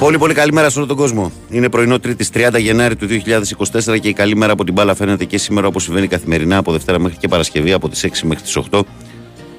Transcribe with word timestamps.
Πολύ 0.00 0.18
πολύ 0.18 0.34
καλημέρα 0.34 0.70
σε 0.70 0.78
όλο 0.78 0.86
τον 0.86 0.96
κόσμο. 0.96 1.32
Είναι 1.50 1.68
πρωινό 1.68 1.96
3η 2.04 2.50
30 2.52 2.60
Γενάρη 2.60 2.96
του 2.96 3.06
2024 3.86 4.00
και 4.00 4.08
η 4.08 4.12
καλή 4.12 4.36
μέρα 4.36 4.52
από 4.52 4.64
την 4.64 4.74
μπάλα 4.74 4.94
φαίνεται 4.94 5.24
και 5.24 5.38
σήμερα 5.38 5.66
όπως 5.66 5.82
συμβαίνει 5.82 6.06
καθημερινά 6.06 6.56
από 6.56 6.72
Δευτέρα 6.72 6.98
μέχρι 6.98 7.18
και 7.18 7.28
Παρασκευή 7.28 7.72
από 7.72 7.88
τις 7.88 8.04
6 8.04 8.08
μέχρι 8.22 8.42
τις 8.42 8.58
8. 8.70 8.80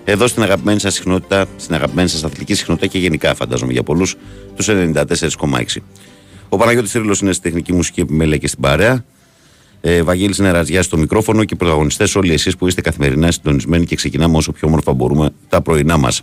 Εδώ 0.03 0.27
στην 0.27 0.43
αγαπημένη 0.43 0.79
σας 0.79 0.93
συχνότητα, 0.93 1.45
στην 1.55 1.75
αγαπημένη 1.75 2.07
σας 2.07 2.23
αθλητική 2.23 2.53
συχνότητα 2.53 2.87
και 2.87 2.97
γενικά 2.97 3.35
φαντάζομαι 3.35 3.71
για 3.71 3.83
πολλούς, 3.83 4.15
τους 4.55 4.67
94,6. 4.67 5.81
Ο 6.49 6.57
Παναγιώτης 6.57 6.91
Τρίλος 6.91 7.19
είναι 7.19 7.31
στη 7.31 7.41
τεχνική 7.41 7.73
μουσική 7.73 7.99
επιμέλεια 8.01 8.37
και 8.37 8.47
στην 8.47 8.59
παρέα. 8.59 9.03
Ε, 9.81 10.03
Βαγγέλης 10.03 10.39
Νεραζιά 10.39 10.83
στο 10.83 10.97
μικρόφωνο 10.97 11.43
και 11.43 11.55
πρωταγωνιστές 11.55 12.15
όλοι 12.15 12.33
εσείς 12.33 12.57
που 12.57 12.67
είστε 12.67 12.81
καθημερινά 12.81 13.31
συντονισμένοι 13.31 13.85
και 13.85 13.95
ξεκινάμε 13.95 14.37
όσο 14.37 14.51
πιο 14.51 14.67
όμορφα 14.67 14.93
μπορούμε 14.93 15.29
τα 15.49 15.61
πρωινά 15.61 15.97
μας. 15.97 16.21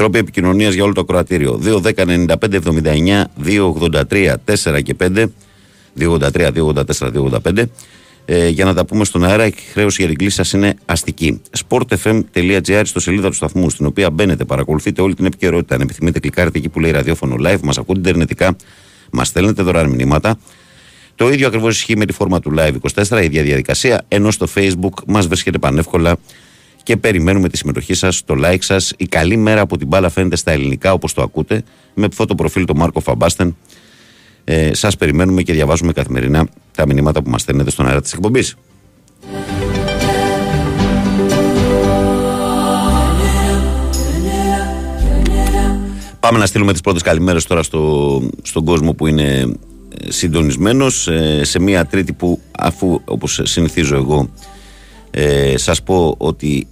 Τρόποι 0.00 0.18
επικοινωνίας 0.18 0.74
για 0.74 0.84
όλο 0.84 0.92
το 0.92 1.00
ακροατήριο. 1.00 1.60
2-10-95-79, 1.64 3.24
283 3.44 4.34
4 4.44 4.82
και 4.82 4.94
5, 5.00 5.26
283, 5.98 6.50
284, 6.52 7.10
285. 7.10 7.64
Ε, 8.24 8.48
για 8.48 8.64
να 8.64 8.74
τα 8.74 8.84
πούμε 8.84 9.04
στον 9.04 9.24
αέρα, 9.24 9.46
η 9.46 9.52
χρέωση 9.72 9.96
για 9.98 10.08
την 10.08 10.18
κλίση 10.18 10.36
σας 10.36 10.52
είναι 10.52 10.74
αστική. 10.84 11.40
sportfm.gr 11.68 12.82
στο 12.84 13.00
σελίδα 13.00 13.28
του 13.28 13.34
σταθμού, 13.34 13.70
στην 13.70 13.86
οποία 13.86 14.10
μπαίνετε, 14.10 14.44
παρακολουθείτε 14.44 15.02
όλη 15.02 15.14
την 15.14 15.24
επικαιρότητα. 15.24 15.74
Αν 15.74 15.80
επιθυμείτε, 15.80 16.18
κλικάρετε 16.18 16.58
εκεί 16.58 16.68
που 16.68 16.80
λέει 16.80 16.90
ραδιόφωνο 16.90 17.36
live, 17.46 17.60
μας 17.62 17.78
ακούτε 17.78 17.98
ιντερνετικά, 17.98 18.56
μας 19.10 19.28
στέλνετε 19.28 19.62
δωρεάν 19.62 19.90
μηνύματα. 19.90 20.38
Το 21.14 21.32
ίδιο 21.32 21.46
ακριβώς 21.46 21.76
ισχύει 21.76 21.96
με 21.96 22.06
τη 22.06 22.12
φόρμα 22.12 22.40
του 22.40 22.54
Live 22.56 22.74
24, 23.08 23.20
η 23.20 23.24
ίδια 23.24 23.42
διαδικασία, 23.42 24.04
ενώ 24.08 24.30
στο 24.30 24.46
Facebook 24.54 25.04
μας 25.06 25.26
βρίσκεται 25.26 25.58
πανεύκολα 25.58 26.16
και 26.82 26.96
περιμένουμε 26.96 27.48
τη 27.48 27.56
συμμετοχή 27.56 27.94
σας, 27.94 28.24
το 28.24 28.34
like 28.44 28.62
σας. 28.62 28.92
Η 28.96 29.06
καλή 29.06 29.36
μέρα 29.36 29.60
από 29.60 29.76
την 29.76 29.86
μπάλα 29.86 30.08
φαίνεται 30.08 30.36
στα 30.36 30.50
ελληνικά 30.50 30.92
όπως 30.92 31.14
το 31.14 31.22
ακούτε, 31.22 31.62
με 31.94 32.08
το 32.08 32.34
προφίλ 32.34 32.64
του 32.64 32.76
Μάρκο 32.76 33.00
Φαμπάστεν. 33.00 33.56
Ε, 34.44 34.74
σας 34.74 34.96
περιμένουμε 34.96 35.42
και 35.42 35.52
διαβάζουμε 35.52 35.92
καθημερινά 35.92 36.48
τα 36.74 36.86
μηνύματα 36.86 37.22
που 37.22 37.30
μας 37.30 37.40
στέλνετε 37.40 37.70
στον 37.70 37.86
αέρα 37.86 38.00
της 38.00 38.12
εκπομπής. 38.12 38.56
Πάμε 46.20 46.38
να 46.38 46.46
στείλουμε 46.46 46.72
τις 46.72 46.80
πρώτες 46.80 47.02
καλημέρες 47.02 47.44
τώρα 47.44 47.62
στο, 47.62 48.22
στον 48.42 48.64
κόσμο 48.64 48.94
που 48.94 49.06
είναι 49.06 49.24
ε, 49.24 50.10
συντονισμένος 50.10 51.08
ε, 51.08 51.44
σε 51.44 51.60
μια 51.60 51.86
τρίτη 51.86 52.12
που 52.12 52.40
αφού 52.58 53.00
όπως 53.04 53.40
συνηθίζω 53.42 53.96
εγώ 53.96 54.30
ε, 55.10 55.56
σας 55.56 55.82
πω 55.82 56.14
ότι 56.18 56.66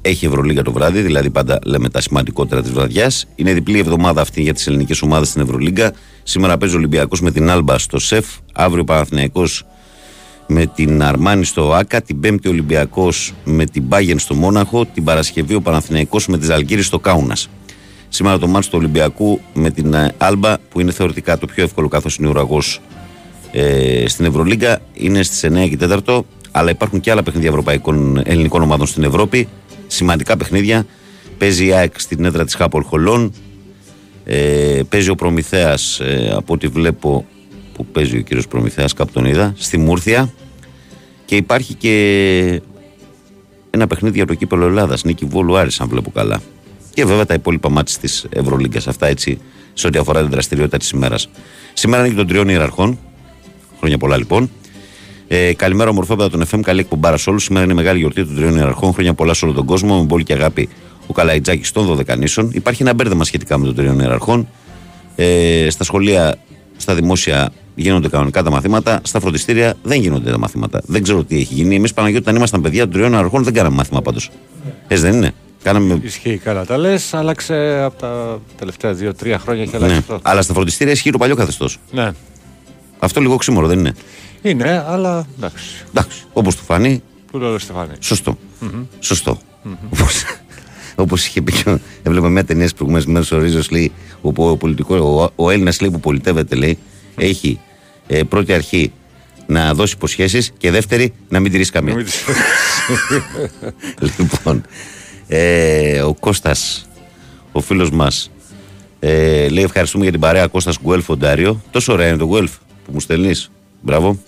έχει 0.00 0.26
Ευρωλίγα 0.26 0.62
το 0.62 0.72
βράδυ, 0.72 1.00
δηλαδή 1.00 1.30
πάντα 1.30 1.58
λέμε 1.64 1.88
τα 1.88 2.00
σημαντικότερα 2.00 2.62
της 2.62 2.70
βραδιάς. 2.70 3.26
Είναι 3.34 3.52
διπλή 3.52 3.78
εβδομάδα 3.78 4.20
αυτή 4.20 4.42
για 4.42 4.54
τις 4.54 4.66
ελληνικές 4.66 5.02
ομάδες 5.02 5.28
στην 5.28 5.42
Ευρωλίγα. 5.42 5.92
Σήμερα 6.22 6.58
παίζει 6.58 6.74
ο 6.74 6.78
Ολυμπιακός 6.78 7.20
με 7.20 7.30
την 7.30 7.50
Άλμπα 7.50 7.78
στο 7.78 7.98
ΣΕΦ. 7.98 8.26
Αύριο 8.52 8.84
Παναθυναϊκό 8.84 9.44
με 10.46 10.66
την 10.66 11.02
Αρμάνη 11.02 11.44
στο 11.44 11.72
ΑΚΑ. 11.72 12.02
Την 12.02 12.20
Πέμπτη 12.20 12.48
Ολυμπιακός 12.48 13.34
με 13.44 13.64
την 13.64 13.88
Πάγεν 13.88 14.18
στο 14.18 14.34
Μόναχο. 14.34 14.86
Την 14.86 15.04
Παρασκευή 15.04 15.54
ο 15.54 15.60
Παναθυναϊκό 15.60 16.18
με 16.28 16.38
τη 16.38 16.44
Ζαλγκύρη 16.44 16.82
στο 16.82 16.98
Κάουνας. 16.98 17.48
Σήμερα 18.08 18.38
το 18.38 18.46
μάτσο 18.46 18.70
του 18.70 18.78
Ολυμπιακού 18.78 19.40
με 19.54 19.70
την 19.70 19.94
Άλμπα 20.18 20.58
που 20.58 20.80
είναι 20.80 20.90
θεωρητικά 20.90 21.38
το 21.38 21.46
πιο 21.46 21.64
εύκολο 21.64 21.88
καθώς 21.88 22.16
είναι 22.16 22.28
ουραγό 22.28 22.62
ε, 23.52 24.08
στην 24.08 24.24
Ευρωλίγκα 24.24 24.80
είναι 24.92 25.22
στις 25.22 25.50
9 25.52 25.68
και 25.68 25.78
4 26.06 26.20
αλλά 26.58 26.70
υπάρχουν 26.70 27.00
και 27.00 27.10
άλλα 27.10 27.22
παιχνίδια 27.22 27.48
ευρωπαϊκών 27.48 28.22
ελληνικών 28.24 28.62
ομάδων 28.62 28.86
στην 28.86 29.02
Ευρώπη. 29.02 29.48
Σημαντικά 29.86 30.36
παιχνίδια. 30.36 30.86
Παίζει 31.38 31.66
η 31.66 31.72
ΑΕΚ 31.72 32.00
στην 32.00 32.24
έδρα 32.24 32.44
της 32.44 32.54
Χάπολ 32.54 32.82
Χολών. 32.82 33.32
Ε, 34.24 34.80
παίζει 34.88 35.10
ο 35.10 35.14
Προμηθέας, 35.14 36.00
ε, 36.00 36.32
από 36.34 36.52
ό,τι 36.54 36.66
βλέπω 36.66 37.26
που 37.72 37.86
παίζει 37.86 38.16
ο 38.16 38.20
κύριος 38.20 38.48
Προμηθέας, 38.48 38.92
κάπου 38.92 39.12
τον 39.12 39.24
είδα, 39.24 39.54
στη 39.56 39.78
Μούρθια. 39.78 40.32
Και 41.24 41.36
υπάρχει 41.36 41.74
και 41.74 42.62
ένα 43.70 43.86
παιχνίδι 43.86 44.16
για 44.16 44.26
το 44.26 44.34
κύπελο 44.34 44.66
Ελλάδας, 44.66 45.04
Νίκη 45.04 45.24
Βόλου 45.24 45.56
Άρης, 45.56 45.80
αν 45.80 45.88
βλέπω 45.88 46.10
καλά. 46.10 46.40
Και 46.94 47.04
βέβαια 47.04 47.26
τα 47.26 47.34
υπόλοιπα 47.34 47.70
μάτια 47.70 47.98
της 48.00 48.26
Ευρωλίγκας. 48.30 48.88
Αυτά 48.88 49.06
έτσι 49.06 49.38
σε 49.72 49.86
ό,τι 49.86 49.98
αφορά 49.98 50.20
την 50.20 50.30
δραστηριότητα 50.30 50.76
της 50.76 50.90
ημέρας. 50.90 51.28
Σήμερα 51.72 52.02
είναι 52.02 52.10
και 52.10 52.16
των 52.16 52.26
τριών 52.26 52.48
ιεραρχών. 52.48 52.98
Χρόνια 53.78 53.98
πολλά 53.98 54.16
λοιπόν. 54.16 54.50
Ε, 55.30 55.54
καλημέρα, 55.54 55.90
ομορφόπεδα 55.90 56.30
των 56.30 56.44
FM. 56.50 56.60
Καλή 56.60 56.80
εκπομπάρα 56.80 57.16
σε 57.16 57.30
όλους. 57.30 57.44
Σήμερα 57.44 57.64
είναι 57.64 57.74
μεγάλη 57.74 57.98
γιορτή 57.98 58.24
των 58.24 58.34
τριών 58.34 58.56
ιεραρχών. 58.56 58.92
Χρόνια 58.92 59.14
πολλά 59.14 59.34
σε 59.34 59.44
όλο 59.44 59.54
τον 59.54 59.64
κόσμο. 59.64 60.00
Με 60.00 60.06
πολύ 60.06 60.24
και 60.24 60.32
αγάπη 60.32 60.68
ο 61.06 61.12
Καλαϊτζάκης 61.12 61.72
των 61.72 61.86
Δωδεκανήσων. 61.86 62.50
Υπάρχει 62.52 62.82
ένα 62.82 62.94
μπέρδεμα 62.94 63.24
σχετικά 63.24 63.58
με 63.58 63.64
των 63.64 63.74
τριών 63.74 63.98
ιεραρχών. 63.98 64.48
Ε, 65.16 65.66
στα 65.70 65.84
σχολεία, 65.84 66.36
στα 66.76 66.94
δημόσια 66.94 67.52
γίνονται 67.74 68.08
κανονικά 68.08 68.42
τα 68.42 68.50
μαθήματα. 68.50 69.00
Στα 69.02 69.20
φροντιστήρια 69.20 69.74
δεν 69.82 70.00
γίνονται 70.00 70.30
τα 70.30 70.38
μαθήματα. 70.38 70.80
Δεν 70.84 71.02
ξέρω 71.02 71.24
τι 71.24 71.36
έχει 71.36 71.54
γίνει. 71.54 71.74
Εμείς 71.74 71.92
Παναγιώτη, 71.92 72.22
όταν 72.22 72.36
ήμασταν 72.36 72.60
παιδιά 72.60 72.82
των 72.82 72.92
τριών 72.92 73.12
ιεραρχών, 73.12 73.42
δεν 73.44 73.52
κάναμε 73.52 73.76
μάθημα 73.76 74.02
πάντως. 74.02 74.30
Έτσι 74.88 75.04
δεν 75.04 75.14
είναι; 75.14 75.34
Κάναμε... 75.62 76.00
Ισχύει 76.02 76.36
καλά 76.38 76.64
τα 76.64 76.76
λες, 76.78 77.14
άλλαξε 77.14 77.82
από 77.84 77.98
τα 77.98 78.40
τελευταία 78.58 78.92
δύο-τρία 78.92 79.38
χρόνια 79.38 79.64
και 79.64 79.76
αλλάξει 79.76 79.92
ναι. 79.94 79.98
αυτό. 79.98 80.18
Αλλά 80.22 80.42
στα 80.42 80.54
φροντιστήρια 80.54 80.92
ισχύει 80.92 81.10
το 81.10 81.18
παλιό 81.18 81.34
καθεστώς. 81.34 81.78
Ναι. 81.90 82.12
Αυτό 82.98 83.20
λίγο 83.20 83.36
ξύμορο 83.36 83.66
δεν 83.66 83.78
είναι; 83.78 83.94
Είναι, 84.42 84.84
αλλά 84.86 85.26
εντάξει. 85.36 85.64
Εντάξει, 85.88 86.24
όπως 86.32 86.56
του 86.56 86.64
φανεί. 86.64 87.02
Που 87.30 87.38
λέω 87.38 87.58
Στεφάνη. 87.58 87.92
Σωστό. 87.98 88.38
Mm-hmm. 88.62 88.84
Σωστό. 88.98 89.38
Mm-hmm. 89.64 90.06
Όπω 90.94 91.14
είχε 91.14 91.42
πει 91.42 91.52
και 91.52 91.78
έβλεπα 92.02 92.28
μια 92.28 92.44
ταινία 92.44 92.66
στι 92.66 92.76
προηγούμενες 92.76 93.06
μέρες 93.12 93.32
ο 93.32 93.38
Ρίζος 93.38 93.70
λέει: 93.70 93.92
Ο, 94.20 94.32
ο, 94.34 94.56
πολιτικό, 94.56 94.96
ο, 94.96 95.44
ο 95.44 95.50
Έλληνας 95.50 95.76
που 95.76 96.00
πολιτεύεται 96.00 96.54
λέει, 96.54 96.78
έχει 97.16 97.60
ε, 98.06 98.22
πρώτη 98.22 98.52
αρχή 98.52 98.92
να 99.46 99.74
δώσει 99.74 99.94
υποσχέσεις 99.94 100.52
και 100.58 100.70
δεύτερη 100.70 101.12
να 101.28 101.40
μην 101.40 101.52
τηρήσει 101.52 101.70
καμία. 101.70 101.94
λοιπόν, 104.18 104.62
ε, 105.28 106.00
ο 106.00 106.14
Κώστας, 106.14 106.88
ο 107.52 107.60
φίλος 107.60 107.90
μας, 107.90 108.30
ε, 109.00 109.48
λέει: 109.48 109.64
Ευχαριστούμε 109.64 110.02
για 110.02 110.12
την 110.12 110.20
παρέα 110.20 110.46
Κώστας 110.46 110.78
Γκουέλφ 110.82 111.08
Οντάριο. 111.08 111.62
Τόσο 111.70 111.92
ωραία 111.92 112.08
είναι 112.08 112.16
το 112.16 112.26
Γκουέλφ 112.26 112.52
που 112.84 112.92
μου 112.92 113.00
στέλνεις. 113.00 113.50
Μπράβο. 113.80 114.18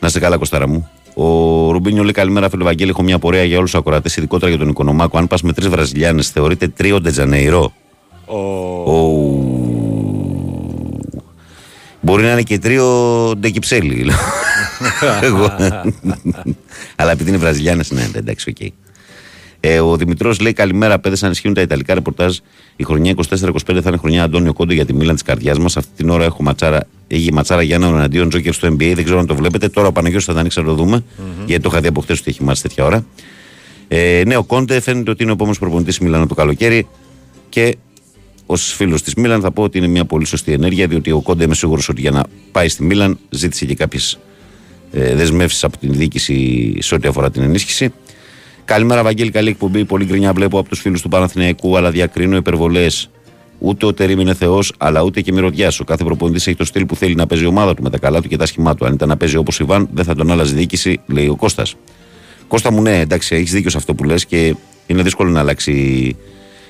Να 0.00 0.08
σε 0.08 0.18
καλά, 0.20 0.36
Κωστάρα 0.36 0.68
μου. 0.68 0.88
Ο 1.14 1.70
Ρουμπίνιο 1.70 2.02
λέει: 2.02 2.12
Καλημέρα, 2.12 2.48
φίλο 2.48 2.64
Βαγγέλη. 2.64 2.90
Έχω 2.90 3.02
μια 3.02 3.18
πορεία 3.18 3.44
για 3.44 3.56
όλους 3.58 3.70
τους 3.70 3.80
ακροατές, 3.80 4.16
ειδικότερα 4.16 4.50
για 4.50 4.58
τον 4.58 4.68
Οικονομάκο. 4.68 5.18
Αν 5.18 5.26
πας 5.26 5.42
με 5.42 5.52
τρεις 5.52 5.68
Βραζιλιάνες, 5.68 6.30
θεωρείται 6.30 6.68
τρίο 6.68 7.00
Ντετζανεϊρό. 7.00 7.72
Ο... 8.26 8.36
Μπορεί 12.00 12.22
να 12.22 12.32
είναι 12.32 12.42
και 12.42 12.58
τρίο 12.58 12.86
Ντεκυψέλη. 13.38 14.06
Αλλά 16.96 17.10
επειδή 17.10 17.28
είναι 17.28 17.38
Βραζιλιάνες, 17.38 17.90
ναι, 17.90 18.08
εντάξει, 18.14 18.50
OK. 18.50 18.56
Okay. 18.60 18.85
Ε, 19.68 19.80
ο 19.80 19.96
Δημητρός 19.96 20.40
λέει: 20.40 20.52
Καλημέρα, 20.52 20.98
παίδες. 20.98 21.22
Αν 21.22 21.30
ισχύουν 21.30 21.54
τα 21.54 21.60
Ιταλικά 21.60 21.94
ρεπορτάζ, 21.94 22.36
η 22.76 22.84
χρονιά 22.84 23.14
24-25 23.16 23.52
θα 23.64 23.82
είναι 23.86 23.96
χρονιά 23.96 24.22
Αντόνιο 24.22 24.52
Κόντε 24.52 24.72
για 24.72 24.86
τη 24.86 24.94
Μίλαν 24.94 25.14
της 25.14 25.22
καρδιάς 25.22 25.58
μας. 25.58 25.76
Αυτή 25.76 25.90
την 25.96 26.10
ώρα 26.10 26.24
έχω 26.24 26.42
ματσάρα, 26.42 26.86
έχει 27.08 27.32
ματσάρα 27.32 27.62
Γιάννης 27.62 27.94
εναντίον 27.94 28.28
Τζόκερ 28.28 28.52
στο 28.52 28.68
NBA. 28.68 28.92
Δεν 28.94 29.04
ξέρω 29.04 29.18
αν 29.18 29.26
το 29.26 29.34
βλέπετε. 29.34 29.68
Τώρα 29.68 29.88
ο 29.88 29.92
Παναγιώτης 29.92 30.26
θα 30.26 30.32
τα 30.32 30.40
ανοίξει 30.40 30.60
να 30.60 30.64
το 30.64 30.74
δούμε. 30.74 30.98
Mm-hmm. 30.98 31.46
Γιατί 31.46 31.62
το 31.62 31.68
είχα 31.72 31.80
δει 31.80 31.88
από 31.88 32.00
χτες 32.00 32.20
ότι 32.20 32.30
έχει 32.30 32.44
ματς 32.44 32.62
τέτοια 32.62 32.84
ώρα. 32.84 33.06
Ε, 33.88 34.22
ναι, 34.26 34.36
ο 34.36 34.44
Κόντε 34.44 34.80
φαίνεται 34.80 35.10
ότι 35.10 35.22
είναι 35.22 35.30
ο 35.30 35.34
επόμενος 35.34 35.58
προπονητής 35.58 35.98
Μίλαν 35.98 36.28
το 36.28 36.34
καλοκαίρι. 36.34 36.86
Και 37.48 37.76
ως 38.46 38.72
φίλος 38.74 39.02
της 39.02 39.14
Μίλαν 39.14 39.40
θα 39.40 39.50
πω 39.50 39.62
ότι 39.62 39.78
είναι 39.78 39.86
μια 39.86 40.04
πολύ 40.04 40.26
σωστή 40.26 40.52
ενέργεια. 40.52 40.86
Διότι 40.86 41.10
ο 41.10 41.20
Κόντε 41.20 41.44
είμαι 41.44 41.54
σίγουρος 41.54 41.88
ότι 41.88 42.00
για 42.00 42.10
να 42.10 42.24
πάει 42.52 42.68
στη 42.68 42.82
Μίλαν 42.84 43.18
ζήτησε 43.30 43.64
και 43.64 43.74
κάποιες 43.74 44.18
ε, 44.92 45.14
δεσμεύσεις 45.14 45.64
από 45.64 45.78
την 45.78 45.92
διοίκηση 45.92 46.74
σε 46.78 46.94
ό,τι 46.94 47.08
αφορά 47.08 47.30
την 47.30 47.42
ενίσχυση. 47.42 47.92
Καλημέρα, 48.66 49.02
Βαγγέλη. 49.02 49.30
Καλή 49.30 49.48
εκπομπή. 49.48 49.84
Πολύ 49.84 50.04
γκρινιά 50.04 50.32
βλέπω 50.32 50.58
από 50.58 50.68
τους 50.68 50.80
φίλους 50.80 51.02
του 51.02 51.08
Παναθηναϊκού, 51.08 51.76
αλλά 51.76 51.90
διακρίνω 51.90 52.36
υπερβολές. 52.36 53.10
Ούτε 53.58 53.86
ο 53.86 53.94
Τερήμ 53.94 54.20
είναι 54.20 54.34
Θεός, 54.34 54.72
αλλά 54.78 55.02
ούτε 55.02 55.20
και 55.20 55.32
μυρωδιά. 55.32 55.72
Ο 55.80 55.84
κάθε 55.84 56.04
προπονητής 56.04 56.46
έχει 56.46 56.56
το 56.56 56.64
στυλ 56.64 56.86
που 56.86 56.96
θέλει 56.96 57.14
να 57.14 57.26
παίζει 57.26 57.44
η 57.44 57.46
ομάδα 57.46 57.74
του 57.74 57.82
με 57.82 57.90
τα 57.90 57.98
καλά 57.98 58.20
του 58.20 58.28
και 58.28 58.36
τα 58.36 58.46
σχημά 58.46 58.74
του. 58.74 58.86
Αν 58.86 58.92
ήταν 58.92 59.08
να 59.08 59.16
παίζει 59.16 59.36
όπως 59.36 59.58
Ιβάν, 59.60 59.88
δεν 59.92 60.04
θα 60.04 60.14
τον 60.14 60.30
άλλαζε 60.30 60.54
διοίκηση, 60.54 61.00
λέει 61.06 61.28
ο 61.28 61.36
Κώστας. 61.36 61.74
Κώστα 62.48 62.72
μου, 62.72 62.82
ναι, 62.82 62.98
εντάξει, 62.98 63.34
έχεις 63.34 63.52
δίκιο 63.52 63.70
σε 63.70 63.76
αυτό 63.76 63.94
που 63.94 64.04
λες 64.04 64.26
και 64.26 64.54
είναι 64.86 65.02
δύσκολο 65.02 65.30
να 65.30 65.40
αλλάξει 65.40 65.72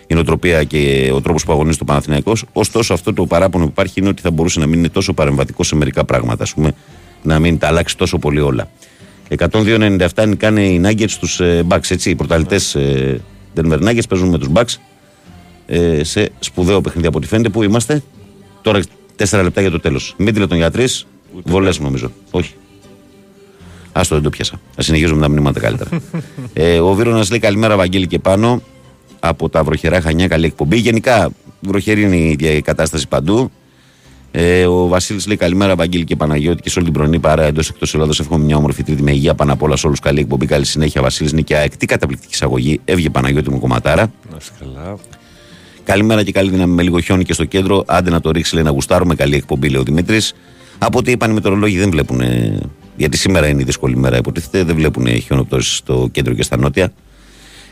η 0.07 0.15
νοοτροπία 0.15 0.65
και 0.65 1.11
ο 1.15 1.21
τρόπος 1.21 1.45
που 1.45 1.53
αγωνίζει 1.53 1.79
το 1.79 1.85
Παναθηναϊκός. 1.85 2.45
Ωστόσο, 2.53 2.95
αυτό 2.95 3.13
το 3.13 3.27
παράπονο 3.27 3.65
που 3.65 3.71
υπάρχει 3.71 4.01
είναι 4.01 4.09
ότι 4.09 4.23
θα 4.23 4.31
μπορούσε 4.31 4.61
να 4.61 4.67
μην 4.67 4.79
είναι 4.79 4.89
τόσο 4.89 5.13
παρεμβατικό 5.13 5.63
σε 5.63 5.77
μερικά 5.77 6.05
πράγματα, 6.05 6.43
ας 6.43 6.55
πούμε, 6.55 6.73
να 7.23 7.39
μην 7.39 7.59
τα 7.59 7.67
αλλάξει 7.67 7.97
τόσο 7.97 8.19
πολύ 8.19 8.41
όλα. 8.41 8.71
102-97 9.29 10.33
κάνει 10.37 10.75
οι 10.75 10.81
Nuggets 10.85 11.11
τους 11.21 11.41
ε, 11.41 11.65
Bucks. 11.69 11.91
Έτσι, 11.91 12.11
οι 12.11 12.15
πρωταλητέ 12.15 12.57
ε, 12.75 13.17
Denver 13.57 13.79
Nuggets 13.83 14.09
παίζουν 14.09 14.29
με 14.29 14.39
τους 14.39 14.49
Bucks 14.55 14.77
ε, 15.67 16.05
σε 16.05 16.31
σπουδαίο 16.39 16.81
παιχνίδι 16.81 17.07
από 17.07 17.19
ό,τι 17.19 17.27
φαίνεται. 17.27 17.49
Πού 17.49 17.63
είμαστε, 17.63 18.03
τώρα 18.63 18.81
4 19.17 19.43
λεπτά 19.43 19.61
για 19.61 19.71
το 19.71 19.81
τέλος. 19.81 20.15
Μίτλε 20.19 20.47
τον 20.47 20.57
για 20.57 20.71
3, 20.75 20.87
βολές 21.45 21.79
νομίζω. 21.79 22.13
Όχι. 22.31 22.55
Άστο 23.93 24.15
δεν 24.15 24.25
το 24.25 24.31
πιάσα. 24.31 24.61
Θα 24.75 24.83
συνεχίζουμε 24.83 25.21
να 25.21 25.29
μνήματα 25.29 25.61
καλύτερα. 25.61 25.91
ε, 26.53 26.81
ο 26.81 26.95
Βίρονας 26.95 27.31
λέει 27.31 27.39
καλημέρα, 27.39 27.77
Βαγγέλη 27.77 28.07
και 28.07 28.19
πάνω 28.19 28.63
από 29.21 29.49
τα 29.49 29.65
βροχερά 29.65 30.01
χανιά. 30.01 30.29
Καλή 30.29 30.47
εκπομπή. 30.47 30.77
Γενικά, 30.77 31.31
βροχερή 31.61 32.03
είναι 32.03 32.17
η 32.17 32.63
κατάσταση 32.63 33.09
παντού. 33.09 33.51
Ε, 34.39 34.67
ο 34.67 34.87
Βασίλης 34.87 35.27
λέει 35.27 35.37
καλημέρα, 35.37 35.75
Βαγγέλη 35.75 36.05
και 36.05 36.17
Παναγιώτη 36.17 36.63
και 36.63 36.71
σε 36.71 36.79
όλη 36.79 36.89
την 36.89 36.99
πρωινή 36.99 37.19
παρά 37.19 37.43
εντός 37.43 37.69
εκτός 37.69 37.95
Ελλάδα. 37.95 38.13
Εύχομαι 38.21 38.45
μια 38.45 38.57
όμορφη 38.57 38.83
τρίτη 38.83 39.03
με 39.03 39.11
υγεία 39.11 39.35
πάνω 39.35 39.53
απ' 39.53 39.63
όλα 39.63 39.77
σε 39.77 39.87
όλους. 39.87 40.01
Καλή 40.01 40.21
εκπομπή, 40.21 40.47
καλή 40.47 40.65
συνέχεια. 40.65 41.03
Βασίλης 41.03 41.33
Νικιά, 41.33 41.59
εκτή 41.59 41.87
καταπληκτική 41.87 42.33
εισαγωγή. 42.33 42.81
Έβγε 42.85 43.11
Παναγιώτη 43.11 43.51
μου 43.51 43.59
κομματάρα. 43.59 44.13
Να 44.31 44.37
είσαι 44.41 44.51
καλά. 44.59 44.97
Καλημέρα 45.85 46.23
και 46.23 46.33
καλή 46.33 46.51
δύναμη 46.51 46.75
με 46.75 46.83
λίγο 46.83 47.01
χιόνι 47.01 47.25
και 47.25 47.33
στο 47.33 47.45
κέντρο. 47.45 47.85
Άντε 47.87 48.11
να 48.11 48.21
το 48.21 48.31
ρίξει, 48.31 48.55
λέει 48.55 48.65
να 48.65 48.71
γουστάρουμε. 48.71 49.15
Καλή 49.15 49.35
εκπομπή, 49.37 49.69
λέει 49.69 49.81
ο 49.81 49.85
Δημήτρης. 49.85 50.35
Από 50.79 50.99
ό,τι 50.99 51.11
είπαν 51.11 51.31
οι 51.31 51.35
μετρολόγοι 51.35 51.79
δεν 51.79 51.91
βλέπουν. 51.91 52.21
Γιατί 52.97 53.17
σήμερα 53.17 53.49
είναι 53.49 53.61
η 53.61 53.65
δύσκολη 53.65 53.97
μέρα, 53.97 54.17
υποτίθεται. 54.17 54.63
Δεν 54.63 54.75
βλέπουν 54.75 55.07
χιονοπτώσεις 55.07 55.77
στο 55.77 56.09
κέντρο 56.13 56.35
και 56.35 56.43
στα 56.43 56.57
νότια. 56.57 56.93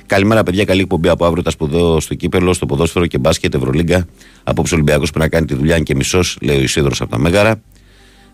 Καλημέρα, 0.07 0.43
παιδιά. 0.43 0.65
Καλή 0.65 0.81
εκπομπή 0.81 1.09
από 1.09 1.25
αύριο 1.25 1.43
τα 1.43 1.51
σπουδαίο 1.51 2.01
στο 2.01 2.15
κύπελο, 2.15 2.53
στο 2.53 2.67
ποδόσφαιρο 2.67 3.07
και 3.07 3.19
μπάσκετ, 3.19 3.55
Ευρωλίγκα. 3.55 4.07
Απόψε 4.45 4.75
ο 4.75 4.77
Ολυμπιακός 4.77 5.11
πρέπει 5.11 5.25
να 5.25 5.31
κάνει 5.31 5.47
τη 5.47 5.55
δουλειά 5.55 5.79
και 5.79 5.95
μισός, 5.95 6.39
λέει 6.41 6.57
ο 6.57 6.61
Ισίδρο 6.61 6.91
από 6.99 7.11
τα 7.11 7.19
Μέγαρα. 7.19 7.61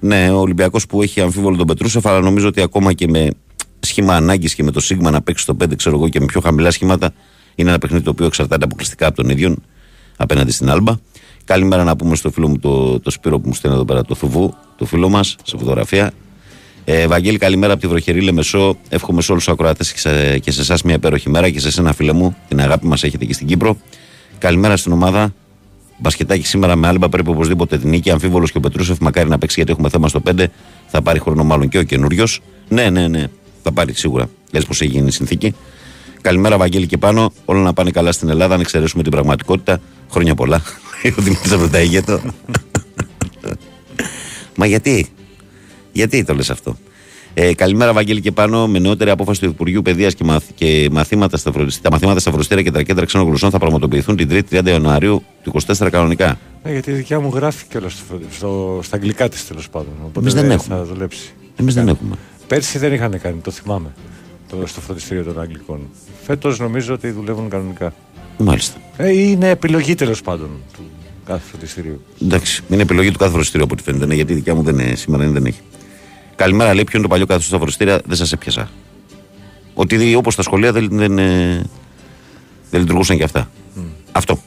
Ναι, 0.00 0.30
ο 0.30 0.38
Ολυμπιακός 0.38 0.86
που 0.86 1.02
έχει 1.02 1.20
αμφίβολο 1.20 1.56
τον 1.56 1.66
Πετρούσεφ, 1.66 2.06
αλλά 2.06 2.20
νομίζω 2.20 2.48
ότι 2.48 2.60
ακόμα 2.62 2.92
και 2.92 3.08
με 3.08 3.30
σχήμα 3.80 4.14
ανάγκης 4.14 4.54
και 4.54 4.62
με 4.62 4.70
το 4.70 4.80
Σίγμα 4.80 5.10
να 5.10 5.22
παίξει 5.22 5.46
το 5.46 5.56
5, 5.64 5.76
ξέρω 5.76 5.96
εγώ, 5.96 6.08
και 6.08 6.20
με 6.20 6.26
πιο 6.26 6.40
χαμηλά 6.40 6.70
σχήματα, 6.70 7.12
είναι 7.54 7.68
ένα 7.68 7.78
παιχνίδι 7.78 8.04
το 8.04 8.10
οποίο 8.10 8.26
εξαρτάται 8.26 8.64
αποκλειστικά 8.64 9.06
από 9.06 9.16
τον 9.16 9.28
ίδιο 9.28 9.56
απέναντι 10.16 10.50
στην 10.50 10.70
Άλμπα. 10.70 10.94
Καλημέρα 11.44 11.84
να 11.84 11.96
πούμε 11.96 12.16
στο 12.16 12.30
φίλο 12.30 12.48
μου 12.48 12.58
το, 12.58 13.00
το 13.00 13.10
Σπύρο 13.10 13.38
που 13.38 13.48
μου 13.48 13.54
στέλνει 13.54 13.76
εδώ 13.76 13.84
πέρα 13.84 14.02
το 14.02 14.14
Θουβού, 14.14 14.54
το 14.76 14.84
φίλο 14.84 15.08
μας, 15.08 15.36
σε 15.42 15.56
φωτογραφία. 15.56 16.12
Ε, 16.84 17.06
Βαγγέλη, 17.06 17.38
καλημέρα 17.38 17.72
από 17.72 17.82
τη 17.82 17.88
βροχερή 17.88 18.20
Λεμεσό. 18.20 18.76
Εύχομαι 18.88 19.22
σε 19.22 19.32
όλους 19.32 19.44
τους 19.44 19.52
ακροατές 19.52 19.92
και 20.40 20.50
σε 20.50 20.60
εσάς 20.60 20.82
μια 20.82 20.94
υπέροχη 20.94 21.30
μέρα 21.30 21.50
και 21.50 21.60
σε 21.60 21.68
εσένα, 21.68 21.92
φίλε 21.92 22.12
μου, 22.12 22.36
την 22.48 22.60
αγάπη 22.60 22.86
μας 22.86 23.02
έχετε 23.02 23.24
και 23.24 23.32
στην 23.32 23.46
Κύπρο. 23.46 23.76
Καλημέρα 24.38 24.76
στην 24.76 24.92
ομάδα. 24.92 25.34
Μπασκετάκι 25.98 26.46
σήμερα 26.46 26.76
με 26.76 26.86
άλμπα 26.86 27.08
πρέπει 27.08 27.30
οπωσδήποτε 27.30 27.78
την 27.78 27.88
νίκη. 27.88 28.10
Αμφίβολος 28.10 28.52
και 28.52 28.58
ο 28.58 28.60
Πετρούσεφ 28.60 28.98
μακάρι 28.98 29.28
να 29.28 29.38
παίξει 29.38 29.54
γιατί 29.56 29.72
έχουμε 29.72 29.88
θέμα 29.88 30.08
στο 30.08 30.22
5. 30.26 30.44
Θα 30.86 31.02
πάρει 31.02 31.18
χρόνο 31.18 31.44
μάλλον 31.44 31.68
και 31.68 31.78
ο 31.78 31.82
καινούριος. 31.82 32.40
Ναι, 32.68 32.90
ναι, 32.90 33.08
ναι. 33.08 33.24
Θα 33.62 33.72
πάρει 33.72 33.92
σίγουρα. 33.94 34.30
Λες 34.52 34.64
πως 34.64 34.80
έχει 34.80 34.90
γίνει 34.90 35.06
η 35.06 35.10
συνθήκη. 35.10 35.54
Καλημέρα, 36.20 36.56
Βαγγέλη 36.56 36.86
και 36.86 36.98
πάνω. 36.98 37.32
Όλα 37.44 37.60
να 37.60 37.72
πάνε 37.72 37.90
καλά 37.90 38.12
στην 38.12 38.28
Ελλάδα, 38.28 38.54
αν 38.54 38.60
εξαιρέσουμε 38.60 39.02
την 39.02 39.12
πραγματικότητα. 39.12 39.80
Χρόνια 40.10 40.34
πολλά. 40.34 40.62
ο 41.18 41.22
Δημήτρης 41.22 41.52
από 41.52 41.68
τα 41.68 41.78
Μα 44.56 44.66
γιατί, 44.66 45.06
γιατί 45.92 46.24
το 46.24 46.34
λες 46.34 46.50
αυτό; 46.50 46.76
Ε, 47.34 47.54
καλημέρα, 47.54 47.92
Βαγγέλη 47.92 48.20
και 48.20 48.32
πάνω. 48.32 48.66
Με 48.66 48.78
νεότερη 48.78 49.10
απόφαση 49.10 49.40
του 49.40 49.46
Υπουργείου 49.46 49.82
Παιδείας 49.82 50.14
και, 50.14 50.24
μαθ, 50.24 50.44
και 50.54 50.88
μαθήματα 50.92 51.36
στα 51.36 51.52
τα 51.82 51.90
μαθήματα 51.90 52.20
στα 52.20 52.30
φροντιστήρια 52.30 52.62
και 52.62 52.70
τα 52.70 52.82
κέντρα 52.82 53.04
ξένων 53.04 53.26
γλωσσών 53.26 53.50
θα 53.50 53.58
πραγματοποιηθούν 53.58 54.16
την 54.16 54.28
3η 54.30 54.42
30 54.50 54.66
Ιανουαρίου 54.66 55.22
του 55.42 55.60
24 55.66 55.88
κανονικά. 55.90 56.38
Ε, 56.62 56.72
γιατί 56.72 56.90
η 56.90 56.94
δικιά 56.94 57.20
μου 57.20 57.30
γράφει 57.34 57.64
κιόλας 57.66 58.02
στα 58.80 58.96
αγγλικά 58.96 59.28
της 59.28 59.46
τέλος 59.46 59.68
πάντων. 59.68 59.92
Εμείς 60.16 60.34
δεν, 60.34 60.50
έχουμε. 60.50 60.76
Θα 60.76 60.84
δουλέψει. 60.84 61.30
Εμείς 61.56 61.74
δεν 61.74 61.88
έχουμε. 61.88 62.16
Πέρσι 62.46 62.78
δεν 62.78 62.92
είχαν 62.92 63.20
κάνει, 63.20 63.40
το 63.40 63.50
θυμάμαι. 63.50 63.92
Το, 64.50 64.66
στο 64.66 64.80
φροντιστήριο 64.80 65.24
των 65.24 65.40
Αγγλικών. 65.40 65.80
Φέτος 66.22 66.58
νομίζω 66.58 66.94
ότι 66.94 67.10
δουλεύουν 67.10 67.48
κανονικά. 67.48 67.94
Μάλιστα. 68.38 68.80
Ε, 68.96 69.10
είναι 69.10 69.48
επιλογή 69.48 69.94
τέλος 69.94 70.22
πάντων 70.22 70.48
του 70.72 70.82
κάθε 71.26 71.42
φροντιστηρίου. 71.50 72.00
Εντάξει, 72.22 72.62
είναι 72.70 72.82
επιλογή 72.82 73.10
του 73.10 73.18
κάθε 73.18 73.30
φροντιστηρίου 73.30 73.64
από 73.64 73.74
ό,τι 73.74 73.82
φαίνεται. 73.82 74.06
Ναι, 74.06 74.14
γιατί 74.14 74.32
η 74.32 74.34
δικιά 74.34 74.54
μου 74.54 74.62
δεν 74.62 74.78
είναι, 74.78 74.94
σήμερα 74.94 75.28
δεν 75.28 75.46
έχει. 75.46 75.60
Καλημέρα, 76.40 76.74
λέει, 76.74 76.84
ποιο 76.84 76.92
είναι 76.98 77.02
το 77.02 77.08
παλιό 77.08 77.26
καθεστώς 77.26 77.48
στα 77.48 77.56
φροντιστήρια, 77.56 78.00
δεν 78.04 78.16
σας 78.16 78.32
έπιασα. 78.32 78.70
Ότι 79.74 80.14
όπως 80.14 80.34
τα 80.34 80.42
σχολεία 80.42 80.72
δεν, 80.72 80.88
δεν, 80.90 81.18
ε, 81.18 81.62
δεν 82.70 82.80
λειτουργούσαν 82.80 83.16
και 83.16 83.22
αυτά. 83.22 83.50
Mm. 83.76 83.80
Αυτό. 84.12 84.38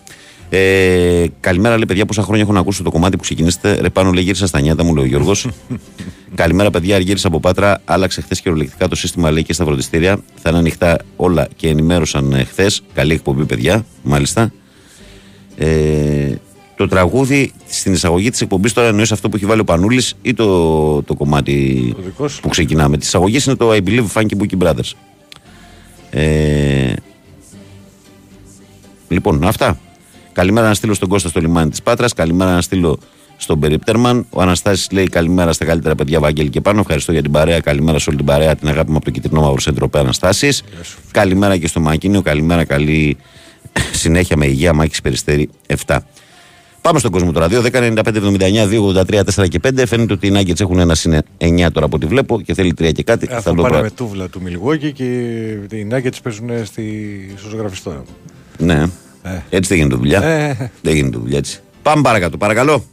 Ε, 0.50 1.26
καλημέρα, 1.40 1.76
λέει 1.76 1.86
παιδιά, 1.86 2.06
πόσα 2.06 2.22
χρόνια 2.22 2.44
έχω 2.44 2.54
να 2.54 2.60
ακούσω 2.60 2.84
το 2.84 2.92
κομμάτι 2.92 3.16
που 3.18 3.22
ξεκινήσετε. 3.22 3.78
Ρε 3.82 3.90
πάνω, 3.90 4.12
λέει, 4.12 4.24
γύρισα 4.24 4.48
στα 4.48 4.60
νιάτα 4.60 4.84
μου, 4.84 4.96
λέει 4.96 5.04
ο 5.04 5.08
Γιώργος. 5.08 5.48
καλημέρα, 6.36 6.70
παιδιά, 6.70 6.98
γύρισα 6.98 7.28
από 7.28 7.40
πάτρα. 7.40 7.82
Άλλαξε 7.86 8.22
χθες 8.22 8.42
κυριολεκτικά 8.42 8.88
το 8.88 8.96
σύστημα, 8.96 9.32
λέει 9.32 9.44
και 9.44 9.54
στα 9.54 9.64
φροντιστήρια. 9.64 10.20
Θα 10.42 10.50
είναι 10.50 10.60
ανοιχτά 10.60 10.98
όλα 11.16 11.48
και 11.56 11.68
ενημέρωσαν 11.68 12.32
ε, 12.34 12.44
χθες. 12.44 12.84
Καλή 12.94 13.14
εκπομπή, 13.14 13.46
παιδιά, 13.46 13.86
μάλιστα. 14.04 14.54
Ε, 15.58 16.36
το 16.76 16.88
τραγούδι 16.88 17.52
στην 17.68 17.94
εισαγωγή 17.94 18.30
της 18.30 18.42
εκπομπής 18.42 18.74
τώρα 18.74 18.88
εννοείς 18.88 19.12
αυτό 19.12 19.30
που 19.30 19.36
έχει 19.36 19.46
βάλει 19.46 19.62
ο 19.62 19.64
Πανούλης 19.64 20.16
ή 20.22 20.34
το, 20.34 21.04
το 21.04 21.16
κομμάτι 21.16 21.96
το 22.18 22.30
που 22.42 22.50
ξεκινάμε. 22.50 22.98
Τη 22.98 23.06
εισαγωγή 23.06 23.40
είναι 23.46 23.56
το 23.56 23.72
I 23.72 23.80
Believe 23.88 24.06
Funky 24.14 24.38
Bookie 24.42 24.64
Brothers. 24.64 24.92
Ε, 26.10 26.94
λοιπόν, 29.08 29.44
αυτά. 29.44 29.80
Καλημέρα 30.32 30.68
να 30.68 30.74
στείλω 30.74 30.94
στον 30.94 31.10
Κώστα 31.10 31.30
στο 31.30 31.40
λιμάνι 31.40 31.70
της 31.70 31.82
Πάτρας. 31.82 32.14
Καλημέρα 32.14 32.54
να 32.54 32.62
στείλω 32.62 33.00
στον 33.38 33.60
Περίπτερμαν. 33.60 34.26
Ο 34.30 34.42
Αναστάσης 34.42 34.92
λέει 34.92 35.08
καλημέρα 35.08 35.54
στα 35.54 35.66
καλύτερα 35.66 35.96
παιδιά 35.96 36.20
Βαγγέλη 36.20 36.50
και 36.50 36.62
πάνω. 36.62 36.80
Ευχαριστώ 36.80 37.12
για 37.12 37.22
την 37.22 37.32
παρέα. 37.32 37.60
Καλημέρα 37.60 38.00
σε 38.00 38.10
όλη 38.10 38.18
την 38.18 38.28
παρέα. 38.28 38.56
Την 38.56 38.68
αγάπη 38.68 38.92
μου 38.92 38.96
από 38.96 39.06
το 39.06 39.12
κυτρινό 39.12 39.42
μαύρο 39.42 39.60
σέντρο 39.60 39.90
Αναστάσης. 39.94 40.64
Καλημέρα 41.12 41.58
και 41.58 41.68
στο 41.68 41.80
Μακίνιο. 41.80 42.22
Καλημέρα, 42.22 42.64
καλή 42.64 43.18
συνέχεια 43.94 44.38
με 44.38 44.46
υγεία. 44.46 44.74
Μάκης 44.74 45.02
Περιστέρη 45.02 45.50
7. 45.86 45.98
Πάμε 46.84 47.00
στον 47.00 47.12
κόσμο 47.12 47.32
τώρα. 47.32 47.48
2, 47.50 47.62
10, 47.62 47.72
95, 47.72 48.04
79, 48.06 48.68
2, 48.68 49.04
83, 49.06 49.20
4 49.36 49.48
και 49.50 49.60
5. 49.64 49.84
Φαίνεται 49.88 50.14
ότι 50.14 50.28
οι 50.28 50.32
Nuggets 50.36 50.62
έχουν 50.62 50.80
ένα 50.80 50.96
συν 50.96 51.22
9 51.38 51.68
τώρα 51.74 51.86
από 51.86 51.96
ό,τι 51.96 52.06
βλέπω 52.06 52.42
και 52.42 52.54
θέλει 52.54 52.74
3 52.80 52.92
και 52.94 53.04
κάτι. 53.04 53.28
Ε, 53.32 53.42
θα 53.42 53.56
πάνε 53.56 53.82
με 53.82 53.90
τούβλα 53.90 54.30
του 54.30 54.42
Μιλγόκη 54.42 54.92
και 54.92 55.04
οι 55.72 55.88
Nuggets 55.92 56.18
παίζουν 56.24 56.66
στη... 56.66 57.36
στο 57.38 57.50
ζωγραφιστό. 57.50 58.04
Ναι. 58.58 58.86
Ε. 59.24 59.40
Έτσι 59.50 59.70
δεν 59.70 59.78
γίνεται 59.78 59.96
δουλειά. 59.96 60.24
Ε. 60.24 60.72
Δεν 60.82 60.96
γίνεται 60.96 61.18
δουλειά 61.18 61.38
έτσι. 61.38 61.60
Πάμε 61.82 62.02
παρακάτω. 62.02 62.38
Παρακαλώ. 62.38 62.84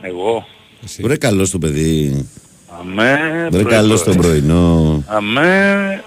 Εγώ. 0.00 0.46
Βρε 1.00 1.16
καλό 1.16 1.48
το 1.48 1.58
παιδί. 1.58 2.26
Αμέ. 2.80 3.48
Βρε 3.50 3.62
καλό 3.62 3.96
στο 3.96 4.14
πρωινό. 4.14 5.02
Αμέ. 5.06 6.02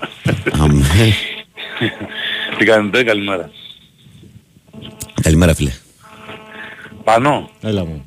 Αμέ. 0.52 1.14
Τι 2.58 2.66
κάνετε, 2.66 3.04
καλημέρα. 3.04 3.50
Καλημέρα 5.22 5.56
φίλε. 5.56 5.72
Πάνω. 7.04 7.50
Έλα 7.62 7.86
μου. 7.86 8.04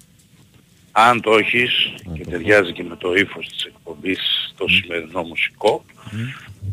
Αν 0.93 1.21
το 1.21 1.37
έχεις 1.37 1.95
και 2.15 2.25
ταιριάζει 2.25 2.73
και 2.73 2.85
με 2.85 2.97
το 2.97 3.15
ύφος 3.15 3.49
της 3.49 3.65
εκπομπής 3.65 4.19
το 4.57 4.65
σημερινό 4.69 5.23
μουσικό, 5.23 5.85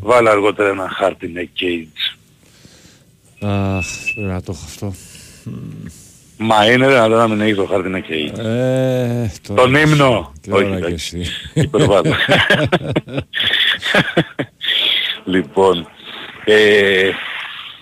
βάλε 0.00 0.30
αργότερα 0.30 0.68
ένα 0.68 0.88
χάρτη 0.88 1.28
με 1.28 1.48
Cage. 1.60 2.16
Αχ, 3.48 3.86
δεν 4.16 4.42
το 4.44 4.52
έχω 4.52 4.64
αυτό. 4.64 4.94
Μα 6.36 6.70
είναι 6.70 6.86
δυνατόν 6.88 7.16
να 7.18 7.28
μην 7.28 7.40
έχεις 7.40 7.56
το 7.56 7.64
χάρτη 7.66 7.88
να 7.88 8.00
Cage. 8.08 8.38
Ε, 8.38 9.30
Τον 9.54 9.74
ύμνο. 9.74 10.32
Όχι, 10.50 10.72
εντάξει. 10.72 11.24
Υπερβάλλω. 11.54 12.14
λοιπόν, 15.24 15.88
ε, 16.44 17.10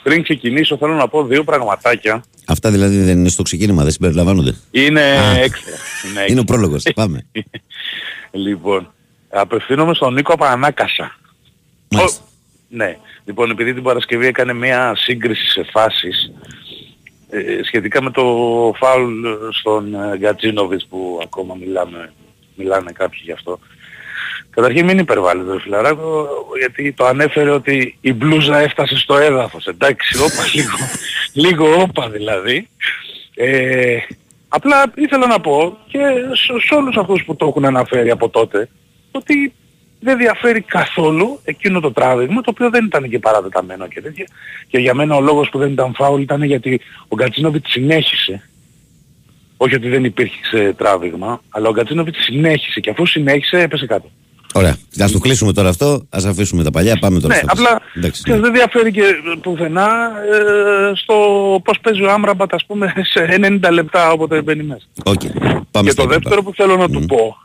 πριν 0.02 0.22
ξεκινήσω 0.22 0.76
θέλω 0.76 0.94
να 0.94 1.08
πω 1.08 1.24
δύο 1.24 1.44
πραγματάκια. 1.44 2.24
Αυτά 2.46 2.70
δηλαδή 2.70 2.96
δεν 3.02 3.18
είναι 3.18 3.28
στο 3.28 3.42
ξεκίνημα, 3.42 3.82
δεν 3.82 3.92
συμπεριλαμβάνονται. 3.92 4.54
Είναι 4.70 5.02
έξτρα. 5.36 5.74
Είναι, 6.10 6.24
είναι 6.28 6.40
ο 6.40 6.44
πρόλογος. 6.44 6.86
Πάμε. 6.94 7.26
λοιπόν, 8.44 8.92
απευθύνομαι 9.28 9.94
στον 9.94 10.14
Νίκο 10.14 10.36
Πανάκασα. 10.36 11.16
Μάλιστα. 11.88 12.22
ναι. 12.68 12.96
Λοιπόν, 13.24 13.50
επειδή 13.50 13.74
την 13.74 13.82
Παρασκευή 13.82 14.26
έκανε 14.26 14.52
μια 14.52 14.92
σύγκριση 14.96 15.46
σε 15.46 15.66
φάσεις 15.70 16.32
ε, 17.30 17.62
σχετικά 17.62 18.02
με 18.02 18.10
το 18.10 18.22
φάουλ 18.76 19.24
στον 19.50 19.94
ε, 19.94 20.16
Γκατζίνοβιτς 20.16 20.86
που 20.86 21.20
ακόμα 21.22 21.54
μιλάμε, 21.54 22.12
μιλάνε 22.54 22.92
κάποιοι 22.92 23.20
γι' 23.24 23.32
αυτό. 23.32 23.58
Καταρχήν 24.54 24.84
μην 24.84 24.98
υπερβάλλετε 24.98 25.60
φιλαράκο, 25.60 26.28
γιατί 26.58 26.92
το 26.92 27.04
ανέφερε 27.04 27.50
ότι 27.50 27.98
η 28.00 28.12
μπλούζα 28.12 28.58
έφτασε 28.58 28.96
στο 28.96 29.16
έδαφος. 29.16 29.66
Εντάξει, 29.66 30.18
όπα 30.18 30.44
λίγο, 30.54 30.76
λίγο 31.32 31.80
όπα 31.80 32.10
δηλαδή. 32.10 32.68
Ε, 33.34 33.96
απλά 34.48 34.92
ήθελα 34.94 35.26
να 35.26 35.40
πω 35.40 35.78
και 35.88 35.98
σε 36.66 36.74
όλους 36.74 36.96
αυτούς 36.96 37.24
που 37.24 37.36
το 37.36 37.46
έχουν 37.46 37.64
αναφέρει 37.64 38.10
από 38.10 38.28
τότε, 38.28 38.68
ότι 39.10 39.52
δεν 40.00 40.18
διαφέρει 40.18 40.60
καθόλου 40.60 41.40
εκείνο 41.44 41.80
το 41.80 41.92
τράβηγμα, 41.92 42.40
το 42.40 42.50
οποίο 42.50 42.70
δεν 42.70 42.84
ήταν 42.84 43.08
και 43.08 43.18
παραδεταμένο 43.18 43.88
και 43.88 44.00
τέτοια. 44.00 44.26
Και 44.68 44.78
για 44.78 44.94
μένα 44.94 45.16
ο 45.16 45.20
λόγος 45.20 45.48
που 45.48 45.58
δεν 45.58 45.72
ήταν 45.72 45.94
φάουλ 45.94 46.22
ήταν 46.22 46.42
γιατί 46.42 46.80
ο 47.08 47.14
Γκατσίνοβιτς 47.16 47.70
συνέχισε. 47.70 48.48
Όχι 49.56 49.74
ότι 49.74 49.88
δεν 49.88 50.04
υπήρχε 50.04 50.72
τράβηγμα, 50.76 51.42
αλλά 51.48 51.68
ο 51.68 51.72
Γκατσίνοβιτς 51.72 52.24
συνέχισε 52.24 52.80
και 52.80 52.90
αφού 52.90 53.06
συνέχισε 53.06 53.60
έπεσε 53.60 53.86
κάτω. 53.86 54.10
Ωραία. 54.52 54.76
Α 55.02 55.06
το 55.12 55.18
κλείσουμε 55.18 55.52
τώρα 55.52 55.68
αυτό, 55.68 56.06
ας 56.10 56.24
αφήσουμε 56.24 56.62
τα 56.64 56.70
παλιά, 56.70 56.98
πάμε 56.98 57.20
τώρα 57.20 57.34
ναι, 57.34 57.40
στο 57.40 57.46
απλά 57.50 57.80
Εντάξει, 57.96 58.22
και 58.22 58.32
ναι. 58.32 58.38
δεν 58.40 58.52
διαφέρει 58.52 58.90
και 58.90 59.02
πουθενά 59.42 60.10
ε, 60.32 60.92
στο 60.94 61.14
πώς 61.64 61.78
παίζει 61.80 62.02
ο 62.02 62.10
Άμραμπατ 62.10 62.54
ας 62.54 62.64
πούμε 62.66 62.92
σε 63.02 63.36
90 63.62 63.68
λεπτά 63.72 64.10
όποτε 64.10 64.42
μπαίνει 64.42 64.62
μέσα. 64.62 64.84
Οκ. 65.04 65.20
Πάμε 65.70 65.86
και 65.86 65.90
στα 65.90 66.02
το 66.02 66.02
υπόλοιπα. 66.02 66.06
δεύτερο 66.08 66.42
που 66.42 66.52
θέλω 66.54 66.76
να 66.76 66.88
του 66.90 66.98
Μμ. 67.00 67.04
πω, 67.06 67.36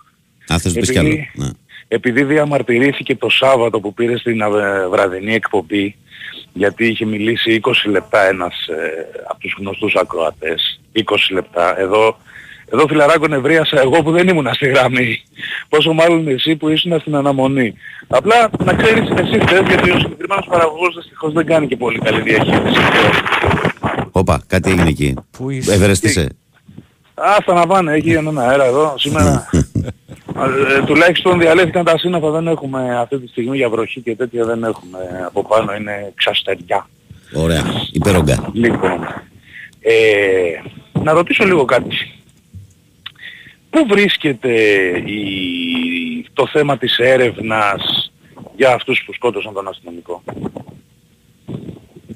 Α, 0.54 0.60
θες 0.60 0.74
να 0.74 0.80
πεις 0.80 0.92
κι 0.92 0.98
επειδή- 0.98 1.30
άλλο. 1.36 1.46
Ναι. 1.46 1.52
επειδή 1.88 2.24
διαμαρτυρήθηκε 2.24 3.16
το 3.16 3.30
Σάββατο 3.30 3.80
που 3.80 3.94
πήρε 3.94 4.18
στην 4.18 4.42
ε, 4.42 4.48
βραδινή 4.92 5.34
εκπομπή, 5.34 5.96
γιατί 6.54 6.88
είχε 6.88 7.06
μιλήσει 7.06 7.60
20 7.64 7.72
λεπτά 7.92 8.28
ένας 8.28 8.54
ε, 8.68 9.06
από 9.30 9.40
τους 9.40 9.56
γνωστούς 9.60 9.96
ακροατές, 9.96 10.80
20 10.94 11.02
λεπτά. 11.32 11.80
Εδώ 11.80 12.18
Εδώ 12.72 12.88
φιλαράκο 12.88 13.28
νευρίασα 13.28 13.82
εγώ 13.82 14.04
που 14.04 14.12
δεν 14.12 14.28
ήμουν 14.28 14.48
στη 14.54 14.68
γραμμή. 14.68 15.22
Πόσο 15.70 15.94
μάλλον 15.94 16.28
εσύ 16.28 16.56
που 16.56 16.70
ήσουν 16.70 17.00
στην 17.00 17.16
αναμονή. 17.16 17.74
Απλά 18.08 18.50
να 18.66 18.74
ξέρεις 18.74 19.10
εσύ 19.10 19.38
θες 19.48 19.68
γιατί 19.68 19.90
ο 19.92 20.00
συγκεκριμένος 20.00 20.46
παραγωγός 20.50 20.96
δυστυχώς 20.96 21.34
δεν 21.34 21.46
κάνει 21.46 21.68
και 21.68 21.78
πολύ 21.78 22.00
καλή 22.00 22.22
διαχείριση. 22.22 22.80
Όπα, 24.12 24.42
κάτι 24.48 24.70
έγινε 24.70 24.90
εκεί. 24.90 25.14
Πού 25.32 25.50
είσαι; 25.50 25.74
Ευερεστήσε. 25.74 26.30
Άστα 27.14 27.54
να 27.54 27.68
πάνε, 27.68 27.94
έχει 27.94 28.12
έναν 28.12 28.40
αέρα 28.40 28.66
εδώ 28.66 28.94
σήμερα. 28.98 29.50
ε, 30.78 30.86
τουλάχιστον 30.86 31.40
διαλέθηκαν 31.40 31.86
τα 31.86 31.98
σύννεφα, 31.98 32.30
δεν 32.30 32.48
έχουμε 32.48 33.00
αυτή 33.00 33.20
τη 33.20 33.28
στιγμή 33.28 33.58
για 33.58 33.70
βροχή 33.70 34.02
και 34.02 34.16
τέτοια 34.16 34.46
δεν 34.46 34.64
έχουμε. 34.64 34.98
Από 35.26 35.48
πάνω 35.48 35.74
είναι 35.76 36.12
ξαστεριά. 36.16 36.88
Ωραία. 37.34 37.64
Υπερόγκα. 37.92 38.50
Λοιπόν, 38.54 39.08
ε, 39.80 39.94
να 41.04 41.12
ρωτήσω 41.12 41.46
λίγο 41.46 41.66
κάτι. 41.66 41.96
Πού 43.78 43.86
βρίσκεται 43.88 44.54
η, 45.06 46.26
το 46.34 46.48
θέμα 46.48 46.78
της 46.78 46.98
έρευνας 46.98 48.12
για 48.56 48.74
αυτούς 48.74 49.04
που 49.06 49.14
σκότωσαν 49.14 49.54
τον 49.54 49.68
αστυνομικό; 49.68 50.24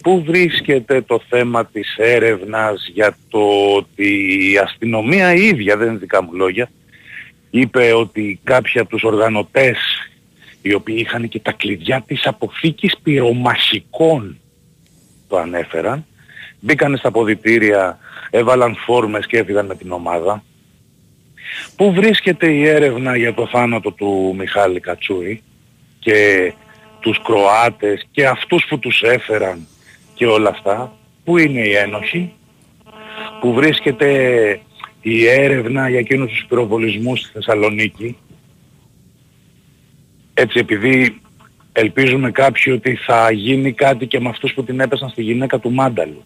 Πού 0.01 0.23
βρίσκεται 0.23 1.01
το 1.01 1.21
θέμα 1.29 1.65
της 1.65 1.95
έρευνας 1.97 2.89
για 2.93 3.17
το 3.29 3.73
ότι 3.75 4.39
η 4.51 4.57
αστυνομία 4.57 5.33
η 5.33 5.45
ίδια, 5.45 5.77
δεν 5.77 5.87
είναι 5.87 5.97
δικά 5.97 6.23
μου 6.23 6.33
λόγια, 6.33 6.69
είπε 7.49 7.93
ότι 7.93 8.39
κάποιοι 8.43 8.79
από 8.79 8.89
τους 8.89 9.03
οργανωτές 9.03 9.77
οι 10.61 10.73
οποίοι 10.73 10.97
είχαν 10.99 11.29
και 11.29 11.39
τα 11.39 11.51
κλειδιά 11.51 12.03
της 12.07 12.25
αποθήκης 12.27 12.97
πυρομαχικών 13.03 14.39
το 15.27 15.37
ανέφεραν, 15.37 16.05
μπήκανε 16.59 16.97
στα 16.97 17.11
ποδητήρια, 17.11 17.99
έβαλαν 18.29 18.75
φόρμες 18.75 19.25
και 19.25 19.37
έφυγαν 19.37 19.65
με 19.65 19.75
την 19.75 19.91
ομάδα. 19.91 20.43
Πού 21.75 21.93
βρίσκεται 21.93 22.51
η 22.51 22.67
έρευνα 22.67 23.17
για 23.17 23.34
το 23.34 23.48
θάνατο 23.48 23.91
του 23.91 24.36
Μιχάλη 24.38 24.79
Κατσούρη 24.79 25.43
και 26.00 26.53
τους 27.00 27.22
Κροάτες 27.22 28.08
και 28.12 28.27
αυτούς 28.27 28.65
που 28.70 28.79
τους 28.79 29.01
έφεραν 29.01 29.67
και 30.13 30.25
όλα 30.25 30.50
αυτά. 30.50 30.93
Πού 31.24 31.38
είναι 31.38 31.60
η 31.60 31.75
ένοχη. 31.75 32.34
Πού 33.39 33.53
βρίσκεται 33.53 34.10
η 35.01 35.27
έρευνα 35.27 35.89
για 35.89 36.00
εκείνους 36.00 36.31
τους 36.31 36.46
πυροβολισμούς 36.50 37.20
στη 37.20 37.31
Θεσσαλονίκη. 37.31 38.17
Έτσι 40.34 40.60
επειδή 40.60 41.22
ελπίζουμε 41.72 42.31
κάποιοι 42.31 42.74
ότι 42.75 42.96
θα 42.96 43.31
γίνει 43.31 43.74
κάτι 43.74 44.08
και 44.08 44.20
με 44.20 44.29
αυτούς 44.29 44.53
που 44.53 44.63
την 44.63 44.79
έπεσαν 44.79 45.10
στη 45.10 45.24
γυναίκα 45.24 45.60
του 45.60 45.72
Μάνταλου. 45.72 46.24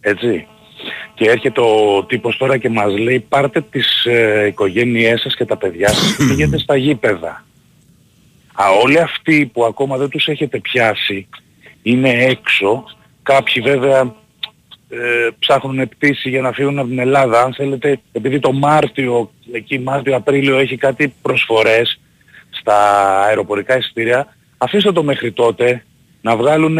Έτσι. 0.00 0.46
Και 1.20 1.30
έρχεται 1.30 1.60
ο 1.60 2.04
τύπος 2.04 2.36
τώρα 2.36 2.58
και 2.58 2.68
μας 2.68 2.98
λέει 2.98 3.20
πάρτε 3.20 3.60
τις 3.60 4.04
ε, 4.04 4.46
οικογένειές 4.46 5.20
σας 5.20 5.34
και 5.34 5.44
τα 5.44 5.56
παιδιά 5.56 5.88
σας 5.88 6.16
και 6.16 6.24
πήγαινε 6.28 6.58
στα 6.58 6.76
γήπεδα. 6.76 7.44
Α, 8.54 8.64
όλοι 8.82 8.98
αυτοί 8.98 9.50
που 9.52 9.64
ακόμα 9.64 9.96
δεν 9.96 10.08
τους 10.08 10.26
έχετε 10.26 10.58
πιάσει 10.58 11.28
είναι 11.82 12.10
έξω. 12.10 12.84
Κάποιοι 13.22 13.62
βέβαια 13.62 14.14
ε, 14.88 15.28
ψάχνουν 15.38 15.88
πτήση 15.88 16.28
για 16.28 16.40
να 16.40 16.52
φύγουν 16.52 16.78
από 16.78 16.88
την 16.88 16.98
Ελλάδα. 16.98 17.42
Αν 17.42 17.54
θέλετε, 17.54 18.00
επειδή 18.12 18.38
το 18.38 18.52
Μάρτιο, 18.52 19.30
εκεί 19.52 19.78
Μάρτιο-Απρίλιο 19.78 20.58
έχει 20.58 20.76
κάτι 20.76 21.14
προσφορές 21.22 22.00
στα 22.50 22.76
αεροπορικά 23.22 23.76
εισιτήρια, 23.76 24.36
αφήστε 24.58 24.92
το 24.92 25.02
μέχρι 25.02 25.32
τότε 25.32 25.84
να 26.20 26.36
βγάλουν 26.36 26.74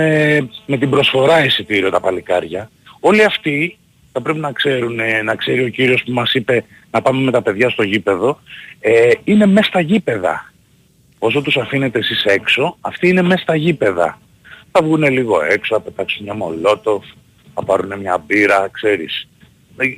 με 0.66 0.76
την 0.78 0.90
προσφορά 0.90 1.44
εισιτήριο 1.44 1.90
τα 1.90 2.00
παλικάρια. 2.00 2.70
Όλοι 3.00 3.24
αυτοί 3.24 3.78
θα 4.12 4.20
πρέπει 4.20 4.38
να 4.38 4.52
ξέρουν, 4.52 4.98
να 5.24 5.34
ξέρει 5.34 5.64
ο 5.64 5.68
κύριος 5.68 6.02
που 6.02 6.12
μας 6.12 6.34
είπε 6.34 6.64
να 6.90 7.02
πάμε 7.02 7.20
με 7.20 7.30
τα 7.30 7.42
παιδιά 7.42 7.70
στο 7.70 7.82
γήπεδο, 7.82 8.40
ε, 8.80 9.10
είναι 9.24 9.46
μέσα 9.46 9.68
στα 9.68 9.80
γήπεδα. 9.80 10.52
Όσο 11.18 11.42
τους 11.42 11.56
αφήνετε 11.56 11.98
εσείς 11.98 12.24
έξω, 12.24 12.76
αυτοί 12.80 13.08
είναι 13.08 13.22
μέσα 13.22 13.42
στα 13.42 13.56
γήπεδα. 13.56 14.18
Θα 14.72 14.82
βγουν 14.82 15.02
λίγο 15.02 15.42
έξω, 15.42 15.74
θα 15.74 15.80
πετάξουν 15.80 16.24
μια 16.24 16.34
μολότοφ, 16.34 17.04
θα 17.54 17.64
πάρουν 17.64 17.98
μια 18.00 18.24
μπύρα, 18.26 18.68
ξέρεις. 18.72 19.28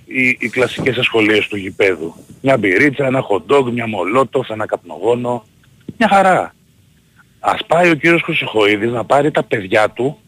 Οι, 0.05 0.37
οι 0.41 0.49
κλασικές 0.49 0.99
ασχολίες 0.99 1.49
του 1.49 1.57
γηπέδου. 1.57 2.15
Μια 2.41 2.57
μπυρίτσα, 2.57 3.07
ένα 3.07 3.25
hot 3.31 3.55
dog, 3.55 3.73
μια 3.73 3.87
μολότοφ, 3.87 4.51
ένα 4.51 4.67
καπνογόνο. 4.67 5.45
Μια 5.99 6.09
χαρά. 6.09 6.55
Ας 7.41 7.61
πάει 7.67 7.91
ο 7.91 7.95
κύριος 7.95 8.23
Χρυσοχοίδης 8.23 8.91
να 8.91 9.05
πάρει 9.05 9.31
τα 9.31 9.43
παιδιά 9.43 9.91
του 9.91 10.19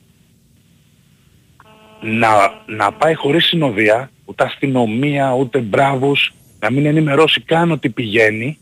να, 2.04 2.28
να 2.66 2.92
πάει 2.92 3.14
χωρίς 3.14 3.44
συνοδεία, 3.44 4.10
ούτε 4.24 4.44
αστυνομία, 4.44 5.34
ούτε 5.34 5.58
μπράβους, 5.58 6.34
να 6.60 6.70
μην 6.70 6.86
ενημερώσει 6.86 7.40
καν 7.40 7.70
ότι 7.70 7.88
πηγαίνει, 7.88 8.58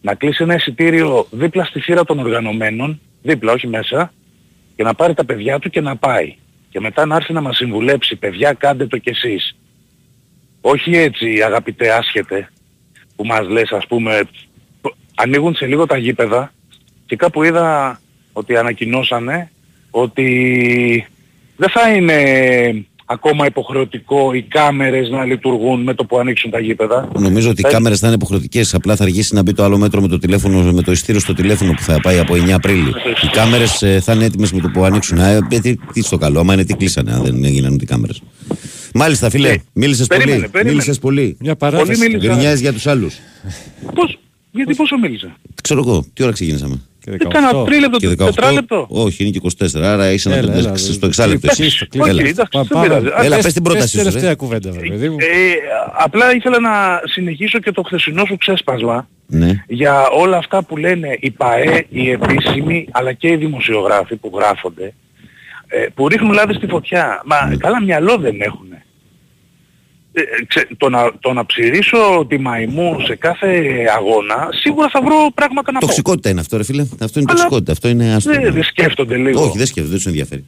να 0.00 0.14
κλείσει 0.14 0.42
ένα 0.42 0.54
εισιτήριο 0.54 1.26
δίπλα 1.30 1.64
στη 1.64 1.80
θύρα 1.80 2.04
των 2.04 2.18
οργανωμένων, 2.18 3.00
δίπλα 3.22 3.52
όχι 3.52 3.66
μέσα, 3.66 4.12
και 4.76 4.82
να 4.82 4.94
πάρει 4.94 5.14
τα 5.14 5.24
παιδιά 5.24 5.58
του 5.58 5.70
και 5.70 5.80
να 5.80 5.96
πάει. 5.96 6.34
Και 6.70 6.80
μετά 6.80 7.06
να 7.06 7.16
έρθει 7.16 7.32
να 7.32 7.40
μας 7.40 7.56
συμβουλέψει, 7.56 8.16
παιδιά 8.16 8.52
κάντε 8.52 8.86
το 8.86 8.98
κι 8.98 9.08
εσείς. 9.08 9.56
Όχι 10.60 10.96
έτσι 10.96 11.42
αγαπητέ 11.42 11.90
άσχετε, 11.90 12.48
που 13.16 13.26
μας 13.26 13.48
λες 13.48 13.70
ας 13.70 13.86
πούμε, 13.86 14.22
ανοίγουν 15.14 15.54
σε 15.54 15.66
λίγο 15.66 15.86
τα 15.86 15.96
γήπεδα 15.96 16.52
και 17.06 17.16
κάπου 17.16 17.42
είδα 17.42 18.00
ότι 18.32 18.56
ανακοινώσανε 18.56 19.50
ότι 19.90 21.06
δεν 21.56 21.68
θα 21.68 21.94
είναι 21.94 22.16
ακόμα 23.06 23.46
υποχρεωτικό 23.46 24.32
οι 24.32 24.42
κάμερες 24.42 25.08
να 25.08 25.24
λειτουργούν 25.24 25.82
με 25.82 25.94
το 25.94 26.04
που 26.04 26.18
ανοίξουν 26.18 26.50
τα 26.50 26.58
γήπεδα. 26.60 27.08
Νομίζω 27.18 27.50
ότι 27.50 27.60
οι 27.60 27.64
κάμερες 27.70 27.98
θα 27.98 28.06
είναι 28.06 28.16
υποχρεωτικές. 28.16 28.74
Απλά 28.74 28.96
θα 28.96 29.02
αργήσει 29.02 29.34
να 29.34 29.42
μπει 29.42 29.52
το 29.52 29.64
άλλο 29.64 29.78
μέτρο 29.78 30.00
με 30.00 30.08
το, 30.08 30.18
τηλέφωνο, 30.18 30.72
με 30.72 30.82
το 30.82 30.92
ειστήριο 30.92 31.20
στο 31.20 31.34
τηλέφωνο 31.34 31.72
που 31.72 31.82
θα 31.82 32.00
πάει 32.00 32.18
από 32.18 32.34
9 32.34 32.50
Απρίλη. 32.50 32.88
Οι 33.22 33.28
κάμερες 33.32 33.82
ε, 33.82 34.00
θα 34.00 34.12
είναι 34.12 34.24
έτοιμες 34.24 34.52
με 34.52 34.60
το 34.60 34.68
που 34.68 34.84
ανοίξουν. 34.84 35.18
Ε, 35.18 35.38
γιατί 35.50 35.78
τι 35.92 36.02
στο 36.02 36.16
καλό, 36.18 36.40
άμα 36.40 36.52
είναι 36.54 36.64
τι 36.64 36.74
κλείσανε, 36.74 37.12
αν 37.12 37.22
δεν 37.22 37.44
έγιναν 37.44 37.78
οι 37.80 37.84
κάμερες. 37.84 38.22
Μάλιστα, 38.94 39.30
φίλε, 39.30 39.48
Ε, 39.48 39.56
μίλησες 39.72 40.06
περίμενε, 40.06 40.36
πολύ. 40.36 40.48
περίμενε. 40.48 40.74
Μίλησες 40.74 40.98
πολύ. 40.98 41.36
Μια 41.40 41.56
παράθεση. 41.56 41.98
Πολύ 41.98 42.10
μίλησα. 42.10 42.32
Γκρινιάζεις 42.32 42.60
για 42.60 42.72
τους 42.72 42.86
άλλους. 42.86 43.14
Πώς, 43.94 44.18
γιατί 44.56 44.74
πόσο 44.74 44.98
μίλησα. 44.98 45.36
Ξέρω 45.62 45.80
εγώ, 45.86 46.04
τι 46.14 46.22
ώρα 46.22 46.32
ξεκίνησαμε. 46.32 46.80
Και 47.00 47.10
Τι 47.10 47.26
κάνα 47.26 47.50
18. 47.52 47.64
τρίλεπτο, 47.66 47.98
Και 47.98 48.08
18. 48.08 48.16
τετράλεπτο; 48.16 48.86
Όχι, 48.90 49.22
είναι 49.22 49.32
και 49.32 49.40
24. 49.42 49.82
Άρα 49.82 50.12
είσαι 50.12 50.28
να 50.28 50.34
Έλα, 50.36 50.46
το 50.52 50.58
έλα, 50.58 50.72
δεις 50.72 50.84
δεν- 50.86 50.94
στο 50.94 51.06
εξάλεπτο. 51.06 51.46
κλείστο, 51.54 51.62
εσύ. 51.64 51.86
κλείστο. 51.86 52.10
Όχι, 52.10 52.10
Έλα. 52.20 52.28
εντάξει, 52.28 52.50
Πα- 52.50 52.62
δεν 52.62 52.68
πάμε. 52.68 52.86
πειράζει. 52.86 53.06
Α, 53.06 53.24
Έλα, 53.24 53.34
Πες- 53.34 53.44
πες 53.44 53.52
την 53.52 53.62
πρότασή 53.62 53.88
σου, 53.88 53.96
τελευταία 53.96 54.28
ρε. 54.28 54.34
κουβέντα, 54.34 54.70
βέβαια, 54.70 54.90
παιδί 54.90 55.08
μου. 55.08 55.16
Ε, 55.18 55.24
απλά 55.98 56.34
ήθελα 56.34 56.60
να 56.60 57.00
συνεχίσω 57.04 57.58
και 57.58 57.72
το 57.72 57.82
χθεσινό 57.82 58.24
σου 58.24 58.36
ξέσπασμα 58.36 59.08
Ναι. 59.26 59.50
για 59.66 60.08
όλα 60.08 60.36
αυτά 60.36 60.62
που 60.62 60.76
λένε 60.76 61.16
οι 61.20 61.30
ΠΑΕ, 61.30 61.86
οι 61.88 62.10
επίσημοι, 62.10 62.86
αλλά 62.90 63.12
και 63.12 63.28
οι 63.28 63.36
δημοσιογράφοι 63.36 64.16
που 64.16 64.32
γράφονται, 64.34 64.94
ε, 65.66 65.86
που 65.94 66.08
ρίχνουν 66.08 66.32
λάδι 66.32 66.54
στη 66.54 66.66
φωτιά. 66.66 67.22
Μα 67.26 67.46
Ναι. 67.48 67.56
καλά 67.56 67.82
μυαλό 67.82 68.16
δεν 68.16 68.40
έχουν. 68.40 68.66
Ε, 70.18 70.44
ξε- 70.46 70.68
το, 70.76 70.88
να, 70.88 71.12
το 71.20 71.32
να 71.32 71.46
ψηρίσω 71.46 72.26
τη 72.28 72.38
μαϊμού 72.38 73.00
σε 73.06 73.14
κάθε 73.16 73.62
αγώνα, 73.96 74.48
σίγουρα 74.52 74.88
θα 74.92 75.00
βρω 75.02 75.30
πράγματα 75.34 75.72
να 75.72 75.78
πω. 75.78 75.86
Τοξικότητα 75.86 76.28
είναι 76.30 76.40
αυτό, 76.40 76.56
ρε 76.56 76.64
φίλε. 76.64 76.82
Αυτό 76.82 77.20
είναι 77.20 77.30
Αλλά- 77.30 77.38
τοξικότητα. 77.40 77.72
Αυτό 77.72 77.88
είναι 77.88 78.14
άστο. 78.14 78.30
Δεν, 78.30 78.52
δεν 78.52 78.62
σκέφτονται 78.64 79.16
λίγο. 79.16 79.42
Όχι, 79.42 79.56
δεν 79.58 79.66
σκέφτεται, 79.66 79.86
δεν 79.88 79.96
τους 79.96 80.06
ενδιαφέρει. 80.06 80.44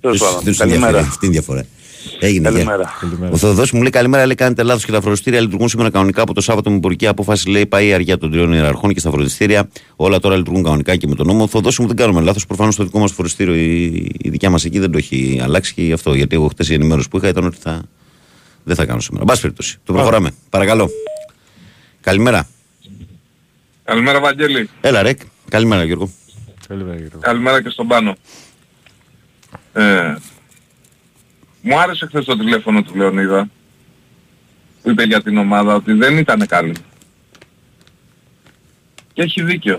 Τέλος 0.00 0.18
Δεν 0.18 0.28
πάντων. 0.28 0.44
τους 0.44 0.60
ενδιαφέρει. 0.60 0.80
Καλημέρα. 0.82 0.98
Αυτή 0.98 1.26
είναι 1.26 1.34
η 1.34 1.38
διαφορά. 1.38 1.64
Έγινε. 2.20 2.48
γεια. 2.48 2.58
Καλημέρα. 2.58 2.96
Καλημέρα. 3.00 3.32
Ο 3.32 3.36
Θεοδόση 3.36 3.74
μου 3.76 3.80
λέει 3.82 3.90
καλημέρα, 3.90 4.26
λέει 4.26 4.34
κάνετε 4.34 4.62
λάθος 4.62 4.84
και 4.84 4.92
τα 4.92 5.00
φροντιστήρια 5.00 5.40
λειτουργούν 5.40 5.68
σήμερα 5.68 5.90
κανονικά 5.90 6.22
από 6.22 6.34
το 6.34 6.40
Σάββατο 6.40 6.70
με 6.70 6.76
υπουργική 6.76 7.06
απόφαση. 7.06 7.50
Λέει 7.50 7.66
πάει 7.66 7.86
η 7.86 7.92
αργία 7.92 8.18
των 8.18 8.30
τριών 8.30 8.52
ιεραρχών 8.52 8.92
και 8.92 9.00
στα 9.00 9.10
φροντιστήρια. 9.10 9.68
Όλα 9.96 10.18
τώρα 10.18 10.36
λειτουργούν 10.36 10.62
κανονικά 10.62 10.96
και 10.96 11.06
με 11.06 11.14
τον 11.14 11.26
νόμο. 11.26 11.42
Ο 11.42 11.46
Θεοδόση 11.46 11.80
μου 11.82 11.86
δεν 11.86 11.96
κάνουμε 11.96 12.20
λάθος. 12.20 12.46
Προφανώς 12.46 12.76
το 12.76 12.84
δικό 12.84 12.98
μας 12.98 13.12
φροντιστήριο, 13.12 13.54
η, 13.54 13.84
η 14.18 14.28
δικιά 14.28 14.50
μας 14.50 14.64
εκεί 14.64 14.78
δεν 14.78 14.90
το 14.90 14.98
έχει 14.98 15.40
αλλάξει 15.42 15.74
και 15.74 15.82
γι' 15.82 15.92
αυτό. 15.92 16.14
Γιατί 16.14 16.34
εγώ 16.36 16.46
χτες 16.48 16.68
η 16.68 16.74
ενημέρωση 16.74 17.08
που 17.08 17.16
είχα 17.16 17.28
ήταν 17.28 17.44
ότι 17.44 17.56
θα, 17.60 17.82
δεν 18.64 18.76
θα 18.76 18.86
κάνω 18.86 19.00
σήμερα. 19.00 19.24
Μπα 19.24 19.34
περιπτώσει. 19.40 19.78
Το 19.84 19.92
προχωράμε. 19.92 20.30
Παρακαλώ. 20.50 20.90
Καλημέρα. 22.00 22.46
Καλημέρα 23.84 24.20
Βαγγέλη. 24.20 24.68
Έλα, 24.80 25.02
Ρεκ. 25.02 25.20
Καλημέρα, 25.48 25.84
Γιώργο. 25.84 26.10
Καλημέρα, 26.68 26.96
Γιώργο. 26.98 27.18
Καλημέρα 27.18 27.62
και 27.62 27.68
στον 27.68 27.86
Πάνο. 27.86 28.16
Ε, 29.72 30.14
μου 31.60 31.78
άρεσε 31.78 32.06
χθες 32.06 32.24
το 32.24 32.36
τηλέφωνο 32.36 32.82
του 32.82 32.96
Λεωνίδα 32.96 33.48
που 34.82 34.90
είπε 34.90 35.02
για 35.02 35.22
την 35.22 35.36
ομάδα 35.36 35.74
ότι 35.74 35.92
δεν 35.92 36.18
ήταν 36.18 36.46
καλή. 36.46 36.74
Και 39.12 39.22
έχει 39.22 39.42
δίκιο. 39.42 39.78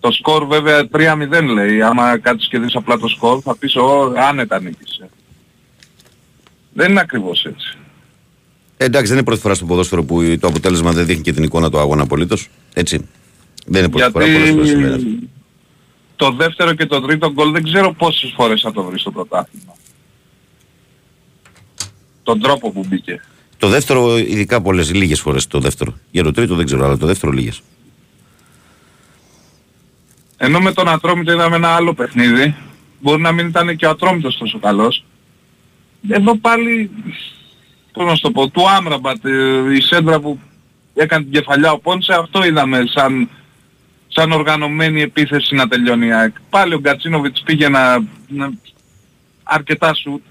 Το 0.00 0.12
σκορ 0.12 0.46
βέβαια 0.46 0.88
3-0 0.92 1.42
λέει. 1.52 1.82
Άμα 1.82 2.18
κάτσεις 2.18 2.48
και 2.48 2.58
δεις 2.58 2.74
απλά 2.74 2.98
το 2.98 3.08
σκορ 3.08 3.40
θα 3.44 3.56
πεις 3.56 3.76
ο 3.76 4.12
άνετα 4.16 4.60
νίκησε. 4.60 5.08
Δεν 6.78 6.90
είναι 6.90 7.00
ακριβώς 7.00 7.44
έτσι. 7.44 7.76
Ε, 8.76 8.84
εντάξει, 8.84 9.06
δεν 9.06 9.16
είναι 9.16 9.24
πρώτη 9.24 9.40
φορά 9.40 9.54
στο 9.54 9.64
ποδόσφαιρο 9.64 10.04
που 10.04 10.36
το 10.40 10.46
αποτέλεσμα 10.46 10.92
δεν 10.92 11.06
δείχνει 11.06 11.22
και 11.22 11.32
την 11.32 11.42
εικόνα 11.42 11.70
του 11.70 11.78
αγώνα 11.78 12.02
απολύτως. 12.02 12.48
Έτσι. 12.72 13.08
Δεν 13.66 13.82
είναι 13.82 13.90
πρώτη 13.90 14.10
φορά. 14.10 14.24
Πολλές 14.24 14.50
φορές 14.50 14.68
συμβαίνει 14.68 14.94
αυτό. 14.94 15.08
Γιατί 15.08 15.28
το 16.16 16.32
δεύτερο 16.32 16.74
και 16.74 16.86
το 16.86 17.00
τρίτο 17.00 17.32
γκολ 17.32 17.52
δεν 17.52 17.62
ξέρω 17.62 17.92
πόσες 17.92 18.32
φορές 18.36 18.60
θα 18.60 18.72
το 18.72 18.82
βρει 18.82 18.98
στο 18.98 19.10
πρωτάθλημα. 19.10 19.72
τον 22.22 22.40
τρόπο 22.40 22.70
που 22.70 22.84
μπήκε. 22.88 23.20
Το 23.58 23.68
δεύτερο, 23.68 24.18
ειδικά 24.18 24.60
πολλές 24.62 24.94
λίγες 24.94 25.20
φορές 25.20 25.46
το 25.46 25.58
δεύτερο. 25.58 25.94
Για 26.10 26.22
το 26.22 26.32
τρίτο 26.32 26.54
δεν 26.54 26.64
ξέρω, 26.64 26.84
αλλά 26.84 26.96
το 26.96 27.06
δεύτερο 27.06 27.32
λίγες. 27.32 27.62
Ενώ 30.36 30.60
με 30.60 30.72
τον 30.72 30.88
Ατρόμητο 30.88 31.32
είδαμε 31.32 31.56
ένα 31.56 31.68
άλλο 31.68 31.94
παιχνίδι. 31.94 32.54
Μπορεί 33.00 33.22
να 33.22 33.32
μην 33.32 33.46
ήταν 33.46 33.76
και 33.76 33.86
ο 33.86 33.90
Ατρόμητος 33.90 34.36
τόσο 34.36 34.58
καλός. 34.58 35.04
Εδώ 36.08 36.36
πάλι, 36.36 36.90
πώς 37.92 38.06
να 38.06 38.14
σου 38.14 38.22
το 38.22 38.30
πω, 38.30 38.48
του 38.48 38.68
Άμραμπατ, 38.68 39.24
ε, 39.24 39.74
η 39.74 39.80
σέντρα 39.80 40.20
που 40.20 40.38
έκανε 40.94 41.22
την 41.24 41.32
κεφαλιά 41.32 41.72
ο 41.72 41.78
Πόντσε, 41.78 42.14
αυτό 42.14 42.44
είδαμε 42.44 42.84
σαν, 42.86 43.28
σαν 44.08 44.32
οργανωμένη 44.32 45.02
επίθεση 45.02 45.54
να 45.54 45.68
τελειώνει 45.68 46.06
η 46.06 46.12
ΑΕΚ. 46.12 46.34
Πάλι 46.50 46.74
ο 46.74 46.78
Γκατσίνοβιτς 46.78 47.42
πήγε 47.42 47.68
να, 47.68 47.98
να 48.28 48.50
αρκετά 49.42 49.94
σουτ. 49.94 50.22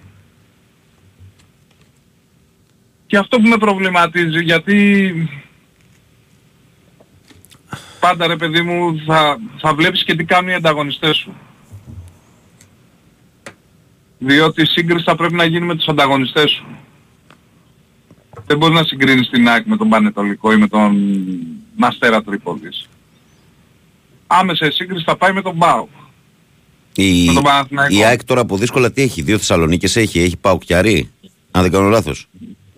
Και 3.08 3.18
αυτό 3.18 3.38
που 3.38 3.48
με 3.48 3.58
προβληματίζει, 3.58 4.44
γιατί 4.44 5.14
πάντα 8.00 8.28
ρε 8.28 8.36
παιδί 8.36 8.62
μου 8.62 9.04
θα, 9.06 9.38
θα 9.58 9.74
βλέπεις 9.74 10.04
και 10.04 10.16
τι 10.16 10.24
κάνουν 10.24 10.50
οι 10.50 10.54
ανταγωνιστές 10.54 11.18
σου. 11.18 11.34
Διότι 14.20 14.62
η 14.62 14.66
σύγκριση 14.66 15.04
θα 15.04 15.16
πρέπει 15.16 15.34
να 15.34 15.46
γίνει 15.46 15.66
με 15.66 15.76
τους 15.76 15.88
ανταγωνιστές 15.88 16.50
σου. 16.52 16.66
Δεν 18.48 18.58
μπορείς 18.58 18.80
να 18.80 18.86
συγκρίνεις 18.86 19.30
την 19.30 19.50
ΑΕΚ 19.50 19.66
με 19.66 19.78
τον 19.78 19.90
Πανετολικό 19.90 20.52
ή 20.52 20.58
με 20.58 20.68
τον 20.68 20.98
Μαστέρα 21.76 22.24
Τρίπολης. 22.24 22.88
Άμεσα 24.28 24.66
η 24.66 24.72
σύγκριση 24.72 25.04
θα 25.04 25.16
πάει 25.18 25.32
με 25.32 25.42
τον 25.42 25.58
ΠΑΟΚ. 25.58 25.90
Η, 26.96 27.26
Με 27.26 27.34
τον 27.34 27.44
Παναθηναϊκό. 27.44 27.96
η 27.96 28.04
ΑΕΚ 28.04 28.24
τώρα 28.24 28.42
από 28.42 28.58
δύσκολα 28.58 28.92
τι 28.92 29.02
έχει, 29.02 29.22
δύο 29.22 29.38
Θεσσαλονίκες 29.38 29.96
έχει, 29.96 30.20
έχει 30.20 30.38
πάω 30.38 30.58
κιαρή. 30.58 31.12
Αν 31.52 31.62
δεν 31.62 31.72
κάνω 31.72 31.90
λάθος. 31.90 32.28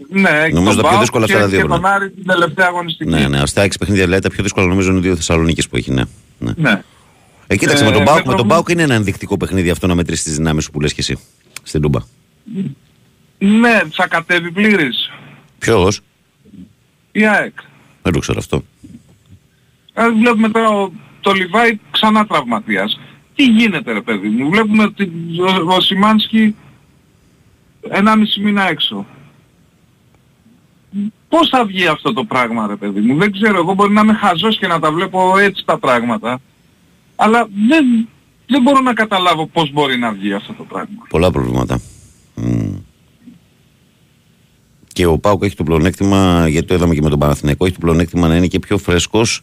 Ναι, 0.10 0.30
έχει 0.30 0.54
Νομίζω 0.54 0.76
τον 0.76 0.84
τα 0.84 0.90
πιο 0.90 0.90
ΠΑΟΚ 0.90 1.00
δύσκολα 1.00 1.26
και, 1.26 1.34
αυτά 1.34 1.44
τα 1.44 1.50
δύο 1.50 1.62
και 1.62 1.68
τον 1.68 1.78
χρόνια. 1.78 1.96
Άρη 1.96 2.12
την 2.12 2.26
τελευταία 2.26 2.68
αγωνιστική. 2.68 3.10
Ναι, 3.10 3.28
ναι, 3.28 3.40
αυτά 3.40 3.62
έξι 3.62 3.78
παιχνίδια 3.78 4.04
δηλαδή 4.04 4.22
τα 4.22 4.30
πιο 4.30 4.44
δύσκολα 4.44 4.68
νομίζω 4.68 4.90
είναι 4.90 5.00
οι 5.00 5.02
δύο 5.02 5.16
Θεσσαλονίκες 5.16 5.68
που 5.68 5.78
έχει, 5.78 5.92
ναι. 5.92 6.04
ναι. 6.40 6.52
ναι. 6.56 6.82
Ε, 7.52 7.58
κοίταξε, 7.58 7.84
Ε, 7.84 7.88
με 7.88 7.92
τον 7.92 8.00
με 8.00 8.06
Πάουκ 8.06 8.18
με 8.18 8.24
τον 8.24 8.34
προβλημα- 8.34 8.54
Πάουκ 8.56 8.70
είναι 8.70 8.82
ένα 8.82 8.94
ενδεικτικό 8.94 9.38
παιχνίδι 9.38 9.70
αυτό 9.70 9.88
να 9.88 9.96
μετρήσεις 9.96 10.24
τις 10.24 10.36
δυνάμεις 10.36 10.64
σου 10.64 10.72
που 10.72 10.80
λες 10.82 10.94
και 10.94 11.02
εσύ. 11.02 11.20
Στην 11.64 11.82
Τούμπα. 11.82 12.00
Ναι, 13.38 13.80
θα 13.92 14.08
κατέβει 14.08 14.52
πλήρης 14.52 15.10
Ποιος; 15.60 16.02
η 17.12 17.26
ΑΕΚ. 17.28 17.54
Δεν 18.02 18.14
το 18.14 18.20
ξέρω 18.20 18.40
αυτό. 18.40 18.64
Ε, 19.94 20.10
βλέπουμε 20.10 20.50
τώρα 20.50 20.70
ο, 20.70 20.92
το 21.22 21.32
Λιβάη 21.32 21.80
ξανά 21.92 22.26
τραυματίας. 22.26 23.00
Τι 23.36 23.44
γίνεται 23.44 23.92
ρε 23.94 24.02
παιδί 24.02 24.28
μου. 24.28 24.50
Βλέπουμε 24.50 24.84
ότι 24.84 25.12
ο, 25.68 25.74
ο 25.74 25.80
Σιμάνσκι 25.82 26.56
1,5 27.92 28.04
μήνα 28.42 28.70
έξω. 28.70 29.06
Πώς 31.30 31.50
θα 31.50 31.66
βγει 31.66 31.88
αυτό 31.88 32.14
το 32.14 32.24
πράγμα 32.24 32.68
ρε 32.68 32.76
παιδί 32.76 33.00
μου. 33.00 33.18
Δεν 33.18 33.32
ξέρω. 33.32 33.58
Εγώ 33.58 33.74
μπορεί 33.74 33.94
να 33.94 34.02
είμαι 34.02 34.14
χαζός 34.14 34.58
και 34.58 34.68
να 34.68 34.80
τα 34.80 34.92
βλέπω 34.92 35.38
έτσι 35.38 35.64
τα 35.66 35.78
πράγματα. 35.78 36.40
Αλλά 37.22 37.48
δεν, 37.68 38.08
δεν 38.48 38.62
μπορώ 38.62 38.80
να 38.80 38.94
καταλάβω 38.94 39.48
πώς 39.48 39.72
μπορεί 39.72 39.98
να 39.98 40.12
βγει 40.12 40.34
αυτό 40.34 40.54
το 40.54 40.64
πράγμα. 40.64 41.06
Πολλά 41.10 41.32
προβλήματα. 41.32 41.82
Μμ. 42.36 42.76
Και 44.94 45.06
ο 45.06 45.18
Πάουκ 45.18 45.44
έχει 45.44 45.56
το 45.56 45.64
πλεονέκτημα, 45.64 46.48
γιατί 46.48 46.68
το 46.68 46.74
είδαμε 46.74 46.94
και 46.94 47.02
με 47.02 47.10
τον 47.10 47.20
Παναθηναϊκό, 47.20 47.66
έχει 47.66 47.74
το 47.74 47.80
πλεονέκτημα 47.80 48.28
να 48.28 48.36
είναι 48.36 48.48
και 48.48 48.60
πιο 48.60 48.78
φρέσκος 48.78 49.42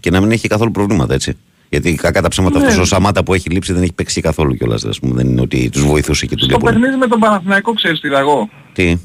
και 0.00 0.10
να 0.10 0.20
μην 0.20 0.30
έχει 0.30 0.48
καθόλου 0.48 0.70
προβλήματα, 0.70 1.14
έτσι. 1.14 1.36
Γιατί 1.68 1.94
κακά 1.94 2.22
τα 2.22 2.28
ψέματα 2.28 2.58
Ναι. 2.58 2.64
αυτός 2.66 2.78
ο 2.78 2.84
Σαμάτα 2.84 3.24
που 3.24 3.34
έχει 3.34 3.50
λείψει 3.50 3.72
δεν 3.72 3.82
έχει 3.82 3.92
παίξει 3.92 4.20
καθόλου 4.20 4.54
κιόλας, 4.54 4.84
ας 4.84 4.98
πούμε. 4.98 5.14
Δεν 5.14 5.26
είναι 5.28 5.40
ότι 5.40 5.68
τους 5.70 5.84
βοηθούσε 5.84 6.26
και 6.26 6.36
τους 6.36 6.44
Στο 6.44 6.58
λέει 6.62 6.72
παιχνίδι 6.72 6.96
με 6.96 7.06
τον 7.06 7.20
Παναθηναϊκό 7.20 7.72
ξέρεις 7.72 8.00
τι 8.00 8.08
είδα 8.08 8.18
εγώ. 8.18 8.48
Τι; 8.72 8.96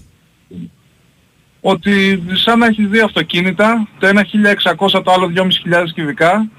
ότι 1.61 2.23
σαν 2.33 2.59
να 2.59 2.65
έχεις 2.65 2.87
δύο 2.87 3.05
αυτοκίνητα, 3.05 3.87
το 3.99 4.07
ένα 4.07 4.25
1600, 4.77 5.01
το 5.03 5.11
άλλο 5.11 5.31
2.500 5.35 5.43
κυβικά, 5.93 6.49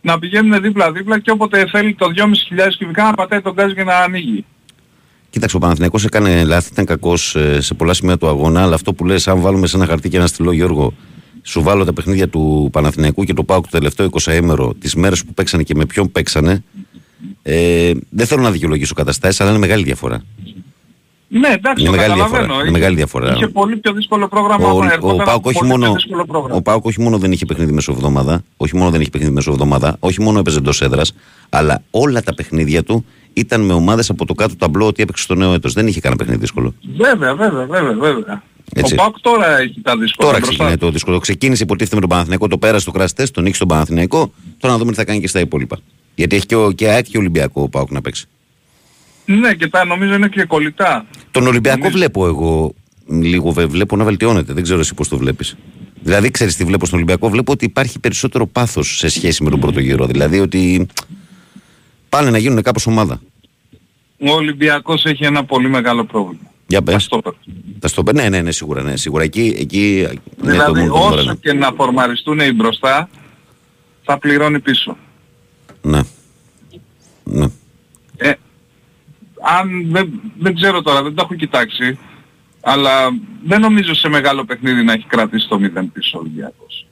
να 0.00 0.18
πηγαίνουν 0.18 0.60
δίπλα-δίπλα 0.60 1.18
και 1.18 1.30
όποτε 1.30 1.66
θέλει 1.70 1.94
το 1.94 2.06
2.500 2.16 2.24
κυβικά 2.78 3.02
να 3.02 3.12
πατάει 3.12 3.40
τον 3.40 3.52
γκάζι 3.52 3.74
και 3.74 3.84
να 3.84 3.96
ανοίγει. 3.96 4.44
Κοίταξε, 5.30 5.56
ο 5.56 5.58
Παναθηναϊκός 5.58 6.04
έκανε 6.04 6.44
λάθη, 6.44 6.68
ήταν 6.72 6.84
κακός 6.84 7.36
ε, 7.36 7.60
σε 7.60 7.74
πολλά 7.74 7.94
σημεία 7.94 8.18
του 8.18 8.28
αγώνα, 8.28 8.62
αλλά 8.62 8.74
αυτό 8.74 8.92
που 8.92 9.04
λες, 9.04 9.28
αν 9.28 9.40
βάλουμε 9.40 9.66
σε 9.66 9.76
ένα 9.76 9.86
χαρτί 9.86 10.08
και 10.08 10.16
ένα 10.16 10.26
στυλό, 10.26 10.52
Γιώργο, 10.52 10.92
σου 11.42 11.62
βάλω 11.62 11.84
τα 11.84 11.92
παιχνίδια 11.92 12.28
του 12.28 12.68
Παναθηναϊκού 12.72 13.24
και 13.24 13.34
του 13.34 13.44
ΠΑΟΚ 13.44 13.64
το 13.64 13.70
τελευταίο 13.70 14.08
20ήμερο, 14.10 14.70
τις 14.78 14.94
μέρες 14.94 15.24
που 15.24 15.34
παίξανε 15.34 15.62
και 15.62 15.74
με 15.74 15.86
ποιον 15.86 16.12
παίξανε, 16.12 16.64
ε, 17.42 17.92
δεν 18.10 18.26
θέλω 18.26 18.42
να 18.42 18.50
δικαιολογήσω 18.50 18.94
καταστάσεις, 18.94 19.40
αλλά 19.40 19.50
είναι 19.50 19.58
μεγάλη 19.58 19.82
διαφορά. 19.82 20.22
Ναι, 21.30 21.48
εντάξει, 21.48 21.82
Είναι 21.84 21.90
το 21.90 21.96
μεγάλη 21.96 22.08
καταλαβαίνω. 22.08 22.38
διαφορά. 22.38 22.54
Είναι 22.54 22.62
Είχε- 22.62 22.70
μεγάλη 22.78 22.96
διαφορά. 22.96 23.32
Είχε 23.34 23.48
πολύ 23.48 23.76
πιο 23.76 23.92
δύσκολο 23.92 24.28
πρόγραμμα. 24.28 24.66
Ο, 24.66 24.70
άμα 24.70 24.78
ο, 24.78 24.92
ερχόταν 24.92 25.16
Πάοκ 25.26 25.28
από 25.38 25.48
όχι 25.48 25.58
πολύ 25.58 25.70
πιο 25.70 25.78
μόνο, 25.78 25.92
δύσκολο 25.94 26.24
πρόγραμμα. 26.24 26.56
ο 26.56 26.62
Πάοκ 26.62 26.84
όχι 26.84 27.00
μόνο 27.00 27.18
δεν 27.18 27.32
είχε 27.32 27.46
παιχνίδι 27.46 27.72
μεσοβδομάδα, 27.72 28.42
όχι 28.56 28.76
μόνο 28.76 28.90
δεν 28.90 29.00
είχε 29.00 29.10
παιχνίδι 29.10 29.32
μεσοβδομάδα, 29.34 29.96
όχι 30.00 30.22
μόνο 30.22 30.38
έπαιζε 30.38 30.58
εντός 30.58 30.80
έδρας, 30.82 31.14
αλλά 31.48 31.82
όλα 31.90 32.22
τα 32.22 32.34
παιχνίδια 32.34 32.82
του 32.82 33.04
ήταν 33.32 33.60
με 33.60 33.72
ομάδες 33.72 34.10
από 34.10 34.24
το 34.26 34.34
κάτω 34.34 34.56
ταμπλό 34.56 34.86
ότι 34.86 35.02
έπαιξε 35.02 35.22
στο 35.22 35.34
νέο 35.34 35.52
έτος. 35.52 35.72
Δεν 35.72 35.86
είχε 35.86 36.00
κανένα 36.00 36.18
παιχνίδι 36.20 36.40
δύσκολο. 36.40 36.74
Βέβαια, 36.96 37.34
βέβαια, 37.34 37.66
βέβαια, 37.66 37.94
βέβαια. 37.94 38.42
Έτσι. 38.74 38.92
Ο 38.92 38.96
Πάοκ 38.96 39.20
τώρα 39.20 39.58
έχει 39.58 39.80
τα 39.82 39.96
δύσκολα. 39.96 40.28
Τώρα 40.28 40.32
μπροστά 40.38 40.48
ξεκινάει 40.48 40.72
του. 40.76 40.84
το 40.86 40.90
δύσκολο. 40.92 41.18
Ξεκίνησε 41.18 41.62
υποτίθεται 41.62 41.94
με 41.94 42.00
τον 42.00 42.10
Παναθηναϊκό, 42.10 42.48
το 42.48 42.58
πέρασε 42.58 42.84
το 42.84 42.90
κραστέ, 42.90 43.26
τον 43.26 43.42
νίκησε 43.42 43.58
τον 43.60 43.68
Παναθηναϊκό. 43.68 44.32
Τώρα 44.58 44.72
να 44.74 44.78
δούμε 44.80 44.90
τι 44.90 44.96
θα 44.96 45.04
κάνει 45.04 45.20
και 45.20 45.28
στα 45.28 45.40
υπόλοιπα. 45.40 45.78
Γιατί 46.14 46.36
έχει 46.36 46.46
και, 46.46 46.54
ο, 46.56 46.70
και 46.72 46.88
ΑΕΚ 46.88 47.04
και 47.08 47.18
Ολυμπιακό 47.18 47.62
ο 47.62 47.68
Πάοκ 47.68 47.90
να 47.90 48.00
παίξει. 48.00 48.28
Ναι, 49.30 49.54
και 49.54 49.68
τα 49.68 49.84
νομίζω 49.84 50.14
είναι 50.14 50.28
και 50.28 50.44
κολλητά. 50.44 51.06
Τον 51.30 51.46
Ολυμπιακό 51.46 51.78
Νομίζω. 51.78 51.96
βλέπω 51.96 52.26
εγώ 52.26 52.74
λίγο, 53.08 53.50
βε- 53.52 53.68
βλέπω 53.68 53.96
να 53.96 54.04
βελτιώνεται. 54.04 54.52
Δεν 54.52 54.62
ξέρω 54.62 54.80
εσύ 54.80 54.94
πώς 54.94 55.08
το 55.08 55.16
βλέπεις. 55.18 55.56
Δηλαδή, 56.02 56.30
ξέρεις 56.30 56.56
τι 56.56 56.64
βλέπω 56.64 56.86
στον 56.86 56.98
Ολυμπιακό, 56.98 57.28
βλέπω 57.28 57.52
ότι 57.52 57.64
υπάρχει 57.64 57.98
περισσότερο 57.98 58.46
πάθος 58.46 58.96
σε 58.96 59.08
σχέση 59.08 59.42
με 59.42 59.50
τον 59.50 59.60
πρώτο 59.60 59.80
γύρο. 59.80 60.06
Δηλαδή 60.06 60.38
ότι 60.40 60.86
πάνε 62.08 62.30
να 62.30 62.38
γίνουν 62.38 62.62
κάπως 62.62 62.86
ομάδα. 62.86 63.20
Ο 64.18 64.30
Ολυμπιακός 64.30 65.04
έχει 65.04 65.24
ένα 65.24 65.44
πολύ 65.44 65.68
μεγάλο 65.68 66.04
πρόβλημα. 66.04 66.42
Για 66.66 66.82
Τα 66.82 66.92
πε. 66.92 66.98
στόπερ. 66.98 67.32
Τα 67.78 67.88
στο 67.88 68.02
ναι, 68.14 68.28
ναι, 68.28 68.40
ναι, 68.40 68.50
σίγουρα. 68.50 68.82
Ναι, 68.82 68.96
σίγουρα. 68.96 69.22
Εκεί, 69.22 69.54
εκεί 69.58 70.06
ναι, 70.06 70.14
το 70.36 70.50
Δηλαδή 70.50 70.80
μόνο 70.80 70.92
το 70.92 70.98
όσο 71.14 71.22
ναι. 71.24 71.34
και 71.34 71.52
να 71.52 71.72
φορμαριστούν 71.76 72.38
οι 72.38 72.52
μπροστά, 72.52 73.08
θα 74.04 74.18
πληρώνει 74.18 74.60
πίσω. 74.60 74.96
ναι. 75.82 76.00
ναι. 77.24 77.46
Ε, 78.16 78.32
αν 79.56 79.86
δεν, 79.90 80.20
δεν 80.38 80.54
ξέρω 80.54 80.82
τώρα, 80.82 81.02
δεν 81.02 81.14
το 81.14 81.22
έχω 81.24 81.34
κοιτάξει, 81.34 81.98
αλλά 82.60 82.90
δεν 83.44 83.60
νομίζω 83.60 83.94
σε 83.94 84.08
μεγάλο 84.08 84.44
παιχνίδι 84.44 84.82
να 84.82 84.92
έχει 84.92 85.06
κρατήσει 85.06 85.48
το 85.48 85.60
0 85.76 85.84
πίσω 85.92 86.18
ο 86.18 86.20
Ολυμπιακός. 86.20 86.86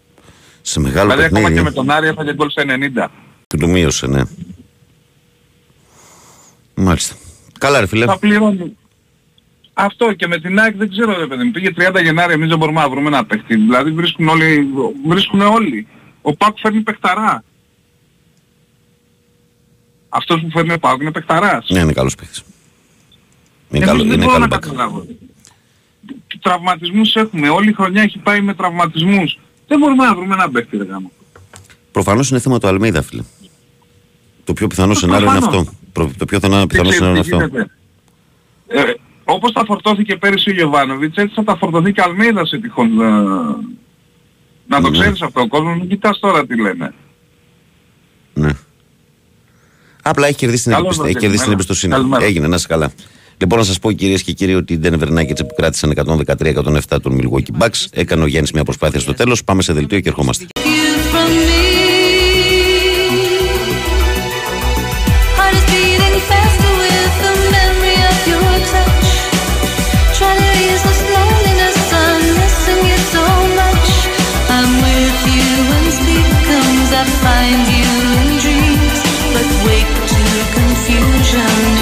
Σε 0.63 0.81
μεγάλο 0.81 1.11
Δηλαδή 1.11 1.25
ακόμα 1.25 1.41
παιχνίδι 1.41 1.65
και 1.65 1.69
με 1.69 1.75
τον 1.75 1.91
Άρη 1.91 2.07
έφαγε 2.07 2.35
γκολ 2.35 2.51
στα 2.51 2.63
90. 2.67 3.07
που 3.47 3.57
του 3.57 3.69
μείωσε, 3.69 4.07
ναι. 4.07 4.23
Μάλιστα. 6.75 7.15
Καλά, 7.59 7.81
ρε 7.81 7.87
φίλε. 7.87 8.05
Θα 8.05 8.19
πληρώνει. 8.19 8.77
Αυτό 9.73 10.13
και 10.13 10.27
με 10.27 10.39
την 10.39 10.59
ΑΕΚ 10.61 10.77
δεν 10.77 10.91
ξέρω 10.91 11.19
ρε 11.19 11.27
παιδί 11.27 11.45
μου. 11.45 11.51
Πήγε 11.51 11.71
30 11.77 12.03
Γενάρη, 12.03 12.33
εμείς 12.33 12.49
δεν 12.49 12.59
μπορούμε 12.59 12.81
να 12.81 12.89
βρούμε 12.89 13.07
ένα 13.07 13.25
παίχτη. 13.25 13.55
Δηλαδή 13.55 13.91
βρίσκουν 13.91 14.29
όλοι, 14.29 14.69
βρίσκουν 15.07 15.41
όλοι. 15.41 15.87
Ο 16.23 16.37
Πάκου 16.37 16.59
φέρνει 16.59 16.81
παιχταρά. 16.81 17.45
Αυτός 20.09 20.41
που 20.41 20.51
φέρνει 20.51 20.73
ο 20.73 20.79
Πάκου 20.79 21.03
είναι 21.03 21.11
παιχταράς. 21.11 21.67
Ναι, 21.69 21.81
είναι 21.81 21.93
καλός 21.93 22.15
παίχτη. 22.15 22.41
Είναι 23.71 23.85
Εμείς 23.85 23.87
καλό, 23.87 23.99
δεν 24.03 24.13
είναι 24.13 24.17
μπορώ 24.25 24.33
καλός 24.33 24.49
να 24.49 24.57
back. 24.57 24.61
καταλάβω. 24.61 25.07
Τραυματισμούς 26.41 27.15
έχουμε. 27.17 27.49
Όλη 27.49 27.69
η 27.69 27.73
χρονιά 27.73 28.03
έχει 28.03 28.19
πάει 28.19 28.41
με 28.41 28.55
τραυματισμούς. 28.55 29.39
Δεν 29.67 29.79
μπορούμε 29.79 30.05
να 30.05 30.15
βρούμε 30.15 30.35
ένα 30.35 30.51
παίχτη 30.51 30.77
ρε 30.77 30.85
γάμο. 30.85 31.11
Προφανώς 31.93 32.31
είναι 32.31 32.39
θέμα 32.41 32.59
του 32.59 32.67
Αλμίδα, 32.69 33.03
φίλε. 33.03 33.23
Το 34.45 34.53
πιο 34.53 34.67
πιθανό 34.67 34.95
σενάριο 34.95 35.27
είναι 35.31 35.39
προφανώς. 35.39 35.61
αυτό. 35.67 35.77
Προ- 35.93 36.17
Το 36.17 36.25
πιο 36.25 36.39
πιθανό 36.41 36.57
Δεν 36.57 36.67
πιθανό 36.67 36.89
ξέρεις 36.89 37.07
σενάριο 37.07 37.23
τι 37.23 37.29
είναι 37.35 37.45
αυτό. 37.45 37.57
γίνεται. 37.57 37.71
Ε, 38.91 38.95
όπως 39.25 39.53
τα 39.53 39.65
φορτώθηκε 39.65 40.17
πέρυσι 40.17 40.51
ο 40.51 40.53
Γεβάνοβιτς, 40.53 41.17
έτσι 41.17 41.35
θα 41.35 41.45
τα 41.45 41.57
φορτωθεί 41.57 41.93
και 41.93 42.03
Αλμίδα 42.03 42.47
σε 42.47 42.59
τυχόν. 42.59 43.01
ε, 43.01 43.07
να 44.69 44.81
το 44.81 44.91
Ναι. 44.91 44.99
ξέρεις 44.99 45.23
αυτό 45.23 45.41
ο 45.41 45.47
κόσμος, 45.49 45.79
μην 45.79 45.89
κοιτάς 45.89 46.19
τώρα 46.19 46.47
τι 46.47 46.61
λένε. 46.61 46.95
Ναι. 48.35 48.51
Απλά 50.09 50.27
έχει 50.27 50.37
κερδίσει 50.37 50.63
την, 50.63 50.73
Καλώς 50.73 50.85
εμπιστο- 50.87 51.03
μας 51.05 51.13
έχει 51.13 51.21
κερδίσει 51.21 51.43
την 51.43 51.53
ήρθατε. 51.53 51.73
εμπιστοσύνη. 51.73 51.93
Καλημέρα. 51.93 52.25
Έγινε, 52.25 52.47
να 52.47 52.57
είσαι 52.57 52.67
καλά. 52.67 52.91
Λοιπόν, 53.39 53.59
να 53.59 53.65
σας 53.65 53.79
πω 53.79 53.93
κυρίες 53.93 54.23
και 54.23 54.33
κύριοι 54.33 54.55
ότι 54.55 54.73
οι 54.73 54.81
Denver 54.83 55.09
Nuggets 55.19 55.41
επικράτησαν 55.41 55.91
113-107 55.91 57.01
των 57.03 57.19
Milwaukee 57.21 57.63
Bucks. 57.65 57.87
Έκανε 57.91 58.23
ο 58.23 58.27
Γιάννης 58.27 58.53
μια 58.53 58.65
προσπάθεια 58.65 59.01
στο 59.01 59.15
τέλος. 59.15 59.45
Πάμε 59.45 59.63
σε 59.63 59.73
δελτίο 59.73 60.01
και 60.01 60.09
ερχόμαστε. 60.09 60.47
you 60.55 60.63
from 61.13 61.31
me. 61.49 61.65
Heart 65.39 65.55
is 65.59 65.65
beating 65.73 66.19
faster 66.31 66.73
with 66.83 67.13
the 67.25 67.33
memory 67.55 67.99
of 68.11 68.19
your 68.33 68.53
touch. 68.73 69.09
Try 70.19 70.33
to 70.41 70.47
ease 70.65 70.83
this 70.89 71.01
loneliness, 71.17 71.79
I'm 72.05 72.23
missing 72.41 72.83
you 72.91 72.99
so 73.15 73.25
much. 73.61 73.89
I'm 74.57 74.71
with 74.87 75.19
you 75.35 75.47
when 75.71 75.85
sleep 76.01 76.29
comes, 76.51 76.89
I 77.01 77.03
find 77.25 77.61
you 77.75 77.76
illusion 81.37 81.76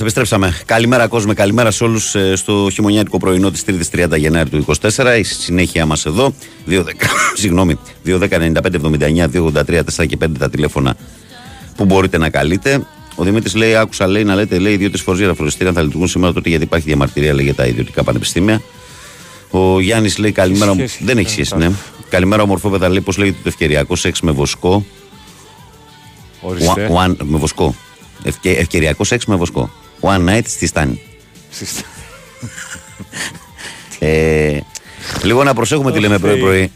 είμαστε, 0.00 0.20
επιστρέψαμε. 0.20 0.62
Καλημέρα, 0.66 1.06
κόσμο. 1.06 1.34
Καλημέρα 1.34 1.70
σε 1.70 1.84
όλους 1.84 2.16
στο 2.34 2.68
χειμωνιάτικο 2.72 3.18
πρωινό 3.18 3.50
της 3.50 3.64
3η 3.66 4.14
30 4.14 4.18
Γενάρη 4.18 4.50
του 4.50 4.64
24. 4.80 5.18
Η 5.18 5.22
συνέχεια 5.22 5.86
μας 5.86 6.06
εδώ. 6.06 6.34
2, 6.68 6.84
συγγνώμη, 7.40 7.78
2.10.95.79, 8.06 9.28
283, 9.32 9.80
4 9.96 10.06
και 10.06 10.18
5 10.24 10.26
τα 10.38 10.50
τηλέφωνα 10.50 10.96
που 11.76 11.84
μπορείτε 11.84 12.18
να 12.18 12.30
καλείτε. 12.30 12.86
Ο 13.14 13.24
Δημήτρης 13.24 13.54
λέει: 13.54 13.76
Άκουσα 13.76 14.06
λέει, 14.06 14.24
να 14.24 14.34
λέτε 14.34 14.58
λέει, 14.58 14.76
δύο-τρεις 14.76 15.02
φορές 15.02 15.20
για 15.20 15.28
τα 15.28 15.34
φροντιστήρια 15.34 15.72
θα 15.72 15.82
λειτουργούν 15.82 16.08
σήμερα 16.08 16.32
τότε 16.32 16.48
γιατί 16.48 16.64
υπάρχει 16.64 16.86
διαμαρτυρία 16.86 17.34
λέει, 17.34 17.44
για 17.44 17.54
τα 17.54 17.66
ιδιωτικά 17.66 18.04
πανεπιστήμια. 18.04 18.62
Ο 19.50 19.80
Γιάννης 19.80 20.18
λέει: 20.18 20.32
Καλημέρα. 20.32 20.70
Έχει 20.70 20.78
σχέση. 20.78 21.04
Δεν 21.04 21.18
έχει 21.18 21.30
σχέση, 21.30 21.56
ναι. 21.56 21.70
Καλημέρα, 22.08 22.42
ομορφόπεδα. 22.42 22.88
Λέει: 22.88 23.00
Πώς 23.00 23.16
λέγεται 23.16 23.36
το 23.42 23.48
ευκαιριακό 23.48 23.96
σεξ 23.96 24.20
με 24.20 24.30
βοσκό; 24.30 24.84
Ορίστε. 26.40 26.90
One, 26.92 27.04
one, 27.04 27.16
με 27.22 27.38
βοσκό. 27.38 27.74
Ευκαι, 28.22 28.50
ευκαιριακό 28.50 29.04
σεξ 29.04 29.26
με 29.26 29.36
βοσκό. 29.36 29.70
One 30.00 30.28
night 30.28 30.42
στη 30.46 30.66
στάνη. 30.66 31.00
Συστά- 31.50 31.84
Ε, 33.98 34.58
λίγο 35.22 35.44
να 35.44 35.54
προσέχουμε 35.54 35.92
τι 35.92 36.00
λέμε 36.00 36.18
πρωί-πρωί. 36.18 36.70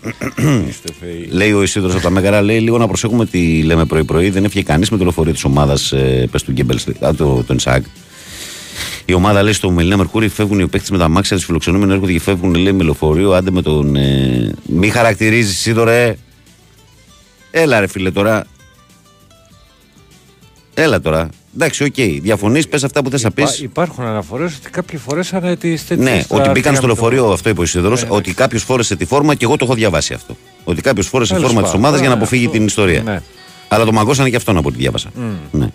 Είστε 0.68 0.88
θεοί. 1.00 1.28
λέει 1.30 1.52
ο 1.52 1.62
Ισίδωρος 1.62 1.94
από 1.94 2.02
τα 2.02 2.10
Μέγαρα, 2.10 2.42
λέει 2.42 2.58
λίγο 2.60 2.78
να 2.78 2.86
προσέχουμε 2.86 3.26
τι 3.26 3.62
λέμε 3.62 3.84
πρωί-πρωί. 3.84 4.30
Δεν 4.30 4.44
έφυγε 4.44 4.62
κανείς 4.64 4.90
με 4.90 4.96
το 4.96 5.02
λεωφορείο 5.02 5.32
της 5.32 5.44
ομάδας 5.44 5.92
ε, 5.92 6.28
πες 6.30 6.42
του 6.42 6.50
Γκέμπελς, 6.52 6.84
το, 7.16 7.44
τον 7.46 7.56
Ισaac. 7.64 7.80
Η 9.04 9.12
ομάδα 9.12 9.42
λέει 9.42 9.52
στο 9.52 9.70
Μελίνα 9.70 9.96
Μερκούρι 9.96 10.28
φεύγουν 10.28 10.58
οι 10.60 10.68
παίκτες 10.68 10.90
με 10.90 10.98
τα 10.98 11.08
μάξια 11.08 11.36
του 11.36 11.42
φιλοξενούμενοι 11.42 11.92
έρχονται 11.92 12.12
και 12.12 12.20
φεύγουν 12.20 12.54
λέει 12.54 12.72
με 12.72 12.82
λεωφορείο. 12.84 13.32
Άντε 13.32 13.50
με 13.50 13.62
τον. 13.62 13.96
Ε, 13.96 14.52
μη 14.66 14.88
χαρακτηρίζεις 14.88 15.58
Ισίδωρε. 15.58 16.16
Έλα 17.50 17.80
ρε 17.80 17.86
φίλε 17.86 18.10
τώρα. 18.10 18.46
Έλα 20.82 21.00
τώρα. 21.00 21.28
Εντάξει, 21.54 21.84
οκ. 21.84 21.94
Διαφωνείς, 22.22 22.68
πες 22.68 22.84
αυτά 22.84 23.02
που 23.02 23.10
θες 23.10 23.22
να 23.22 23.30
πεις. 23.30 23.44
Υπά- 23.58 23.62
Υπάρχουν 23.64 24.04
αναφορές 24.04 24.56
ότι 24.56 24.70
κάποιοι 24.70 24.98
φορέσαν 24.98 25.58
τις 25.58 25.86
τέτοιες. 25.86 26.06
Ναι, 26.06 26.22
ότι 26.28 26.48
μπήκαν 26.48 26.76
στο 26.76 26.86
λεωφορείο, 26.86 27.26
αυτό 27.32 27.48
είπε 27.48 27.60
ο 27.60 27.62
Ισίδωρος, 27.62 28.04
ότι 28.08 28.34
κάποιος 28.34 28.62
φόρεσε 28.62 28.96
τη 28.96 29.04
φόρμα 29.04 29.34
και 29.34 29.44
εγώ 29.44 29.56
το 29.56 29.64
έχω 29.64 29.74
διαβάσει 29.74 30.14
αυτό. 30.14 30.36
Ότι 30.64 30.82
κάποιος 30.82 31.06
φόρεσε 31.06 31.30
τη 31.34 31.38
Τέλος 31.38 31.52
φόρμα 31.52 31.62
της 31.62 31.70
πάντων. 31.70 31.84
ομάδας 31.84 32.00
για 32.00 32.08
να 32.08 32.14
Ναι, 32.14 32.20
αποφύγει 32.22 32.44
αυτό- 32.44 32.56
την 32.56 32.66
ιστορία. 32.66 33.02
ναι. 33.02 33.22
Αλλά 33.68 33.84
το 33.84 33.92
μαγκώσανε 33.92 34.30
και 34.30 34.36
αυτόν 34.36 34.56
από 34.56 34.68
ό,τι 34.68 34.76
διάβασα. 34.78 35.10
Ναι. 35.52 35.68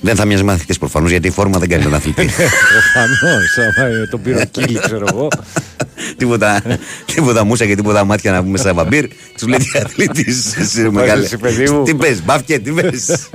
Δεν 0.00 0.16
θα 0.16 0.24
μοιάζει 0.24 0.42
με 0.44 0.52
αθλητή 0.52 0.78
προφανώς 0.78 1.10
γιατί 1.10 1.28
η 1.28 1.30
φόρμα 1.30 1.58
δεν 1.58 1.68
κάνει 1.68 1.82
τον 1.82 1.94
αθλητή. 1.94 2.24
Προφανώς. 2.72 3.58
Άμα 3.76 3.88
ε, 3.88 4.06
τον 4.10 4.22
πήρε 4.22 4.40
ο 4.40 4.44
Κίλι, 4.50 4.78
ξέρω 4.80 5.06
εγώ. 5.12 5.28
τίποτα, 6.16 6.62
τίποτα 7.14 7.44
μουσα 7.44 7.66
και 7.66 7.74
τίποτα 7.74 8.04
μάτια 8.04 8.32
να 8.32 8.42
πούμε 8.42 8.58
σαν 8.58 8.74
βαμπύρ. 8.74 9.08
Τους 9.38 9.46
λέει 9.48 9.58
τι 9.72 9.78
αθλητή. 9.78 10.26
εσύ, 10.58 11.36
παιδί 11.38 11.70
μου; 11.70 11.82
Τι 11.82 11.94
πες, 11.94 12.22
μπάφκε, 12.24 12.58
τι 12.58 12.70
πες; 12.72 13.06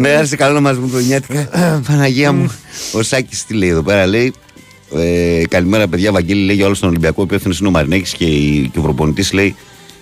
Ναι, 0.00 0.08
άρεσε 0.08 0.36
καλό 0.36 0.54
να 0.54 0.60
μας 0.60 0.76
πούμε 0.76 1.02
νιάτικα. 1.02 1.48
Παναγία 1.86 2.32
μου. 2.32 2.52
Ο 2.92 3.02
Σάκης 3.02 3.44
τι 3.46 3.54
λέει 3.54 3.68
εδώ 3.68 3.82
πέρα, 3.82 4.06
λέει. 4.06 4.32
Ε, 4.96 5.42
καλημέρα, 5.48 5.88
παιδιά. 5.88 6.12
Βαγγέλη 6.12 6.44
λέει 6.44 6.56
για 6.56 6.66
όλο 6.66 6.76
τον 6.80 6.88
Ολυμπιακό. 6.88 7.20
Ο 7.22 7.24
υπεύθυνο 7.24 7.54
είναι 7.58 7.68
ο 7.68 7.70
Μαρινέκη 7.70 8.16
και, 8.16 8.24
η- 8.24 8.70
και 8.72 8.78
ο 8.78 8.82
προπονητής 8.82 9.32
λέει 9.32 9.56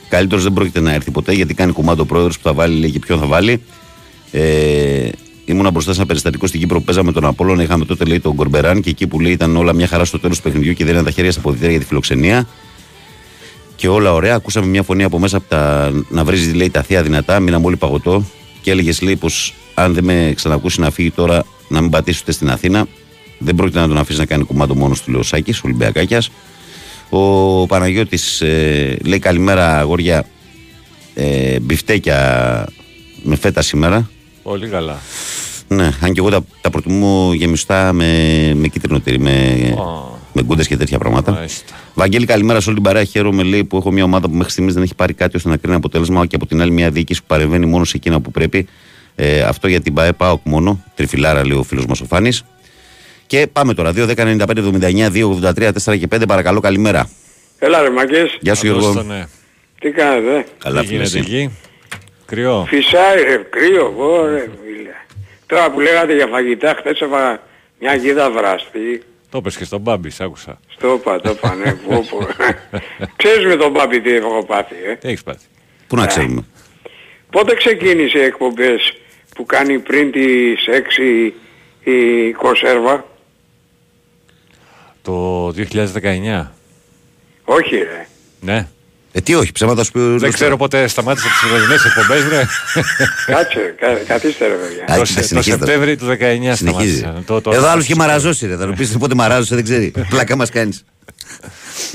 καλύτερος 0.08 0.44
δεν 0.44 0.52
πρόκειται 0.52 0.80
να 0.80 0.92
έρθει 0.92 1.10
ποτέ 1.10 1.32
γιατί 1.32 1.54
κάνει 1.54 1.72
κουμάντο 1.72 2.02
ο 2.02 2.06
πρόεδρος 2.06 2.36
που 2.36 2.42
θα 2.42 2.52
βάλει 2.52 2.78
λέει, 2.80 2.90
και 2.90 2.98
ποιον 2.98 3.18
θα 3.18 3.26
βάλει. 3.26 3.62
Ε, 4.30 5.08
ήμουνα 5.44 5.70
μπροστά 5.70 5.90
σε 5.90 5.98
ένα 5.98 6.06
περιστατικό 6.06 6.46
στην 6.46 6.60
Κύπρο 6.60 6.78
που 6.78 6.84
παίζαμε 6.84 7.12
τον 7.12 7.24
Απόλλωνα. 7.24 7.62
Είχαμε 7.62 7.84
τότε 7.84 8.04
λέει 8.04 8.20
τον 8.20 8.34
Κορμπεράν 8.34 8.80
και 8.80 8.90
εκεί 8.90 9.06
που 9.06 9.20
λέει 9.20 9.32
ήταν 9.32 9.56
όλα 9.56 9.72
μια 9.72 9.86
χαρά 9.86 10.04
στο 10.04 10.18
τέλος 10.18 10.36
του 10.36 10.42
παιχνιδιού 10.42 10.72
και 10.72 10.84
δεν 10.84 10.92
ήταν 10.92 11.04
τα 11.04 11.10
χέρια 11.10 11.32
στα 11.32 11.40
ποδητήρια 11.40 11.70
για 11.70 11.80
τη 11.80 11.86
φιλοξενία. 11.86 12.46
Και 13.76 13.88
όλα 13.88 14.12
ωραία. 14.12 14.34
Ακούσαμε 14.34 14.66
μια 14.66 14.82
φωνή 14.82 15.02
από 15.02 15.18
μέσα 15.18 15.36
από 15.36 15.48
τα, 15.48 15.92
να 16.08 16.24
βρίζει 16.24 16.52
λέει, 16.52 16.70
τα 16.70 16.82
θεία 16.82 17.02
δυνατά. 17.02 17.40
Μείναμε 17.40 17.66
όλοι 17.66 17.76
παγωτό. 17.76 18.24
Και 18.60 18.70
έλεγες 18.70 19.02
λέει 19.02 19.16
πως 19.16 19.54
αν 19.74 19.94
δεν 19.94 20.04
με 20.04 20.32
ξανακούσει 20.34 20.80
να 20.80 20.90
φύγει 20.90 21.10
τώρα 21.10 21.44
να 21.68 21.80
μην 21.80 21.90
πατήσει 21.90 22.18
ούτε 22.22 22.32
στην 22.32 22.50
Αθήνα. 22.50 22.86
Δεν 23.38 23.54
πρόκειται 23.54 23.80
να 23.80 23.88
τον 23.88 23.98
αφήσει 23.98 24.18
να 24.18 24.26
κάνει 24.26 24.44
κουμάντο 24.44 24.74
μόνος 24.74 25.02
του 25.02 25.10
Λεωσάκης, 25.10 25.58
ο 25.58 25.62
Ολυμπιακάκιας. 25.64 26.30
Ο 27.16 27.66
Παναγιώτης 27.66 28.40
ε, 28.40 28.96
λέει 29.04 29.18
καλημέρα 29.18 29.78
αγόρια. 29.78 30.26
Ε, 31.14 31.60
μπιφτέκια 31.60 32.66
με 33.22 33.36
φέτα 33.36 33.62
σήμερα. 33.62 34.10
Πολύ 34.42 34.68
καλά. 34.68 34.98
Ναι, 35.68 35.84
αν 36.00 36.12
και 36.12 36.20
εγώ 36.20 36.30
τα, 36.30 36.44
τα 36.60 36.70
προτιμώ 36.70 37.32
γεμιστά 37.34 37.92
με, 37.92 38.04
με 38.54 38.68
κίτρινο 38.68 39.00
τυρί, 39.00 39.18
με, 39.18 39.74
Ω. 39.78 40.18
με 40.32 40.42
γκούντες 40.42 40.66
και 40.66 40.76
τέτοια 40.76 40.98
πράγματα. 40.98 41.32
Μάλιστα. 41.32 41.74
Βαγγέλη, 41.94 42.26
καλημέρα 42.26 42.60
σε 42.60 42.68
όλη 42.68 42.78
την 42.78 42.86
παρέα. 42.86 43.04
Χαίρομαι 43.04 43.42
λέει, 43.42 43.64
που 43.64 43.76
έχω 43.76 43.92
μια 43.92 44.04
ομάδα 44.04 44.28
που 44.28 44.34
μέχρι 44.34 44.52
στιγμής 44.52 44.74
δεν 44.74 44.82
έχει 44.82 44.94
πάρει 44.94 45.12
κάτι 45.12 45.36
ώστε 45.36 45.48
να 45.48 45.56
κρίνει 45.56 45.76
αποτέλεσμα 45.76 46.26
και 46.26 46.36
από 46.36 46.46
την 46.46 46.60
άλλη 46.60 46.70
μια 46.70 46.90
διοίκηση 46.90 47.20
που 47.20 47.26
παρεμβαίνει 47.26 47.66
μόνο 47.66 47.84
σε 47.84 47.96
εκείνα 47.96 48.20
που 48.20 48.30
πρέπει. 48.30 48.66
Ε, 49.14 49.40
αυτό 49.40 49.68
για 49.68 49.80
την 49.80 49.94
ΠαΕ 49.94 50.12
ΠΑΟΚ 50.12 50.40
μόνο. 50.44 50.84
Τριφυλάρα 50.94 51.46
λέει 51.46 51.58
ο 51.58 51.62
φίλος 51.62 51.86
μας 51.86 52.00
ο 52.00 52.04
Φάνης. 52.04 52.42
Και 53.26 53.46
πάμε 53.46 53.74
τώρα. 53.74 53.90
2, 53.90 54.06
10, 54.06 54.14
95, 54.16 54.58
79, 54.58 55.10
2, 55.10 55.24
83, 55.30 55.72
4 55.84 55.98
και 55.98 56.06
5. 56.14 56.26
Παρακαλώ, 56.28 56.60
καλημέρα. 56.60 57.10
Έλα 57.58 57.82
ρε 57.82 57.90
Μαγκές, 57.90 58.36
Γεια 58.40 58.54
σου 58.54 58.66
Καλώς 58.66 58.80
Γιώργο. 58.82 59.00
τον, 59.00 59.10
ε. 59.10 59.28
τι 59.80 59.90
κάνετε. 59.90 60.46
Καλά, 60.58 60.80
Τι 60.80 60.86
φίλε. 60.86 61.02
γίνεται 61.02 61.18
εσύ. 61.18 61.34
εκεί; 61.34 61.50
Κρυό. 62.26 62.64
Φυσάει 62.68 63.22
ρε, 63.22 63.36
κρύο, 63.50 63.94
ωραία 63.96 64.38
φίλε. 64.64 64.90
Τώρα 65.46 65.70
που 65.70 65.80
λέγατε 65.80 66.14
για 66.14 66.26
φαγητά, 66.26 66.74
χθες 66.78 67.00
έφαγα 67.00 67.40
μια 67.80 67.94
γίδα 67.94 68.30
βραστή. 68.30 69.02
Το 69.30 69.40
πες 69.40 69.56
και 69.56 69.64
στον 69.64 69.80
Μπάμπη, 69.80 70.10
σ' 70.10 70.20
άκουσα. 70.20 70.60
Στο 70.68 70.94
είπα, 70.94 71.20
το 71.20 71.30
είπα, 71.30 71.54
ναι, 71.54 71.72
πω, 71.74 72.04
πω. 72.10 72.18
Ξέρεις 73.16 73.46
με 73.46 73.56
τον 73.56 73.72
Πάπη 73.72 74.00
τι 74.00 74.14
έχω 74.14 74.44
πάθει, 74.46 74.74
ε; 74.90 74.94
Τι 74.94 75.08
έχεις 75.08 75.22
πάθει. 75.22 75.44
Πού 75.86 75.96
να 75.96 76.06
ξέρουμε. 76.06 76.44
Πότε 77.30 77.54
ξεκίνησε 77.54 78.18
οι 78.18 78.22
εκπομπές 78.22 78.92
που 79.34 79.44
κάνει 79.46 79.78
πριν 79.78 80.12
τις 80.12 80.64
6 80.68 81.32
η 81.90 82.32
κονσέρβα; 82.32 83.04
Το 85.04 85.46
2019. 85.48 86.46
Όχι 87.44 87.76
ρε. 87.76 88.06
Ναι. 88.40 88.66
Ε, 89.12 89.20
τι 89.20 89.34
όχι, 89.34 89.52
ψέματα 89.52 89.84
σου 89.84 89.90
πει 89.92 89.98
ο 89.98 90.18
Δεν 90.18 90.32
ξέρω 90.32 90.56
πότε 90.56 90.86
σταμάτησε 90.86 91.26
τις 91.28 91.50
πρωινές 91.50 91.84
εκπομπές, 91.84 92.24
βρε. 92.24 92.42
Κάτσε, 93.26 93.74
κα, 93.78 93.94
καθίστε 93.94 94.46
ρε 94.46 94.54
παιδιά. 94.54 94.84
Α, 94.94 94.96
το, 94.98 95.02
κοίτα, 95.02 95.04
σε- 95.04 95.20
το 95.20 95.26
συνεχίζει 95.26 95.58
τώρα. 95.58 95.72
Σεπτέμβρη 95.72 95.96
του 95.96 96.06
19 96.06 96.54
Συνεχίζει. 96.56 96.96
σταμάτησαν. 96.98 97.24
Το- 97.26 97.40
το- 97.40 97.50
Εδώ 97.52 97.68
άλλο 97.68 97.80
είχε 97.80 97.94
μαραζώσει, 97.94 98.46
ρε. 98.46 98.56
Θα 98.56 98.66
του 98.66 98.72
πεις 98.76 98.96
πότε 98.98 99.14
μαράζωσε, 99.14 99.54
δεν 99.54 99.64
ξέρει. 99.64 99.92
Πλάκα 100.10 100.36
μας 100.36 100.50
κάνεις. 100.50 100.84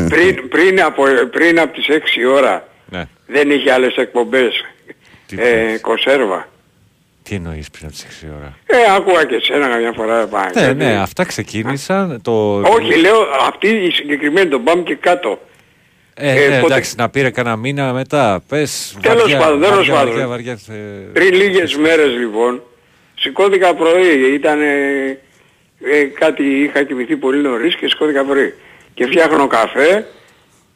πριν, 0.09 0.47
πριν, 0.49 0.81
από, 0.81 1.03
πριν 1.31 1.59
από 1.59 1.73
τις 1.73 1.85
6 1.89 2.25
ώρα 2.25 2.67
Ναι. 2.89 3.05
δεν 3.27 3.49
είχε 3.51 3.71
άλλες 3.71 3.95
εκπομπές. 3.95 4.53
Τι 5.27 5.35
Ε, 5.39 5.77
κονσέρβα. 5.81 6.47
Τι 7.29 7.35
εννοείς 7.35 7.69
πριν 7.69 7.85
από 7.85 7.93
τις 7.93 8.05
6 8.05 8.27
ώρα; 8.39 8.57
Ε, 8.65 8.93
άκουγα 8.95 9.23
και 9.25 9.35
εσένα 9.35 9.67
καμιά 9.67 9.91
φορά. 9.95 10.27
πά, 10.27 10.49
Ναι, 10.53 10.61
γιατί- 10.61 10.75
ναι, 10.83 10.95
αυτά 11.01 11.25
ξεκίνησαν. 11.25 12.19
Το... 12.21 12.59
Όχι, 12.59 12.99
λέω 12.99 13.15
αυτή 13.47 13.67
η 13.67 13.91
συγκεκριμένη, 13.91 14.49
τον 14.49 14.63
πάμε 14.63 14.81
και 14.81 14.95
κάτω. 14.95 15.39
Ε, 16.13 16.43
ε, 16.43 16.47
ναι, 16.47 16.59
πότε- 16.59 16.71
εντάξει, 16.71 16.93
να 16.97 17.09
πήρε 17.09 17.29
κανένα 17.29 17.55
μήνα 17.55 17.93
μετά. 17.93 18.43
Πες, 18.47 18.97
Τέλος 19.01 19.21
βαριά, 19.21 19.37
πάντων, 19.37 19.61
τέλος 19.61 19.75
βαριά, 19.75 19.93
πάντων. 19.93 20.27
βαριά, 20.27 20.27
βαριά, 20.27 20.51
ε, 20.69 21.09
Πριν 21.13 21.33
λίγες 21.33 21.75
μέρες 21.75 22.11
λοιπόν, 22.13 22.61
σηκώθηκα 23.15 23.73
πρωί, 23.75 24.33
ήταν 24.33 24.61
ε, 24.61 25.17
ε, 25.81 26.03
κάτι, 26.19 26.43
είχα 26.43 26.83
κοιμηθεί 26.83 27.15
πολύ 27.15 27.41
νωρίς 27.41 27.75
και 27.75 27.87
σηκώθηκα 27.87 28.23
πρωί. 28.25 28.53
Και 28.93 29.05
φτιάχνω 29.05 29.47
καφέ 29.47 30.05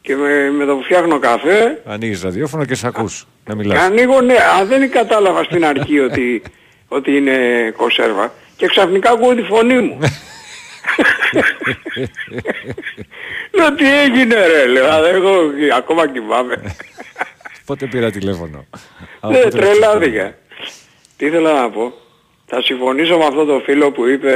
και 0.00 0.16
με, 0.16 0.50
με 0.50 0.64
το 0.64 0.76
που 0.76 0.82
φτιάχνω 0.82 1.18
καφέ 1.18 1.82
Ανοίγεις 1.84 2.22
ραδιόφωνο 2.22 2.64
και 2.64 2.74
σε 2.74 2.86
ακούς. 2.86 3.26
Να 3.46 3.54
και 3.54 3.58
μιλάς. 3.60 3.82
ανοίγω, 3.82 4.20
ναι, 4.20 4.34
α, 4.34 4.64
δεν 4.64 4.90
κατάλαβα 4.90 5.44
στην 5.44 5.64
αρχή 5.64 5.98
ότι, 6.00 6.42
ότι 6.96 7.16
είναι 7.16 7.70
κονσέρβα 7.76 8.32
και 8.56 8.66
ξαφνικά 8.66 9.10
ακούω 9.10 9.34
τη 9.34 9.42
φωνή 9.42 9.78
μου. 9.80 9.98
Λέω 13.50 13.74
τι 13.74 14.00
έγινε 14.00 14.46
ρε, 14.46 14.66
λέω, 14.66 14.90
«Α, 14.90 15.08
εγώ 15.08 15.30
ακόμα 15.76 16.08
κοιμάμαι. 16.08 16.62
Πότε 17.66 17.86
πήρα 17.86 18.10
τηλέφωνο. 18.10 18.64
Α, 19.20 19.28
Ναι, 19.30 19.36
πότε 19.38 19.48
τρελάθηκα. 19.58 20.34
Τι 21.16 21.26
ήθελα 21.26 21.60
να 21.60 21.70
πω. 21.70 21.92
Θα 22.46 22.62
συμφωνήσω 22.62 23.16
με 23.18 23.24
αυτό 23.24 23.44
το 23.44 23.60
φίλο 23.64 23.90
που 23.90 24.06
είπε 24.06 24.34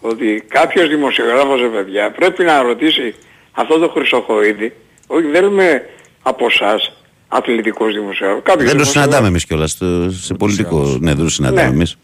ότι 0.00 0.44
κάποιος 0.48 0.88
δημοσιογράφος, 0.88 1.60
ρε 1.60 1.68
παιδιά, 1.68 2.10
πρέπει 2.10 2.44
να 2.44 2.62
ρωτήσει 2.62 3.14
αυτό 3.52 3.78
το 3.78 3.88
Χρυσοχοίδη. 3.88 4.72
Όχι, 5.06 5.26
δεν 5.26 5.44
είμαι 5.44 5.88
από 6.22 6.46
εσάς 6.46 6.97
αθλητικός 7.28 7.92
δημοσιογράφος. 7.94 8.42
Κάποιος 8.44 8.64
Δεν 8.70 8.76
το 8.76 8.82
δημοσιογράφος. 8.82 8.88
συναντάμε 8.88 9.28
εμείς 9.28 9.44
κιόλας. 9.44 9.78
Σε 10.22 10.34
πολιτικό. 10.34 10.96
Ναι, 11.00 11.14
δεν 11.14 11.24
το 11.24 11.30
συναντάμε 11.30 11.68
Ναι. 11.68 11.74
εμείς. 11.74 11.96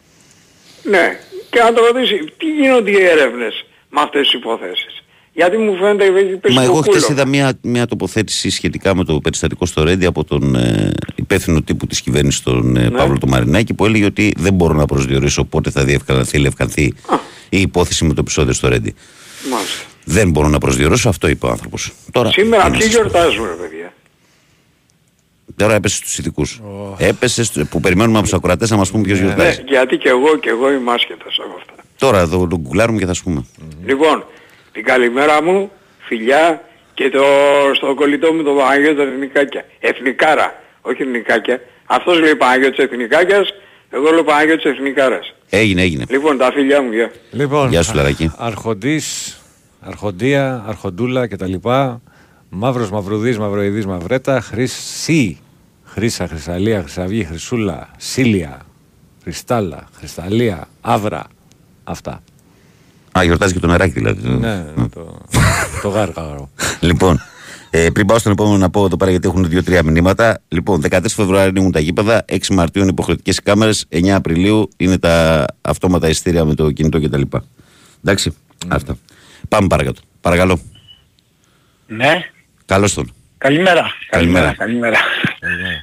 Ναι. 0.83 1.19
Και 1.51 1.61
να 1.61 1.73
το 1.73 1.81
ρωτήσει, 1.93 2.15
τι 2.37 2.47
γίνονται 2.63 2.91
οι 2.91 3.03
έρευνες 3.05 3.65
με 3.91 4.01
αυτές 4.01 4.21
τις 4.23 4.33
υποθέσεις; 4.33 5.03
Γιατί 5.33 5.57
μου 5.57 5.77
φαίνεται 5.77 6.05
έχει 6.05 6.37
πέσει 6.37 6.55
Μα 6.55 6.61
το 6.65 6.71
εγώ 6.71 6.81
χθε 6.81 6.91
κούλο. 6.91 7.07
είδα 7.11 7.27
μια, 7.27 7.53
μια 7.63 7.87
τοποθέτηση 7.87 8.51
σχετικά 8.51 8.95
με 8.97 9.05
το 9.05 9.21
περιστατικό 9.21 9.67
στο 9.67 9.85
Ρέντι 9.85 10.07
από 10.07 10.25
τον 10.25 10.55
ε, 10.55 10.93
υπεύθυνο 11.15 11.63
τύπου 11.63 11.87
της 11.87 12.01
κυβέρνησης, 12.01 12.43
τον 12.43 12.71
Ναι. 12.73 12.83
ε, 12.83 12.89
Παύλο 12.89 13.19
του 13.19 13.29
Μαρινάκη, 13.29 13.75
που 13.75 13.85
έλεγε 13.85 14.05
ότι 14.05 14.35
δεν 14.39 14.55
μπορώ 14.55 14.75
να 14.75 14.85
προσδιορίσω 14.87 15.45
πότε 15.45 15.71
θα 15.71 15.85
διευκανθεί, 15.85 16.39
λευκανθεί 16.39 16.95
η 17.49 17.61
υπόθεση 17.61 18.05
με 18.05 18.15
το 18.15 18.21
επεισόδιο 18.21 18.53
στο 18.53 18.69
Ρέντι. 18.69 18.95
Μάλιστα. 19.51 19.79
Δεν 20.05 20.31
μπορώ 20.31 20.49
να 20.49 20.59
προσδιορίσω, 20.59 21.09
αυτό 21.09 21.29
είπε 21.29 21.47
ο 21.47 21.49
άνθρωπος. 21.49 21.93
Τώρα, 22.13 22.31
Σήμερα 22.33 22.63
τι 22.65 22.71
να 22.71 22.77
ποιοι 22.77 22.87
σας 22.87 22.95
πω. 22.95 23.01
γιορτάζουν 23.01 23.45
ρε 23.45 23.53
παιδιά. 23.69 23.93
Τώρα 25.57 25.75
έπεσε 25.75 25.97
στους 25.97 26.19
ειδικούς. 26.19 26.61
Έπεσε 26.99 27.45
στου- 27.45 27.69
που 27.69 27.81
περιμένουμε 27.81 28.19
από 28.19 28.27
τους 28.27 28.37
ακροατές 28.37 28.71
να 28.71 28.77
μας 28.77 28.91
πούμε 28.91 29.03
ποιος 29.03 29.19
Ναι, 29.21 29.25
γιορτάζει. 29.27 29.63
γιατί 29.67 29.97
και 29.97 30.09
εγώ 30.09 30.37
και 30.37 30.49
εγώ 30.49 30.73
είμαι 30.73 30.93
άσχετος 30.93 31.41
από 31.45 31.57
αυτά. 31.59 31.73
Τώρα 31.99 32.19
εδώ 32.19 32.47
το 32.47 32.57
γκουγκλάρουμε 32.59 32.99
και 32.99 33.07
θα 33.07 33.13
σου 33.13 33.23
πούμε. 33.23 33.45
Λοιπόν, 33.85 34.25
την 34.73 34.85
καλημέρα 34.85 35.43
μου, 35.43 35.71
φιλιά 35.99 36.63
και 36.95 37.11
το, 37.11 37.23
στο 37.75 37.95
κολλητό 37.95 38.33
μου 38.33 38.43
το 38.43 38.51
Παναγιώτη 38.53 38.97
τα 38.97 39.03
εθνικάκια. 39.03 39.65
Εθνικάρα, 39.81 40.63
όχι 40.81 41.03
εθνικάκια. 41.03 41.61
Αυτός 41.87 42.19
λέει 42.21 42.35
Παναγιώτης 42.37 42.85
εθνικάκιας, 42.85 43.49
εγώ 43.91 44.11
λέω 44.11 44.25
Παναγιώτης 44.25 44.65
εθνικάρας. 44.65 45.35
Έγινε, 45.49 45.83
έγινε. 45.83 46.05
Λοιπόν, 46.09 46.39
τα 46.39 46.53
φιλιά 46.53 46.83
μου, 46.83 46.93
γεια. 46.93 47.11
Λοιπόν, 47.31 47.69
Γεια 47.71 47.83
σου, 47.83 47.95
Λαράκη. 47.95 48.31
Αρχοντής, 48.37 49.39
αρχοντία, 49.81 50.65
αρχοντούλα 50.69 51.27
κτλ. 51.29 51.55
Μαύρος, 52.57 52.91
μαυρουδής, 52.91 53.39
μαυροειδής, 53.39 53.87
μαυρέτα, 53.87 54.41
χρυσή, 54.41 55.39
χρύσα, 55.85 56.29
χρυσαλία, 56.29 56.81
χρυσαυγή, 56.81 57.25
χρυσούλα, 57.25 57.89
σίλια, 57.97 58.61
χρυστάλλα, 59.23 59.89
χρυσταλία, 59.97 60.69
άβρα. 60.81 61.25
Αυτά. 61.85 62.23
Α, 63.19 63.23
γιορτάζει 63.25 63.53
και 63.53 63.59
το 63.59 63.67
νεράκι 63.67 63.93
δηλαδή. 63.93 64.29
Ναι, 64.29 64.65
το, 64.95 65.19
το 65.83 65.89
γάργαρο. 65.89 66.51
Λοιπόν, 66.81 67.21
ε, 67.71 67.91
πριν 67.91 68.07
πάω 68.07 68.19
στον 68.19 68.33
επόμενο 68.33 68.57
να 68.57 68.71
πω 68.71 68.85
εδώ 68.85 68.97
πέρα 68.97 69.11
γιατί 69.11 69.29
έχουν 69.29 69.49
δύο-τρία 69.49 69.83
μηνύματα. 69.83 70.41
Λοιπόν, 70.49 70.83
14 70.91 71.01
Φεβρουαρίου 71.09 71.49
ανοίγουν 71.49 71.73
τα 71.73 71.81
γήπεδα, 71.81 72.25
6 72.29 72.39
Μαρτίου 72.51 72.83
είναι 72.83 72.91
υποχρεωτικές 72.91 73.37
οι 73.37 73.43
κάμερες, 73.43 73.87
9 73.89 74.09
Απριλίου 74.09 74.69
είναι 74.77 74.99
τα 74.99 75.45
αυτόματα 75.61 76.09
ειστήρια 76.09 76.45
με 76.45 76.55
το 76.55 76.71
κινητό 76.71 77.01
κτλ. 77.01 77.23
Εντάξει, 78.05 78.35
αυτά. 78.69 78.97
Πάμε 79.49 79.67
παρακάτω. 79.67 80.01
Παρακαλώ. 80.21 80.61
Ναι, 81.87 82.25
Καλώς 82.67 82.95
τον. 82.95 83.15
καλημέρα. 83.39 83.87
Καλημέρα. 84.11 84.55
Καλημέρα. 84.59 84.97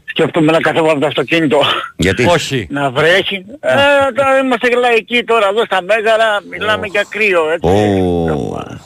Σκέφτομαι 0.06 0.52
να 0.52 0.60
καθόμω 0.60 0.92
από 0.92 1.00
το 1.00 1.06
αυτοκίνητο. 1.08 1.62
Γιατί; 1.98 2.26
Όχι. 2.26 2.68
Να 2.70 2.92
βρέχει. 2.92 3.46
Ε, 3.60 4.12
τώρα 4.16 4.38
είμαστε 4.38 4.76
λαϊκοί 4.76 5.24
τώρα 5.24 5.48
εδώ 5.48 5.66
στα 5.66 5.82
Μέγαρα, 5.82 6.42
μιλάμε 6.50 6.88
για 6.88 7.06
κρύο, 7.10 7.50
έτσι. 7.50 7.68
Ω, 7.70 8.60
Ε, 8.60 8.78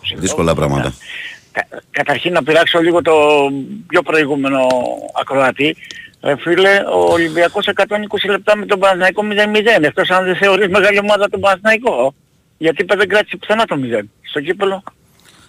ψηλό. 0.00 0.20
δύσκολα 0.20 0.54
πράγματα. 0.54 0.92
Κα- 1.52 1.66
καταρχήν 1.90 2.32
να 2.32 2.42
πειράξω 2.42 2.78
λίγο 2.80 3.02
το 3.02 3.12
πιο 3.86 4.02
προηγούμενο 4.02 4.66
ακροατή. 5.20 5.76
Ε, 6.20 6.34
φίλε, 6.38 6.82
ο 6.94 7.12
Ολυμπιακός 7.12 7.66
120 7.66 8.28
λεπτά 8.30 8.56
με 8.56 8.66
τον 8.66 8.78
Παναθηναϊκό 8.78 9.22
0-0. 9.22 9.84
Εκτός 9.84 10.10
αν 10.10 10.24
δεν 10.24 10.36
θεωρείς 10.36 10.68
μεγάλη 10.68 10.98
ομάδα 10.98 11.28
τον 11.28 11.40
Παναθηναϊκό. 11.40 12.14
Γιατί 12.58 12.82
είπε 12.82 12.94
δεν 12.96 13.08
κράτησε 13.08 13.36
πουθενά 13.36 13.64
το 13.64 13.76
0. 13.78 14.00
Στο 14.22 14.40
κύπελο 14.40 14.82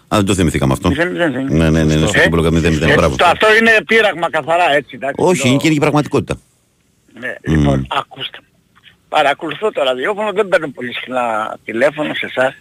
Α, 0.07 0.17
δεν 0.17 0.25
το 0.25 0.35
θυμηθήκαμε 0.35 0.73
αυτό. 0.73 0.89
0-0. 0.89 0.93
δεν 0.93 1.33
είναι. 1.33 1.41
Ναι, 1.43 1.69
ναι, 1.69 1.83
ναι, 1.83 1.95
ναι, 1.95 2.07
στο 2.07 2.19
Ε, 2.19 2.23
κύπελο 2.23 2.41
0-0. 2.51 2.89
ε, 2.89 2.93
Μπράβο. 2.93 3.15
το- 3.15 3.25
Αυτό 3.25 3.55
είναι 3.55 3.71
πείραγμα 3.87 4.29
καθαρά 4.29 4.71
έτσι. 4.73 4.95
Εντάξει, 4.95 5.15
Όχι, 5.25 5.41
το- 5.41 5.47
είναι 5.47 5.57
και 5.57 5.67
η 5.67 5.79
πραγματικότητα. 5.79 6.39
Ναι, 7.19 7.35
λοιπόν, 7.41 7.87
ακούστε. 7.89 8.37
Παρακολουθώ 9.09 9.71
το 9.71 9.83
ραδιόφωνο, 9.83 10.31
δεν 10.31 10.47
παίρνω 10.47 10.67
πολύ 10.69 10.93
συχνά 10.93 11.57
τηλέφωνο 11.65 12.13
σε 12.13 12.25
εσάς. 12.25 12.53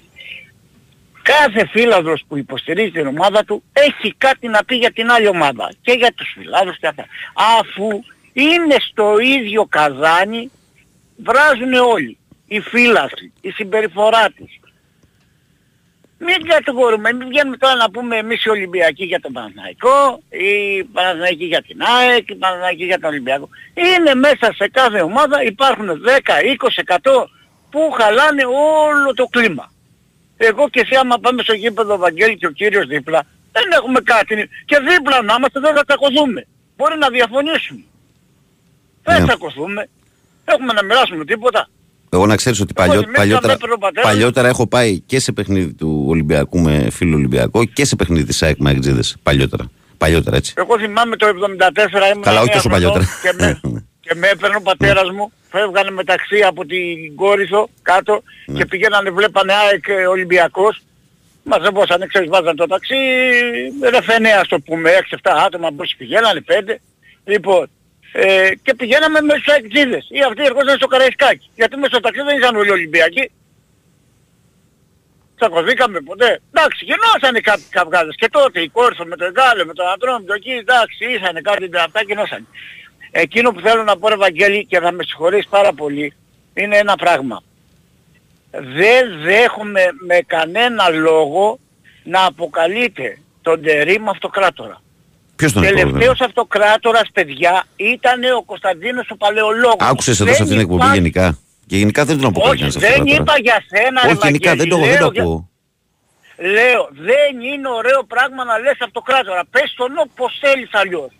Κάθε 1.22 1.66
φίλαδρος 1.66 2.24
που 2.28 2.36
υποστηρίζει 2.36 2.90
την 2.90 3.06
ομάδα 3.06 3.44
του 3.44 3.62
έχει 3.72 4.14
κάτι 4.18 4.48
να 4.48 4.64
πει 4.64 4.74
για 4.76 4.92
την 4.92 5.10
άλλη 5.10 5.26
ομάδα. 5.28 5.72
Και 5.80 5.92
για 5.92 6.12
τους 6.14 6.34
φιλάδρους 6.38 6.78
και 6.78 6.86
αυτά. 6.86 7.06
Αφού 7.60 7.88
είναι 8.32 8.76
στο 8.90 9.18
ίδιο 9.18 9.66
καζάνι, 9.68 10.50
βράζουν 11.16 11.72
όλοι. 11.92 12.16
Η 12.46 12.60
φύλαση, 12.60 13.32
η 13.40 13.50
συμπεριφορά 13.50 14.26
τους. 14.36 14.60
Μην 16.18 16.46
κατηγορούμε, 16.48 17.12
μην 17.12 17.28
βγαίνουμε 17.28 17.56
τώρα 17.56 17.74
να 17.74 17.90
πούμε 17.90 18.16
εμείς 18.16 18.44
οι 18.44 18.50
Ολυμπιακοί 18.50 19.04
για 19.04 19.20
τον 19.20 19.32
Παναθηναϊκό, 19.32 20.22
οι 20.28 20.84
Παναθηναϊκοί 20.84 21.44
για 21.44 21.62
την 21.62 21.78
ΑΕΚ, 21.82 22.28
οι 22.30 22.34
Παναθηναϊκοί 22.34 22.84
για 22.84 22.98
τον 23.00 23.10
Ολυμπιακό. 23.10 23.48
Είναι 23.74 24.14
μέσα 24.14 24.52
σε 24.54 24.68
κάθε 24.68 25.00
ομάδα, 25.00 25.42
υπάρχουν 25.42 25.86
10, 25.86 26.42
20, 26.42 26.82
100 26.84 26.96
που 27.70 27.90
χαλάνε 27.90 28.44
όλο 28.44 29.14
το 29.14 29.24
κλίμα. 29.26 29.72
Εγώ 30.36 30.68
και 30.68 30.80
εσύ 30.80 30.94
άμα 30.96 31.18
πάμε 31.18 31.42
στο 31.42 31.52
γήπεδο 31.54 31.96
Βαγγέλη 31.96 32.36
και 32.36 32.46
ο 32.46 32.50
κύριος 32.50 32.86
δίπλα, 32.86 33.22
δεν 33.52 33.64
έχουμε 33.72 34.00
κάτι. 34.00 34.48
Και 34.64 34.78
δίπλα 34.78 35.22
να 35.22 35.34
είμαστε 35.38 35.60
δεν 35.60 35.74
θα 35.74 35.84
τσακωθούμε. 35.84 36.46
Μπορεί 36.76 36.98
να 36.98 37.08
διαφωνήσουμε. 37.08 37.84
Δεν 39.02 39.20
Ναι. 39.20 39.26
τσακωθούμε. 39.26 39.88
Έχουμε 40.44 40.72
να 40.72 40.82
μοιράσουμε 40.84 41.24
τίποτα. 41.24 41.68
Εγώ 42.14 42.26
να 42.26 42.36
ξέρεις 42.36 42.60
ότι 42.60 42.72
παλιό, 42.72 42.94
εμείς 42.94 43.16
παλιότερα, 43.16 43.46
θα 43.48 43.52
έπαιρνε 43.52 43.74
ο 43.74 43.78
πατέρας 43.78 44.10
μου. 44.10 44.12
παλιότερα 44.12 44.48
έχω 44.48 44.66
πάει 44.66 45.00
και 45.00 45.20
σε 45.20 45.32
παιχνίδι 45.32 45.72
του 45.72 46.04
Ολυμπιακού 46.08 46.60
με 46.60 46.90
φίλο 46.90 47.16
Ολυμπιακό 47.16 47.64
και 47.64 47.84
σε 47.84 47.96
παιχνίδι 47.96 48.24
της 48.24 48.42
ΑΕΚ 48.42 48.56
με 48.58 48.70
Αγκτζίδες. 48.70 49.16
Παλιότερα. 49.22 49.70
Παλιότερα 49.98 50.36
έτσι. 50.36 50.54
Εγώ 50.56 50.78
θυμάμαι 50.78 51.16
το 51.16 51.26
74 51.26 51.30
ήμουν 52.10 52.22
Καλά, 52.22 52.40
όχι 52.40 52.50
τόσο 52.50 52.68
παλιότερα. 52.68 53.04
Και 53.22 53.32
με, 53.38 53.60
και 54.04 54.14
με 54.14 54.28
έπαιρνε 54.28 54.56
ο 54.56 54.60
πατέρας 54.60 55.10
μου, 55.10 55.32
φεύγανε 55.50 55.90
μεταξύ 55.90 56.40
από 56.40 56.66
την 56.66 57.14
Κόρυθο 57.16 57.68
κάτω 57.82 58.22
Ναι. 58.46 58.58
και 58.58 58.66
πηγαίνανε 58.66 59.10
βλέπανε 59.10 59.52
ΑΕΚ 59.52 59.88
ε, 59.88 60.06
Ολυμπιακός. 60.06 60.82
Μαζεύωσαν, 61.42 62.04
ξέρεις, 62.08 62.28
βάζαν 62.28 62.56
το 62.56 62.66
ταξί, 62.66 62.94
ρεφενέα 63.90 64.38
ας 64.40 64.48
το 64.48 64.60
πούμε, 64.60 64.90
6-7 65.10 65.16
άτομα 65.46 65.70
μπρος 65.70 65.94
πηγαίνανε, 65.98 66.40
5. 66.46 66.80
Λοιπόν, 67.24 67.70
ε, 68.16 68.50
και 68.62 68.74
πηγαίναμε 68.74 69.20
με 69.20 69.32
στους 69.32 69.48
αεκτζίδες. 69.48 70.06
Ή 70.08 70.20
αυτοί 70.28 70.42
ερχόταν 70.42 70.76
στο 70.76 70.86
Καραϊσκάκι. 70.86 71.50
Γιατί 71.54 71.76
μέσα 71.76 71.88
στο 71.88 72.00
ταξί 72.00 72.22
δεν 72.22 72.36
ήταν 72.36 72.56
όλοι 72.56 72.70
Ολυμπιακοί. 72.70 73.30
Τσακωθήκαμε 75.36 76.00
ποτέ. 76.00 76.40
Εντάξει, 76.52 76.84
γινώσανε 76.84 77.40
κάποιοι 77.40 77.64
καυγάδες. 77.70 78.14
Και 78.16 78.28
τότε 78.28 78.60
η 78.60 78.68
Κόρθο 78.68 79.04
με 79.04 79.16
τον 79.16 79.30
Γκάλε, 79.32 79.64
με 79.64 79.72
τον 79.72 79.86
Αντρόμητο 79.88 80.34
εκεί, 80.34 80.50
εντάξει, 80.50 81.04
ήσανε 81.04 81.40
κάτι 81.40 81.70
αυτά 81.84 82.02
γινώσανε. 82.02 82.44
Εκείνο 83.10 83.52
που 83.52 83.60
θέλω 83.60 83.82
να 83.82 83.96
πω 83.96 84.08
ρε 84.08 84.16
Βαγγέλη 84.16 84.66
και 84.66 84.80
θα 84.80 84.92
με 84.92 85.02
συγχωρείς 85.04 85.46
πάρα 85.46 85.72
πολύ 85.72 86.14
είναι 86.54 86.76
ένα 86.76 86.96
πράγμα. 86.96 87.42
Δεν 88.50 89.20
δέχομαι 89.22 89.84
με 90.06 90.18
κανένα 90.26 90.88
λόγο 90.88 91.58
να 92.04 92.24
αποκαλείται 92.24 93.18
τον 93.42 93.62
Τερίμ 93.62 94.08
αυτοκράτορα. 94.08 94.82
Ποιος 95.36 95.52
τον 95.52 95.62
είπε. 95.62 95.72
Τελευταίος 95.74 96.20
αυτοκράτορας 96.20 97.08
παιδιά 97.12 97.64
ήταν 97.76 98.20
ο 98.38 98.42
Κωνσταντίνος 98.42 99.10
ο 99.10 99.16
Παλαιολόγος. 99.16 99.76
Άκουσες 99.80 100.14
εδώ 100.20 100.24
Δεν 100.24 100.34
σε 100.34 100.42
αυτήν 100.42 100.56
την 100.56 100.64
εκπομπή 100.66 100.80
υπάρχει- 100.82 100.98
γενικά; 101.00 101.38
Και 101.66 101.76
γενικά 101.76 102.04
δεν 102.04 102.16
τον 102.20 102.24
Όχι, 102.26 102.38
αποκαλεί 102.40 102.72
κανένα 102.72 103.04
δεν 103.04 103.06
είπα 103.06 103.34
για 103.40 103.62
σένα 103.68 104.00
ρε 104.06 104.12
Όχι, 104.12 104.18
γενικά 104.22 104.54
δεν 104.56 104.68
το, 104.68 104.76
Βαγγέλη, 104.78 104.90
δεν 104.96 105.00
το 105.00 105.04
λέω 105.04 105.12
για- 105.12 105.22
ακούω. 105.22 105.48
Λέω, 106.38 106.82
δεν 107.10 107.32
είναι 107.52 107.68
ωραίο 107.68 108.02
πράγμα 108.04 108.44
να 108.44 108.58
λες 108.58 108.76
αυτοκράτορα. 108.80 109.42
Πες 109.50 109.74
τον 109.76 109.92
όπως 110.06 110.38
θέλεις 110.40 110.68
αλλιώς. 110.72 111.10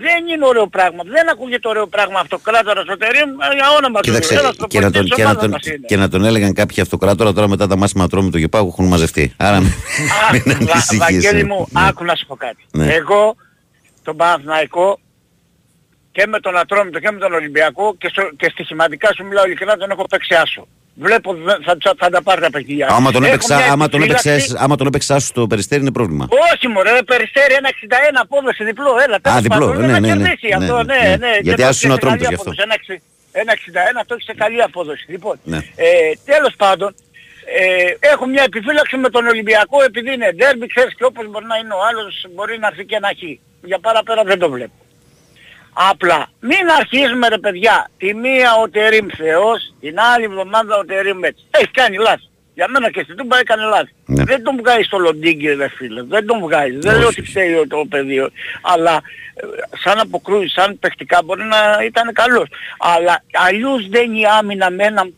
Ναι. 0.00 0.06
Δεν 0.08 0.26
είναι 0.34 0.46
ωραίο 0.46 0.66
πράγμα. 0.66 1.02
Δεν 1.06 1.30
ακούγεται 1.30 1.68
ωραίο 1.68 1.86
πράγμα 1.86 2.20
αυτοκράτορα 2.20 2.82
στο 2.82 2.96
τερίμ 2.96 3.30
για 3.54 3.70
όνομα 3.78 4.00
του. 4.00 4.08
Κοίταξε, 4.10 4.34
Ένας 4.34 4.56
και 4.68 4.80
να, 4.80 4.90
τον, 4.90 4.92
προπονητής 4.92 5.14
και, 5.14 5.22
να 5.22 5.28
ομάδας 5.28 5.42
τον, 5.42 5.50
μας 5.50 5.66
είναι. 5.66 5.86
και 5.86 5.96
να 5.96 6.08
τον 6.08 6.24
έλεγαν 6.24 6.52
κάποιοι 6.54 6.80
αυτοκράτορα 6.82 7.32
τώρα 7.32 7.48
μετά 7.48 7.66
τα 7.66 7.76
μάσημα 7.76 8.06
τρώμε 8.08 8.30
του 8.30 8.38
Γεπάγου 8.38 8.68
έχουν 8.68 8.86
μαζευτεί. 8.86 9.32
Άρα 9.36 9.60
μην 9.60 9.70
Άκου, 10.34 10.48
μην 10.48 10.66
Βα- 10.66 10.72
ανησυχείς, 10.72 10.98
Βαγγέλη 10.98 11.40
ε. 11.40 11.44
μου, 11.44 11.66
Ναι. 11.70 11.86
άκου 11.88 12.04
να 12.04 12.14
σου 12.14 12.26
πω 12.26 12.36
κάτι. 12.36 12.64
Ναι. 12.72 12.92
Εγώ 12.94 13.36
τον 14.02 14.16
Παναθηναϊκό 14.16 14.98
και 16.12 16.26
με 16.26 16.40
τον 16.40 16.56
Ατρόμητο 16.58 16.98
και 17.00 17.10
με 17.10 17.18
τον 17.18 17.32
Ολυμπιακό 17.32 17.94
και, 17.98 18.08
στο, 18.08 18.22
και 18.36 18.48
στοιχηματικά 18.52 19.12
σου 19.16 19.24
μιλάω 19.26 19.44
ειλικρινά 19.44 19.76
τον 19.76 19.90
έχω 19.90 20.04
παίξει 20.10 20.34
άσο. 20.34 20.66
Βλέπω 21.02 21.34
δεν- 21.34 21.62
θα, 21.64 21.76
θα, 21.84 21.92
θα 21.98 22.08
τα 22.10 22.22
πάρει 22.22 22.40
τα 22.40 22.50
παιχνίδια. 22.50 22.86
Άμα 22.90 23.10
τον 23.12 23.22
Έχω 23.22 23.32
έπαιξα, 23.32 23.56
μια 23.56 23.72
άμα 23.72 23.88
τον 23.88 24.00
επιφύλαξη- 24.02 24.26
έπαιξες, 24.30 24.54
άμα 24.54 24.76
τον 24.76 24.86
έπαιξες 24.86 25.10
άσου 25.16 25.26
στο 25.26 25.46
περιστέρι 25.46 25.80
είναι 25.80 25.92
πρόβλημα. 25.92 26.28
Όχι 26.54 26.68
μωρέ, 26.68 27.02
περιστέρι 27.06 27.54
ένα 27.54 27.68
61 27.68 28.20
απόδοση 28.22 28.64
διπλό, 28.64 28.90
έλα. 29.04 29.20
τέλος 29.20 29.40
διπλό, 29.40 29.66
πάντων, 29.66 29.80
ναι, 29.80 29.86
να 29.86 29.92
ναι, 29.92 30.00
ναι, 30.00 30.06
κερδίσει 30.08 30.46
ναι, 30.48 30.54
αυτό, 30.54 30.76
ναι, 30.82 30.94
ναι, 30.94 31.08
ναι. 31.08 31.16
ναι. 31.16 31.32
Γιατί 31.42 31.48
και 31.48 31.54
το 31.62 31.66
άσος 31.66 31.82
είναι 31.82 31.92
ο 31.92 31.96
έχει 31.96 32.04
σε 32.04 32.08
καλή 32.10 32.26
Ατρόμητος 32.26 32.28
γι' 32.28 32.34
αυτό. 32.34 32.50
απόδοση. 32.50 32.62
Ένα 32.66 32.74
εξι- 32.78 33.02
Ένα 33.42 33.52
61 33.52 34.04
το 34.06 34.14
έχεις 34.14 34.24
σε 34.30 34.34
καλή 34.42 34.62
απόδοση. 34.62 35.04
Λοιπόν, 35.14 35.34
Ναι. 35.52 35.56
ε, 35.56 35.88
τέλος 36.24 36.54
πάντων, 36.62 36.90
ε, 37.60 38.08
έχω 38.12 38.24
μια 38.26 38.42
επιφύλαξη 38.42 38.96
με 38.96 39.08
τον 39.14 39.26
Ολυμπιακό 39.26 39.82
επειδή 39.82 40.10
είναι 40.16 40.28
ντέρμπι, 40.36 40.66
ξέρεις 40.74 40.94
και 40.98 41.04
όπως 41.04 41.24
μπορεί 41.30 41.46
να 41.52 41.56
είναι 41.56 41.74
ο 41.74 41.80
άλλος 41.88 42.14
μπορεί 42.34 42.58
να 42.58 42.66
έρθει 42.66 42.84
και 42.90 42.96
ένα 43.00 43.10
χ. 43.18 43.22
Για 43.70 43.78
παραπέρα 43.86 44.22
δεν 44.30 44.38
το 44.38 44.48
βλέπω. 44.50 44.72
Απλά 45.72 46.26
μην 46.40 46.68
αρχίζουμε 46.80 47.28
ρε 47.28 47.38
παιδιά, 47.38 47.90
τη 47.98 48.14
μία 48.14 48.54
ο 48.62 48.68
Τερίμ 48.68 49.06
Θεός, 49.16 49.74
την 49.80 49.94
άλλη 50.14 50.24
εβδομάδα 50.24 50.76
ο 50.76 50.84
Τερίμ 50.84 51.22
έτσι. 51.24 51.44
Έχει 51.50 51.70
κάνει 51.70 51.96
λάθη. 51.96 52.24
Για 52.54 52.68
μένα 52.68 52.90
και 52.90 53.02
στην 53.02 53.16
Τούμπα 53.16 53.38
έκανε 53.38 53.62
λάθη. 53.64 53.92
Ναι. 54.06 54.24
Δεν 54.24 54.42
τον 54.42 54.56
βγάζει 54.56 54.82
στο 54.82 54.98
λοντίγκι 54.98 55.46
ρε 55.54 55.68
φίλε, 55.68 56.02
δεν 56.02 56.26
τον 56.26 56.38
βγάζει. 56.40 56.76
Δεν 56.78 56.90
Όχι, 56.90 56.98
λέω 56.98 57.08
ότι 57.08 57.20
όχι. 57.20 57.30
φταίει 57.30 57.54
ο- 57.54 57.66
το 57.66 57.84
παιδί, 57.88 58.30
αλλά 58.62 58.94
ε, 59.34 59.42
σαν 59.82 59.98
αποκρούει, 59.98 60.48
σαν 60.48 60.78
παιχτικά 60.78 61.22
μπορεί 61.24 61.42
να 61.42 61.84
ήταν 61.84 62.12
καλός. 62.12 62.48
Αλλά 62.78 63.22
αλλιώς 63.32 63.88
δεν 63.88 64.14
η 64.14 64.22
άμυνα 64.38 64.70
με 64.70 64.84
έναν 64.84 65.14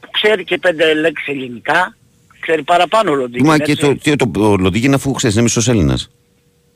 που 0.00 0.08
ξέρει 0.10 0.44
και 0.44 0.58
πέντε 0.58 0.94
λέξεις 0.94 1.28
ελληνικά, 1.28 1.96
ξέρει 2.40 2.62
παραπάνω 2.62 3.10
ο 3.10 3.14
Λοντίγκι. 3.14 3.44
Μα 3.46 3.58
και 3.58 3.76
το, 3.76 3.96
τι- 3.96 4.16
το, 4.16 4.28
το 4.32 4.56
Λοντίκι 4.56 4.86
είναι 4.86 4.94
αφού 4.94 5.12
ξέρεις 5.12 5.34
είναι 5.34 5.44
μισός 5.44 5.68
Έλληνας. 5.68 6.10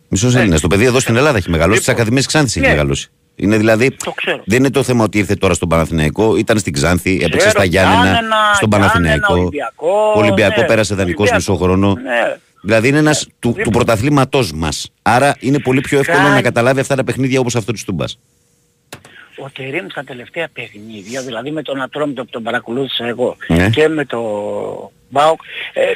Μισός 0.08 0.34
Έλληνας. 0.34 0.60
Το 0.60 0.66
παιδί 0.68 0.84
εδώ 0.84 1.00
στην 1.00 1.16
Ελλάδα 1.16 1.36
έχει 1.38 1.50
μεγαλώσει, 1.50 1.76
στις 1.76 1.86
Λοιπόν, 1.88 2.00
Ακαδημίες 2.00 2.26
Ξάνθης 2.26 2.56
έχει 2.56 2.64
ναι. 2.66 2.70
μεγαλώσει. 2.72 3.10
Είναι 3.34 3.56
δηλαδή, 3.56 3.90
Το 3.90 4.10
ξέρω. 4.12 4.42
δεν 4.46 4.58
είναι 4.58 4.70
το 4.70 4.82
θέμα 4.82 5.04
ότι 5.04 5.18
ήρθε 5.18 5.34
τώρα 5.34 5.54
στον 5.54 5.68
Παναθηναϊκό, 5.68 6.36
ήταν 6.36 6.58
στην 6.58 6.72
Ξάνθη, 6.72 7.14
έπαιξε 7.14 7.36
Ξέρω, 7.36 7.50
στα 7.50 7.64
Γιάννενα, 7.64 8.02
Γιάννενα, 8.02 8.36
στον 8.54 8.68
Γιάννενα, 8.68 8.92
Παναθηναϊκό. 8.92 9.32
Ολυμπιακό, 9.34 10.12
Ολυμπιακό 10.16 10.60
ναι, 10.60 10.66
πέρασε 10.66 10.94
δανεικός 10.94 11.30
Ολυμπιακό. 11.30 11.52
μισό 11.52 11.64
χρόνο. 11.64 11.94
Ναι. 11.94 12.36
Δηλαδή 12.62 12.88
είναι 12.88 12.98
ένας 12.98 13.26
του, 13.38 13.56
του 13.62 13.70
πρωταθλήματός 13.70 14.52
μας. 14.52 14.92
Άρα 15.02 15.34
είναι 15.40 15.58
πολύ 15.58 15.80
πιο 15.80 15.98
εύκολο 15.98 16.18
Κάνει. 16.18 16.34
να 16.34 16.42
καταλάβει 16.42 16.80
αυτά 16.80 16.94
τα 16.94 17.04
παιχνίδια 17.04 17.40
όπως 17.40 17.56
αυτό 17.56 17.72
της 17.72 17.84
Τούμπας. 17.84 18.18
Ο 19.44 19.50
Τερίμ 19.52 19.86
στα 19.90 20.04
τελευταία 20.04 20.48
παιχνίδια, 20.52 21.22
δηλαδή 21.22 21.50
με 21.50 21.62
τον 21.62 21.82
Ατρόμητο 21.82 22.24
που 22.24 22.30
τον 22.30 22.42
παρακολούθησα 22.42 23.06
εγώ 23.06 23.36
Ναι. 23.48 23.68
και 23.70 23.88
με 23.88 24.04
το 24.04 24.18
Μπάουκ, 25.08 25.40
ε, 25.72 25.80
ε, 25.82 25.90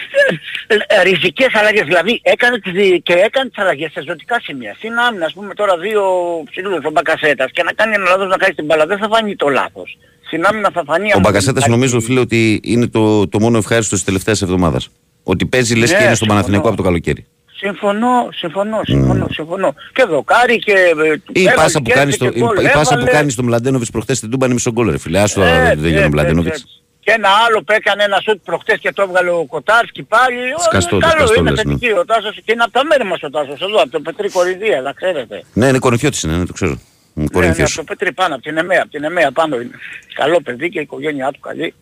ε, 0.87 1.03
ριζικές 1.03 1.55
αλλαγές, 1.55 1.85
δηλαδή 1.85 2.21
έκανε 2.23 2.59
τις, 2.59 2.73
δι- 2.73 3.03
και 3.03 3.13
έκανε 3.13 3.49
τις 3.49 3.59
αλλαγές 3.63 3.91
σε 3.93 4.03
ζωτικά 4.09 4.41
σημεία. 4.43 4.75
Στην 4.79 4.93
άμυνα, 4.99 5.25
ας 5.25 5.33
πούμε 5.33 5.55
τώρα 5.55 5.79
δύο 5.79 6.03
ψηλούς, 6.51 6.85
ο 6.85 6.91
Μπακασέτας 6.91 7.51
και 7.53 7.63
να 7.63 7.73
κάνει 7.73 7.95
ένα 7.95 8.05
λάθος 8.05 8.29
να 8.29 8.37
κάνει 8.37 8.55
την 8.55 8.65
μπάλα, 8.65 8.87
δεν 8.87 8.99
θα 8.99 9.09
φανεί 9.09 9.37
το 9.37 9.49
λάθος. 9.49 9.99
Στην 10.27 10.45
άμυνα 10.47 10.71
θα 10.73 10.83
φανεί... 10.87 11.09
Ο 11.09 11.13
αν 11.15 11.21
Μπακασέτας 11.21 11.63
δεν 11.63 11.71
νομίζω 11.71 11.97
υπάρχει- 11.97 12.07
φίλε 12.07 12.21
ότι 12.21 12.61
είναι 12.65 12.87
το, 12.87 13.29
το 13.29 13.41
μόνο 13.41 13.59
ευχάριστο 13.59 13.95
της 13.95 14.05
τελευταίας 14.05 14.43
εβδομάδας. 14.43 14.89
Ότι 15.23 15.47
παίζει 15.47 15.75
λες 15.75 15.91
Ναι, 15.91 15.97
και 15.97 16.05
είναι 16.05 16.15
στον 16.15 16.17
συμφωνώ. 16.17 16.33
Παναθηναϊκό 16.33 16.69
από 16.69 16.77
το 16.77 16.83
καλοκαίρι. 16.83 17.27
Συμφωνώ, 17.57 18.29
συμφωνώ, 18.33 18.81
συμφωνώ, 18.85 19.27
συμφωνώ. 19.31 19.75
Και 19.93 20.05
δοκάρι 20.05 20.59
και... 20.59 20.73
ε, 20.73 21.13
Ή 21.13 21.21
η 21.33 21.41
έβαλε 21.43 21.57
πάσα 21.57 21.79
που 21.79 21.85
και 21.85 21.93
κάνεις 21.93 22.15
έτσι 22.15 22.27
στο, 22.27 22.33
και 22.35 22.39
η, 22.39 22.43
γκολ 22.43 22.65
η 22.65 22.69
πάσα 22.73 22.95
που 22.95 23.01
έβαλε. 23.01 23.11
κάνεις 23.11 23.33
στο 23.33 23.43
Μλαντένοβιτς 23.43 23.91
προχθές 23.91 24.17
στην 24.17 24.31
Τούμπα 24.31 24.45
είναι 24.45 24.55
μισό 24.55 24.73
γκολ 24.73 24.91
ρε 24.91 24.99
φίλε. 24.99 25.19
Άστο 25.21 25.43
Έτσι, 25.43 25.75
δεν 25.75 25.85
έγινε 25.85 25.99
ο 25.99 25.99
έτσι, 25.99 26.09
Μλαντένοβιτς. 26.11 26.83
Έτσι. 27.05 27.11
Και 27.11 27.11
ένα 27.19 27.29
άλλο 27.47 27.59
που 27.67 27.73
έκανε 27.73 28.03
ένα 28.05 28.19
σουτ 28.25 28.39
προχτές 28.45 28.79
και 28.79 28.93
το 28.93 29.03
έβγαλε 29.03 29.31
ο 29.31 29.45
Κοτάρσκι 29.45 30.03
πάλι. 30.03 30.43
Ω, 30.59 30.63
Σκαστό, 30.69 30.99
καλό, 30.99 31.13
σκαστό 31.17 31.35
είναι 31.41 31.51
λες, 31.51 31.65
ναι. 31.65 31.71
θετική 31.73 31.91
ο 31.99 32.05
Τάσος 32.05 32.35
και 32.45 32.53
είναι 32.53 32.63
από 32.63 32.73
τα 32.73 32.85
μέρη 32.85 33.05
μας 33.05 33.23
ο 33.23 33.31
Τάσος 33.31 33.61
εδώ, 33.61 33.79
από 33.83 33.91
το 33.91 34.01
Πετρί 34.01 34.29
Κορυδία, 34.31 34.81
να 34.81 34.93
ξέρετε. 34.93 35.43
Ναι, 35.53 35.67
είναι 35.67 35.79
κορινθιώτης 35.79 36.23
είναι, 36.23 36.37
ναι, 36.37 36.47
το 36.47 36.53
ξέρω. 36.53 36.71
Ναι, 37.15 37.23
ναι, 37.23 37.29
Κορινθιός. 37.29 37.71
από 37.79 37.87
το 37.87 37.95
Πετρί 37.95 38.13
πάνω, 38.13 38.35
από 38.35 38.43
την 38.43 38.57
Εμέα, 38.57 38.81
από 38.83 38.91
την 38.91 39.05
Εμέα 39.05 39.33
πάνω 39.33 39.55
είναι. 39.61 39.77
Καλό 40.15 40.41
παιδί 40.41 40.69
και 40.71 40.79
η 40.79 40.83
οικογένειά 40.83 41.31
του 41.33 41.41
καλή. 41.41 41.75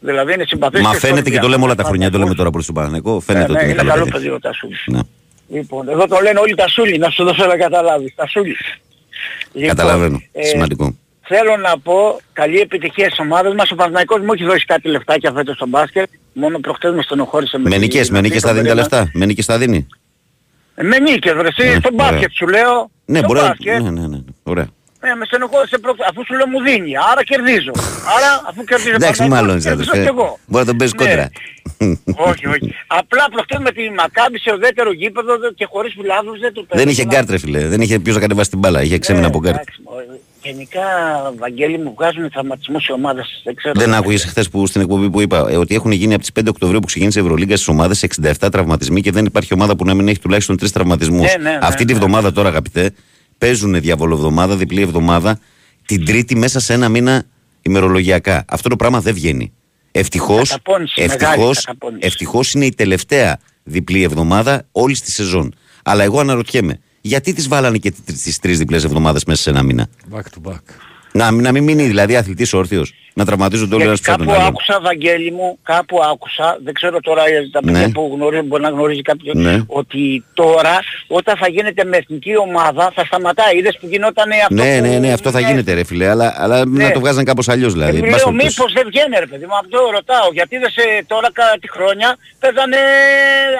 Δηλαδή 0.00 0.32
είναι 0.34 0.44
συμπαθής 0.46 0.80
Μα 0.82 0.90
και 0.92 0.98
φαίνεται 0.98 1.22
και 1.30 1.36
στον 1.36 1.40
το 1.40 1.48
λέμε 1.48 1.64
όλα 1.64 1.74
τα 1.74 1.82
Ολυμπιακό. 1.82 1.88
χρόνια, 1.88 2.06
δεν 2.08 2.16
το 2.18 2.18
λέμε 2.24 2.34
τώρα 2.34 2.50
προς 2.50 2.66
τον 2.66 2.74
Παναθηναϊκό. 2.74 3.20
Φαίνεται 3.20 3.46
Ναι, 3.46 3.52
ότι 3.52 3.64
ναι, 3.64 3.70
είναι 3.70 3.80
είναι 3.80 3.90
καλό 3.90 3.92
καλό 3.92 4.04
παιδί. 4.04 4.24
παιδί 4.24 4.28
ο 4.34 4.38
Τασούλης. 4.40 4.84
Ναι. 4.86 5.00
Λοιπόν, 5.48 5.88
εδώ 5.88 6.06
το 6.06 6.18
λένε 6.22 6.38
όλοι 6.38 6.54
τα 6.54 6.68
σούλη, 6.68 6.98
να 6.98 7.10
σου 7.10 7.24
δώσω 7.24 7.46
να 7.46 7.56
καταλάβεις. 7.56 8.14
Τα 8.14 8.26
σούλη. 8.26 8.56
Λοιπόν, 9.52 9.68
Καταλαβαίνω. 9.76 10.22
ε, 10.32 10.44
Σημαντικό. 10.44 10.96
Θέλω 11.28 11.56
να 11.56 11.78
πω 11.78 12.20
καλή 12.32 12.58
επιτυχία 12.60 13.04
στις 13.04 13.18
ομάδες 13.18 13.54
μας. 13.54 13.70
Ο 13.70 13.74
Παναθηναϊκός 13.74 14.20
μου 14.20 14.32
έχει 14.32 14.44
δώσει 14.44 14.64
κάτι 14.64 14.88
λεφτάκια 14.88 15.32
φέτος 15.32 15.54
στο 15.56 15.66
μπάσκετ. 15.66 16.08
Μόνο 16.32 16.58
προχτές 16.58 16.92
με 16.94 17.02
στενοχώρησε 17.02 17.56
με 17.58 17.62
Με 17.68 17.74
τη- 17.74 17.78
νικές, 17.80 18.10
με 18.10 18.20
νικές 18.20 18.42
θα 18.42 18.54
δίνει 18.54 18.68
τα 18.68 18.74
λεφτά. 18.74 19.10
Με 19.12 19.26
νικές 19.26 19.44
θα 19.44 19.58
δίνει. 19.58 19.86
Ε, 20.74 20.82
Με 20.82 20.98
νίκες 20.98 21.32
βρε, 21.32 21.48
εσύ, 21.48 21.68
Ναι, 21.68 21.74
στο 21.74 21.88
ωραία. 21.92 22.10
μπάσκετ 22.10 22.30
σου 22.32 22.46
λέω. 22.48 22.90
Ναι, 23.04 23.18
στο 23.18 23.26
μπορεί 23.26 23.40
να... 23.40 23.46
μπάσκετ. 23.46 23.80
Ναι, 23.82 23.90
ναι, 23.90 24.06
ναι. 24.06 24.18
Ωραία. 24.42 24.66
Ε, 25.00 25.14
με 25.14 25.24
στενοχώρησε 25.24 25.78
προχτές, 25.78 26.06
αφού 26.10 26.24
σου 26.26 26.34
λέω 26.34 26.46
μου 26.46 26.60
δίνει, 26.62 26.92
άρα 27.12 27.22
κερδίζω. 27.24 27.72
Άρα 28.16 28.30
αφού 28.48 28.64
κερδίζω 28.64 28.94
Εντάξει, 28.94 29.22
μη 29.22 29.28
Παναθηναϊκός, 29.28 29.36
μάλλον 29.38 29.56
κερδίζω 29.66 29.90
αδερφέ. 29.92 30.10
κι 30.10 30.12
εγώ. 30.16 30.38
Μπορεί 30.46 30.64
να 30.64 30.68
τον 30.70 30.76
παίζει 30.78 30.94
Ναι. 30.96 31.00
κόντρα. 31.04 31.26
όχι, 32.30 32.46
όχι. 32.54 32.68
Απλά 32.86 33.24
προχτές 33.34 33.58
με 33.66 33.70
τη 33.76 33.82
Μακάμπη 34.00 34.38
σε 34.38 34.50
ουδέτερο 34.54 34.90
γήπεδο 34.92 35.38
δε- 35.38 35.52
και 35.58 35.66
χωρίς 35.72 35.92
λάθος 36.10 36.38
δεν 36.44 36.52
του 36.52 36.66
Δεν 36.70 36.88
είχε 36.88 37.02
περίμενα. 37.02 37.10
γκαρντ, 37.14 37.30
ρε 37.30 37.38
φίλε. 37.38 37.60
Δεν 37.72 37.80
είχε 37.80 37.98
ποιος 37.98 38.14
να 38.14 38.20
κατεβάσει 38.20 38.50
την 38.50 38.58
μπάλα. 38.58 38.82
Είχε 38.82 38.98
ξέμεινα 38.98 39.26
Ναι, 39.26 39.30
από 39.32 39.38
γκαρντ. 39.44 39.68
Εντάξει, 40.48 40.78
μωρέ. 40.78 40.80
Γενικά, 40.80 40.82
Βαγγέλη 41.38 41.78
μου 41.78 41.94
βγάζουν 41.96 42.30
τραυματισμούς 42.30 42.86
οι 42.86 42.92
ομάδες. 42.92 43.40
Δεν 43.44 43.54
ξέρω. 43.54 43.74
Δεν 43.76 43.94
άκουγες 43.94 44.24
χθες 44.24 44.48
που 44.48 44.66
στην 44.66 44.80
εκπομπή 44.80 45.10
που 45.10 45.20
είπα 45.20 45.46
ε, 45.50 45.56
ότι 45.56 45.74
έχουν 45.74 45.90
γίνει 45.90 46.14
από 46.14 46.22
τις 46.22 46.30
5 46.40 46.48
Οκτωβρίου 46.48 46.80
που 46.80 46.86
ξεκίνησε 46.86 47.20
η 47.20 47.22
Ευρωλίγκα 47.22 47.54
στις 47.54 47.68
ομάδες 47.68 48.06
67 48.22 48.48
τραυματισμοί 48.50 49.00
και 49.00 49.10
δεν 49.12 49.24
υπάρχει 49.24 49.54
ομάδα 49.54 49.76
που 49.76 49.84
να 49.84 49.94
μην 49.94 50.08
έχει 50.08 50.18
τουλάχιστον 50.18 50.56
3 50.62 50.70
τραυματισμούς. 50.72 51.36
Ναι, 51.36 51.42
ναι, 51.42 51.50
ναι, 51.50 51.58
Αυτή 51.62 51.84
τη 51.84 51.92
ναι. 51.92 51.98
βδομάδα 51.98 52.32
τώρα, 52.32 52.48
αγαπητέ, 52.48 52.90
παίζουν 53.38 53.80
διαβολοβδομάδα, 53.80 54.56
διπλή 54.56 54.82
εβδομάδα, 54.82 55.38
την 55.86 56.04
Τρίτη 56.04 56.36
μέσα 56.36 56.60
σε 56.60 56.72
ένα 56.72 56.88
μήνα 56.88 57.24
ημερολογιακά. 57.62 58.44
Αυτό 58.48 58.68
το 58.68 58.76
πράγμα 58.76 59.00
δεν 59.00 59.14
βγαίνει. 59.14 59.52
Ευτυχώς, 59.92 60.48
Καταπώνηση, 60.48 61.00
μεγάλη 61.00 61.22
ευτυχώς, 61.24 61.64
καταπώνηση. 61.64 62.06
ευτυχώς 62.06 62.52
είναι 62.52 62.64
η 62.64 62.74
τελευταία 62.74 63.38
διπλή 63.62 64.02
εβδομάδα 64.02 64.66
όλης 64.72 65.00
της 65.00 65.14
σεζόν. 65.14 65.54
Αλλά 65.84 66.04
εγώ 66.04 66.20
αναρωτιέμαι, 66.20 66.80
γιατί 67.08 67.32
τις 67.32 67.48
βάλανε 67.48 67.78
και 67.78 67.92
τις 68.06 68.38
τρεις 68.38 68.58
διπλές 68.58 68.84
εβδομάδες 68.84 69.24
μέσα 69.24 69.42
σε 69.42 69.50
ένα 69.50 69.62
μήνα; 69.62 69.86
Back 70.14 70.18
to 70.18 70.50
back. 70.52 70.62
Να, 71.12 71.30
να 71.30 71.52
μην 71.52 71.62
μείνει 71.64 71.82
δηλαδή 71.82 72.16
αθλητής 72.16 72.52
όρθιος, 72.52 72.92
να 73.14 73.24
τραυματίζονται 73.24 73.74
όλοι 73.74 73.84
ένας 73.84 74.00
Γιατί 74.04 74.22
πίσω 74.22 74.30
από 74.30 74.32
κάπου 74.32 74.32
τον 74.34 74.42
άλλον. 74.42 74.54
άκουσα, 74.54 74.80
Βαγγέλη 74.88 75.30
μου, 75.32 75.58
κάπου 75.62 75.96
άκουσα, 76.12 76.58
δεν 76.64 76.74
ξέρω 76.74 77.00
τώρα 77.00 77.22
ε, 77.28 77.48
τα 77.52 77.60
παιδιά 77.60 77.86
Ναι. 77.86 77.92
που 77.92 78.10
γνωρίζουν, 78.14 78.46
μπορεί 78.46 78.62
να 78.62 78.68
γνωρίζει 78.68 79.02
κάποιος, 79.02 79.34
Ναι. 79.34 79.62
ότι 79.66 80.24
τώρα 80.34 80.78
όταν 81.06 81.36
θα 81.36 81.48
γίνεται 81.48 81.84
με 81.84 81.96
εθνική 81.96 82.36
ομάδα 82.36 82.92
θα 82.94 83.04
σταματάει. 83.04 83.56
Είδες 83.58 83.76
που 83.80 83.86
γινόταν 83.86 84.30
αυτό 84.42 84.54
Ναι, 84.54 84.78
που... 84.80 84.86
ναι, 84.86 84.98
ναι, 84.98 85.12
αυτό 85.12 85.30
θα 85.30 85.40
γίνεται 85.40 85.72
ρε 85.72 85.84
φίλε, 85.84 86.08
αλλά, 86.08 86.34
αλλά 86.36 86.66
Ναι. 86.66 86.84
να 86.84 86.90
το 86.90 87.00
βγάζαν 87.00 87.24
κάπως 87.24 87.48
αλλιώς 87.48 87.72
δηλαδή. 87.72 87.96
Ε, 87.96 88.00
Εν 88.04 88.10
πάση 88.10 88.24
λέω 88.24 88.24
περιπτώσει. 88.34 88.56
μήπως 88.58 88.72
δεν 88.72 88.84
βγαίνει 88.90 89.16
ρε 89.18 89.26
παιδί 89.26 89.44
μου, 89.44 89.56
αυτό 89.62 89.78
ρωτάω. 89.94 90.28
Γιατί 90.32 90.54
είδες 90.56 90.76
ε, 90.76 90.82
τώρα 91.06 91.28
κάτι 91.32 91.68
χρόνια 91.70 92.16
παίζανε 92.40 92.76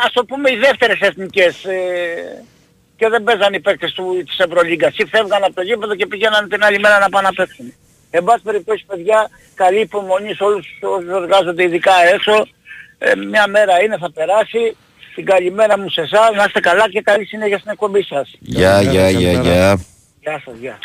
ας 0.07 0.13
το 0.13 0.25
πούμε 0.25 0.51
οι 0.51 0.57
δεύτερες 0.57 0.99
εθνικές 1.01 1.65
ε, 1.65 1.77
και 2.99 3.09
δεν 3.09 3.23
παίζανε 3.23 3.57
οι 3.57 3.61
παίκτες 3.61 3.93
του, 3.93 4.05
της 4.27 4.39
Ευρωλίγκας. 4.39 4.97
Ή 4.97 5.05
φεύγαν 5.05 5.45
από 5.45 5.55
το 5.55 5.63
γήπεδο 5.63 5.95
και 5.95 6.07
πήγαιναν 6.07 6.49
την 6.49 6.65
άλλη 6.65 6.79
μέρα 6.79 6.99
να 6.99 7.09
πάνε 7.09 7.29
να 7.29 7.33
παίξουν. 7.35 7.67
Εν 8.11 8.25
πάση 8.25 8.43
περιπτώσει 8.43 8.85
παιδιά, 8.87 9.31
καλή 9.55 9.81
υπομονή 9.81 10.35
σε 10.35 10.45
όλους 10.45 10.67
όσους 10.81 11.09
εργάζονται 11.23 11.63
ειδικά 11.63 11.93
έξω. 12.15 12.47
Ε, 12.99 13.15
μια 13.17 13.47
μέρα 13.49 13.83
είναι, 13.83 13.97
θα 13.99 14.13
περάσει. 14.13 14.77
Την 15.15 15.25
καλημέρα 15.27 15.79
μου 15.79 15.89
σε 15.91 16.01
εσάς, 16.01 16.31
να 16.37 16.45
είστε 16.45 16.61
καλά 16.61 16.89
και 16.91 17.01
καλή 17.01 17.25
συνέχεια 17.25 17.59
στην 17.59 17.71
εκπομπή 17.71 18.03
σας. 18.03 18.37
Γεια, 18.39 18.71
Καλημέρα, 18.71 19.11
γεια, 19.11 19.19
γεια, 19.21 19.33
καλημέρα. 19.33 19.55
γεια. 19.55 19.85
Γεια 20.21 20.43
σας, 20.45 20.55
γεια. 20.61 20.79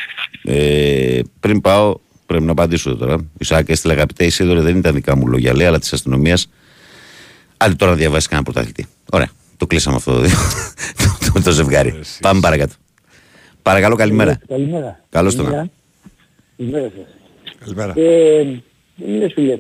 Ε, 0.44 1.20
πριν 1.40 1.62
πάω, 1.62 1.96
πρέπει 2.26 2.44
να 2.44 2.52
απαντήσω 2.52 2.96
τώρα. 2.96 3.16
Ισάκ 3.40 3.70
έστειλε 3.70 3.94
αγαπητέ 3.94 4.26
Ισίδωρε, 4.26 4.62
δεν 4.62 4.78
ήταν 4.78 4.94
δικά 4.94 5.16
μου 5.16 5.28
λόγια, 5.28 5.56
λέει, 5.56 5.68
αλλά 5.68 5.80
της 5.80 5.94
αστυνομίας. 5.94 6.50
Άλλη 7.58 7.76
τώρα 7.76 7.92
να 7.92 7.98
διαβάσει 7.98 8.28
κανένα 8.28 8.52
πρωταθλητή. 8.52 8.88
Ωραία. 9.12 9.30
Το 9.58 9.68
κλείσαμε 9.68 9.96
αυτό 9.96 10.22
το, 10.22 10.28
το, 11.34 11.42
το 11.44 11.52
ζευγάρι. 11.52 11.96
Εσείς. 12.00 12.18
Πάμε 12.22 12.40
παρακάτω. 12.40 12.74
Παρακαλώ, 13.62 13.96
καλημέρα. 13.96 14.40
Καλημέρα. 14.48 15.00
Καλώς 15.10 15.36
το 15.36 15.44
να. 15.44 15.50
Καλημέρα. 15.50 15.70
Καλημέρα 16.58 16.92
σας. 16.96 17.06
Καλημέρα. 17.60 17.94
Ε, 17.96 18.44
δεν 18.96 19.14
είναι 19.16 19.30
φίλε. 19.34 19.60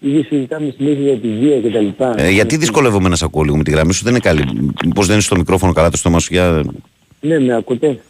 Ήδη 0.00 0.22
συζητάμε 0.22 0.74
συνέχεια 0.76 1.02
για 1.02 1.18
τη 1.18 1.28
βία 1.28 1.60
και 1.60 1.70
τα 1.70 1.80
λοιπά. 1.80 2.14
Ε, 2.18 2.30
γιατί 2.30 2.56
δυσκολεύομαι 2.56 3.08
να 3.08 3.16
σε 3.16 3.24
ακούω 3.24 3.42
λίγο 3.42 3.56
με 3.56 3.62
τη 3.62 3.70
γραμμή 3.70 3.92
σου, 3.92 4.04
δεν 4.04 4.12
είναι 4.12 4.22
καλή. 4.22 4.72
Πώς 4.94 5.06
δεν 5.06 5.14
είναι 5.14 5.24
στο 5.24 5.36
μικρόφωνο 5.36 5.72
καλά 5.72 5.90
το 5.90 5.96
στόμα 5.96 6.18
σου 6.18 6.32
για. 6.32 6.64
Ναι, 7.20 7.38
με 7.38 7.54
ακούτε; 7.54 8.00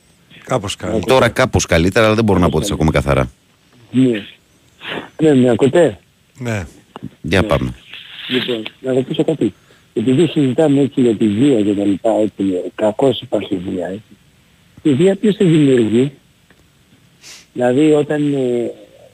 Κάπως 0.45 0.77
κάνει. 0.77 1.01
Τώρα 1.01 1.29
κάπως 1.29 1.67
καλύτερα, 1.67 2.07
αλλά 2.07 2.15
δεν 2.15 2.25
μπορώ 2.25 2.39
να 2.39 2.49
πω 2.49 2.57
ότι 2.57 2.67
σε 2.67 2.73
ακούμε 2.73 2.91
καθαρά. 2.91 3.31
Ναι. 3.91 4.27
Ναι, 5.23 5.35
με 5.35 5.51
ακούτε; 5.51 5.99
Ναι. 6.39 6.67
Για 7.21 7.43
πάμε. 7.43 7.75
Λοιπόν, 8.29 8.63
να 8.81 8.93
ρωτήσω 8.93 9.25
κάτι. 9.25 9.55
Επειδή 9.95 10.27
συζητάμε 10.27 10.81
έτσι 10.81 11.01
για 11.01 11.15
τη 11.15 11.29
βία 11.29 11.63
και 11.63 11.75
τα 11.75 11.85
λοιπά, 11.85 12.11
έτσι, 12.11 12.63
κακώς 12.75 13.21
υπάρχει 13.21 13.57
βία, 13.57 13.87
έτσι. 13.87 14.17
Η 14.83 14.95
βία 14.95 15.17
ποιος 15.17 15.37
τη 15.37 15.45
δημιουργεί; 15.45 16.13
Δηλαδή 17.53 17.93
όταν, 17.93 18.35
ε, 18.35 18.71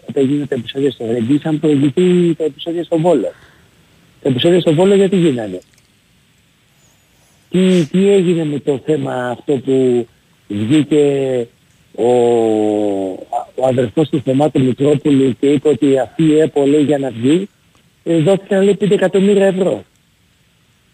όταν 0.08 0.24
γίνονται 0.24 0.46
τα 0.46 0.54
επεισόδια 0.54 0.90
στο 0.90 1.06
Ρεμπί, 1.06 1.34
είχαν 1.34 1.60
προηγηθεί 1.60 2.34
τα 2.34 2.44
επεισόδια 2.44 2.84
στο 2.84 2.98
Βόλο. 2.98 3.32
Τα 4.22 4.28
επεισόδια 4.28 4.60
στο 4.60 4.74
Βόλο 4.74 4.94
γιατί 4.94 5.16
γίνανε; 5.16 5.60
Τι, 7.50 7.86
τι 7.86 8.08
έγινε 8.10 8.44
με 8.44 8.58
το 8.58 8.80
θέμα 8.84 9.30
αυτό 9.30 9.52
που 9.52 10.06
βγήκε 10.48 11.46
ο, 11.94 12.08
ο 13.54 13.66
αδερφός 13.66 14.08
του 14.08 14.20
Θεμάτου 14.24 14.64
Μητρόπουλου 14.64 15.36
και 15.40 15.52
είπε 15.52 15.68
ότι 15.68 15.98
αυτή 15.98 16.22
η 16.22 16.38
ΕΠΟ 16.38 16.66
λέει 16.66 16.82
για 16.82 16.98
να 16.98 17.10
βγει 17.10 17.48
ε, 18.04 18.18
δόθηκαν 18.18 18.64
λέει 18.64 18.76
5 18.80 18.90
εκατομμύρια 18.90 19.46
ευρώ. 19.46 19.84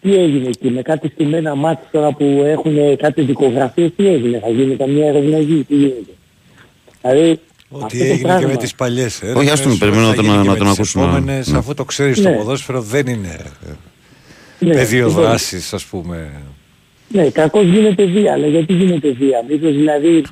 Τι 0.05 0.15
έγινε 0.15 0.47
εκεί 0.47 0.69
με 0.69 0.81
κάτι 0.81 1.07
στημένα 1.13 1.55
μάτια 1.55 1.87
τώρα 1.91 2.11
που 2.11 2.43
έχουν 2.45 2.97
κάτι 2.97 3.21
δικογραφίες, 3.21 3.89
τι 3.95 4.07
έγινε, 4.07 4.39
θα 4.39 4.49
γίνει 4.49 4.75
καμία 4.75 5.07
έρευνα 5.07 5.37
εκεί, 5.37 5.65
τι 5.67 5.75
γίνεται. 5.75 6.11
Δηλαδή, 7.01 7.39
Ό,τι 7.69 7.83
αυτό 7.85 7.97
το 7.97 8.03
έγινε 8.03 8.15
και 8.17 8.23
πράγμα- 8.23 8.47
με 8.47 8.55
τις 8.57 8.75
παλιές 8.75 9.21
έρευνες, 9.21 9.43
Όχι, 9.43 9.51
ας 9.51 9.61
τον 9.61 9.71
ό,τι 9.71 9.79
περιμένω 9.79 10.03
θα 10.03 10.09
να 10.09 10.15
τον- 10.15 10.25
γίνει 10.25 10.37
και 10.37 10.43
να 10.47 10.51
με 10.51 10.57
τον 10.57 10.67
τις 10.67 10.75
ακούσουμε. 10.75 11.03
επόμενες, 11.03 11.47
Ναι. 11.51 11.57
Αφού 11.57 11.73
το 11.73 11.83
ξέρεις 11.85 12.21
το 12.21 12.29
Ναι. 12.29 12.35
ποδόσφαιρο 12.35 12.81
δεν 12.81 13.07
είναι 13.07 13.37
ε, 14.59 14.65
ναι, 14.65 14.73
πεδίο 14.73 15.07
λοιπόν, 15.07 15.23
δράσης 15.23 15.73
ας 15.73 15.85
πούμε. 15.85 16.31
Ναι, 17.07 17.29
κακώς 17.29 17.63
γίνεται 17.65 18.03
βία, 18.05 18.33
αλλά 18.33 18.47
γιατί 18.47 18.73
γίνεται 18.73 19.09
βία; 19.09 19.43
Μήπως 19.49 19.73
δηλαδή 19.73 20.23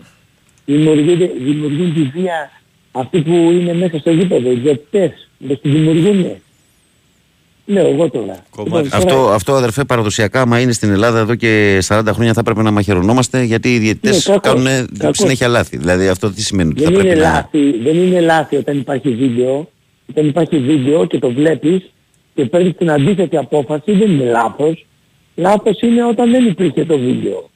δημιουργούνται- 0.66 1.32
δημιουργούν 1.42 1.94
τη 1.94 2.02
βία 2.20 2.52
αυτοί 2.92 3.22
που 3.22 3.32
είναι 3.32 3.74
μέσα 3.74 3.98
στο 4.00 4.12
γήπεδο, 4.12 4.52
οι 4.52 4.56
διαιτητές, 4.56 5.30
μήπως 5.38 5.60
τη 5.62 5.70
δημιουργούνε; 5.70 6.42
Λέω 7.66 7.88
εγώ 7.88 8.10
τώρα. 8.10 8.46
Κομμάτι. 8.50 8.90
τώρα- 8.90 9.04
Αυτό, 9.06 9.30
αυτό 9.30 9.54
αδερφέ 9.54 9.84
παραδοσιακά, 9.84 10.42
άμα 10.42 10.60
είναι 10.60 10.72
στην 10.72 10.92
Ελλάδα 10.92 11.20
εδώ 11.20 11.36
και 11.36 11.80
40 11.88 12.04
χρόνια, 12.14 12.34
θα 12.34 12.44
πρέπει 12.44 12.62
να 12.62 12.72
μαχαιρωνόμαστε 12.72 13.44
γιατί 13.44 13.74
οι 13.76 13.80
διαιτητές 13.80 14.28
Ναι, 14.28 14.34
κακώς, 14.36 14.64
κάνουν 14.64 14.88
κακώς. 14.98 15.18
συνέχεια 15.18 15.48
λάθη. 15.48 15.78
Δηλαδή 15.78 16.08
αυτό 16.08 16.32
τι 16.32 16.42
σημαίνει 16.42 16.70
ότι 16.70 16.82
θα 16.84 16.90
δεν 16.90 16.94
είναι, 16.94 17.04
πρέπει 17.04 17.20
να. 17.22 17.32
λάθη, 17.32 17.78
δεν 17.84 17.96
είναι 17.96 18.20
λάθη 18.22 18.56
όταν 18.56 18.78
υπάρχει 18.78 19.10
βίντεο. 19.10 19.70
Όταν 20.10 20.28
υπάρχει 20.28 20.58
βίντεο 20.60 21.06
και 21.06 21.20
το 21.20 21.30
βλέπεις 21.32 21.92
και 22.36 22.46
παίρνεις 22.46 22.74
την 22.78 22.92
αντίθετη 22.92 23.38
απόφαση, 23.38 23.92
δεν 23.92 24.12
είναι 24.12 24.24
λάθος. 24.32 24.86
Λάθος 25.36 25.80
είναι 25.82 26.06
όταν 26.06 26.32
δεν 26.32 26.46
υπήρχε 26.46 26.86
το 26.86 26.98
βίντεο. 26.98 27.50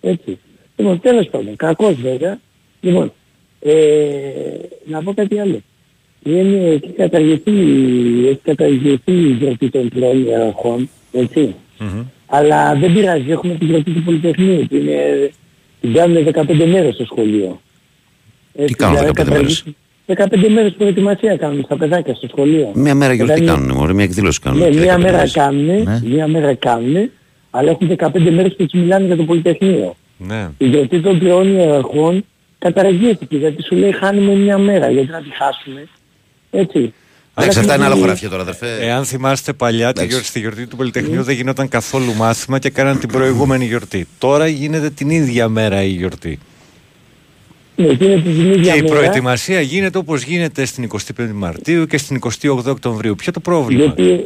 Έτσι. 0.00 0.38
Λοιπόν, 0.76 1.00
τέλος 1.00 1.28
πάντων, 1.30 1.56
κακός 1.56 1.94
βέβαια. 2.02 2.38
Λοιπόν, 2.80 3.12
ε, 3.60 3.72
να 4.84 5.02
πω 5.02 5.14
κάτι 5.14 5.38
άλλο. 5.40 5.60
Είναι, 6.26 6.68
έχει 6.68 6.92
καταργηθεί, 6.96 7.50
έχει 8.28 8.40
καταργηθεί 8.42 9.12
η 9.12 9.36
ντροπή 9.38 9.70
των 9.70 9.88
τριών 9.88 10.26
ιεραρχών, 10.26 10.88
έτσι. 11.12 11.54
Αλλά 12.26 12.74
δεν 12.74 12.92
πειράζει, 12.92 13.30
έχουμε 13.30 13.54
την 13.54 13.66
γιορτή 13.68 13.90
του 13.90 14.02
Πολυτεχνείου 14.02 14.66
που 14.68 14.76
είναι, 14.76 15.30
την 15.80 15.92
κάνουν 15.92 16.26
15 16.34 16.66
μέρες 16.66 16.94
στο 16.94 17.04
σχολείο. 17.04 17.60
Έτσι, 18.54 18.74
κάνουν 18.74 18.96
δηλαδή 18.98 19.12
15 19.22 19.28
μέρες; 19.28 19.64
15 20.06 20.48
μέρες 20.54 20.72
προετοιμασία 20.78 21.36
κάνουν 21.36 21.62
στα 21.64 21.76
παιδάκια 21.76 22.14
στο 22.14 22.28
σχολείο. 22.28 22.70
Μία 22.74 22.94
μέρα 22.94 23.12
γιορτή 23.12 23.34
Δηλαδή, 23.34 23.58
κάνουν, 23.58 23.76
μωρέ, 23.76 23.92
μια 23.92 24.04
εκδήλωση 24.04 24.40
κάνουν. 24.40 24.60
Ναι, 24.60 24.68
και 24.68 24.78
μία 24.78 24.96
15 24.96 25.00
μέρα 25.02 25.16
μέρες. 25.16 25.32
κάνουν, 25.32 25.64
Ναι. 25.64 26.00
μία 26.04 26.26
μέρα 26.26 26.54
κάνουν, 26.54 27.10
αλλά 27.50 27.70
έχουν 27.70 27.88
15 27.88 28.30
μέρες 28.30 28.54
που 28.56 28.66
τους 28.66 28.80
μιλάνε 28.80 29.06
για 29.06 29.16
το 29.16 29.22
Πολυτεχνείο. 29.24 29.96
Ναι. 30.18 30.48
Η 30.58 30.66
γιορτή 30.66 31.00
των 31.00 31.18
τριών 31.18 31.54
ιεραρχών 31.54 32.24
καταργήθηκε 32.58 33.36
γιατί 33.36 33.62
σου 33.62 33.74
λέει 33.74 33.92
χάνουμε 33.92 34.34
μια 34.34 34.58
μέρα, 34.58 34.90
γιατί 34.90 35.10
να 35.10 35.20
τη 35.20 35.28
χάσουμε. 35.30 35.88
Έτσι. 36.56 36.92
Εντάξει, 37.38 37.58
Αλλά 37.58 37.68
αυτά 37.68 37.74
είναι 37.74 37.84
άλλο 37.84 37.94
και- 37.94 38.00
χωράφια 38.00 38.28
τώρα, 38.28 38.42
αδερφέ. 38.42 38.78
Εάν 38.80 39.04
θυμάστε 39.04 39.52
παλιά, 39.52 39.84
τη 39.86 39.88
Εντάξει. 39.90 40.06
γιορτή, 40.08 40.26
στη 40.26 40.38
γιορτή 40.40 40.66
του 40.66 40.76
Πολυτεχνείου 40.76 41.22
δεν 41.22 41.34
γινόταν 41.34 41.68
καθόλου 41.68 42.14
μάθημα 42.14 42.58
και 42.58 42.68
έκαναν 42.68 42.98
την 42.98 43.08
προηγούμενη 43.08 43.64
γιορτή. 43.64 44.06
Τώρα 44.18 44.46
γίνεται 44.46 44.90
την 44.90 45.10
ίδια 45.10 45.48
μέρα 45.48 45.82
η 45.82 45.88
γιορτή. 45.88 46.38
Ναι, 47.76 47.86
γίνεται 47.86 48.20
την 48.20 48.52
ίδια 48.52 48.72
Και 48.72 48.78
η 48.78 48.82
μέρα, 48.82 48.94
προετοιμασία 48.94 49.60
γίνεται 49.60 49.98
όπως 49.98 50.22
γίνεται 50.22 50.64
στην 50.64 50.84
25η 50.84 51.30
Μαρτίου 51.32 51.86
και 51.86 51.98
στην 51.98 52.16
28 52.42 52.62
Οκτωβρίου. 52.66 53.14
Ποιο 53.14 53.32
το 53.32 53.40
πρόβλημα; 53.40 53.84
Γιατί 53.84 54.24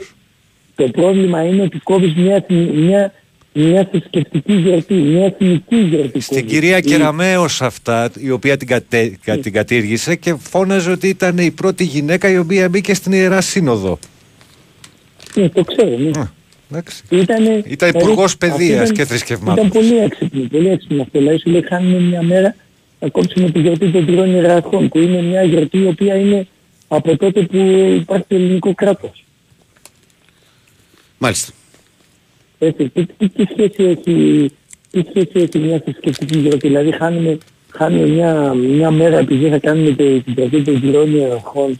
το 0.75 0.89
πρόβλημα 0.89 1.45
είναι 1.45 1.63
ότι 1.63 1.79
κόβεις 1.79 2.15
μια, 2.15 2.45
μια, 2.75 3.13
μια 3.53 3.89
θρησκευτική 3.91 4.53
γιορτή, 4.55 4.95
μια 4.95 5.25
εθνική 5.25 5.77
γιορτή. 5.77 6.21
Στην 6.21 6.37
κόβεις. 6.37 6.53
κυρία 6.53 6.77
Η- 6.79 6.83
Κεραμέως 6.83 7.63
αυτά, 7.63 8.11
η 8.19 8.31
οποία 8.31 8.57
την, 8.57 8.67
κατε, 8.69 9.19
κα- 9.25 9.39
την 9.39 9.53
κατήργησε 9.53 10.15
και 10.17 10.35
φώναζε 10.35 10.91
ότι 10.91 11.09
ήταν 11.09 11.39
η 11.39 11.51
πρώτη 11.51 11.85
γυναίκα 11.85 12.31
η 12.31 12.39
οποία 12.39 12.69
μπήκε 12.69 12.95
στην 12.95 13.13
Ιερά 13.13 13.41
Σύνοδο. 13.41 13.99
Ναι, 15.35 15.49
το 15.49 15.65
ξέρω, 15.65 15.99
ναι. 15.99 16.11
Α, 16.21 16.31
εντάξει. 16.71 17.03
Ήτανε, 17.11 17.63
Ήταν 17.67 17.89
υπουργός 17.89 18.35
δηλαδή, 18.37 18.59
παιδείας 18.59 18.81
αυτό 18.81 18.93
και 18.95 19.03
ήταν- 19.03 19.07
θρησκευμάτων. 19.07 19.67
Ήταν 19.67 19.81
πολύ 19.83 19.99
έξυπνο, 19.99 20.47
πολύ 20.51 20.69
έξυπνο 20.69 21.03
αυτό. 21.03 21.19
Δηλαδή 21.19 21.39
σου 21.39 21.51
λέει 21.51 21.65
χάνουμε 21.69 22.01
μια 22.01 22.23
μέρα 22.23 22.55
να 23.01 23.09
κόψουμε 23.09 23.51
τη 23.51 23.61
γιορτή 23.61 23.91
των 23.91 24.07
τριών 24.07 24.35
ιεραρχών 24.35 24.89
που 24.89 24.99
είναι 24.99 25.23
μια 25.23 25.43
γιορτή 25.43 25.79
η 25.79 25.87
οποία 25.87 26.15
είναι 26.15 26.47
από 26.89 27.17
τότε 27.17 27.41
που 27.43 27.57
υπάρχει 28.01 28.25
το 28.29 28.35
ελληνικό 28.35 28.75
κράτος. 28.75 29.25
Μάλιστα. 31.19 31.53
Έτσι, 32.63 32.89
τι, 32.89 33.05
τι, 33.07 33.29
τι 33.29 33.43
σχέση 33.53 33.83
έχει, 33.85 34.51
τι 34.91 35.01
σχέση 35.09 35.31
έχει 35.35 35.59
μια 35.59 35.81
θρησκευτική 35.85 36.39
γιορτή. 36.39 36.67
Δηλαδή 36.69 36.93
χάνουμε, 36.93 37.39
χάνουμε 37.71 38.07
μια, 38.09 38.55
μια 38.55 38.91
μέρα 38.91 39.19
επειδή 39.19 39.49
θα 39.49 39.59
κάνουμε 39.59 39.91
το- 39.91 40.21
την 40.23 40.33
γιορτή 40.37 40.63
των 40.63 40.81
τριών 40.81 41.15
ιεραρχών. 41.17 41.79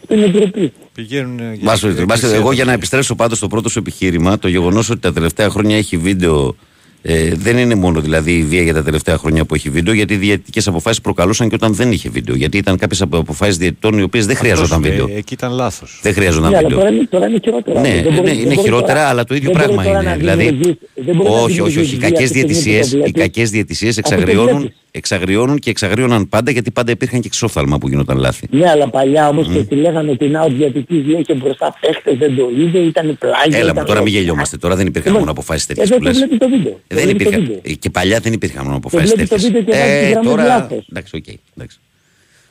Αυτό 0.00 0.14
είναι 0.14 0.26
ντροπή. 0.26 0.72
Πηγαίνουν 0.94 1.38
για 1.38 1.58
Βάσο, 1.62 1.88
εκκλησία 1.88 2.06
βάσο, 2.06 2.26
εγώ 2.26 2.34
τα 2.34 2.40
για 2.40 2.48
να 2.48 2.54
παιδιά. 2.54 2.72
επιστρέψω 2.72 3.14
πάντως 3.14 3.38
στο 3.38 3.46
πρώτο 3.48 3.68
σου 3.68 3.78
επιχείρημα, 3.78 4.38
το 4.38 4.48
γεγονός 4.48 4.90
ότι 4.90 5.00
τα 5.00 5.12
τελευταία 5.12 5.48
χρόνια 5.50 5.76
έχει 5.76 5.96
βίντεο. 5.96 6.56
Ε, 7.02 7.30
δεν 7.34 7.58
είναι 7.58 7.74
μόνο 7.74 8.00
δηλαδή 8.00 8.32
η 8.32 8.42
βία 8.42 8.62
για 8.62 8.74
τα 8.74 8.82
τελευταία 8.82 9.16
χρόνια 9.18 9.44
που 9.44 9.54
έχει 9.54 9.70
βίντεο, 9.70 9.94
γιατί 9.94 10.14
οι 10.14 10.16
διαιτητικές 10.16 10.66
αποφάσεις 10.68 11.00
προκαλούσαν 11.00 11.48
και 11.48 11.54
όταν 11.54 11.74
δεν 11.74 11.92
είχε 11.92 12.08
βίντεο. 12.08 12.34
Γιατί 12.34 12.56
ήταν 12.56 12.76
κάποιες 12.76 13.02
αποφάσεις 13.02 13.56
διαιτητών 13.56 13.98
οι 13.98 14.02
οποίες 14.02 14.26
δεν 14.26 14.36
χρειαζόταν 14.36 14.78
Αυτός, 14.78 14.90
βίντεο. 14.90 15.08
ε, 15.14 15.18
Εκεί 15.18 15.34
ήταν 15.34 15.52
λάθος. 15.52 15.98
Δεν 16.02 16.12
χρειαζόταν 16.14 16.50
Ναι, 16.50 16.56
αλλά 16.56 16.68
βίντεο. 16.68 16.78
τώρα 16.82 16.94
είναι, 16.94 17.06
τώρα 17.10 17.26
είναι 17.28 17.38
χειρότερα. 17.44 17.80
Ναι, 17.80 17.88
Δεν 17.88 17.96
ναι, 17.96 18.02
μπορεί- 18.02 18.32
είναι 18.32 18.42
δεν 18.44 18.52
μπορεί 18.54 18.60
χειρότερα, 18.60 18.94
τώρα- 18.94 19.08
αλλά 19.08 19.24
το 19.24 19.34
ίδιο 19.34 19.50
δεν 19.52 19.60
μπορεί 19.60 19.72
πράγμα 19.74 19.84
τώρα 19.90 20.00
είναι. 20.02 20.10
να 20.10 20.16
Δηλαδή, 20.16 20.44
δημιουργήσει- 20.44 20.78
δεν 20.94 21.16
μπορεί 21.16 21.28
να 21.28 21.34
όχι, 21.34 21.60
όχι, 21.60 21.60
όχι. 21.60 21.68
Οι 21.68 21.70
δημιουργήσει 21.82 21.96
κακές 21.96 22.22
αυτή 22.30 22.44
τη 22.44 22.54
στιγμή 22.54 22.78
που 22.78 22.82
το 22.82 22.88
διαιτησίε 22.88 22.98
οι 22.98 23.02
βλέπεις. 23.02 23.22
κακές 23.22 23.50
διαιτησίες 23.50 23.98
Αυτό 23.98 24.08
το 24.14 24.14
εξαγριώνουν, 24.20 24.58
βλέπεις. 24.58 24.76
Εξαγριώνουν 24.98 25.58
και 25.58 25.70
εξαγριώναν 25.70 26.28
πάντα 26.28 26.50
γιατί 26.50 26.70
πάντα 26.70 26.90
υπήρχαν 26.90 27.20
και 27.20 27.28
ξόφθαλμα 27.28 27.78
που 27.78 27.88
γινόταν 27.88 28.18
λάθη. 28.18 28.46
Ναι, 28.50 28.68
αλλά 28.70 28.88
παλιά 28.90 29.28
όμως 29.28 29.48
και 29.48 29.64
τη 29.64 29.74
λέγανε 29.74 30.10
ότι 30.10 30.26
να 30.28 30.42
ο 30.42 30.48
διατητής 30.48 31.04
είχε 31.18 31.34
μπροστά 31.34 31.74
παίχτες, 31.80 32.16
δεν 32.18 32.36
το 32.36 32.50
είδε, 32.58 32.78
ήταν 32.78 33.16
πλάγια. 33.18 33.58
Έλα 33.58 33.66
μου, 33.66 33.72
ήταν 33.72 33.84
τώρα 33.86 34.00
μην 34.02 34.08
όλα. 34.08 34.18
γελιόμαστε. 34.18 34.56
Τώρα 34.56 34.76
δεν 34.76 34.86
υπήρχαν 34.86 35.12
Λοιπόν, 35.12 35.18
μόνο 35.26 35.30
αποφάσεις 35.38 35.66
τέτοιες 35.66 35.90
Εδώ 35.90 35.98
που 35.98 36.04
το 36.04 36.10
λε. 36.10 36.16
βλέπει 36.16 36.36
το 36.38 36.48
βίντεο. 36.48 36.72
Το 36.72 36.78
Δεν 36.96 37.02
βλέπει 37.04 37.18
το 37.18 37.24
υπήρχαν. 37.24 37.40
βίντεο. 37.46 37.60
ε, 37.64 37.72
Και 37.74 37.90
παλιά 37.90 38.20
δεν 38.20 38.32
υπήρχαν 38.32 38.64
μόνο 38.64 38.76
αποφάσεις 38.76 39.12
βλέπει 39.12 39.28
το 39.28 39.34
τέτοιες. 39.34 39.52
βίντεο 39.52 39.74
και 39.74 39.80
βάζει 39.80 39.92
τις 40.02 40.10
γραμμές 40.10 40.30
τώρα. 40.30 40.44
λάθος. 40.44 40.86
Εντάξει, 40.90 41.16
οκ. 41.16 41.24
εντάξει. 41.56 41.78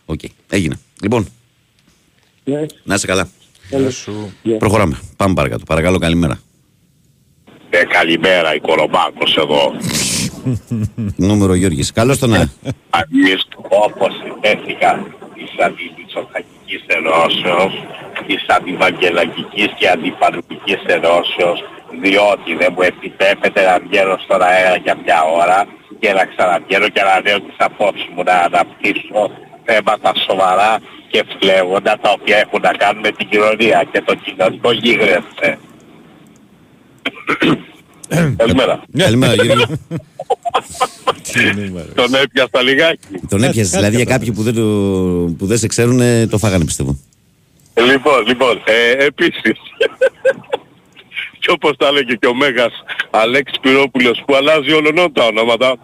Οκ, 0.05 0.19
έγινε. 0.49 0.75
Λοιπόν, 1.01 1.27
Ναι, 2.43 2.65
να 2.83 2.95
είσαι 2.95 3.07
καλά. 3.07 3.29
έλα. 3.69 3.89
Σου. 3.89 4.31
Γεια. 4.43 4.57
Προχωράμε. 4.57 4.99
Πάμε 5.17 5.33
παρακάτω. 5.33 5.63
Παρακαλώ, 5.65 5.97
καλημέρα. 5.97 6.39
Ε, 7.69 7.83
καλημέρα, 7.83 8.55
η 8.55 8.59
Κορομπάκος 8.59 9.35
εδώ. 9.37 9.71
Νούμερο 11.15 11.53
Γιώργης. 11.53 11.91
Καλώς 11.91 12.19
τον 12.19 12.29
να. 12.29 12.37
Εμείς 12.37 13.47
όπως 13.69 14.11
συνδέθηκα 14.23 15.05
της 15.33 15.51
αντιμητσοτακικής 15.65 16.83
ενώσεως, 16.87 17.73
της 18.27 18.45
αντιβαγγελακικής 18.47 19.69
και 19.79 19.89
αντιπαρουκικής 19.89 20.81
ενώσεως, 20.85 21.63
διότι 22.01 22.55
δεν 22.55 22.71
μου 22.75 22.81
επιτρέπεται 22.81 23.61
να 23.69 23.79
βγαίνω 23.79 24.17
στον 24.23 24.41
αέρα 24.41 24.75
για 24.75 24.95
μια 25.03 25.23
ώρα 25.23 25.65
και 25.99 26.13
να 26.13 26.25
ξαναβγαίνω 26.25 26.89
και 26.89 27.01
να 27.01 27.21
λέω 27.25 27.39
τις 27.41 27.55
απόψεις 27.57 28.09
μου, 28.15 28.23
να 28.23 28.33
αναπτύσσω 28.33 29.31
θέματα 29.65 30.11
σοβαρά 30.27 30.79
και 31.11 31.23
φλέγοντα 31.39 31.97
τα 32.01 32.09
οποία 32.17 32.37
έχουν 32.37 32.61
να 32.61 32.71
κάνουν 32.71 33.01
με 33.01 33.11
την 33.11 33.29
κοινωνία 33.29 33.83
και 33.91 34.01
το 34.01 34.13
κοινωνικό 34.15 34.71
γίγρεσθε. 34.71 35.57
Καλημέρα. 38.37 38.83
Καλημέρα, 38.97 39.33
Γιώργη. 39.43 39.65
Τον 41.95 42.13
έπιασα 42.13 42.61
λιγάκι. 42.61 43.07
Τον 43.29 43.43
έπιασε. 43.43 43.77
Δηλαδή 43.77 43.95
για 43.95 44.05
κάποιοι 44.05 44.31
που 44.31 44.41
δεν, 44.41 44.53
το, 44.53 44.61
που 45.37 45.45
δεν 45.45 45.57
σε 45.57 45.67
ξέρουν, 45.67 45.99
ε, 45.99 46.27
το 46.27 46.37
φάγανε 46.37 46.65
πιστεύω. 46.65 46.97
Λοιπόν, 47.85 48.25
λοιπόν, 48.27 48.61
ε, 48.65 49.05
επίσης, 49.05 49.41
και 51.39 51.51
όπως 51.51 51.71
τα 51.77 51.87
έλεγε 51.87 52.13
και 52.13 52.27
ο 52.27 52.33
Μέγας 52.33 52.73
Αλέξης 53.09 53.59
Πυρόπουλος 53.59 54.23
που 54.25 54.35
αλλάζει 54.35 54.71
όλων 54.71 55.13
τα 55.13 55.25
ονόματα. 55.25 55.75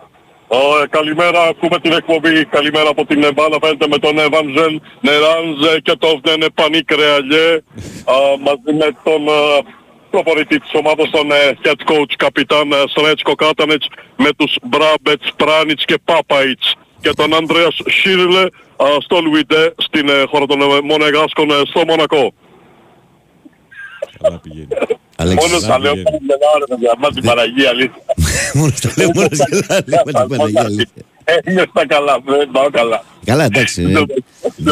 Ω, 0.47 0.81
ε, 0.83 0.87
καλημέρα, 0.89 1.41
ακούμε 1.43 1.79
την 1.79 1.91
εκπομπή. 1.91 2.45
Καλημέρα 2.45 2.89
από 2.89 3.05
την 3.05 3.23
Εμπάνα, 3.23 3.57
φαίνεται 3.61 3.87
με 3.87 3.97
τον 3.97 4.19
Εβανζέλ 4.19 4.81
Νεράνζε 5.01 5.79
και 5.81 5.95
το 5.99 6.21
Βνένε 6.23 6.47
Πανίκρεαλιέ 6.53 7.63
μαζί 8.45 8.77
με 8.77 8.95
τον 9.03 9.27
ε, 9.27 9.81
προπονητή 10.15 10.57
της 10.59 10.73
ομάδας, 10.73 11.09
τον 11.09 11.31
ε, 11.31 11.41
head 11.63 11.81
coach 11.89 12.13
καπιτάν 12.17 12.71
ε, 12.71 12.75
Στρέτσκο 12.87 13.35
Κάτανετς 13.35 13.87
με 14.17 14.29
τους 14.37 14.51
Μπράμπετς, 14.63 15.27
Πράνιτς 15.35 15.85
και 15.85 15.97
Πάπαϊτς 16.05 16.75
και 17.01 17.11
τον 17.19 17.33
Ανδρέας 17.33 17.75
Σίρλε 17.97 18.45
α, 18.83 18.87
στο 19.05 19.19
Λουιντέ 19.21 19.73
στην 19.77 20.09
ε, 20.09 20.23
χώρα 20.31 20.45
των 20.45 20.61
ε, 20.61 20.65
Μονεγάσκων 20.83 21.49
ε, 21.49 21.53
στο 21.69 21.81
Μονακό. 21.87 22.33
Καλά 24.21 24.39
πηγαίνει. 24.39 24.67
Αλέξη. 25.15 25.47
Μόνος 25.47 25.65
τα 25.65 25.79
λέω 25.79 25.93
πηγαίνει. 25.93 26.17
που 26.17 26.25
δεν 26.27 26.39
άρεσε 26.55 26.75
για 26.79 26.93
μας 26.97 27.13
την 27.13 27.23
Παναγία 27.23 27.69
αλήθεια. 27.69 28.03
Μόνος 28.57 28.79
τα 28.79 28.91
λέω, 28.97 29.09
μόνος 29.13 29.37
γελά. 29.49 29.81
Λέμε 29.91 30.11
την 30.19 30.27
Παναγία. 30.37 30.61
αλήθεια. 30.61 31.03
Ε, 31.23 31.51
είμαι 31.51 31.65
στα 31.69 31.85
καλά, 31.87 32.19
δεν 32.25 32.49
πάω 32.51 32.69
καλά. 32.69 33.03
Καλά, 33.25 33.43
εντάξει. 33.43 33.81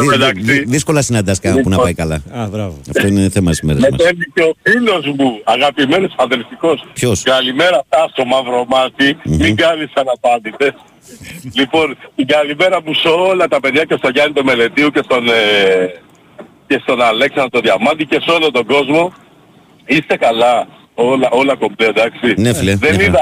Ε, 0.00 0.02
Στο- 0.02 0.10
δι- 0.10 0.10
στο 0.10 0.18
μεταξύ. 0.18 0.42
δι- 0.42 0.68
Δύσκολα 0.68 1.02
συναντάς 1.02 1.38
κάποιον 1.40 1.62
που 1.62 1.68
να 1.68 1.78
πάει 1.78 1.94
καλά. 1.94 2.14
Α, 2.14 2.46
μπράβο. 2.50 2.76
Αυτό 2.96 3.06
είναι 3.06 3.28
θέμα 3.28 3.50
της 3.50 3.60
μέρας 3.62 3.80
μας. 3.82 3.90
Μετέβη 3.90 4.30
και 4.34 4.42
ο 4.42 4.52
φίλος 4.62 5.06
μου, 5.06 5.40
αγαπημένος 5.44 6.14
αδελφικός. 6.16 6.86
Ποιος; 6.92 7.22
Καλημέρα 7.22 7.82
Τάσο 7.88 8.24
Μαυρομάτι, 8.26 9.16
μην 9.24 9.56
κάνεις 9.56 9.90
αναπάντητες. 9.94 10.72
λοιπόν, 11.54 11.96
την 12.16 12.26
καλημέρα 12.26 12.82
μου 12.84 12.94
σε 12.94 13.08
όλα 13.08 13.48
τα 13.48 13.60
παιδιά 13.60 13.84
και 13.84 13.94
στον 13.98 14.10
Γιάννη 14.14 14.32
τον 14.34 14.44
Μελετίου 14.44 14.90
και 14.90 15.00
στον, 15.04 15.28
ε, 15.28 15.32
και 16.66 16.78
στον 16.82 17.02
Αλέξανδρο 17.02 17.48
τον 17.50 17.60
Διαμάντη 17.62 18.04
και 18.06 18.18
σε 18.24 18.30
όλο 18.30 18.50
τον 18.50 18.64
κόσμο. 18.66 19.12
Είστε 19.86 20.16
καλά, 20.16 20.66
όλα, 20.94 21.28
όλα 21.30 21.54
κομπλέ, 21.56 21.86
εντάξει. 21.86 22.34
Ναι, 22.36 22.52
φίλε, 22.54 22.74
Δεν 22.76 22.96
ναι, 22.96 23.02
είδα 23.02 23.18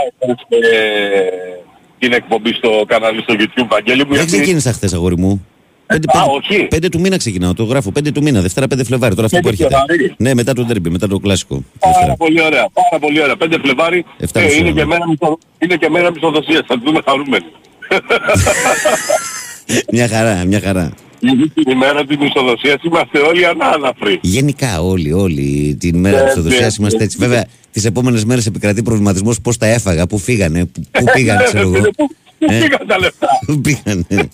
ε, 0.49 1.59
την 1.99 2.12
εκπομπή 2.12 2.53
στο 2.53 2.85
κανάλι 2.87 3.23
στο 3.23 3.35
YouTube, 3.39 3.66
Βαγγέλη 3.68 3.99
μου, 4.07 4.14
Δεν 4.14 4.16
γιατί... 4.25 4.31
ξεκίνησα 4.41 4.73
χθες 4.73 4.93
αγόρι 4.95 5.16
μου. 5.18 5.47
Πέντε, 5.93 6.07
Α, 6.18 6.22
πέντε- 6.22 6.36
όχι. 6.53 6.64
πέντε 6.66 6.88
του 6.88 7.01
μήνα 7.01 7.16
ξεκινάω, 7.16 7.55
το 7.55 7.64
γράφω. 7.64 7.91
Πέντε 7.93 8.11
του 8.11 8.22
μήνα, 8.22 8.41
Δευτέρα 8.41 8.66
5 8.66 8.84
Φλεβάρι. 8.84 9.14
Τώρα 9.14 9.26
αυτό 9.26 9.38
που 9.38 9.49
Πέντε 9.51 9.64
έρχεται. 9.64 9.82
Φλεβάρι. 9.86 10.14
Ναι, 10.16 10.34
μετά 10.34 10.53
το 10.53 10.64
ντέρμπι, 10.64 10.91
μετά 10.91 11.09
το 11.09 11.18
κλασικό. 11.18 11.64
Πάρα 11.78 11.93
Δευτέρα. 11.95 12.16
πολύ 12.16 12.41
ωραία, 12.43 12.68
πάρα 12.72 12.99
πολύ 13.01 13.22
ωραία. 13.22 13.36
5 13.36 13.59
Φλεβάρι 13.62 14.05
Εφτά 14.18 14.41
ε, 14.41 14.45
μισή 14.45 14.59
είναι, 14.59 14.68
ώρα. 14.68 14.78
και 14.80 14.84
μέρα, 14.86 15.07
μισθο- 15.09 15.38
είναι 15.59 15.76
και 15.76 15.88
μέρα 15.88 16.11
μισθοδοσίας, 16.11 16.61
θα 16.66 16.78
τη 16.78 16.84
δούμε 16.84 17.01
χαρούμενοι. 17.05 17.45
Μια 19.93 20.09
χαρά, 20.09 20.45
μια 20.45 20.61
χαρά. 20.61 20.93
Γιατί 21.20 21.49
την 21.49 21.70
ημέρα 21.72 22.05
της 22.05 22.16
μισθοδοσίας 22.16 22.82
είμαστε 22.82 23.18
όλοι 23.18 23.47
ανάλαφροι. 23.47 24.18
Γενικά 24.22 24.82
όλοι, 24.82 25.12
όλοι 25.12 25.76
την 25.80 25.99
μέρα 25.99 26.22
Ναι, 26.22 26.28
της 26.28 26.36
οδοσίας 26.36 26.61
ναι, 26.68 26.74
είμαστε 26.78 26.99
ναι. 26.99 27.05
έτσι. 27.05 27.16
Βέβαια, 27.20 27.45
τις 27.72 27.84
επόμενες 27.84 28.24
μέρες 28.24 28.47
επικρατεί 28.47 28.82
προβληματισμός 28.82 29.41
πώς 29.41 29.57
τα 29.57 29.66
έφαγα, 29.66 30.07
πού 30.07 30.18
φύγανε, 30.18 30.64
πού, 30.64 30.82
πού 30.91 31.05
πήγανε, 31.14 31.43
ξέρω 31.43 31.61
εγώ. 31.61 31.70
Ναι, 31.78 31.88
Πού 31.88 32.07
πού 32.38 32.47
Ε. 32.53 32.59
πήγαν 32.61 32.86
τα 32.86 32.99
λεφτά. 32.99 33.28
Πού 33.47 33.61
πήγανε. 33.61 34.28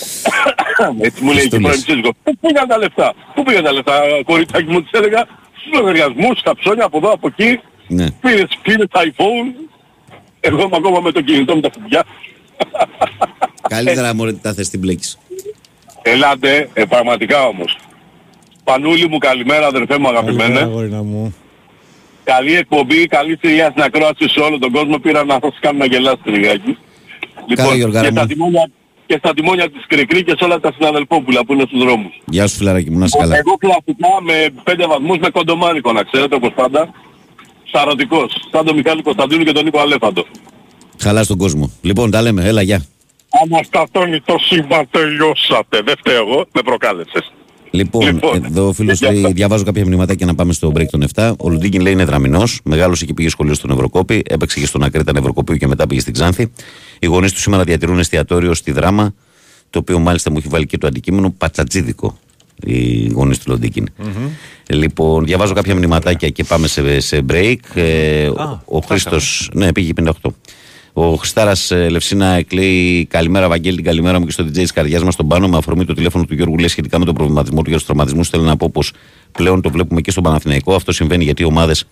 Έτσι 1.06 1.22
μου 1.24 1.32
λέει 1.32 1.42
και 1.42 1.48
το 1.48 1.56
η 1.56 1.60
πρώην 1.60 1.74
λες. 1.74 1.84
σύζυγος. 1.84 2.12
Πού 2.22 2.36
πήγαν 2.40 2.68
τα 2.68 2.78
λεφτά; 2.78 3.14
Πού 3.34 3.42
πήγαν 3.42 3.64
τα 3.64 3.72
λεφτά, 3.72 4.00
κοριτσάκι 4.24 4.70
μου, 4.70 4.82
της 4.82 4.90
έλεγα. 5.00 5.26
Στους 5.60 5.72
λογαριασμούς, 5.78 6.38
στα 6.38 6.54
ψώνια 6.56 6.84
από 6.84 6.96
εδώ, 6.98 7.10
από 7.12 7.26
εκεί. 7.36 7.60
Ναι. 7.88 8.10
Πήρες, 8.10 8.48
πήρες 8.62 8.86
iPhone. 8.92 9.68
Εγώ 10.40 10.60
είμαι 10.62 10.76
ακόμα 10.76 11.00
με 11.00 11.12
το 11.12 11.20
κινητό 11.20 11.54
με 11.54 11.60
τα 11.60 11.70
φουγιά. 11.80 12.04
Καλύτερα 13.74 14.14
μωρέ 14.14 14.32
τα 14.32 14.52
θες 14.54 14.68
την 14.68 14.80
μπλέκεις. 14.80 15.18
Ελάτε, 16.02 16.68
ε, 16.72 16.84
πραγματικά 16.84 17.46
όμως. 17.46 17.78
Πανούλη 18.64 19.08
μου 19.08 19.18
καλημέρα 19.18 19.66
αδερφέ 19.66 19.98
μου 19.98 20.04
Καλημέρα, 20.04 20.18
αγαπημένε. 20.18 20.58
αγόρινα 20.60 21.02
μου. 21.02 21.34
Καλή 22.24 22.54
εκπομπή, 22.56 23.06
καλή 23.06 23.36
θηρία 23.36 23.70
στην 23.70 23.82
ακρόαση 23.82 24.28
σε 24.28 24.40
όλο 24.40 24.58
τον 24.58 24.72
κόσμο. 24.72 24.98
Πήρα 24.98 25.24
να 25.24 25.38
σας 25.42 25.56
κάνω 25.60 25.78
να 25.78 25.84
γελάσετε 25.86 26.30
λιγάκι. 26.30 26.78
Καλά, 27.54 27.74
Γιώργαρα 27.74 28.06
και, 28.06 28.12
μου. 28.12 28.18
στα 28.18 28.26
τιμόνια, 28.26 28.70
και 29.08 29.16
στα 29.18 29.34
τιμόνια 29.34 29.70
της 29.70 29.84
Κρικρή 29.86 30.24
και 30.24 30.34
σε 30.38 30.44
όλα 30.44 30.60
τα 30.60 30.72
συναδελφόπουλα 30.76 31.44
που 31.44 31.52
είναι 31.52 31.64
στους 31.66 31.80
δρόμους. 31.84 32.12
Γεια 32.24 32.46
σου 32.46 32.56
φιλαράκι 32.56 32.90
μου, 32.90 32.98
να 32.98 33.04
είσαι 33.04 33.18
καλά. 33.18 33.36
Εγώ 33.36 33.54
κλασικά 33.56 34.12
με 34.22 34.36
5 34.64 34.86
βαθμούς 34.88 35.18
με 35.18 35.30
κοντομάνικο 35.30 35.92
να 35.92 36.02
ξέρετε 36.02 36.34
όπως 36.34 36.52
πάντα. 36.54 36.90
Σαρωτικός. 37.72 38.48
Σαν 38.52 38.64
τον 38.64 38.74
Μιχάλη 38.76 39.02
Κωνσταντίνου 39.02 39.44
και 39.44 39.52
τον 39.52 39.64
Νίκο 39.64 39.80
Αλέφαντο. 39.80 40.24
Καλά 40.98 41.22
στον 41.22 41.38
κόσμο. 41.38 41.70
Λοιπόν, 41.82 42.10
τα 42.10 42.22
λέμε. 42.22 42.44
Έλα, 42.44 42.62
γεια. 42.62 42.84
Αναστατώνει 43.42 44.20
το 44.20 44.36
σύμπαν 44.38 44.88
τελειώσατε. 44.90 45.80
Δεν 45.84 45.96
φταίω 45.98 46.26
εγώ, 46.28 46.46
με 46.52 46.62
προκάλεσες. 46.62 47.32
Λοιπόν, 47.70 48.06
Λοιπόν, 48.06 48.44
εδώ 48.44 48.68
ο 48.68 48.72
φίλος 48.72 48.98
για 48.98 49.12
λέει: 49.12 49.22
τα- 49.22 49.28
Διαβάζω 49.38 49.64
κάποια 49.64 49.84
μηνυματάκια 49.84 50.26
να 50.26 50.34
πάμε 50.34 50.52
στο 50.52 50.72
break 50.76 50.86
των 50.90 51.04
7. 51.14 51.32
Ο 51.38 51.48
Λουντίγκιν 51.48 51.80
λέει 51.80 51.92
είναι 51.92 52.04
δραμηνό. 52.04 52.42
Μεγάλωσε 52.64 53.04
και 53.04 53.14
πήγε 53.14 53.28
σχολείο 53.28 53.54
στον 53.54 53.70
Ευρωκόπη. 53.70 54.22
Έπαιξε 54.28 54.60
και 54.60 54.66
στον 54.66 54.82
Ακρίτα 54.82 55.12
Ευρωκοπίου 55.16 55.56
και 55.56 55.66
μετά 55.66 55.86
πήγε 55.86 56.00
στην 56.00 56.12
Ξάνθη. 56.12 56.46
Οι 56.98 57.06
γονείς 57.06 57.32
του 57.32 57.38
σήμερα 57.40 57.64
διατηρούν 57.64 57.98
εστιατόριο 57.98 58.54
στη 58.54 58.72
δράμα. 58.72 59.14
Το 59.70 59.78
οποίο 59.78 59.98
μάλιστα 59.98 60.30
μου 60.30 60.36
έχει 60.38 60.48
βάλει 60.48 60.66
και 60.66 60.78
το 60.78 60.86
αντικείμενο 60.86 61.34
πατσατζίδικο. 61.38 62.18
Οι 62.64 63.06
γονείς 63.08 63.38
του 63.38 63.50
λουντιγκιν 63.50 63.88
Λοιπόν, 64.70 65.24
διαβάζω 65.24 65.52
κάποια 65.54 65.74
μηνυματάκια 65.74 66.28
και 66.28 66.44
πάμε 66.44 66.66
σε, 66.68 67.00
σε 67.00 67.24
break. 67.32 67.56
Ε, 67.74 68.28
ο- 68.28 68.62
ο 68.64 68.78
Χρήστος. 68.80 69.50
Ναι, 69.54 69.72
πήγε 69.72 69.92
58. 70.00 70.10
Ο 71.00 71.14
Χριστάρας 71.14 71.72
Λευσίνα 71.90 72.44
λέει 72.52 73.06
Καλημέρα, 73.10 73.48
Βαγγέλη, 73.48 73.76
την 73.76 73.84
καλημέρα 73.84 74.18
μου 74.18 74.24
και 74.24 74.32
στο 74.32 74.44
DJ 74.44 74.52
της 74.52 74.72
καρδιάς 74.72 75.02
μας 75.02 75.14
στον 75.14 75.28
πάνω. 75.28 75.48
Με 75.48 75.56
αφορμή 75.56 75.84
το 75.84 75.94
τηλέφωνο 75.94 76.24
του 76.24 76.34
Γιώργου 76.34 76.58
λέει 76.58 76.68
σχετικά 76.68 76.98
με 76.98 77.04
τον 77.04 77.14
προβληματισμό 77.14 77.62
του 77.62 77.68
για 77.68 77.76
τους 77.76 77.86
τραυματισμούς. 77.86 78.28
Θέλω 78.28 78.42
να 78.42 78.56
πω 78.56 78.70
πως 78.70 78.92
πλέον 79.32 79.60
το 79.60 79.70
βλέπουμε 79.70 80.00
και 80.00 80.10
στον 80.10 80.22
Παναθηναϊκό. 80.22 80.74
Αυτό 80.74 80.92
συμβαίνει 80.92 81.24
γιατί 81.24 81.42
οι 81.42 81.44
ομάδες 81.44 81.84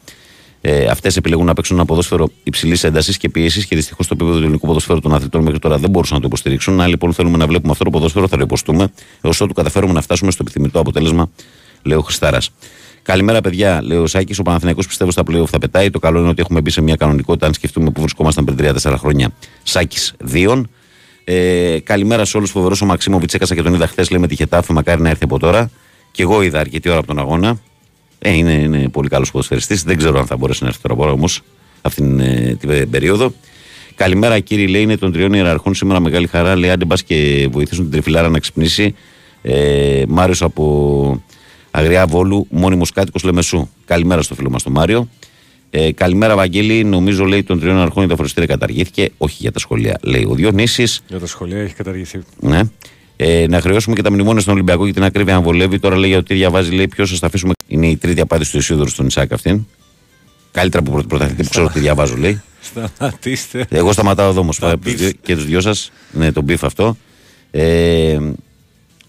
ε, 0.60 0.86
αυτές 0.86 1.16
επιλέγουν 1.16 1.46
να 1.46 1.54
παίξουν 1.54 1.76
ένα 1.76 1.84
ποδόσφαιρο 1.84 2.30
υψηλής 2.42 2.84
έντασης 2.84 3.16
και 3.16 3.28
πίεσης 3.28 3.66
και 3.66 3.76
δυστυχώς 3.76 4.06
το 4.06 4.14
επίπεδο 4.14 4.36
του 4.36 4.42
ελληνικού 4.42 4.66
ποδοσφαίρου 4.66 5.00
των 5.00 5.14
αθλητών 5.14 5.42
μέχρι 5.42 5.58
τώρα 5.58 5.78
δεν 5.78 5.90
μπορούσαν 5.90 6.14
να 6.14 6.20
το 6.20 6.26
υποστηρίξουν. 6.28 6.80
Αν 6.80 6.88
λοιπόν 6.88 7.12
θέλουμε 7.12 7.36
να 7.36 7.46
βλέπουμε 7.46 7.72
αυτό 7.72 7.84
το 7.84 7.90
ποδόσφαιρο, 7.90 8.28
θα 8.28 8.36
το 8.36 8.42
υποστούμε 8.42 8.88
έως 9.20 9.40
ότου 9.40 9.54
καταφέρουμε 9.54 9.92
να 9.92 10.00
φτάσουμε 10.00 10.30
στο 10.30 10.42
επιθυμητό 10.42 10.80
αποτέλεσμα, 10.80 11.30
λέει 11.82 11.98
ο 11.98 12.02
Χριστάρας. 12.02 12.50
Καλημέρα, 13.06 13.40
παιδιά, 13.40 13.80
λέει 13.82 13.98
ο 13.98 14.06
Σάκης. 14.06 14.38
Ο 14.38 14.42
Παναθηναϊκός 14.42 14.86
πιστεύω 14.86 15.10
στα 15.10 15.22
playoff 15.30 15.46
θα 15.46 15.58
πετάει. 15.58 15.90
Το 15.90 15.98
καλό 15.98 16.18
είναι 16.18 16.28
ότι 16.28 16.40
έχουμε 16.40 16.60
μπει 16.60 16.70
σε 16.70 16.82
μια 16.82 16.96
κανονικότητα, 16.96 17.46
αν 17.46 17.54
σκεφτούμε 17.54 17.90
που 17.90 18.00
βρισκόμασταν 18.00 18.44
πριν 18.44 18.74
3-4 18.82 18.94
χρόνια. 18.98 19.30
Σάκης 19.62 20.14
Δίων. 20.18 20.70
Ε, 21.24 21.78
καλημέρα 21.82 22.24
σε 22.24 22.36
όλους. 22.36 22.50
Φοβερός 22.50 22.82
ο 22.82 22.86
Μαξίμοβιτς. 22.86 23.34
Έκασα 23.34 23.54
και 23.54 23.62
τον 23.62 23.74
είδα 23.74 23.86
χθες. 23.86 24.10
Λέμε 24.10 24.26
τη 24.26 24.36
Χετάφη, 24.36 24.72
μακάρι 24.72 25.02
να 25.02 25.08
έρθει 25.08 25.24
από 25.24 25.38
τώρα. 25.38 25.70
Και 26.12 26.22
εγώ 26.22 26.42
είδα 26.42 26.60
αρκετή 26.60 26.88
ώρα 26.88 26.98
από 26.98 27.06
τον 27.06 27.18
αγώνα. 27.18 27.60
Ε, 28.18 28.30
είναι, 28.30 28.52
είναι 28.52 28.88
πολύ 28.88 29.08
καλός 29.08 29.30
ποδοσφαιριστής. 29.30 29.82
Δεν 29.82 29.96
ξέρω 29.96 30.18
αν 30.18 30.26
θα 30.26 30.36
μπορέσει 30.36 30.62
να 30.62 30.68
έρθει 30.68 30.80
τώρα 30.80 30.94
από 30.94 31.12
όμως 31.12 31.40
αυτήν 31.82 32.20
ε, 32.20 32.56
την 32.60 32.70
ε, 32.70 32.84
περίοδο. 32.84 33.32
Καλημέρα 33.94 34.38
κύριε 34.38 34.66
λέει 34.66 34.82
είναι 34.82 34.96
των 34.96 35.12
τριών 35.12 35.32
ιεραρχών 35.32 35.74
σήμερα 35.74 36.00
μεγάλη 36.00 36.26
χαρά. 36.26 36.56
Λέει 36.56 36.70
άντε 36.70 36.84
μπας 36.84 37.02
και 37.02 37.48
βοηθήσουν 37.50 37.84
την 37.84 37.92
τριφυλάρα 37.92 38.28
να 38.28 38.38
ξυπνήσει. 38.38 38.94
Ε, 39.42 40.02
Μάριος 40.08 40.42
από 40.42 41.22
Αγριά 41.76 42.06
Βόλου, 42.06 42.46
μόνιμος 42.50 42.90
κάτοικος 42.90 43.22
Λεμεσού. 43.22 43.68
Καλημέρα 43.84 44.22
στο 44.22 44.34
φίλο 44.34 44.50
μας 44.50 44.62
τον 44.62 44.72
Μάριο. 44.72 45.08
Ε, 45.70 45.92
καλημέρα 45.92 46.36
Βαγγέλη, 46.36 46.84
νομίζω 46.84 47.24
λέει 47.24 47.42
των 47.42 47.60
Τριών 47.60 47.78
Ιεραρχών 47.78 48.02
η 48.02 48.06
διαφορετική 48.06 48.46
καταργήθηκε. 48.46 49.10
Όχι 49.18 49.36
για 49.38 49.52
τα 49.52 49.58
σχολεία, 49.58 49.98
λέει 50.02 50.26
ο 50.30 50.34
Διονύσης. 50.34 51.00
Για 51.08 51.18
τα 51.18 51.26
σχολεία 51.26 51.58
έχει 51.58 51.74
καταργηθεί. 51.74 52.20
Ναι. 52.40 52.60
Ε, 53.16 53.46
να 53.48 53.60
χρεώσουμε 53.60 53.94
και 53.94 54.02
τα 54.02 54.12
μνημόνια 54.12 54.40
στον 54.40 54.54
Ολυμπιακό 54.54 54.84
για 54.84 54.94
την 54.94 55.04
ακρίβεια 55.04 55.36
αν 55.36 55.42
βολεύει. 55.42 55.78
Τώρα 55.78 55.96
λέει 55.96 56.14
ότι 56.14 56.34
διαβάζει, 56.34 56.70
λέει 56.70 56.88
ποιος 56.88 57.10
θα 57.10 57.18
τα 57.18 57.26
αφήσουμε. 57.26 57.52
Είναι 57.66 57.86
η 57.86 57.96
τρίτη 57.96 58.20
απάντηση 58.20 58.50
του 58.50 58.58
Ισίδωρου 58.58 58.88
στον 58.88 59.06
Ισάκ 59.06 59.32
αυτήν. 59.32 59.66
Καλύτερα 60.52 60.82
από 60.82 60.92
πρώτη 60.92 61.06
πρωταθλητή 61.06 61.42
που 61.42 61.48
ξέρω 61.48 61.64
ότι 61.64 61.80
διαβάζω, 61.80 62.16
λέει. 62.16 62.42
Σταματήστε. 62.60 63.66
Εγώ 63.68 63.92
σταματάω 63.92 64.28
εδώ 64.28 64.40
όμως 64.40 64.58
Τα 64.58 64.78
και 65.22 65.34
τους 65.34 65.46
δυο 65.46 65.60
σας. 65.60 65.92
Ναι, 66.12 66.32
τον 66.32 66.44
μπιφ 66.44 66.64
αυτό. 66.64 66.96
Ε, 67.50 68.18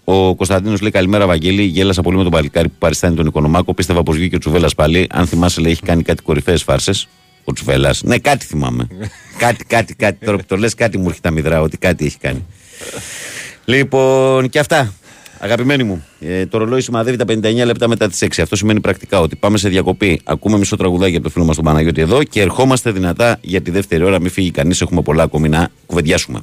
ο 0.10 0.36
Κωνσταντίνος 0.36 0.82
λέει 0.82 0.91
καλημέρα, 0.91 1.28
Βαγγέλη. 1.28 1.64
Γέλασα 1.64 2.01
πολύ 2.01 2.18
με 2.18 2.24
τον 2.24 2.32
παλικάρι 2.32 2.68
που 2.68 2.76
παριστάνει 2.80 3.16
τον 3.16 3.26
Οικονομάκο. 3.26 3.74
Πίστευα 3.74 4.03
πως 4.03 4.18
βγήκε 4.18 4.36
ο 4.36 4.39
Τσουβέλλα 4.39 4.70
πάλι. 4.76 5.08
Αν 5.10 5.28
θυμάσαι, 5.28 5.62
λέει, 5.62 5.72
έχει 5.72 5.82
κάνει 5.82 6.03
κάτι 6.03 6.22
κορυφαίες 6.22 6.64
φάρσες. 6.64 7.08
Ο 7.43 7.53
Τσουβέλλα. 7.53 7.95
Ναι, 8.03 8.18
κάτι 8.18 8.45
θυμάμαι. 8.45 8.88
κάτι, 9.38 9.66
κάτι, 9.66 9.95
κάτι. 9.95 10.26
Τώρα 10.26 10.38
που 10.38 10.43
το 10.47 10.58
λες, 10.58 10.74
κάτι 10.74 10.97
μου 10.97 11.03
έρχεται 11.08 11.28
τα 11.28 11.34
μυδρά, 11.34 11.62
ότι 11.62 11.78
κάτι 11.78 12.05
έχει 12.05 12.18
κάνει. 12.18 12.45
λοιπόν, 13.66 14.49
και 14.49 14.60
αυτά. 14.60 14.93
Αγαπημένοι 15.39 15.84
μου, 15.84 16.05
ε, 16.20 16.45
το 16.45 16.58
ρολόι 16.58 16.82
σημαδεύει 16.82 17.18
τα 17.18 17.26
59 17.28 17.66
λεπτά 17.66 17.88
μετά 17.88 18.08
τις 18.08 18.22
6. 18.22 18.41
Αυτό 18.41 18.55
σημαίνει 18.55 18.80
πρακτικά 18.80 19.20
ότι 19.20 19.36
πάμε 19.36 19.58
σε 19.58 19.70
διακοπή. 19.70 20.22
Ακούμε 20.24 20.58
μισό 20.58 20.76
τραγουδάκι 20.76 21.16
από 21.16 21.24
το 21.24 21.30
φίλο 21.30 21.45
μας 21.45 21.55
τον 21.55 21.66
Παναγιώτη 21.66 22.01
εδώ 22.01 22.24
και 22.24 22.41
ερχόμαστε 22.41 22.91
δυνατά 22.91 23.38
για 23.41 23.62
τη 23.62 23.72
δεύτερη 23.72 24.03
ώρα. 24.03 24.20
Μην 24.20 24.30
φύγει 24.30 24.51
κανείς, 24.51 24.82
έχουμε 24.82 25.01
πολλά 25.01 25.24
ακόμη 25.24 25.49
να 25.49 25.70
κουβεντιάσουμε. 25.86 26.39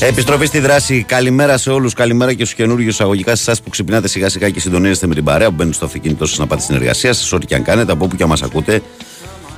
Επιστροφή 0.00 0.46
στη 0.46 0.58
δράση. 0.58 1.02
Καλημέρα 1.02 1.58
σε 1.58 1.70
όλους. 1.70 1.94
Καλημέρα 1.94 2.32
και 2.32 2.44
στους 2.44 2.56
καινούριου 2.56 2.88
εισαγωγικά 2.88 3.34
σε 3.34 3.42
εσάς 3.42 3.62
που 3.62 3.70
ξυπνάτε 3.70 4.08
σιγά 4.08 4.28
σιγά 4.28 4.50
και 4.50 4.60
συντονίζεστε 4.60 5.06
με 5.06 5.14
την 5.14 5.24
παρέα 5.24 5.48
που 5.48 5.54
μπαίνει 5.54 5.72
στο 5.72 5.84
αυτοκίνητό 5.84 6.26
σας 6.26 6.38
να 6.38 6.46
πάτε 6.46 6.62
στην 6.62 6.74
εργασία 6.74 7.12
σας, 7.12 7.32
ό,τι 7.32 7.46
και 7.46 7.54
αν 7.54 7.62
κάνετε, 7.62 7.92
από 7.92 8.04
όπου 8.04 8.16
και 8.16 8.22
αν 8.22 8.28
μας 8.28 8.42
ακούτε. 8.42 8.82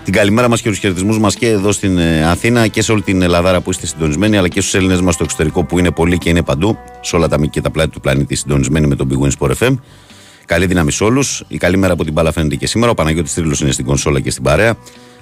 Την 0.04 0.14
καλημέρα 0.14 0.48
μας 0.48 0.60
και 0.60 0.68
τους 0.68 0.78
χαιρετισμούς 0.78 1.18
μας 1.18 1.34
και 1.34 1.48
εδώ 1.48 1.72
στην 1.72 1.98
ε, 1.98 2.24
Αθήνα 2.24 2.66
και 2.66 2.82
σε 2.82 2.92
όλη 2.92 3.02
την 3.02 3.22
Ελλάδα 3.22 3.60
που 3.60 3.70
είστε 3.70 3.86
συντονισμένοι, 3.86 4.36
αλλά 4.36 4.48
και 4.48 4.60
στους 4.60 4.74
Έλληνες 4.74 5.00
μας 5.00 5.14
στο 5.14 5.24
εξωτερικό 5.24 5.64
που 5.64 5.78
είναι 5.78 5.90
πολλοί 5.90 6.18
και 6.18 6.28
είναι 6.28 6.42
παντού, 6.42 6.78
σε 7.00 7.16
όλα 7.16 7.28
τα 7.28 7.38
μήκη 7.38 7.50
και 7.50 7.60
τα 7.60 7.70
πλάτη 7.70 7.90
του 7.90 8.00
πλανήτη 8.00 8.34
συντονισμένοι 8.34 8.86
με 8.86 8.96
τον 8.96 9.08
Big 9.10 9.26
Wins 9.26 9.46
Sport 9.46 9.52
FM. 9.58 9.78
Καλή 10.46 10.66
δύναμη 10.66 10.92
σε 10.92 11.04
όλους. 11.04 11.44
Η 11.48 11.56
καλή 11.56 11.76
μέρα 11.76 11.92
από 11.92 12.04
την 12.04 12.12
μπάλα 12.12 12.32
φαίνεται 12.32 12.56
και 12.56 12.66
σήμερα. 12.66 12.90
Ο 12.90 12.94
Παναγιώτης 12.94 13.34
Τρίλος 13.34 13.60
είναι 13.60 13.72
στην 13.72 13.84
κονσόλα 13.84 14.20
και 14.20 14.30
στην 14.30 14.42
παρέα. 14.42 14.76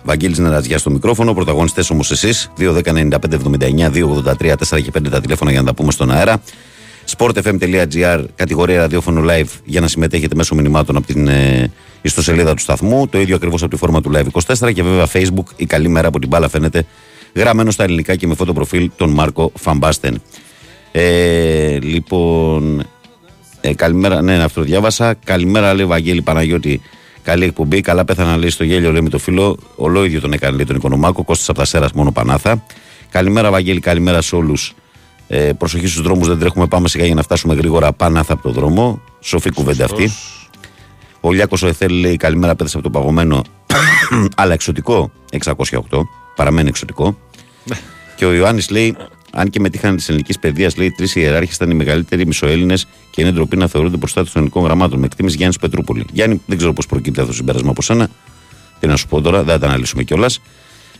Βαγγέλης 0.05 0.39
Νεραζιά 0.39 0.79
στο 0.79 0.91
μικρόφωνο. 0.91 1.35
Πρωταγωνιστές 1.35 1.91
όμως 1.91 2.11
εσείς. 2.11 2.51
2, 2.59 2.73
10, 2.73 2.93
95, 2.93 3.35
79, 3.35 3.91
2, 3.91 4.09
83, 4.09 4.57
4 4.57 4.83
και 4.83 4.91
5 4.99 5.11
τα 5.11 5.21
τηλέφωνα 5.21 5.51
για 5.51 5.61
να 5.61 5.67
τα 5.67 5.75
πούμε 5.75 5.93
στον 5.93 6.11
αέρα. 6.11 6.43
sportfm.gr, 7.17 8.25
κατηγορία 8.37 8.81
ραδιόφωνο 8.81 9.25
live 9.31 9.49
για 9.65 9.81
να 9.81 9.89
συμμετέχετε 9.89 10.35
μέσω 10.35 10.55
μηνυμάτων 10.55 10.97
από 10.97 11.07
την 11.07 11.29
ε, 11.29 11.71
ιστοσελίδα 12.03 12.55
του 12.55 12.61
σταθμού. 12.61 13.09
Το 13.09 13.21
ίδιο 13.21 13.35
ακριβώς 13.37 13.63
από 13.63 13.71
τη 13.71 13.77
φόρμα 13.77 14.01
του 14.01 14.11
live 14.15 14.43
24 14.67 14.73
και 14.75 14.83
βέβαια 14.83 15.07
facebook. 15.13 15.45
Η 15.57 15.67
καλή 15.67 15.89
μέρα 15.89 16.09
από 16.09 16.19
την 16.19 16.29
μπάλα 16.29 16.49
φαίνεται 16.49 16.87
γραμμένο 17.35 17.71
στα 17.71 17.85
ελληνικά 17.85 18.17
και 18.17 18.27
με 18.27 18.35
φωτοπροφίλ 18.35 18.91
τον 18.97 19.11
Μάρκο 19.11 19.53
Φαμπάστεν. 19.55 20.23
Ε, 20.93 21.79
λοιπόν, 21.81 22.87
ε, 23.61 23.75
καλημέρα, 23.75 24.23
ναι, 24.23 24.43
αυτό 24.43 24.61
το 24.61 24.67
διάβασα. 24.67 25.15
Καλημέρα, 25.25 25.75
λέει 25.75 25.87
Βαγγέλη 25.87 26.23
Παναγιώτη. 26.23 26.81
Καλή 27.25 27.45
εκπομπή. 27.45 27.81
Καλά 27.81 28.05
πέθανα, 28.05 28.37
λέει 28.37 28.51
στο 28.51 28.65
γέλιο, 28.65 28.93
λέει 28.93 29.01
με 29.01 29.09
το 29.09 29.19
φίλο. 29.19 29.59
Ολόιδιο 29.77 30.21
τον 30.21 30.33
έκανε, 30.33 30.57
λέει 30.57 30.65
τον 30.65 30.77
Οικονομάκο. 30.77 31.25
Κώστας 31.25 31.49
από 31.49 31.59
τα 31.59 31.65
Σέρας, 31.65 31.93
μόνο 31.93 32.13
Πανάθα. 32.13 32.65
Καλημέρα, 33.11 33.51
Βαγγέλη, 33.51 33.81
καλημέρα 33.81 34.21
σε 34.21 34.37
όλους. 34.37 34.75
Ε, 35.29 35.53
προσοχή 35.53 35.87
στους 35.87 36.03
δρόμους, 36.03 36.29
δεν 36.29 36.39
τρέχουμε. 36.39 36.67
Πάμε 36.67 36.89
σιγά 36.89 37.05
για 37.07 37.15
να 37.15 37.23
φτάσουμε 37.23 37.55
γρήγορα 37.55 37.93
Πανάθα 37.93 38.33
από 38.33 38.43
το 38.43 38.51
δρόμο. 38.51 39.03
Σοφή 39.21 39.53
κουβέντα 39.53 39.85
αυτή. 39.85 40.11
Ο 41.21 41.33
Λιάκος 41.33 41.63
ο 41.63 41.67
Εθέλ 41.67 41.93
λέει 41.93 42.17
καλημέρα, 42.17 42.55
πέθασε 42.55 42.77
από 42.77 42.91
το 42.91 42.99
παγωμένο. 42.99 43.43
αλλά 44.37 44.53
εξωτικό 44.53 45.11
608. 45.45 45.81
Παραμένει 46.37 46.69
εξωτικό. 46.69 47.19
Και 48.17 48.25
ο 48.25 48.33
Ιωάννης 48.33 48.71
λέει, 48.71 48.97
αν 49.35 49.51
και 49.51 49.61
μετήχαν 49.61 49.97
τη 49.97 50.05
ελληνικής 50.09 50.39
παιδείας, 50.39 50.77
λέει 50.77 50.91
τρεις 50.91 51.15
ιεράρχες 51.15 51.55
ήταν 51.55 51.71
οι 51.71 51.75
μεγαλύτεροι 51.75 52.27
μισοέλληνες 52.27 52.87
και 53.11 53.23
είναι 53.23 53.33
ντροπή 53.33 53.57
να 53.57 53.67
θεωρούνται 53.67 53.97
μπροστά 53.97 54.23
των 54.23 54.33
ελληνικών 54.35 54.65
γραμμάτων. 54.65 54.99
Με 54.99 55.07
εκτίμηση 55.07 55.37
Γιάννης 55.37 55.59
Πετρούπολη. 55.59 56.05
Γιάννη, 56.13 56.41
δεν 56.47 56.57
ξέρω 56.57 56.73
πώς 56.73 56.87
προκύπτει 56.87 57.21
αυτό 57.21 57.31
το 57.31 57.37
συμπέρασμα 57.37 57.71
από 57.71 57.83
σένα. 57.83 58.09
Τι 58.81 58.87
να 58.87 58.97
σου 58.97 59.09
πω 59.09 59.21
τώρα, 59.21 59.43
δεν 59.43 59.55
θα 59.55 59.59
τα 59.59 59.67
αναλύσουμε 59.67 60.03
κιόλας. 60.03 60.41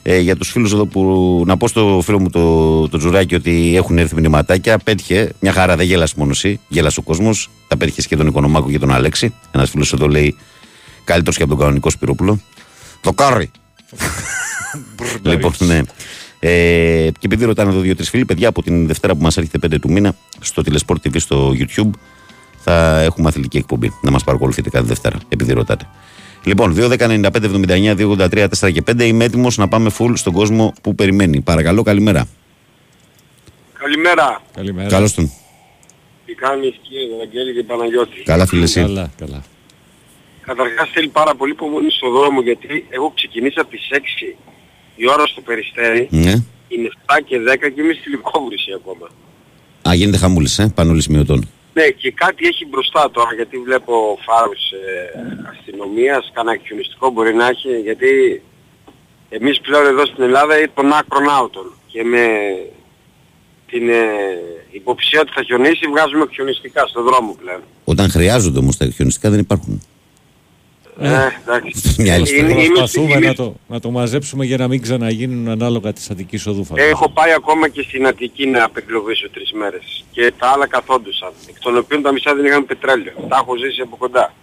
Ε, 0.03 0.19
για 0.19 0.37
τους 0.37 0.51
φίλους 0.51 0.73
εδώ 0.73 0.87
που. 0.87 1.43
Να 1.47 1.57
πω 1.57 1.69
στο 1.69 2.01
φίλο 2.05 2.21
μου 2.21 2.31
το, 2.31 2.89
το 2.89 2.99
τζουράκι 2.99 3.35
ότι 3.35 3.77
έχουν 3.77 3.99
έρθει 3.99 4.15
μηνυματάκια. 4.15 4.79
Πέτυχε. 4.79 5.33
Μια 5.41 5.53
χαρά, 5.53 5.77
δεν 5.77 5.87
γέλασε 5.87 6.15
μόνος 6.17 6.45
εσύ. 6.45 6.61
Γέλασε 6.69 7.01
ο 7.01 7.03
κόσμος. 7.03 7.51
Τα 7.69 7.77
πέτυχε 7.77 8.03
και 8.03 8.17
τον 8.17 8.27
Οικονομάκο 8.27 8.71
και 8.71 8.79
τον 8.79 8.93
Αλέξη. 8.93 9.35
Ένας 9.51 9.71
φίλος 9.71 9.93
εδώ 9.93 10.09
λέει 10.09 10.37
καλύτερος 11.05 11.37
και 11.37 11.43
από 11.43 11.53
τον 11.53 11.61
κανονικό 11.61 11.91
Σπυρόπουλο. 11.91 12.41
Το 13.01 13.13
κάρι. 13.13 13.51
λοιπόν, 15.23 15.53
ναι. 15.59 15.81
Ε, 16.47 17.11
και 17.11 17.27
επειδή 17.27 17.45
ρωτάνε 17.45 17.71
εδώ 17.71 17.81
δύο-τρεις 17.81 18.11
φίλοι, 18.11 18.25
παιδιά 18.25 18.49
από 18.49 18.63
την 18.63 18.87
Δευτέρα 18.87 19.15
που 19.15 19.23
μας 19.23 19.37
έρχεται 19.37 19.59
5 19.67 19.79
του 19.81 19.93
μήνα 19.93 20.17
στο 20.41 20.63
Telesport 20.67 20.95
TV 20.95 21.15
στο 21.17 21.55
YouTube 21.59 21.91
θα 22.59 23.01
έχουμε 23.01 23.29
αθλητική 23.29 23.57
εκπομπή. 23.57 23.93
Να 24.03 24.11
μας 24.11 24.25
παρακολουθείτε 24.25 24.71
κάθε 24.71 24.87
Δευτέρα, 24.87 25.19
επειδή 25.29 25.53
ρωτάτε. 25.53 25.89
Λοιπόν, 26.45 26.75
2-10-95-79-283-4 26.79 28.73
και 28.73 28.83
5. 28.87 29.07
Είμαι 29.07 29.25
έτοιμος 29.25 29.57
να 29.57 29.69
πάμε 29.69 29.91
full 29.99 30.13
στον 30.15 30.33
κόσμο 30.33 30.73
που 30.83 30.95
περιμένει. 30.95 31.41
Παρακαλώ, 31.41 31.83
καλημέρα. 31.83 32.27
Καλημέρα. 33.79 34.43
Καλημέρα. 34.55 34.89
Καλώς 34.89 35.15
τον. 35.15 35.31
Τι 36.27 36.35
κάνεις 36.35 36.81
κύριε 36.83 37.17
Βαγγέλη 37.19 37.55
και 37.55 37.63
Παναγιώτη; 37.63 38.23
Καλά, 38.23 38.47
φίλε, 38.47 38.63
εσύ; 38.63 38.81
Καλά, 38.81 39.11
καλά. 39.19 39.43
Καταρχάς 40.41 40.91
θέλει 40.91 41.09
πάρα 41.09 41.35
πολύ 41.35 41.53
υπομονή 41.53 41.91
στο 41.91 42.11
δρόμο 42.11 42.41
γιατί 42.41 42.87
εγώ 42.91 43.13
ξεκινήσα 43.15 43.61
από 43.61 43.71
τις 43.71 43.89
6 43.91 44.37
η 44.97 45.09
ώρα 45.09 45.27
στο 45.27 45.41
Περιστέρι. 45.41 46.09
Ναι. 46.11 46.35
Είναι 46.69 46.89
7 47.07 47.21
και 47.25 47.37
10 47.39 47.57
και 47.75 47.81
είμαι 47.81 47.93
στη 47.93 48.11
Λυκόβρηση 48.11 48.71
ακόμα. 48.73 49.07
Α, 49.89 49.95
γίνεται 49.95 50.17
χαμούλης, 50.17 50.59
ε, 50.59 50.73
πανούλης 50.75 51.05
σημειωτών. 51.05 51.49
Ναι, 51.73 51.87
και 51.87 52.11
κάτι 52.11 52.47
έχει 52.47 52.67
μπροστά 52.67 53.11
τώρα, 53.11 53.35
γιατί 53.35 53.59
βλέπω 53.59 54.19
φάρους 54.27 54.71
ε, 54.71 54.79
αστυνομίας, 55.53 56.31
κανένα 56.35 56.59
χιονιστικό 56.67 57.11
μπορεί 57.11 57.35
να 57.35 57.47
έχει, 57.49 57.81
γιατί 57.81 58.43
εμείς 59.29 59.61
πλέον 59.61 59.87
εδώ 59.87 60.07
στην 60.07 60.23
Ελλάδα 60.23 60.59
είναι 60.59 60.71
των 60.75 60.93
άκρων 60.93 61.29
άουτων 61.29 61.73
και 61.87 62.05
με 62.05 62.27
την 63.67 63.89
ε, 63.89 64.03
υποψία 64.71 65.21
ότι 65.21 65.33
θα 65.35 65.43
χιονίσει 65.43 65.87
βγάζουμε 65.93 66.27
χιονιστικά 66.33 66.87
στον 66.87 67.05
δρόμο 67.05 67.37
πλέον. 67.41 67.61
Όταν 67.85 68.11
χρειάζονται 68.11 68.59
όμως 68.59 68.77
τα 68.77 68.87
χιονιστικά 68.87 69.31
δεν 69.31 69.39
υπάρχουν. 69.39 69.83
Ε, 70.99 71.29
εντάξει. 71.43 71.73
Μια 72.03 72.15
άλλη 72.15 72.39
Είναι- 72.39 72.53
είμαι- 72.53 72.67
Προσπαθούμε 72.67 73.15
είμαι- 73.17 73.27
να 73.27 73.35
το, 73.35 73.55
να 73.69 73.81
το 73.81 73.91
μαζέψουμε 73.91 74.45
για 74.45 74.57
να 74.57 74.69
μην 74.69 74.83
ξαναγίνουν 74.83 75.49
ανάλογα 75.49 75.93
της 75.93 76.11
Αττικής 76.11 76.47
Οδού 76.47 76.65
φαντάζομαι. 76.65 76.93
Έχω 76.93 77.09
πάει 77.11 77.33
ακόμα 77.33 77.69
και 77.69 77.83
στην 77.83 78.07
Αττική 78.07 78.47
να 78.47 78.65
απεγκλωβίσω 78.65 79.31
τρεις 79.31 79.53
μέρες 79.53 80.05
και 80.11 80.33
τα 80.39 80.49
άλλα 80.49 80.67
καθόντουσαν, 80.67 81.33
εκ 81.49 81.59
των 81.61 81.77
οποίων 81.77 82.03
τα 82.03 82.13
μισά 82.13 82.35
δεν 82.35 82.45
είχαν 82.45 82.67
πετρέλαιο. 82.67 83.13
Τα 83.29 83.37
έχω 83.43 83.57
ζήσει 83.57 83.81
από 83.81 83.97
κοντά. 83.97 84.35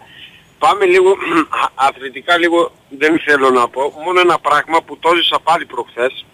Πάμε 0.58 0.84
λίγο, 0.84 1.14
αθλητικά 1.88 2.38
λίγο 2.38 2.72
δεν 2.98 3.20
θέλω 3.24 3.50
να 3.50 3.68
πω, 3.68 3.80
μόνο 4.04 4.20
ένα 4.20 4.38
πράγμα 4.38 4.82
που 4.82 4.98
το 4.98 5.14
ζήσα 5.16 5.38
πάλι 5.42 5.64
προχθές 5.66 6.24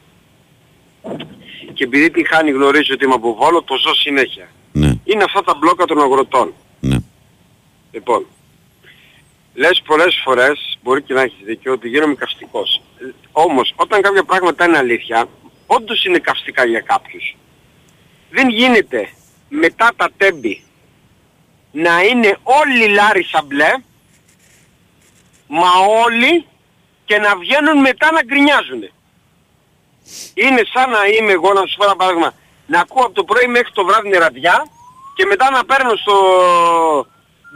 και 1.75 1.85
επειδή 1.85 2.11
την 2.11 2.27
χάνει 2.27 2.51
γνωρίζω 2.51 2.95
ότι 2.95 3.05
είμαι 3.05 3.15
από 3.15 3.35
Βόλο, 3.35 3.63
το 3.63 3.75
ζω 3.77 3.95
συνέχεια. 3.95 4.49
Ναι, 4.73 4.93
Είναι 5.05 5.23
αυτά 5.25 5.43
τα 5.43 5.55
μπλόκα 5.59 5.85
των 5.85 6.01
αγροτών. 6.01 6.53
ναι. 6.81 6.97
Λοιπόν, 7.93 8.27
λες 9.59 9.83
πολλές 9.85 10.21
φορές, 10.25 10.79
μπορεί 10.83 11.03
και 11.03 11.15
να 11.15 11.21
έχεις 11.23 11.45
δίκιο, 11.45 11.73
ότι 11.73 11.89
γίνομαι 11.89 12.15
καυστικός. 12.15 12.83
Ε, 12.99 13.05
Όμως, 13.33 13.73
όταν 13.77 14.03
κάποια 14.03 14.25
πράγματα 14.25 14.65
είναι 14.65 14.77
αλήθεια, 14.79 15.29
όντως 15.67 16.05
είναι 16.05 16.19
καυστικά 16.19 16.65
για 16.65 16.81
κάποιους. 16.81 17.37
Δεν 18.31 18.49
γίνεται 18.49 19.09
μετά 19.49 19.91
τα 19.97 20.09
τέμπη 20.17 20.63
να 21.71 22.03
είναι 22.03 22.37
όλοι 22.43 22.89
Λάρισα 22.89 23.43
μπλε, 23.43 23.73
μα 25.47 25.71
όλοι 26.05 26.47
και 27.05 27.19
να 27.19 27.37
βγαίνουν 27.37 27.79
μετά 27.81 28.13
να 28.13 28.23
γκρινιάζουν. 28.23 28.83
Είναι 30.35 30.63
σαν 30.73 30.91
να 30.91 30.99
είμαι 31.07 31.33
εγώ, 31.33 31.53
να 31.53 31.67
σου 31.67 31.77
πω 31.77 31.85
ένα 31.85 31.97
παράδειγμα, 31.97 32.35
να 32.67 32.81
ακούω 32.81 33.05
από 33.05 33.15
το 33.15 33.25
πρωί 33.25 33.47
μέχρι 33.47 33.73
το 33.73 33.85
βράδυ 33.85 34.09
νεραδιά 34.09 34.67
και 35.15 35.25
μετά 35.25 35.51
να 35.51 35.65
παίρνω 35.65 35.97
στο 35.97 36.17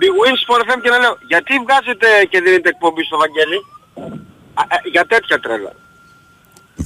Big 0.00 0.12
Win 0.20 0.36
Sport 0.44 0.60
FM 0.70 0.80
και 0.82 0.88
να 0.90 0.98
λέω 0.98 1.18
γιατί 1.28 1.52
βγάζετε 1.64 2.06
και 2.30 2.40
δίνετε 2.40 2.68
εκπομπή 2.68 3.02
στο 3.04 3.16
Βαγγέλη; 3.16 3.58
Α, 4.54 4.62
ε, 4.68 4.88
για 4.90 5.04
τέτοια 5.06 5.40
τρέλα. 5.40 5.72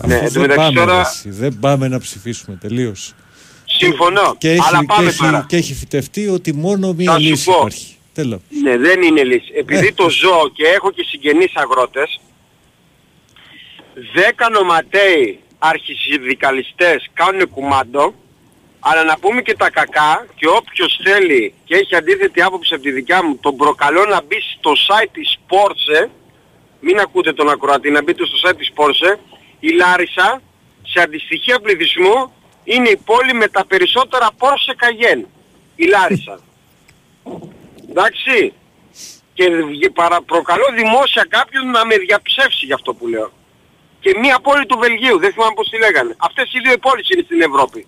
Αφού 0.00 0.08
ναι, 0.08 0.14
εν 0.14 0.24
τω 0.24 0.30
δεν, 0.30 0.40
μεταξύ 0.40 0.64
πάμε, 0.64 0.80
τώρα- 0.80 0.94
ρε 0.94 1.00
εσύ, 1.00 1.30
δεν 1.30 1.58
πάμε 1.60 1.88
να 1.88 1.98
ψηφίσουμε 2.00 2.56
τελείως. 2.56 3.12
Συμφωνώ. 3.64 4.34
Και 4.38 4.50
έχει, 4.50 4.60
αλλά 4.68 4.78
και, 4.78 4.84
πάμε 4.86 5.08
έχει, 5.08 5.18
τώρα. 5.18 5.44
και 5.48 5.56
έχει 5.56 5.74
φυτευτεί 5.74 6.28
ότι 6.28 6.52
μόνο 6.52 6.92
μία 6.92 7.12
Θα 7.12 7.18
σου 7.18 7.24
λύση 7.28 7.44
πω. 7.44 7.52
υπάρχει. 7.56 7.96
Τέλος. 8.12 8.40
Ναι, 8.62 8.76
δεν 8.76 9.02
είναι 9.02 9.22
λύση. 9.24 9.52
Επειδή 9.56 9.92
το 9.92 10.10
ζω 10.10 10.50
και 10.54 10.64
έχω 10.66 10.90
και 10.90 11.04
συγγενείς 11.08 11.52
αγρότες, 11.54 12.20
δέκα 14.14 14.48
νοματέοι 14.48 15.40
αρχισυνδικαλιστές 15.58 17.10
κάνουν 17.14 17.50
κουμάντο, 17.50 18.14
αλλά 18.88 19.04
να 19.04 19.18
πούμε 19.18 19.42
και 19.42 19.54
τα 19.54 19.70
κακά 19.70 20.26
και 20.34 20.46
όποιος 20.48 21.00
θέλει 21.04 21.54
και 21.64 21.74
έχει 21.74 21.96
αντίθετη 21.96 22.42
άποψη 22.42 22.74
από 22.74 22.82
τη 22.82 22.90
δικιά 22.90 23.24
μου, 23.24 23.36
τον 23.36 23.56
προκαλώ 23.56 24.04
να 24.04 24.22
μπει 24.22 24.36
στο 24.58 24.72
site 24.88 25.08
της 25.12 25.36
Porsche, 25.48 26.08
μην 26.80 26.98
ακούτε 26.98 27.32
τον 27.32 27.48
ακροατή, 27.50 27.90
να 27.90 28.02
μπείτε 28.02 28.24
στο 28.26 28.48
site 28.48 28.56
της 28.56 28.70
Porsche, 28.76 29.18
η 29.60 29.68
Λάρισα 29.70 30.42
σε 30.82 31.00
αντιστοιχεία 31.00 31.60
πληθυσμού 31.60 32.32
είναι 32.64 32.88
η 32.88 32.96
πόλη 32.96 33.32
με 33.32 33.48
τα 33.48 33.66
περισσότερα 33.66 34.28
Porsche 34.38 34.74
Cayenne. 34.82 35.24
Η 35.76 35.86
Λάρισα. 35.86 36.40
Εντάξει. 37.90 38.52
Και 39.34 39.50
βγε- 39.50 39.90
παρα- 39.90 40.22
προκαλώ 40.22 40.64
δημόσια 40.74 41.24
κάποιον 41.28 41.70
να 41.70 41.84
με 41.86 41.96
διαψεύσει 41.96 42.64
για 42.66 42.74
αυτό 42.74 42.94
που 42.94 43.06
λέω. 43.06 43.32
Και 44.00 44.18
μία 44.20 44.38
πόλη 44.40 44.66
του 44.66 44.78
Βελγίου, 44.78 45.18
δεν 45.18 45.32
θυμάμαι 45.32 45.54
πώς 45.54 45.68
τη 45.68 45.78
λέγανε. 45.78 46.14
Αυτές 46.18 46.52
οι 46.52 46.60
δύο 46.60 46.78
πόλεις 46.78 47.08
είναι 47.10 47.22
στην 47.24 47.40
Ευρώπη. 47.40 47.86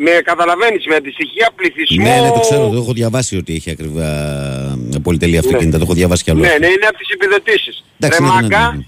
Με 0.00 0.10
καταλαβαίνεις, 0.10 0.86
με 0.86 0.94
αντιστοιχεία 0.94 1.50
πληθυσμού... 1.54 2.02
Ναι, 2.02 2.20
ναι, 2.20 2.30
το 2.30 2.40
ξέρω, 2.40 2.68
το 2.68 2.76
έχω 2.76 2.92
διαβάσει 2.92 3.36
ότι 3.36 3.54
έχει 3.54 3.70
ακριβά 3.70 4.08
πολυτελή 5.02 5.38
αυτοκίνητα, 5.38 5.76
το 5.78 5.84
έχω 5.84 5.94
διαβάσει 5.94 6.22
κι 6.24 6.30
άλλο. 6.30 6.40
Ναι, 6.40 6.54
ναι, 6.60 6.66
είναι 6.66 6.86
από 6.86 6.98
τις 6.98 7.10
επιδοτήσεις. 7.10 7.84
Εντάξει, 7.98 8.18
Ρε 8.20 8.26
ναι, 8.26 8.34
ναι, 8.34 8.40
μάγκα, 8.40 8.64
ναι, 8.70 8.84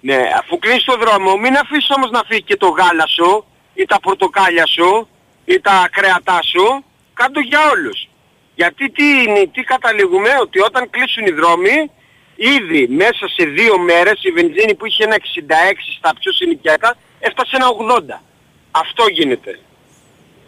ναι. 0.00 0.16
ναι, 0.16 0.22
αφού 0.40 0.58
κλείσεις 0.58 0.84
το 0.84 0.96
δρόμο, 1.02 1.36
μην 1.36 1.54
αφήσεις 1.56 1.90
όμως 1.96 2.10
να 2.10 2.22
φύγει 2.28 2.42
και 2.42 2.56
το 2.56 2.68
γάλα 2.68 3.06
σου, 3.06 3.44
ή 3.74 3.84
τα 3.84 4.00
πορτοκάλια 4.00 4.66
σου, 4.66 5.08
ή 5.44 5.60
τα 5.60 5.88
κρέατά 5.92 6.38
σου, 6.42 6.84
κάτω 7.14 7.40
για 7.40 7.60
όλους. 7.72 8.08
Γιατί 8.54 8.90
τι, 8.90 9.04
είναι, 9.22 9.42
τι 9.52 9.62
καταλήγουμε, 9.62 10.30
ότι 10.40 10.60
όταν 10.60 10.90
κλείσουν 10.90 11.26
οι 11.26 11.30
δρόμοι, 11.40 11.76
ήδη 12.56 12.82
μέσα 12.88 13.24
σε 13.36 13.44
δύο 13.44 13.78
μέρες 13.78 14.18
η 14.22 14.30
βενζίνη 14.30 14.74
που 14.74 14.86
είχε 14.86 15.04
ένα 15.04 15.16
66 15.16 15.20
στα 15.98 16.10
πιο 16.18 16.32
συνοικιακά, 16.32 16.96
έφτασε 17.18 17.56
ένα 17.56 17.66
80. 18.16 18.20
Αυτό 18.70 19.04
γίνεται. 19.12 19.58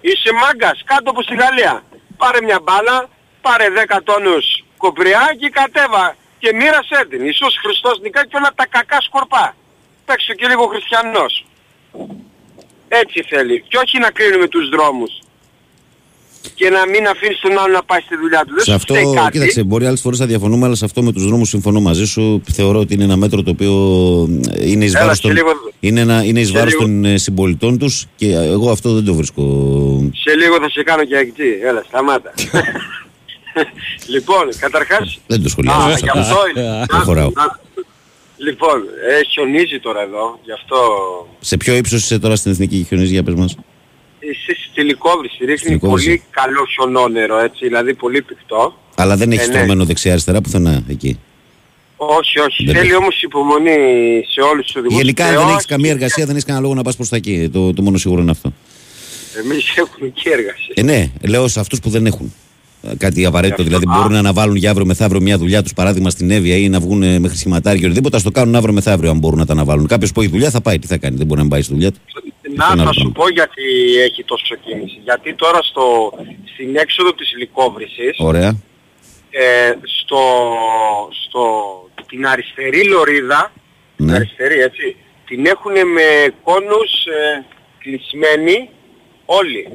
Είσαι 0.09 0.33
μάγκας 0.33 0.83
κάτω 0.85 1.11
από 1.11 1.23
στη 1.23 1.35
Γαλλία. 1.35 1.85
Πάρε 2.17 2.41
μια 2.43 2.61
μπάλα, 2.63 3.09
πάρε 3.41 3.67
10 3.89 3.99
τόνους 4.05 4.65
κοπριά 4.77 5.25
και 5.41 5.49
κατέβα 5.49 6.17
και 6.39 6.53
μοίρασέ 6.53 7.07
την. 7.09 7.25
Ιησούς 7.25 7.55
Χριστός 7.63 7.99
νικά 8.01 8.27
και 8.27 8.37
όλα 8.37 8.53
τα 8.55 8.67
κακά 8.67 9.01
σκορπά. 9.01 9.57
Παίξε 10.05 10.35
και 10.35 10.47
λίγο 10.49 10.67
χριστιανός. 10.67 11.47
Έτσι 12.89 13.23
θέλει. 13.23 13.65
Και 13.69 13.77
όχι 13.77 13.99
να 13.99 14.11
κρίνουμε 14.11 14.49
τους 14.49 14.69
δρόμους. 14.69 15.13
Και 16.55 16.69
να 16.71 16.87
μην 16.87 17.07
αφήνεις 17.07 17.41
τον 17.41 17.59
άλλο 17.59 17.73
να 17.73 17.83
πάει 17.83 18.01
στη 18.01 18.17
δουλειά 18.17 18.41
του. 18.47 18.51
Δεν 18.55 18.59
Σε 18.65 18.71
σου 18.71 18.77
αυτό, 18.77 18.95
φταίει 18.95 19.15
κάτι. 19.15 19.31
κοίταξε, 19.31 19.63
μπορεί 19.65 19.87
άλλες 19.87 20.01
φορές 20.01 20.19
να 20.19 20.27
διαφωνούμε, 20.27 20.67
αλλά 20.67 20.75
σε 20.75 20.85
αυτό 20.85 21.03
με 21.03 21.13
τους 21.13 21.27
δρόμους 21.27 21.49
συμφωνώ 21.49 21.81
μαζί 21.81 22.07
σου. 22.07 22.43
Θεωρώ 22.53 22.79
ότι 22.79 22.95
είναι 22.95 23.05
ένα 23.05 23.17
μέτρο 23.17 23.43
το 23.43 23.51
οποίο 23.51 23.73
είναι 24.61 24.85
εις 24.85 24.93
Έλα, 24.95 25.01
βάρος 25.03 25.17
σε 25.17 25.23
των, 25.23 25.33
λίγο- 25.33 25.51
είναι 25.81 26.01
ένα, 26.01 26.25
είναι 26.25 26.41
εις 26.41 26.47
σε 26.47 26.53
βάρος 26.53 26.73
λίγο- 26.73 26.83
των 26.85 27.05
ε, 27.05 27.17
συμπολιτών 27.19 27.79
τους 27.79 28.07
και 28.17 28.33
εγώ 28.33 28.71
αυτό 28.71 28.93
δεν 28.95 29.05
το 29.05 29.15
βρίσκω. 29.15 29.43
Σε 30.15 30.35
λίγο 30.37 30.57
θα 30.61 30.71
σε 30.71 30.83
κάνω 30.83 31.05
και 31.05 31.17
αγκητή. 31.17 31.59
Έλα, 31.63 31.83
σταμάτα. 31.89 32.33
λοιπόν, 34.15 34.49
καταρχάς... 34.59 35.19
Δεν 35.27 35.43
το 35.43 35.49
σχολιάζω. 35.49 35.79
Α, 35.81 35.85
αυτό. 35.93 36.07
γι' 36.13 36.19
αυτό 36.19 36.37
είναι. 36.57 36.85
Δεν 36.91 37.01
χωράω. 37.01 37.27
Α, 37.29 37.63
Λοιπόν, 38.37 38.77
ε, 39.11 39.25
χιονίζει 39.31 39.79
τώρα 39.81 40.01
εδώ, 40.03 40.39
γι' 40.45 40.53
αυτό... 40.53 40.77
Σε 41.41 41.57
ποιο 41.57 41.75
ύψος 41.75 42.03
είσαι 42.03 42.19
τώρα 42.19 42.37
στην 42.37 42.51
εθνική 42.53 42.85
χιονίζη, 42.89 43.13
για 43.13 43.23
πες 43.23 43.35
μας. 43.35 43.57
Εσύ 44.31 44.53
στη 44.71 44.83
λικόβρηση 44.83 45.45
ρίχνει 45.45 45.71
λικόβρηση. 45.73 46.07
πολύ 46.07 46.23
καλό 46.31 46.65
χιονόνερο, 46.75 47.39
έτσι, 47.39 47.65
δηλαδή 47.67 47.95
πολύ 47.95 48.23
πυκτό. 48.23 48.79
Αλλά 48.95 49.17
δεν 49.17 49.33
έχει 49.33 49.43
Ε, 49.43 49.47
ναι. 49.47 49.53
στρωμένο 49.53 49.85
δεξιά-αριστερά 49.85 50.41
πουθενά 50.41 50.83
εκεί. 50.89 51.19
Όχι, 51.97 52.39
όχι. 52.41 52.65
Δεν 52.65 52.75
Θέλει 52.75 52.87
έχει. 52.87 52.97
όμως 52.97 53.23
υπομονή 53.23 53.77
σε 54.29 54.41
όλους 54.41 54.67
τους 54.67 54.75
οδηγούς. 54.77 54.97
Γενικά, 54.97 55.25
Ε, 55.25 55.29
αν 55.29 55.35
δεν 55.37 55.43
έχεις 55.45 55.57
όχι, 55.57 55.67
καμία 55.67 55.91
εργασία, 55.91 56.25
δεν 56.25 56.33
έχεις 56.35 56.45
κανένα 56.45 56.65
λόγο 56.65 56.75
να 56.77 56.83
πας 56.83 56.97
προς 56.97 57.09
τα 57.09 57.17
εκεί. 57.17 57.49
Το, 57.53 57.73
το 57.73 57.83
μόνο 57.83 57.99
σίγουρο 57.99 58.21
είναι 58.23 58.31
αυτό. 58.31 58.53
Εμείς 59.45 59.77
έχουμε 59.77 60.09
και 60.09 60.31
εργασία. 60.31 60.75
Ε, 60.75 60.83
ναι, 60.83 61.11
λέω 61.29 61.49
σε 61.49 61.61
αυτούς 61.61 61.81
που 61.81 61.91
δεν 61.91 62.07
έχουν. 62.07 62.33
Ε, 62.83 62.95
Κάτι 62.99 63.25
απαραίτητο, 63.25 63.63
Γι' 63.63 63.69
αυτό- 63.69 63.79
δηλαδή 63.81 63.85
Α. 63.99 64.01
μπορούν 64.01 64.13
να 64.13 64.19
αναβάλουν 64.19 64.57
για 64.57 64.71
αύριο 64.71 64.87
μεθαύριο 64.87 65.21
μια 65.21 65.39
δουλειά 65.39 65.63
τους, 65.63 65.73
παράδειγμα 65.73 66.11
στην 66.11 66.31
Εύβοια 66.31 66.57
ή 66.57 66.69
να 66.69 66.81
βγουν 66.81 67.03
ε, 67.03 67.19
μέχρι 67.19 67.37
σχηματάρι 67.37 67.79
και 67.79 67.85
οτιδήποτε, 67.85 68.17
ας 68.17 68.23
το 68.23 68.31
κάνουν 68.31 68.55
αύριο 68.55 68.73
μεθαύριο 68.75 69.11
αν 69.11 69.19
μπορούν 69.19 69.39
να 69.39 69.47
τα 69.47 69.53
αναβάλουν. 69.53 69.87
Κάποιος 69.87 70.13
που 70.13 70.21
έχει 70.21 70.31
δουλειά 70.31 70.51
θα 70.51 70.61
πάει, 70.61 70.79
τι 70.79 70.87
θα 70.87 70.97
κάνει, 70.97 71.17
δεν 71.17 71.27
μπορεί 71.27 71.37
να 71.37 71.43
μην 71.43 71.51
πάει 71.51 71.63
στη 71.63 71.73
δουλειά 71.73 71.93
του. 71.93 71.99
Να 72.57 72.65
Ένα 72.65 72.73
άλλο 72.73 72.83
θα 72.85 72.93
σου 72.93 72.99
πράγμα. 73.13 73.13
πω 73.19 73.29
γιατί 73.39 73.63
έχει 74.09 74.25
τόσο 74.25 74.55
κίνηση. 74.65 75.01
Γιατί 75.05 75.35
τώρα 75.35 75.63
στο, 75.63 76.13
στην 76.55 76.77
έξοδο 76.77 77.15
της 77.15 77.33
λικόβρησης, 77.39 78.17
Ωραία. 78.19 78.49
ε, 79.31 79.73
στο, 80.01 80.21
στο, 81.27 81.43
την 82.09 82.27
αριστερή 82.27 82.85
λωρίδα, 82.89 83.53
την 83.97 84.07
Ναι. 84.07 84.15
αριστερή 84.15 84.59
έτσι, 84.61 84.97
την 85.27 85.47
έχουν 85.47 85.73
με 85.73 86.35
κόνους 86.43 86.91
ε, 87.07 87.45
κλεισμένοι 87.79 88.69
όλοι. 89.25 89.69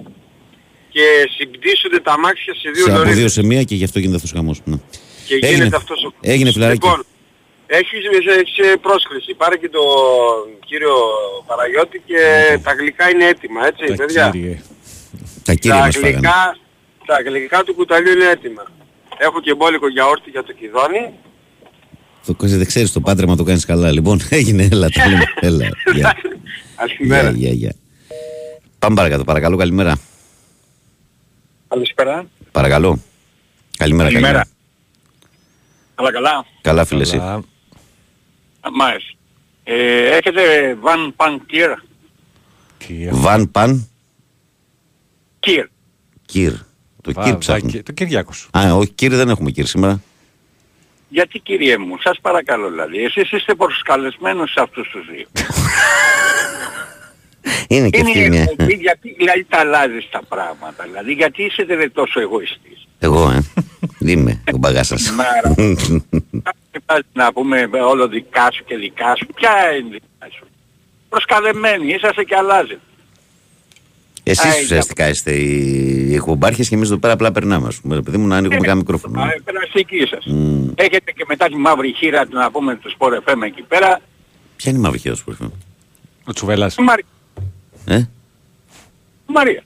Και 0.89 1.05
συμπτύσσονται 1.38 1.99
τα 1.99 2.11
αμάξια 2.13 2.53
σε 2.53 2.69
δύο 2.69 2.84
Σε 2.84 2.89
από 2.89 2.97
λωρίδες. 2.97 3.17
δύο 3.19 3.27
σε 3.27 3.43
μία 3.43 3.63
και 3.63 3.75
γι' 3.75 3.84
αυτό 3.84 3.99
γίνεται 3.99 4.15
αυτός 4.15 4.32
ο 4.34 4.36
χαμός. 4.36 4.61
Ναι. 4.65 4.75
Και 5.25 5.34
Έγινε. 5.36 5.51
γίνεται 5.53 5.75
αυτός 5.75 6.03
ο... 6.03 6.13
Έγινε, 6.21 6.51
φιλαράκι. 6.51 6.80
Λοιπόν, 6.86 7.05
έχεις 7.78 7.99
σε, 8.26 8.36
σε 8.63 8.78
πρόσκληση. 8.86 9.34
Πάρε 9.41 9.57
και 9.57 9.70
τον 9.70 9.86
κύριο 10.65 10.95
Παραγιώτη 11.49 11.97
και 12.09 12.22
τα 12.63 12.74
γλυκά 12.74 13.09
είναι 13.09 13.26
έτοιμα, 13.26 13.61
έτσι, 13.67 13.86
Τα 13.86 13.95
παιδιά; 13.95 14.30
κύριε. 14.30 14.61
Τα 15.43 15.53
κύρια 15.53 15.78
Τα 15.78 15.86
μας 15.86 15.95
φάγανε. 15.95 16.11
γλυκά, 16.17 16.57
τα 17.05 17.15
γλυκά 17.26 17.63
του 17.63 17.74
κουταλιού 17.74 18.11
είναι 18.11 18.30
έτοιμα. 18.36 18.63
Έχω 19.17 19.41
και 19.41 19.53
μπόλικο 19.55 19.88
γιαούρτι 19.89 20.30
για 20.30 20.43
το 20.43 20.53
κιδόνι. 20.53 21.13
Το, 22.26 22.36
δεν 22.39 22.65
ξέρεις 22.65 22.91
το 22.91 22.99
πάντρεμα 22.99 23.36
το 23.36 23.43
κάνεις 23.43 23.65
καλά. 23.65 23.91
Λοιπόν, 23.91 24.22
έγινε, 24.39 24.67
έλα, 24.72 24.89
τα 24.89 25.07
λέμε. 25.07 25.24
Έλα, 25.49 25.70
γεια. 25.93 25.93
Γεια, 25.93 26.15
Καλημέρα. 26.76 27.30
γεια, 27.30 27.51
γεια. 27.51 27.74
Πάμε 28.80 28.95
παρακάτω, 28.95 29.24
παρακαλώ, 29.24 29.57
καλημέρα. 29.57 29.99
Καλησπέρα. 31.67 32.26
Παρακαλώ. 32.51 32.99
Καλημέρα, 33.78 34.09
καλημέρα. 34.09 34.32
Καλημέρα. 34.32 34.47
Καλά, 35.95 36.11
καλά. 36.11 36.45
Καλά, 36.61 36.86
φίλε, 36.86 37.01
εσύ. 37.01 37.22
Αλλά, 38.62 38.76
Μάλιστα. 38.76 39.12
Ε, 39.64 40.07
έχετε 40.18 40.41
Van 40.84 41.12
Pan 41.16 41.34
Kier; 41.34 41.76
κύριε. 42.78 43.10
Βαν 43.14 43.51
Παν 43.51 43.88
Kier. 45.39 45.66
Κυρ. 46.26 46.51
Το 47.01 47.12
Το 47.14 47.22
Α, 47.22 47.24
Κύρ 47.24 47.38
ψάχνει. 47.38 47.72
Βακ- 47.72 47.86
Το 47.86 47.91
Κυριάκος. 47.91 48.49
Α, 48.57 48.74
όχι, 48.76 48.89
κύριε, 48.89 49.18
δεν 49.18 49.30
έχουμε 49.30 49.51
κύριε 49.51 49.70
σήμερα. 49.70 50.01
Γιατί 51.10 51.39
κύριε 51.39 51.78
μου, 51.78 51.97
σας 51.99 52.20
παρακαλώ 52.22 52.70
δηλαδή, 52.70 53.03
εσείς 53.03 53.32
είστε 53.32 53.55
προσκαλεσμένος 53.55 54.51
σε 54.51 54.62
αυτούς 54.62 54.89
τους 54.89 55.05
δύο. 55.12 55.26
Είναι 57.68 57.89
και 57.89 57.97
Είναι 57.97 58.07
αυτή 58.10 58.20
η 58.24 58.30
μια. 58.30 58.41
εκπομπή, 58.41 58.74
γιατί 58.74 59.14
δηλαδή 59.18 59.43
τα 59.49 59.57
αλλάζεις 59.60 60.10
τα 60.10 60.22
πράγματα, 60.30 60.84
δηλαδή 60.84 61.14
γιατί 61.14 61.43
είσαι 61.43 61.64
δε 61.64 61.89
τόσο 61.89 62.20
εγωιστής; 62.20 62.88
Εγώ, 62.99 63.30
ε. 63.32 63.43
Είμαι 63.99 64.41
ο 64.53 64.57
μπαγάσας. 64.57 65.12
Μάρα. 65.12 65.55
Κάθε 66.72 66.86
πας 66.86 67.01
να 67.13 67.34
πούμε 67.34 67.70
όλο 67.88 68.07
δικά 68.07 68.51
σου 68.51 68.63
και 68.63 68.76
δικά 68.78 69.15
σου, 69.15 69.26
ποια 69.36 69.76
είναι 69.76 69.89
δικά 69.89 70.32
σου; 70.38 70.45
Προσκαλεμένοι, 71.09 71.93
είσαστε 71.93 72.24
και 72.24 72.36
αλλάζετε. 72.36 72.80
Εσείς 74.24 74.55
Α, 74.55 74.59
ουσιαστικά 74.63 75.09
είστε 75.09 75.32
οι 75.32 76.13
εκπομπάρχες 76.15 76.70
και 76.70 76.76
εμείς 76.76 76.88
εδώ 76.89 76.97
πέρα 76.97 77.13
απλά 77.13 77.32
περνάμε. 77.32 77.67
Ας 77.67 77.76
πούμε, 77.82 78.01
παιδί 78.01 78.17
μου 78.17 78.28
να 78.28 78.36
ανοίγουμε 78.38 78.59
κάνα 78.59 78.76
μικρόφωνο. 78.76 79.22
Α, 79.22 79.26
Περαστική 79.43 80.05
σας. 80.09 80.26
Μμ. 80.26 80.67
Έχετε 80.76 81.11
και 81.11 81.26
μετά 81.28 81.47
τη 81.47 81.55
μαύρη 81.55 81.93
χείρα 81.93 82.26
να 82.30 82.51
πούμε 82.51 82.76
τους 82.76 82.95
Sport 82.99 83.13
FM 83.13 83.41
εκεί 83.43 83.61
πέρα. 83.61 83.99
Ποια 84.55 84.72
είναι 84.72 84.80
η 84.80 84.82
μαύρη 84.84 84.99
χέρα 84.99 85.15
σου, 85.15 85.24
παιδί 85.24 85.43
μου; 85.43 85.57
Ο 86.24 86.34
Τσουβέλλας. 86.34 86.76
Η 86.76 86.82
Μαρία. 86.82 87.05
Ε; 87.86 87.95
η 87.97 88.07
Μαρία. 89.26 89.63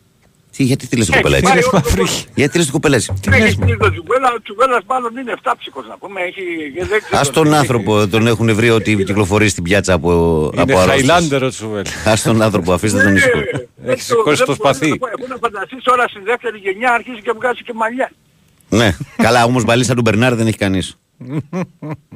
Τι, 0.55 0.63
γιατί 0.63 0.87
τη 0.87 0.95
λες 0.97 1.05
την 1.05 1.13
Έχει 1.13 1.23
κοπέλα 1.23 1.41
πάρει 1.41 1.57
έτσι. 1.57 1.69
όλο 1.73 1.83
το 1.83 1.89
κόσμο. 1.97 2.21
Γιατί 2.35 2.51
τη 2.51 2.57
λες 2.57 2.65
την 2.65 2.73
κοπέλα 2.73 2.95
έτσι; 2.95 3.13
Έχει 3.31 3.51
στείλει 3.51 3.77
το 3.77 3.91
Τσουβέλλα, 3.91 4.29
ο 4.37 4.41
Τσουβέλλας 4.41 4.81
μάλλον 4.87 5.17
είναι 5.17 5.31
εφτάψικος 5.31 5.85
να 5.87 5.97
πούμε. 5.97 6.21
Έχει, 6.21 6.41
και 6.75 6.85
δεν 6.85 6.99
ξέρω 7.03 7.19
Ας 7.21 7.27
τι 7.27 7.33
τον 7.33 7.45
έχει. 7.47 7.55
άνθρωπο, 7.55 8.07
τον 8.07 8.27
έχουν 8.27 8.55
βρει 8.55 8.69
ότι 8.69 8.95
κυκλοφορεί 9.03 9.47
στην 9.49 9.63
πιάτσα 9.63 9.93
από, 9.93 10.11
Είναι 10.53 10.61
από 10.61 10.79
αρρώστιες. 10.79 11.07
Χαϊλάντερ 11.09 11.43
ο 11.43 11.49
Τσουβέλλας. 11.49 11.93
Ας 12.05 12.21
τον 12.21 12.41
άνθρωπο, 12.41 12.73
αφήστε 12.73 13.03
τον 13.03 13.15
ήσυχο. 13.15 13.37
Ε, 13.37 13.41
Έχει 13.41 13.65
δεν 13.83 13.97
σηκώσει 13.97 14.37
δεν 14.37 14.45
το 14.45 14.55
μπορεί 14.57 14.75
σπαθί. 14.75 14.89
να 14.89 14.97
πω, 14.97 15.07
Εγώ 15.17 15.27
να 15.27 15.35
φανταστείς 15.41 15.83
τώρα 15.83 16.07
στη 16.07 16.19
δεύτερη 16.25 16.57
γενιά 16.57 16.91
αρχίζει 16.93 17.21
και 17.21 17.31
βγάζει 17.39 17.61
και 17.63 17.73
μαλλιά. 17.75 18.11
Ναι, 18.69 18.95
καλά, 19.17 19.43
όμως 19.43 19.63
μπαλίσσα 19.63 19.93
του 19.95 20.01
Μπερνάρ 20.01 20.35
δεν 20.35 20.47
έχει 20.47 20.57
κανείς. 20.57 20.97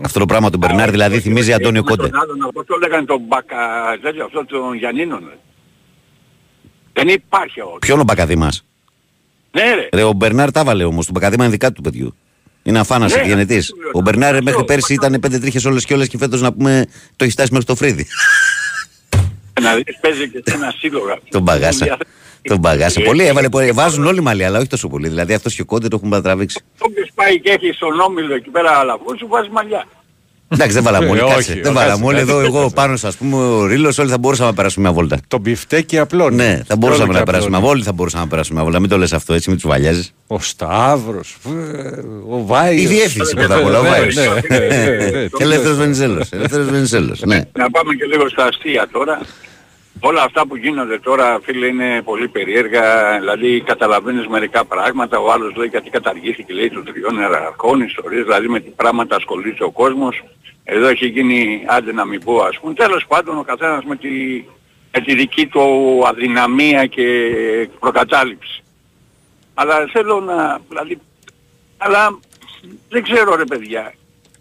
Αυτό 0.01 0.19
το 0.19 0.25
πράγμα 0.25 0.49
του 0.49 0.57
Μπερνάρ 0.57 0.89
δηλαδή 0.91 1.19
θυμίζει 1.19 1.53
Αντώνιο 1.53 1.81
Με 1.83 1.87
τον 1.89 1.97
Κόντε. 1.97 2.17
άλλον, 2.21 2.49
Πώς 2.53 2.65
το 2.65 2.75
λέγανε 2.81 3.05
τον 3.05 3.21
Μπακα, 3.27 3.57
τέτοιο 4.01 4.23
αυτό 4.25 4.45
τον 4.45 4.75
Γιαννίνον. 4.75 5.23
Ρε. 6.97 7.03
Δεν 7.03 7.13
υπάρχει 7.13 7.59
ο. 7.61 7.77
Ποιον 7.79 7.99
ο 7.99 8.03
Μπακαδί 8.03 8.35
μας. 8.35 8.65
Ναι 9.51 9.73
ρε. 9.75 9.89
Ρε, 9.93 10.03
ο 10.03 10.11
Μπερνάρ 10.13 10.51
τα 10.51 10.63
βάλε 10.63 10.83
όμως, 10.83 11.05
το 11.05 11.11
Μπακαδί 11.11 11.35
είναι 11.35 11.47
δικά 11.49 11.71
του 11.71 11.81
παιδιού. 11.81 12.15
Είναι 12.63 12.79
αφάνας, 12.79 13.15
Ναι, 13.15 13.21
γενετής. 13.21 13.63
αυτό 13.71 13.81
λέω. 13.81 13.91
Ο 13.93 14.01
Μπερνάρ 14.01 14.31
Αυτό, 14.33 14.43
μέχρι 14.43 14.63
πέρσι 14.63 14.93
αυτό. 14.93 15.05
ήταν 15.07 15.19
πέντε 15.19 15.39
τρίχες 15.39 15.65
όλες 15.65 15.85
και 15.85 15.93
όλες 15.93 16.07
και 16.07 16.17
φέτος 16.17 16.41
να 16.41 16.53
πούμε 16.53 16.85
το 17.15 17.23
έχει 17.23 17.33
φτάσει 17.33 17.49
μέχρι 17.51 17.65
το 17.67 17.75
φρύδι. 17.75 18.07
Να 19.61 19.75
δεις 19.75 19.97
παίζει 20.01 20.29
και 20.29 20.41
σε 20.45 20.55
ένα 20.55 20.73
σύλλογα. 20.77 21.17
Τον 21.29 21.41
μπαγάσα. 21.41 21.97
Τον 22.41 22.59
μπαγάσα. 22.59 23.01
Πολύ 23.01 23.25
έβαλε, 23.25 23.49
πολύ. 23.49 23.71
βάζουν 23.71 24.05
όλοι 24.05 24.21
μαλλιά, 24.21 24.47
αλλά 24.47 24.57
όχι 24.59 24.67
τόσο 24.67 24.87
πολύ. 24.87 25.07
Δηλαδή 25.07 25.33
αυτός 25.33 25.55
και 25.55 25.61
ο 25.61 25.65
Κόντε 25.65 25.87
το 25.87 25.95
έχουν 25.95 26.09
παρατραβήξει. 26.09 26.61
Όποιος 26.77 27.09
πάει 27.15 27.39
και 27.39 27.49
έχει 27.49 27.71
στον 27.73 27.99
όμιλο 27.99 28.35
εκεί 28.35 28.49
πέρα 28.49 28.71
αλαφού 28.71 29.17
σου 29.17 29.27
βάζει 29.27 29.49
μαλλιά. 29.49 29.85
Εντάξει, 30.49 30.73
δεν 30.73 30.83
βάλαμε 30.83 31.09
όλοι. 31.09 31.19
Ε, 31.19 31.21
κάτσε. 31.21 31.51
όχι, 31.51 31.59
Δεν 31.61 31.71
ο 31.71 31.73
βάλαμε 31.73 31.91
κάτσε, 31.91 32.05
όλοι 32.05 32.17
κάτσε, 32.17 32.31
εδώ. 32.31 32.39
Εγώ 32.45 32.59
κάτσε. 32.59 32.75
πάνω 32.75 32.95
σας, 32.95 33.17
πούμε, 33.17 33.35
ο 33.35 33.65
Ρίλος, 33.65 33.97
όλοι 33.97 34.09
θα 34.09 34.17
μπορούσαμε 34.17 34.49
να 34.49 34.55
περάσουμε 34.55 34.85
μια 34.89 34.97
βόλτα. 34.97 35.17
Το 35.27 35.37
μπιφτέκι 35.39 35.99
απλό. 35.99 36.29
Ναι, 36.29 36.61
θα 36.67 36.75
μπορούσαμε 36.75 37.13
να 37.13 37.23
περάσουμε. 37.23 37.57
Όλοι 37.63 37.83
θα 37.83 37.91
μπορούσαμε 37.93 38.23
να 38.23 38.29
περάσουμε 38.29 38.55
μια 38.55 38.63
βόλτα. 38.63 38.79
Μην 38.79 38.89
το 38.89 38.97
λες 38.97 39.13
αυτό 39.13 39.33
έτσι, 39.33 39.49
μην 39.49 39.59
τους 39.59 39.69
βαλιάζεις. 39.69 40.13
Ο 40.27 40.39
Σταύρος, 40.39 41.37
ε, 41.45 41.49
ο 42.29 42.45
Βάιος. 42.45 42.81
Η 42.81 42.85
διεύθυνση 42.87 43.35
πρώτα 43.35 43.55
απ' 43.55 43.65
όλα, 43.65 43.79
ο 43.79 43.83
Ναι, 43.83 43.89
Βάιος. 43.89 44.15
ναι, 44.15 44.25
ναι, 44.57 44.57
ναι, 44.67 44.95
ναι. 44.95 45.27
Ελεύθερος 45.45 45.77
Βενιζέλος. 45.77 46.29
Ελεύθερος 46.31 46.69
Βενιζέλος. 46.69 47.21
Ναι. 47.25 47.41
Να 47.57 47.69
πάμε 47.69 47.93
και 47.93 48.05
λίγο 48.05 48.29
στα 48.29 48.45
αστεία 48.45 48.87
τώρα. 48.91 49.19
Όλα 49.99 50.21
αυτά 50.23 50.47
που 50.47 50.55
γίνονται 50.55 50.99
τώρα, 50.99 51.39
φίλε, 51.43 51.65
είναι 51.67 52.01
πολύ 52.03 52.27
περίεργα. 52.27 52.83
Δηλαδή, 53.19 53.61
καταλαβαίνεις 53.65 54.27
μερικά 54.27 54.65
πράγματα. 54.65 55.19
Ο 55.19 55.31
άλλος 55.31 55.55
λέει 55.55 55.67
γιατί 55.67 55.89
καταργήθηκε, 55.89 56.53
λέει, 56.53 56.69
των 56.69 56.83
τριών 56.85 57.19
εραρχών, 57.19 57.81
ιστορίες, 57.81 58.23
δηλαδή 58.23 58.47
με 58.47 58.59
τι 58.59 58.69
πράγματα 58.69 59.15
ασχολείται 59.15 59.63
ο 59.63 59.71
κόσμος. 59.71 60.23
Εδώ 60.69 60.87
έχει 60.87 61.07
γίνει, 61.07 61.63
άντε 61.67 61.93
να 61.93 62.05
μην 62.05 62.23
πω, 62.23 62.41
ας 62.41 62.59
πούμε. 62.59 62.73
Τέλος 62.73 63.05
πάντων, 63.07 63.37
ο 63.37 63.43
καθένας 63.43 63.83
με 63.83 63.95
τη, 63.95 64.43
με 64.91 64.99
τη 65.01 65.15
δική 65.15 65.47
του 65.47 66.01
αδυναμία 66.07 66.85
και 66.85 67.03
προκατάληψη. 67.79 68.63
Αλλά 69.53 69.87
θέλω 69.91 70.19
να, 70.19 70.59
δηλαδή, 70.67 70.99
αλλά 71.77 72.19
δεν 72.89 73.03
ξέρω 73.03 73.35
ρε 73.35 73.45
παιδιά. 73.45 73.93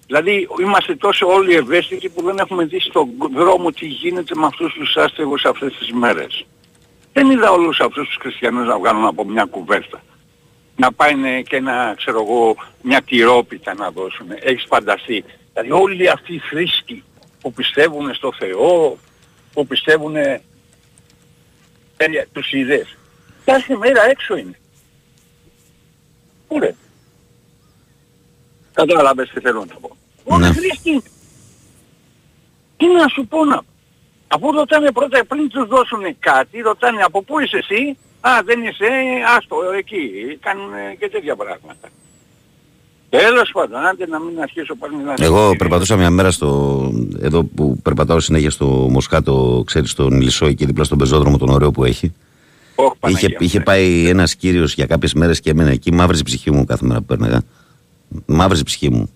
Δηλαδή 0.07 0.49
είμαστε 0.61 0.95
τόσο 0.95 1.27
όλοι 1.27 1.55
ευαίσθητοι 1.55 2.09
που 2.09 2.23
δεν 2.23 2.39
έχουμε 2.39 2.65
δει 2.65 2.81
στον 2.81 3.09
δρόμο 3.35 3.71
τι 3.71 3.87
γίνεται 3.87 4.35
με 4.35 4.47
αυτούς 4.47 4.73
τους 4.73 4.97
άστεγους 4.97 5.45
αυτές 5.45 5.77
τις 5.79 5.93
μέρες. 5.93 6.47
Δεν 7.13 7.31
είδα 7.31 7.51
όλους 7.51 7.81
αυτούς 7.81 8.07
τους 8.07 8.17
χριστιανούς 8.21 8.67
να 8.67 8.79
βγάλουν 8.79 9.07
από 9.07 9.25
μια 9.25 9.45
κουβέρτα. 9.45 10.03
Να 10.77 10.93
πάνε 10.93 11.43
και 11.43 11.61
να, 11.61 11.95
ξέρω 11.95 12.23
εγώ, 12.23 12.57
μια 12.83 13.03
τυρόπιτα 13.03 13.75
να 13.75 13.91
δώσουν. 13.91 14.27
Έχεις 14.41 14.65
φανταστεί. 14.69 15.25
Δηλαδή 15.57 15.83
όλοι 15.83 16.09
αυτοί 16.11 16.35
οι 16.35 16.39
θρήσκοι 16.39 17.05
που 17.41 17.53
πιστεύουν 17.53 18.15
στο 18.15 18.33
Θεό, 18.39 18.99
που 19.53 19.67
πιστεύουν 19.67 20.15
τέλεια, 21.97 22.27
τους 22.33 22.53
είδες. 22.53 22.97
Κάθε 23.45 23.77
μέρα 23.77 24.09
έξω 24.09 24.37
είναι. 24.37 24.59
Πού 26.49 26.59
ρε; 26.59 26.75
Κατάλαβες 28.73 29.31
τι 29.31 29.41
θέλω 29.41 29.65
να 29.65 29.75
πω. 29.75 29.97
Όλοι 30.25 30.43
Ναι. 30.43 30.53
θρήσκοι; 30.53 30.91
Είναι. 30.91 31.03
Τι 32.77 32.87
να 32.87 33.09
σου 33.09 33.27
πω 33.27 33.45
να 33.45 33.61
Αφού 34.29 34.51
ρωτάνε 34.53 34.93
πρώτα 34.93 35.25
πριν 35.25 35.49
τους 35.49 35.69
δώσουν 35.69 36.19
κάτι, 36.19 36.61
ρωτάνε 36.61 37.03
από 37.03 37.23
πού 37.23 37.39
είσαι 37.41 37.57
εσύ, 37.57 37.99
α 38.21 38.31
δεν 38.45 38.63
είσαι, 38.63 38.89
άστο 39.37 39.57
εκεί, 39.77 40.37
κάνουν 40.41 40.73
και 40.99 41.09
τέτοια 41.09 41.37
πράγματα. 41.37 41.89
Τέλος 43.11 43.51
πάντων, 43.53 43.79
άντε 43.87 44.07
να 44.07 44.19
μην 44.21 44.41
αρχίσω 44.41 44.75
πάλι 44.77 44.95
να... 44.97 45.15
Εγώ 45.25 45.57
περπατούσα 45.59 45.97
μια 45.97 46.11
μέρα 46.11 46.31
στο. 46.31 46.91
Εδώ 47.21 47.45
που 47.45 47.79
περπατάω 47.83 48.21
συνέχεια 48.21 48.51
στο 48.51 48.67
Μοσχάτο, 48.67 49.63
ξέρεις, 49.67 49.91
στον 49.91 50.21
Λισό 50.21 50.47
εκεί 50.47 50.65
δίπλα 50.65 50.85
στον 50.85 50.99
πεζόδρομο 50.99 51.39
τον 51.39 51.49
ωραίο 51.49 51.71
που 51.71 51.85
έχει. 51.85 52.13
Ωχ, 52.75 52.87
Είχε, 52.87 52.97
Παναγία 53.01 53.37
είχε 53.41 53.59
μου. 53.59 53.65
πάει 53.65 54.09
ένας 54.09 54.35
κύριος 54.35 54.75
για 54.75 54.87
κάποιες 54.87 55.15
μέρες 55.15 55.41
και 55.41 55.51
έμενε 55.51 55.71
εκεί, 55.71 55.93
μαύρη 55.93 56.23
ψυχή 56.23 56.51
μου 56.51 56.65
κάθε 56.65 56.87
μέρα 56.87 56.99
που 57.01 57.07
πέρναγα. 57.07 57.43
Μαύρη 58.27 58.63
ψυχή 58.63 58.91
μου. 58.91 59.11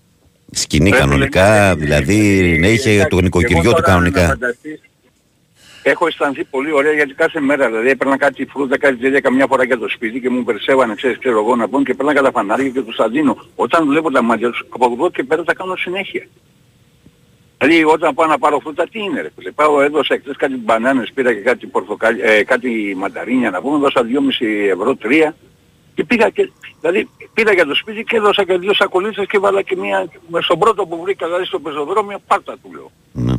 Σκηνή 0.51 0.89
Πρέπει 0.89 1.03
κανονικά, 1.05 1.49
να 1.49 1.65
είναι- 1.71 1.75
δηλαδή 1.75 2.57
ναι, 2.59 2.67
είχε 2.69 2.89
Εντάξει, 2.91 3.09
το 3.09 3.21
νοικοκυριό 3.21 3.57
εγώ 3.63 3.73
του 3.73 3.81
τώρα 3.81 3.87
να 3.87 3.93
κανονικά. 3.93 4.27
φανταστείς, 4.27 4.81
Έχω 5.83 6.07
αισθανθεί 6.07 6.43
πολύ 6.43 6.71
ωραία 6.71 6.91
γιατί 6.91 7.13
κάθε 7.13 7.39
μέρα 7.39 7.67
δηλαδή 7.67 7.89
έπαιρνα 7.89 8.17
κάτι 8.17 8.45
φρούτα, 8.45 8.77
κάτι 8.77 8.95
τέτοια 8.95 9.19
καμιά 9.19 9.47
φορά 9.47 9.63
για 9.63 9.77
το 9.77 9.89
σπίτι 9.89 10.19
και 10.19 10.29
μου 10.29 10.43
περισσεύανε, 10.43 10.95
ξέρεις, 10.95 11.17
ξέρω 11.17 11.39
εγώ 11.39 11.55
να 11.55 11.67
πω 11.67 11.83
και 11.83 11.93
παίρνα 11.93 12.21
τα 12.21 12.31
φανάρια 12.31 12.69
και 12.69 12.81
τους 12.81 12.95
θα 12.95 13.09
δίνω. 13.09 13.37
Όταν 13.55 13.87
βλέπω 13.87 14.11
τα 14.11 14.21
μάτια 14.21 14.49
τους, 14.49 14.65
από 14.69 14.91
εδώ 14.93 15.09
και 15.09 15.23
πέρα 15.23 15.43
τα 15.43 15.53
κάνω 15.53 15.75
συνέχεια. 15.75 16.27
Δηλαδή 17.57 17.83
όταν 17.83 18.13
πάω 18.13 18.27
να 18.27 18.37
πάρω 18.37 18.59
φρούτα 18.59 18.87
τι 18.87 18.99
είναι 18.99 19.21
ρε 19.21 19.31
φίλε; 19.35 19.51
Πάω 19.51 19.81
έδωσα 19.81 20.13
εκτός 20.13 20.35
κάτι 20.35 20.55
μπανάνες, 20.55 21.11
πήρα 21.13 21.33
και 21.33 21.39
κάτι, 21.39 21.67
πορτοκάλι, 21.67 22.19
ε, 22.21 22.43
κάτι 22.43 22.95
μανταρίνια 22.97 23.49
να 23.49 23.61
πούμε, 23.61 23.77
δώσα 23.77 24.03
2,5 24.03 24.69
ευρώ, 24.69 24.95
3 24.95 25.33
και 25.95 26.03
πήγα 26.03 26.29
και, 26.29 26.51
δηλαδή 26.79 27.09
πήγα 27.33 27.53
για 27.53 27.65
το 27.65 27.75
σπίτι 27.75 28.03
και 28.03 28.15
έδωσα 28.15 28.43
και 28.43 28.57
δύο 28.57 28.73
σακολίτσες 28.73 29.25
και 29.27 29.39
βάλα 29.39 29.61
και 29.61 29.75
μία, 29.75 30.09
με 30.27 30.41
στον 30.41 30.59
πρώτο 30.59 30.85
που 30.85 31.01
βρήκα 31.01 31.25
δηλαδή 31.25 31.45
στο 31.45 31.59
πεζοδρόμιο, 31.59 32.19
πάρτα 32.27 32.57
του 32.63 32.71
λέω. 32.73 32.91
Ναι. 33.11 33.33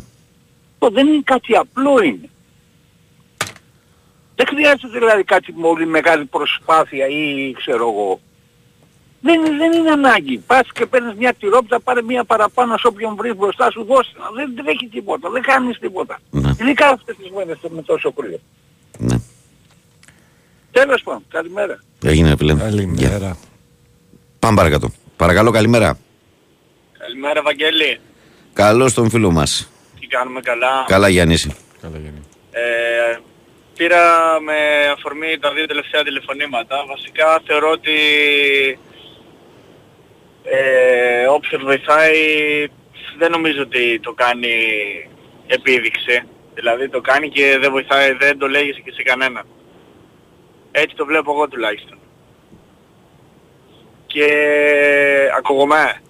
Αυτό 0.83 0.95
δεν 0.95 1.07
είναι 1.07 1.23
κάτι 1.25 1.57
απλό 1.57 2.03
είναι. 2.03 2.29
Δεν 4.35 4.47
χρειάζεται 4.47 4.99
δηλαδή 4.99 5.25
κάτι 5.25 5.53
πολύ 5.53 5.87
μεγάλη 5.87 6.25
προσπάθεια 6.25 7.07
ή 7.09 7.53
ξέρω 7.53 7.89
εγώ. 7.89 8.21
Δεν, 9.21 9.43
δεν 9.59 9.73
είναι 9.73 9.91
ανάγκη. 9.91 10.39
Πας 10.39 10.69
και 10.75 10.87
παίρνεις 10.87 11.15
μια 11.15 11.35
τυρόπιτα, 11.35 11.81
πάρε 11.81 12.03
μια 12.03 12.25
παραπάνω 12.25 12.77
σε 12.77 12.87
όποιον 12.87 13.17
βρεις 13.17 13.37
μπροστά 13.37 13.71
σου, 13.71 13.85
δώσε. 13.85 14.13
Δεν 14.35 14.65
τρέχει 14.65 14.89
τίποτα, 14.89 15.31
δεν 15.31 15.43
κάνεις 15.43 15.79
τίποτα. 15.79 16.19
Ναι. 16.31 16.51
Ειδικά 16.61 16.89
αυτές 16.89 17.17
τις 17.17 17.31
μέρες 17.31 17.59
με 17.71 17.83
τόσο 17.83 18.13
κρύο. 18.13 18.39
ναι. 18.99 19.17
Τέλος 20.71 21.03
πάντων, 21.03 21.25
καλημέρα. 21.29 21.83
Έγινε, 22.05 22.37
φίλε. 22.37 22.53
Γεια. 22.53 22.63
Καλημέρα. 22.65 23.37
Πάμε 24.39 24.57
παρακάτω. 24.57 24.91
Παρακαλώ, 25.17 25.51
καλημέρα. 25.51 25.99
Καλημέρα 26.99 27.43
Βαγγέλη. 27.43 28.01
Καλώς 28.53 28.95
τον 28.95 29.11
φίλο 29.11 29.31
μας. 29.31 29.67
Τι 30.13 30.19
κάνουμε 30.19 30.41
καλά. 30.41 30.85
Καλά, 30.87 31.09
Γιάννηση. 31.09 31.57
Καλά 31.81 31.99
Γιάννη. 31.99 32.23
Ε, 32.51 33.19
πήρα 33.77 34.05
με 34.41 34.89
αφορμή 34.97 35.39
τα 35.39 35.53
δύο 35.53 35.67
τελευταία 35.67 36.03
τηλεφωνήματα. 36.03 36.85
Βασικά 36.89 37.43
θεωρώ 37.47 37.71
ότι 37.71 37.99
ε, 40.45 41.27
όποιος 41.27 41.63
βοηθάει 41.63 42.21
δεν 43.19 43.31
νομίζω 43.31 43.63
ότι 43.63 44.01
το 44.01 44.13
κάνει 44.13 44.55
επίδειξη. 45.47 46.23
Δηλαδή 46.55 46.89
το 46.89 47.01
κάνει 47.01 47.29
και 47.29 47.59
δεν 47.61 47.71
βοηθάει, 47.71 48.13
δεν 48.13 48.39
το 48.39 48.49
λέγεις 48.49 48.81
και 48.85 48.93
σε 48.93 49.03
κανέναν. 49.03 49.47
Έτσι 50.73 50.97
το 50.97 51.05
βλέπω 51.07 51.33
εγώ 51.33 51.49
τουλάχιστον. 51.49 51.99
Και 54.07 54.29
ακούγομαι. 55.37 56.01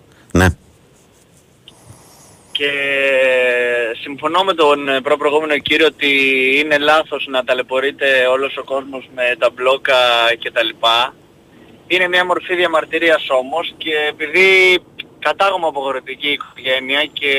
Ναι. 2.62 2.68
Και 2.68 3.98
συμφωνώ 4.02 4.42
με 4.42 4.54
τον 4.54 4.88
ε, 4.88 5.00
προπροηγούμενο 5.00 5.58
κύριο 5.58 5.86
ότι 5.86 6.10
είναι 6.58 6.78
λάθος 6.78 7.26
να 7.28 7.44
ταλαιπωρείται 7.44 8.26
όλος 8.26 8.56
ο 8.56 8.64
κόσμος 8.64 9.08
με 9.14 9.36
τα 9.38 9.50
μπλόκα 9.50 9.94
και 10.38 10.50
τα 10.50 10.62
λοιπά. 10.62 11.14
είναι 11.86 12.08
μια 12.08 12.24
μορφή 12.24 12.54
διαμαρτυρίας 12.54 13.26
όμως 13.28 13.74
και 13.76 13.94
επειδή 14.08 14.78
κατάγομαι 15.18 15.66
από 15.66 15.80
αγροτική 15.84 16.28
οικογένεια 16.28 17.04
και 17.12 17.32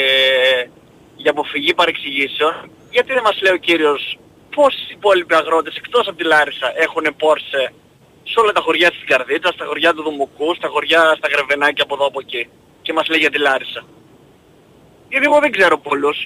για 1.15 1.31
αποφυγή 1.31 1.73
παρεξηγήσεων, 1.73 2.71
γιατί 2.89 3.13
δεν 3.13 3.23
μας 3.23 3.41
λέει 3.41 3.53
ο 3.53 3.57
κύριος 3.57 4.17
πόσοι 4.55 4.87
υπόλοιποι 4.91 5.35
αγρότες 5.35 5.75
εκτός 5.75 6.07
από 6.07 6.17
τη 6.17 6.23
Λάρισα 6.23 6.73
έχουν 6.75 7.05
Porsche 7.21 7.71
σε 8.23 8.39
όλα 8.39 8.51
τα 8.51 8.61
χωριά 8.61 8.89
της 8.89 9.03
Καρδίτσας, 9.05 9.53
στα 9.53 9.65
χωριά 9.65 9.93
του 9.93 10.03
Δουμουκού, 10.03 10.55
στα 10.55 10.67
χωριά, 10.67 11.13
στα 11.17 11.27
Γρεβενάκια 11.31 11.83
από 11.83 11.93
εδώ 11.95 12.05
από 12.05 12.19
εκεί 12.19 12.49
και 12.81 12.93
μας 12.93 13.07
λέει 13.07 13.19
για 13.19 13.29
τη 13.29 13.39
Λάρισα. 13.39 13.83
Γιατί 15.13 15.25
εγώ 15.29 15.39
δεν 15.39 15.51
ξέρω 15.51 15.77
πολλούς. 15.79 16.17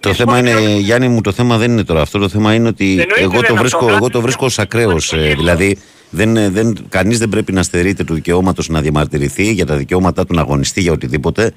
Το 0.00 0.14
θέμα 0.14 0.38
είναι, 0.38 0.60
Γιάννη 0.78 1.08
μου, 1.08 1.20
το 1.20 1.32
θέμα 1.32 1.56
δεν 1.58 1.70
είναι 1.70 1.84
τώρα 1.84 2.00
αυτό. 2.00 2.18
Το 2.18 2.28
θέμα 2.28 2.54
είναι 2.54 2.68
ότι 2.68 2.90
Εννοείται 2.90 3.20
εγώ 3.20 3.30
δεν 3.30 3.40
το 3.40 3.46
είναι 3.50 3.60
βρίσκω, 3.60 3.84
αυτό. 3.84 3.96
εγώ 3.96 4.08
το 4.10 4.20
βρίσκω 4.20 4.44
ως 4.46 4.58
ακραίος. 4.58 5.12
ε, 5.12 5.34
δηλαδή, 5.36 5.78
δεν, 6.10 6.36
ε, 6.36 6.48
δεν, 6.50 6.86
κανείς 6.88 7.18
δεν 7.18 7.28
πρέπει 7.28 7.52
να 7.52 7.62
στερείται 7.62 8.04
του 8.04 8.14
δικαιώματος 8.14 8.68
να 8.68 8.80
διαμαρτυρηθεί 8.80 9.52
για 9.52 9.66
τα 9.66 9.76
δικαιώματά 9.76 10.26
του 10.26 10.34
να 10.34 10.40
αγωνιστεί 10.40 10.80
για 10.80 10.92
οτιδήποτε. 10.92 11.52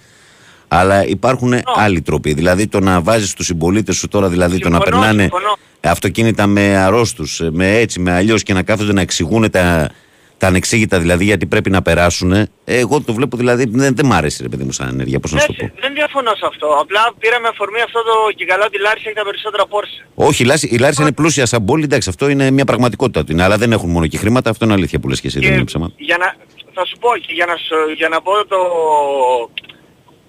Αλλά 0.67 1.05
υπάρχουν 1.07 1.53
άλλοι 1.75 2.01
τρόποι. 2.01 2.33
Δηλαδή 2.33 2.67
το 2.67 2.79
να 2.79 3.01
βάζεις 3.01 3.33
τους 3.33 3.45
συμπολίτες 3.45 3.95
σου 3.95 4.07
τώρα, 4.07 4.29
δηλαδή 4.29 4.59
το 4.59 4.69
να 4.69 4.75
Συμφωνώ, 4.75 4.99
περνάνε 5.01 5.21
συμφωνώ. 5.21 5.57
αυτοκίνητα 5.81 6.47
με 6.47 6.77
αρρώστους, 6.77 7.39
ε, 7.39 7.49
με 7.51 7.77
έτσι, 7.77 7.99
με 7.99 8.11
αλλιώς 8.13 8.43
και 8.43 8.53
να 8.53 8.63
κάθονται 8.63 8.93
να 8.93 9.01
εξηγούν 9.01 9.49
τα, 9.51 9.89
τα 10.37 10.47
ανεξήγητα 10.47 10.99
δηλαδή 10.99 11.23
γιατί 11.23 11.45
πρέπει 11.45 11.69
να 11.69 11.81
περάσουν. 11.81 12.47
Εγώ 12.65 13.01
το 13.01 13.13
βλέπω 13.13 13.37
δηλαδή, 13.37 13.65
δεν, 13.69 13.95
δεν 13.95 14.05
μ' 14.05 14.13
άρεσε 14.13 14.43
ρε 14.43 14.49
παιδί 14.49 14.63
μου 14.63 14.71
σαν 14.71 14.87
ενέργεια, 14.87 15.19
πώς 15.19 15.31
να 15.31 15.39
σου 15.39 15.45
το 15.47 15.53
πω. 15.53 15.63
Εντάξει, 15.65 15.81
δεν 15.81 15.93
διαφωνώ 15.93 16.29
σε 16.35 16.45
αυτό. 16.47 16.67
Απλά 16.67 17.13
πήραμε 17.19 17.47
αφορμή 17.47 17.81
αυτό 17.81 17.99
το 18.03 18.11
και 18.35 18.45
καλά 18.45 18.65
ότι 18.65 18.77
η 18.77 18.79
Λάρισα 18.79 19.05
έχει 19.09 19.17
τα 19.17 19.23
περισσότερα 19.23 19.63
Porsche. 19.69 20.05
Όχι, 20.15 20.43
η 20.43 20.45
Λάρισα, 20.45 20.67
η 20.71 20.77
Λάρισα 20.77 21.01
είναι 21.01 21.11
πλούσια 21.11 21.45
σαν 21.45 21.65
πόλη, 21.65 21.83
εντάξει, 21.83 22.09
αυτό 22.09 22.29
είναι 22.29 22.51
μια 22.51 22.65
πραγματικότητα 22.65 23.23
του. 23.23 23.31
είναι, 23.31 23.43
Αλλά 23.43 23.57
δεν 23.57 23.71
έχουν 23.71 23.89
μόνο 23.89 24.07
και 24.07 24.17
χρήματα, 24.17 24.49
αυτό 24.49 24.65
είναι 24.65 24.73
αλήθεια 24.73 24.99
που 24.99 25.09
λες 25.09 25.21
και 25.21 25.27
εσύ, 25.27 25.39
δεν 25.39 25.53
είναι 25.53 25.63
ψέμα. 25.63 25.91
για 25.97 26.17
να, 26.17 26.35
θα 26.73 26.85
σου 26.85 26.97
πω 26.97 27.09
και 27.17 27.33
για 27.33 27.45
να, 27.45 27.55
σου- 27.55 27.93
για 27.97 28.09
να 28.09 28.21
πω 28.21 28.31
το, 28.47 28.57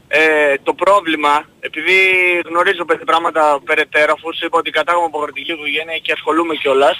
ε, 0.08 0.54
το 0.62 0.72
πρόβλημα, 0.74 1.34
επειδή 1.60 1.96
γνωρίζω 2.48 2.84
πέντε 2.84 3.04
πράγματα 3.04 3.60
περαιτέρω, 3.64 4.12
αφού 4.16 4.34
σου 4.36 4.46
είπα 4.46 4.58
ότι 4.58 4.70
κατάγομαι 4.70 5.06
από 5.06 5.18
αγροτική 5.18 5.52
οικογένεια 5.52 5.96
και 6.04 6.12
ασχολούμαι 6.12 6.54
κιόλας, 6.62 6.96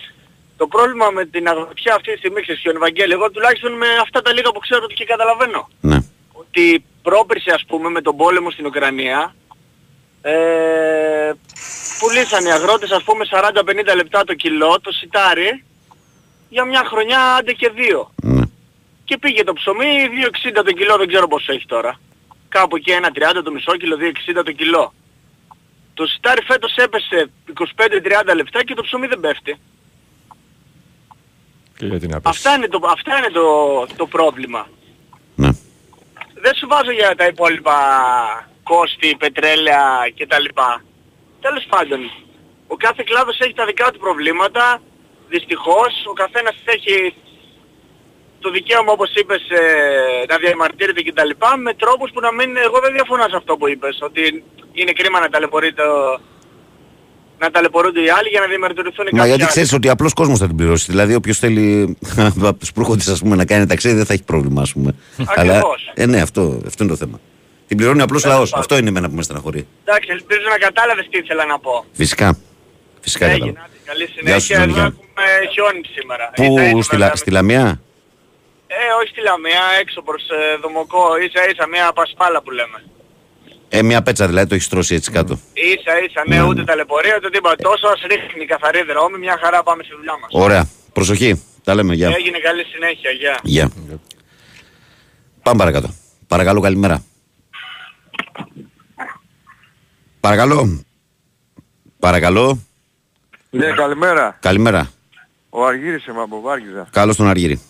το 0.57 0.67
πρόβλημα 0.67 1.11
με 1.11 1.25
την 1.25 1.49
αγροτιά 1.49 1.95
αυτή 1.95 2.13
τη 2.13 2.19
στιγμή, 2.19 2.41
ξέρεις 2.41 2.61
και 2.63 2.69
ο 2.69 2.73
Ευαγγέλη, 2.77 3.13
εγώ 3.13 3.31
τουλάχιστον 3.31 3.73
με 3.73 3.87
αυτά 4.03 4.23
τα 4.23 4.33
λίγα 4.33 4.51
που 4.53 4.59
ξέρω 4.59 4.87
και 4.87 5.05
καταλαβαίνω, 5.05 5.69
Ναι. 5.81 5.99
ότι 6.33 6.85
πρόπερση 7.03 7.51
ας 7.51 7.65
πούμε 7.67 7.89
με 7.91 8.01
τον 8.01 8.17
πόλεμο 8.17 8.51
στην 8.51 8.67
Ουκρανία, 8.67 9.35
ε, 10.23 11.33
πουλήσαν 11.99 12.45
οι 12.45 12.51
αγρότες 12.53 12.91
ας 12.91 13.03
πούμε 13.03 13.25
40-50 13.25 13.95
λεπτά 13.95 14.25
το 14.25 14.35
κιλό, 14.35 14.81
το 14.83 14.93
σιτάρι, 14.93 15.65
για 16.49 16.65
μια 16.65 16.83
χρονιά 16.85 17.35
άντε 17.35 17.53
και 17.53 17.69
δύο. 17.71 18.11
Ναι. 18.23 18.43
Και 19.05 19.19
πήγε 19.19 19.45
το 19.45 19.53
ψωμί 19.53 20.09
2,60 20.11 20.63
το 20.65 20.73
κιλό, 20.73 20.97
δεν 20.97 21.09
ξέρω 21.09 21.27
πόσο 21.29 21.53
έχει 21.53 21.67
τώρα. 21.67 22.01
Κάπου 22.49 22.77
εκεί 22.77 22.93
1,30 22.93 23.43
το 23.45 23.51
μισό 23.51 23.77
κιλό, 23.77 23.97
2,60 23.97 24.43
το 24.45 24.53
κιλό. 24.53 24.95
Το 25.95 26.07
σιτάρι 26.07 26.43
φέτος 26.43 26.77
έπεσε 26.77 27.31
25-30 27.77 28.35
λεπτά 28.35 28.65
και 28.65 28.75
το 28.75 28.83
ψωμί 28.83 29.07
δεν 29.07 29.21
πέφτει. 29.21 29.59
Και 31.77 31.87
γιατί 31.87 32.07
να 32.07 32.21
πεις. 32.21 32.31
Αυτά 32.31 32.55
είναι 32.55 32.69
το, 32.69 32.81
αυτά 32.87 33.19
είναι 33.19 33.31
το, 33.31 33.47
το 33.97 34.07
πρόβλημα. 34.07 34.69
Ναι. 35.35 35.51
Δεν 36.35 36.55
σου 36.55 36.67
βάζω 36.69 36.91
για 36.91 37.15
τα 37.17 37.27
υπόλοιπα 37.27 37.79
κόστη, 38.63 39.17
πετρέλαια 39.19 40.13
κτλ. 40.19 40.45
Τέλος 41.41 41.65
πάντων, 41.69 42.11
ο 42.67 42.77
κάθε 42.77 43.03
κλάδος 43.07 43.39
έχει 43.39 43.55
τα 43.55 43.65
δικά 43.67 43.91
του 43.91 43.99
προβλήματα. 43.99 44.83
Δυστυχώς, 45.29 45.93
ο 46.11 46.13
καθένας 46.13 46.55
έχει 46.65 47.15
το 48.41 48.51
δικαίωμα 48.51 48.93
όπως 48.93 49.15
είπες 49.15 49.43
ε, 49.51 50.25
να 50.29 50.37
διαμαρτύρεται 50.37 51.03
κτλ. 51.03 51.31
με 51.63 51.75
τρόπους 51.75 52.11
που 52.13 52.21
να 52.21 52.33
μην... 52.33 52.57
Εγώ 52.57 52.81
δεν 52.81 52.93
διαφωνώ 52.93 53.29
σε 53.29 53.37
αυτό 53.37 53.57
που 53.57 53.69
είπες, 53.69 53.99
ότι 54.01 54.45
είναι 54.73 54.93
κρίμα 54.93 55.21
να 55.21 55.29
ταλαιπωρεί 55.29 55.73
το... 55.73 55.85
να 57.39 57.51
ταλαιπωρούνται 57.51 58.01
οι 58.01 58.09
άλλοι 58.09 58.29
για 58.29 58.41
να 58.41 58.47
διαμαρτυρηθούν 58.47 59.07
οι 59.07 59.11
Μα 59.13 59.17
κάποιοι 59.19 59.27
γιατί 59.29 59.43
άλλοι. 59.43 59.51
ξέρεις 59.51 59.73
ότι 59.73 59.89
απλό 59.89 60.11
κόσμος 60.15 60.39
θα 60.39 60.47
την 60.47 60.57
πληρώσει. 60.57 60.87
Δηλαδή, 60.91 61.15
όποιος 61.15 61.39
θέλει 61.39 61.97
από 62.43 62.55
τους 62.55 62.73
προύχοντε 62.73 63.03
να 63.23 63.45
κάνει 63.45 63.67
ταξίδι 63.67 63.95
δεν 63.95 64.05
θα 64.07 64.13
έχει 64.13 64.23
πρόβλημα, 64.23 64.63
ας 64.63 64.73
πούμε. 64.73 64.95
Αλλά, 65.37 65.63
ε, 65.95 66.07
ναι, 66.07 66.21
αυτό, 66.21 66.61
αυτό 66.67 66.83
είναι 66.85 66.93
το 66.93 66.99
θέμα. 66.99 67.21
Την 67.67 67.77
πληρώνει 67.77 68.01
απλό 68.03 68.21
λαός. 68.27 68.53
Αυτό 68.55 68.77
είναι 68.77 68.89
εμένα 68.89 69.09
που 69.09 69.15
με 69.15 69.23
στεναχωρεί. 69.23 69.67
Εντάξει, 69.85 70.09
ελπίζω 70.11 70.47
να 70.51 70.59
κατάλαβες 70.59 71.07
τι 71.11 71.19
ήθελα 71.19 71.45
να 71.45 71.59
πω. 71.59 71.85
Φυσικά. 71.93 72.39
Φυσικά 73.01 73.27
Έγινε, 73.27 73.47
κατάλαβα. 73.47 73.65
άντε, 73.65 73.79
καλή 73.85 74.05
Γεια 74.27 74.39
σου, 74.41 74.47
συνέχεια. 74.47 74.57
Εδώ 74.57 74.65
Ζωνιά. 74.73 74.85
έχουμε 74.85 75.25
χιόνι 75.53 75.81
σήμερα. 75.97 76.25
Ίσα 76.37 76.49
Πού, 76.49 76.59
ίσα 76.79 76.83
στη, 76.83 76.97
βέβαια. 76.97 77.09
Λα- 77.09 77.17
στη 77.17 77.31
Λαμία; 77.31 77.81
Ε, 78.67 78.83
όχι 78.99 79.09
στη 79.15 79.21
Λαμία, 79.29 79.63
έξω 79.83 80.01
προς 80.09 80.23
ε, 80.39 80.39
Δομοκό, 80.63 81.03
ίσα 81.27 81.41
ίσα 81.51 81.65
μια 81.75 81.87
πασπάλα 81.99 82.39
που 82.43 82.51
λέμε. 82.59 82.79
Ε, 83.77 83.83
μια 83.83 84.03
πέτσα 84.03 84.27
δηλαδή 84.27 84.49
το 84.49 84.55
έχεις 84.55 84.69
τρώσει 84.69 84.95
έτσι 84.95 85.11
κάτω. 85.11 85.39
Ίσα 85.53 85.93
ίσα, 86.05 86.23
ναι, 86.27 86.43
ούτε 86.43 86.65
ταλαιπωρία, 86.65 87.15
ούτε 87.17 87.31
τίποτα. 87.31 87.57
Τόσο 87.57 87.87
ας 87.87 88.01
ρίχνει 88.01 88.47
καθαρή 88.47 88.83
δρόμη, 88.83 89.19
μια 89.19 89.39
χαρά 89.43 89.63
πάμε 89.63 89.83
στη 89.83 89.95
δουλειά 89.95 90.13
μας. 90.21 90.31
Ωραία. 90.33 90.69
Προσοχή. 90.93 91.43
Τα 91.65 91.75
λέμε. 91.75 91.95
Γεια. 91.95 92.09
Έγινε 92.09 92.39
καλή 92.39 92.65
συνέχεια, 92.65 93.11
γεια. 93.11 93.39
Γεια. 93.43 93.71
Πάμε 95.43 95.59
παρακάτω. 95.59 95.95
Παρακαλώ, 96.27 96.61
καλημέρα. 96.61 97.05
Παρακαλώ. 100.21 100.85
Παρακαλώ. 101.99 102.59
Ναι, 103.51 103.67
καλημέρα. 103.67 104.39
Καλημέρα. 104.41 104.91
Ο 105.51 105.67
Αργύρης 105.67 106.07
είμαι 106.07 106.23
από 106.23 106.41
Βάργιζα. 106.41 106.89
Καλώς 106.91 107.17
τον 107.17 107.29
Αργύρι. 107.29 107.61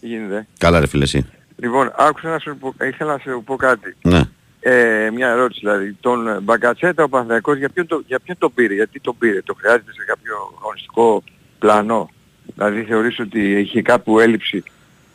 Τι 0.00 0.06
γίνεται; 0.06 0.46
Καλά, 0.58 0.80
ρε 0.80 0.86
φίλε, 0.86 1.04
εσύ. 1.04 1.26
Λοιπόν, 1.56 1.92
άκουσα 1.96 2.28
να 2.28 2.38
σου 2.38 2.56
πω, 2.56 2.74
ήθελα 2.80 3.12
να 3.12 3.18
σου 3.18 3.42
πω 3.44 3.56
κάτι. 3.56 3.96
Ναι. 4.02 4.22
Ε, 4.66 5.10
μια 5.14 5.28
ερώτηση 5.28 5.60
δηλαδή. 5.62 5.96
Τον 6.00 6.28
ε, 6.28 6.40
Μπαγκατσέτα 6.40 7.04
ο 7.04 7.08
Παναθηναϊκός 7.08 7.58
για 7.58 7.68
ποιον, 7.68 7.86
το, 7.86 8.02
για 8.06 8.18
ποιον 8.20 8.38
το 8.38 8.50
πήρε, 8.50 8.74
γιατί 8.74 9.00
το 9.00 9.12
πήρε, 9.12 9.42
το 9.42 9.54
χρειάζεται 9.54 9.92
σε 9.92 10.04
κάποιο 10.06 10.34
αγωνιστικό 10.60 11.22
πλάνο; 11.58 12.10
Δηλαδή 12.54 12.82
θεωρείς 12.82 13.18
ότι 13.18 13.60
είχε 13.60 13.82
κάπου 13.82 14.18
έλλειψη 14.18 14.62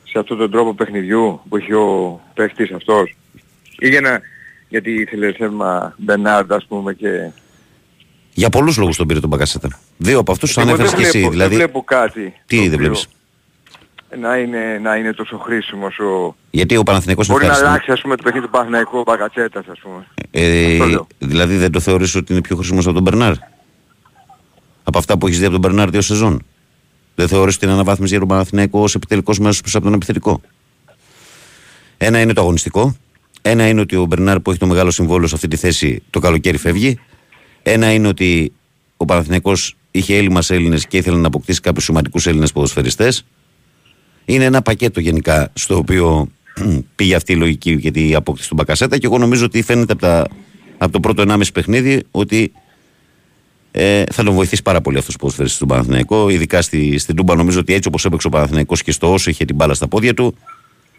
σε 0.03 0.19
αυτόν 0.19 0.37
τον 0.37 0.51
τρόπο 0.51 0.73
παιχνιδιού 0.73 1.41
που 1.49 1.57
έχει 1.57 1.73
ο 1.73 2.19
παίχτης 2.33 2.71
αυτός; 2.71 3.15
Ή 3.79 3.89
για 3.89 4.01
να, 4.01 4.21
γιατί 4.67 4.91
ήθελε 4.91 5.31
θέμα 5.31 5.93
Μπενάρντ 5.97 6.51
ας 6.53 6.65
πούμε 6.65 6.93
και... 6.93 7.31
Για 8.33 8.49
πολλούς 8.49 8.77
λόγους 8.77 8.97
τον 8.97 9.07
πήρε 9.07 9.19
τον 9.19 9.29
Μπακασέτα. 9.29 9.79
Δύο 9.97 10.19
από 10.19 10.31
αυτούς 10.31 10.53
του 10.53 10.59
Εγώ 10.59 10.69
ανέφερε 10.69 10.89
δεν 10.89 10.99
και 10.99 11.05
εσύ. 11.05 11.17
βλέπω- 11.17 11.31
Δηλαδή, 11.31 11.55
δεν 11.55 11.63
βλέπω 11.63 11.83
κάτι. 11.83 12.33
τι 12.45 12.55
το 12.55 12.61
δεν 12.61 12.73
οποίο 12.73 12.77
βλέπεις; 12.77 13.07
Να 14.17 14.37
είναι, 14.37 14.79
να 14.81 14.95
είναι 14.95 15.13
τόσο 15.13 15.37
χρήσιμος 15.37 15.99
ο... 15.99 16.35
Γιατί 16.49 16.77
ο 16.77 16.83
Παναθηναϊκός 16.83 17.27
είναι 17.27 17.33
Μπορεί 17.35 17.45
να 17.47 17.51
ευχάριστο. 17.51 17.73
αλλάξει 17.73 17.91
ας 17.91 18.01
πούμε 18.01 18.15
το 18.15 18.23
παιχνίδι 18.23 18.45
του 18.45 18.51
Παναθηναϊκού 18.51 18.97
ο 18.97 19.03
Μπαγκατσέτας 19.03 19.65
ας 19.67 19.79
πούμε. 19.79 20.05
Ε, 20.31 20.71
Αυτό 20.71 20.85
λέω. 20.85 21.07
δηλαδή 21.17 21.55
δεν 21.57 21.71
το 21.71 21.79
θεωρείς 21.79 22.15
ότι 22.15 22.31
είναι 22.33 22.41
πιο 22.41 22.55
χρήσιμος 22.55 22.85
από 22.85 22.93
τον 22.93 23.03
Μπερνάρ; 23.03 23.33
Από 24.83 24.97
αυτά 24.97 25.17
που 25.17 25.27
έχεις 25.27 25.39
δει 25.39 25.43
από 25.45 25.51
τον 25.51 25.61
Μπερνάρ 25.61 25.89
δύο 25.89 26.01
σεζόν; 26.01 26.45
Δεν 27.15 27.27
θεωρείς 27.27 27.55
ότι 27.55 27.65
είναι 27.65 27.73
αναβάθμιση 27.73 28.09
για 28.11 28.19
τον 28.19 28.27
Παναθηναϊκό 28.27 28.81
ως 28.81 28.95
επιτελικός 28.95 29.39
μέσος 29.39 29.61
πίσω 29.61 29.77
από 29.77 29.85
τον 29.85 29.95
επιθετικό; 29.95 30.41
Ένα 31.97 32.19
είναι 32.21 32.33
το 32.33 32.41
αγωνιστικό. 32.41 32.95
Ένα 33.41 33.67
είναι 33.67 33.81
ότι 33.81 33.95
ο 33.95 34.05
Μπερνάρ 34.05 34.39
που 34.39 34.49
έχει 34.49 34.59
το 34.59 34.67
μεγάλο 34.67 34.91
συμβόλαιο 34.91 35.27
σε 35.27 35.35
αυτή 35.35 35.47
τη 35.47 35.55
θέση 35.55 36.03
το 36.09 36.19
καλοκαίρι 36.19 36.57
φεύγει. 36.57 36.99
Ένα 37.63 37.91
είναι 37.93 38.07
ότι 38.07 38.53
ο 38.97 39.05
Παναθηναϊκός 39.05 39.75
είχε 39.91 40.17
έλλειμμα 40.17 40.41
σε 40.41 40.55
Έλληνες 40.55 40.87
και 40.87 40.97
ήθελε 40.97 41.17
να 41.17 41.27
αποκτήσει 41.27 41.61
κάποιους 41.61 41.83
σημαντικούς 41.83 42.27
Έλληνες 42.27 42.51
ποδοσφαιριστές. 42.51 43.25
Είναι 44.25 44.43
ένα 44.43 44.61
πακέτο 44.61 44.99
γενικά 44.99 45.49
στο 45.53 45.77
οποίο 45.77 46.27
πήγε 46.95 47.15
αυτή 47.15 47.33
η 47.33 47.35
λογική 47.35 47.71
για 47.71 47.91
την 47.91 48.15
απόκτηση 48.15 48.49
του 48.49 48.55
Μπακασέτα 48.55 48.97
και 48.97 49.05
εγώ 49.05 49.17
νομίζω 49.17 49.45
ότι 49.45 49.61
φαίνεται 49.61 49.91
από, 49.91 50.01
τα, 50.01 50.27
από 50.77 50.91
το 50.91 50.99
πρώτο 50.99 51.23
1,5 51.27 51.41
παιχνίδι 51.53 52.03
ότι 52.11 52.51
ε, 53.71 54.03
θα 54.11 54.23
τον 54.23 54.33
βοηθήσει 54.33 54.61
πάρα 54.61 54.81
πολύ 54.81 54.97
αυτός 54.97 55.15
ο 55.15 55.17
ποδοσφαιριστής 55.17 55.59
του 55.59 55.65
Παναθηναϊκό. 55.65 56.29
Ειδικά 56.29 56.61
στη, 56.61 56.97
στην 56.97 57.15
Τούμπα 57.15 57.35
νομίζω 57.35 57.59
ότι 57.59 57.73
έτσι 57.73 57.87
όπως 57.87 58.05
έπαιξε 58.05 58.27
ο 58.27 58.29
Παναθηναϊκός 58.29 58.83
και 58.83 58.91
στο 58.91 59.13
όσο 59.13 59.29
είχε 59.29 59.45
την 59.45 59.55
μπάλα 59.55 59.73
στα 59.73 59.87
πόδια 59.87 60.13
του, 60.13 60.35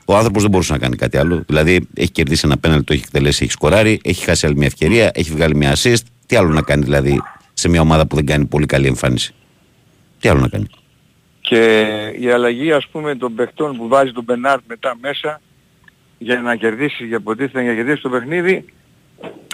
ο 0.05 0.17
άνθρωπος 0.17 0.43
δεν 0.43 0.51
μπορούσε 0.51 0.73
να 0.73 0.79
κάνει 0.79 0.97
κάτι 0.97 1.17
άλλο. 1.17 1.43
Δηλαδή 1.47 1.89
έχει 1.95 2.11
κερδίσει 2.11 2.43
ένα 2.45 2.59
πέναλ, 2.59 2.85
το 2.85 2.93
έχει 2.93 3.03
εκτελέσει, 3.05 3.43
έχει 3.43 3.53
σκοράρει, 3.53 4.01
έχει 4.05 4.25
χάσει 4.25 4.47
άλλη 4.47 4.57
μια 4.57 4.67
ευκαιρία, 4.67 5.11
έχει 5.15 5.31
βγάλει 5.31 5.57
μια 5.57 5.77
assist. 5.77 6.01
Τι 6.27 6.37
άλλο 6.37 6.49
να 6.49 6.63
κάνει 6.63 6.85
δηλαδή 6.85 7.23
σε 7.53 7.69
μια 7.69 7.81
ομάδα 7.81 8.07
που 8.07 8.17
δεν 8.17 8.27
κάνει 8.27 8.45
πολύ 8.45 8.67
καλή 8.67 8.87
εμφάνιση; 8.87 9.35
Τι 10.21 10.29
άλλο 10.29 10.41
να 10.41 10.49
κάνει; 10.49 10.67
Και 11.51 11.87
η 12.19 12.31
αλλαγή 12.31 12.73
ας 12.73 12.87
πούμε 12.93 13.15
των 13.15 13.35
παιχτών 13.35 13.77
που 13.77 13.89
βάζει 13.89 14.13
τον 14.13 14.25
Μπενάρτ 14.25 14.63
μετά 14.67 14.97
μέσα 15.01 15.41
για 16.19 16.41
να 16.41 16.57
κερδίσει, 16.57 17.05
για 17.07 17.21
ποτίθεται 17.21 17.61
για 17.63 17.71
να 17.71 17.77
κερδίσει 17.77 18.03
το 18.03 18.09
παιχνίδι, 18.09 18.65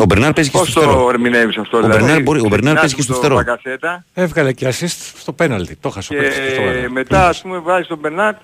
Ο 0.01 0.05
Μπερνάρ 0.05 0.32
παίζει 0.32 0.51
και 0.51 0.59
πώς 0.59 0.68
στο 0.70 0.80
το 0.80 0.86
φτερό. 0.86 1.09
ερμηνεύεις 1.09 1.57
αυτό. 1.57 1.78
Ο 1.78 1.86
Μπερνάρ 1.86 2.22
μπορεί- 2.22 2.44
ο 2.44 2.49
Μπερνάρ 2.49 2.74
παίζει 2.74 2.94
και 2.94 3.03
στο 3.03 3.12
ξεκινάς 3.12 3.38
με 3.38 3.44
φτερό. 3.44 3.55
τον 3.57 3.72
Μπακασέτα 3.74 4.05
Έβγαλε 4.14 4.53
και 4.53 4.66
assist 4.68 5.12
στο 5.16 5.32
πέναλτι. 5.32 5.76
Το 5.76 5.88
έχασε 5.88 6.14
ο 6.14 6.16
παίκτης 6.16 6.38
και 6.38 6.44
στο 6.49 6.55
και 6.62 6.62
έβαλε. 6.68 6.88
μετά 6.88 7.28
ας 7.28 7.40
πούμε 7.42 7.59
βάζει 7.59 7.86
τον 7.88 7.99
Μπερνάρτ 7.99 8.36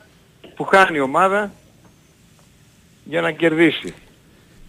που 0.56 0.64
χάνει 0.64 0.96
η 0.96 1.00
ομάδα 1.00 1.52
για 3.04 3.20
να 3.20 3.30
κερδίσει. 3.30 3.94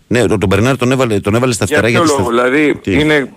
Ναι, 0.07 0.25
τον 0.27 0.47
Μπερνάρ 0.47 0.77
τον 0.77 0.91
έβαλε, 0.91 1.19
τον 1.19 1.35
έβαλε 1.35 1.53
στα 1.53 1.65
Για 1.65 1.77
φτερά 1.77 1.91
ποιο 1.93 2.03
γιατί. 2.03 2.19
λόγο, 2.21 2.31
στα- 2.33 2.43
δηλαδή 2.43 2.75
Τι; 2.75 2.99
είναι, 2.99 3.33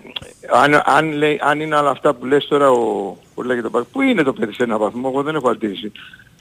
αν, 0.63 0.83
αν, 0.85 1.13
λέει, 1.13 1.39
αν 1.43 1.61
είναι 1.61 1.75
όλα 1.75 1.91
αυτά 1.91 2.15
που 2.15 2.25
λες 2.27 2.47
τώρα 2.49 2.71
ο, 2.71 3.17
που 3.37 3.43
λέγεται, 3.43 3.67
ο 3.67 3.71
Πα- 3.71 3.87
που 3.93 4.03
είναι 4.03 4.23
το 4.23 4.33
παιδί 4.33 4.53
σε 4.53 4.63
ένα 4.63 4.79
βαθμό, 4.79 5.09
εγώ 5.13 5.23
δεν 5.23 5.35
έχω 5.35 5.51
αντίρρηση. 5.51 5.93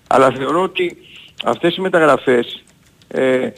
Αλλά 0.08 0.32
θεωρώ 0.32 0.62
ότι 0.62 0.98
αυτές 1.46 1.76
οι 1.76 1.82
μεταγραφές 1.82 2.64
ε, 3.08 3.50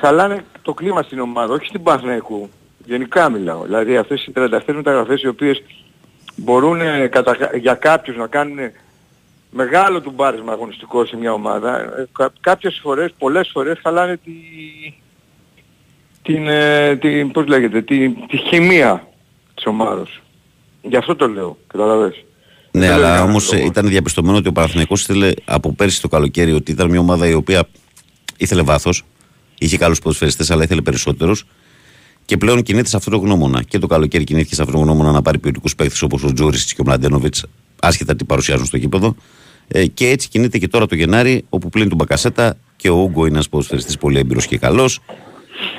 χαλάνε 0.00 0.44
το 0.62 0.74
κλίμα 0.74 1.02
στην 1.02 1.20
ομάδα, 1.20 1.52
όχι 1.54 1.66
στην 1.66 1.82
Παναθηναϊκού. 1.82 2.50
Γενικά 2.86 3.28
μιλάω. 3.30 3.62
Δηλαδή 3.62 3.96
αυτές 3.96 4.24
οι 4.26 4.32
37 4.36 4.60
μεταγραφές 4.66 5.22
οι 5.22 5.26
οποίες 5.28 5.62
μπορούν 6.36 6.80
ε, 6.80 7.06
κατα- 7.06 7.56
για 7.56 7.74
κάποιους 7.74 8.16
να 8.16 8.26
κάνουν 8.26 8.58
μεγάλο 9.50 10.00
του 10.00 10.10
μπάρισμα 10.10 10.52
αγωνιστικό 10.52 11.04
σε 11.04 11.16
μια 11.16 11.32
ομάδα, 11.32 11.80
ε, 11.80 12.08
κα- 12.12 12.32
κάποιες 12.40 12.78
φορές, 12.82 13.12
πολλές 13.18 13.48
φορές 13.52 13.78
χαλάνε 13.82 14.16
τη, 14.16 14.32
την, 16.22 16.48
ε, 16.48 16.96
την, 16.96 17.30
πώς 17.30 17.46
λέγεται, 17.46 17.82
τη, 17.82 18.10
τη 18.10 18.36
χημεία 18.36 19.08
της 19.54 19.66
ομάδας. 19.66 20.20
Γι' 20.82 20.96
αυτό 20.96 21.16
το 21.16 21.28
λέω, 21.28 21.56
καταλαβες. 21.66 22.24
Ναι, 22.72 22.80
Δεν 22.80 22.88
λέω 22.88 23.06
αλλά 23.06 23.14
για 23.14 23.22
όμως 23.24 23.44
κανένα 23.44 23.58
λόγο. 23.62 23.72
ήταν 23.72 23.88
διαπιστωμένο 23.90 24.36
ότι 24.36 24.48
ο 24.48 24.52
Παναθηναϊκός 24.52 25.02
ήθελε 25.02 25.32
από 25.44 25.72
πέρσι 25.72 26.00
το 26.00 26.08
καλοκαίρι 26.08 26.52
ότι 26.52 26.72
ήταν 26.72 26.90
μια 26.90 27.00
ομάδα 27.00 27.28
η 27.28 27.32
οποία 27.32 27.68
ήθελε 28.36 28.62
βάθος, 28.62 29.04
είχε 29.58 29.76
καλούς 29.78 29.98
ποδοσφαιριστές, 29.98 30.50
αλλά 30.50 30.62
ήθελε 30.62 30.80
περισσότερους. 30.80 31.46
Και 32.24 32.36
πλέον 32.36 32.62
κινείται 32.62 32.88
σε 32.88 32.96
αυτό 32.96 33.10
το 33.10 33.16
γνώμονα. 33.16 33.62
Και 33.62 33.78
το 33.78 33.86
καλοκαίρι 33.86 34.24
κινήθηκε 34.24 34.54
σε 34.54 34.62
αυτό 34.62 34.74
το 34.74 34.80
γνώμονα 34.80 35.10
να 35.10 35.22
πάρει 35.22 35.38
ποιοτικούς 35.38 35.74
παίκτες 35.74 36.02
όπως 36.02 36.24
ο 36.24 36.32
Τζούρι 36.32 36.58
και 36.58 36.80
ο 36.80 36.82
Μλαντένοβιτς, 36.84 37.44
άσχετα 37.80 38.16
τι 38.16 38.24
παρουσιάζουν 38.24 38.66
στο 38.66 38.76
γήπεδο. 38.76 39.14
Ε, 39.68 39.86
και 39.86 40.08
έτσι 40.08 40.28
κινείται 40.28 40.58
και 40.58 40.68
τώρα 40.68 40.86
το 40.86 40.94
Γενάρη, 40.94 41.44
όπου 41.48 41.68
πλην 41.68 41.88
του 41.88 41.94
Μπακασέτα 41.94 42.56
και 42.76 42.88
ο 42.90 42.94
Ούγκο 42.94 43.20
είναι 43.26 43.34
ένας 43.34 43.48
ποδοσφαιριστής 43.48 43.98
πολύ 43.98 44.18
έμπειρος 44.18 44.46
και 44.46 44.58
καλός. 44.58 45.00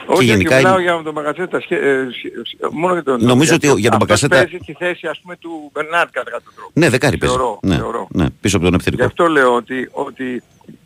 Όχι, 0.05 0.25
γενικά 0.25 0.55
όχι, 0.55 0.63
μιλάω 0.63 0.79
είναι- 0.79 0.91
για 0.91 1.01
τον 1.03 1.13
Μπακασέτα, 1.13 1.61
σχε, 1.61 1.75
ε, 1.75 2.07
σχε- 2.17 2.31
σχε- 2.45 2.59
μόνο 2.71 2.93
για 2.93 3.03
τον... 3.03 3.23
Νομίζω 3.25 3.55
ότι 3.55 3.65
για 3.67 3.73
τον 3.73 3.83
αυτός 3.83 3.97
Μπακασέτα- 3.99 4.35
παίζει 4.35 4.57
τη 4.65 4.73
θέση 4.73 5.07
ας 5.07 5.19
πούμε 5.21 5.35
του 5.35 5.69
Μπερνάρτ 5.73 6.09
κατά 6.11 6.31
κάποιο 6.31 6.51
τρόπο. 6.55 6.71
Ναι, 6.73 6.89
δεκάρι 6.89 7.17
παίζει. 7.17 7.35
Θεωρώ, 7.35 7.59
ναι, 7.63 7.75
θεωρώ. 7.75 8.07
ναι, 8.11 8.25
πίσω 8.41 8.55
από 8.57 8.65
τον 8.65 8.73
Γι' 8.73 8.81
επιθετικό. 8.81 9.05
αυτό 9.05 9.27
λέω 9.27 9.55
ότι, 9.55 9.89
ότι 9.91 10.43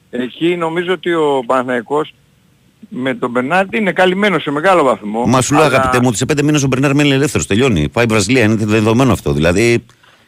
εκεί 0.09 0.55
νομίζω 0.57 0.93
ότι 0.93 1.13
ο 1.13 1.43
Παναθηναϊκός 1.45 2.13
με 2.89 3.13
τον 3.15 3.29
Μπερνάρτ 3.31 3.73
είναι 3.75 3.91
καλυμμένος 3.91 4.41
σε 4.41 4.51
μεγάλο 4.51 4.83
βαθμό. 4.83 5.25
Μα 5.25 5.41
σου 5.41 5.53
λέω, 5.53 5.63
αλλά 5.63 5.73
αγαπητέ 5.75 5.99
μου, 6.01 6.07
ότι 6.07 6.17
σε 6.17 6.25
πέντε 6.25 6.43
μήνες 6.43 6.63
ο 6.63 6.67
Μπερνάρ 6.67 6.93
μένει 6.95 7.11
ελεύθερος. 7.11 7.47
Τελειώνει. 7.47 7.89
Πάει 7.89 8.03
η 8.03 8.07
Βραζιλία, 8.07 8.43
είναι 8.43 8.55
δεδομένο 8.55 9.11
αυτό. 9.11 9.31
Δηλαδή, 9.33 9.85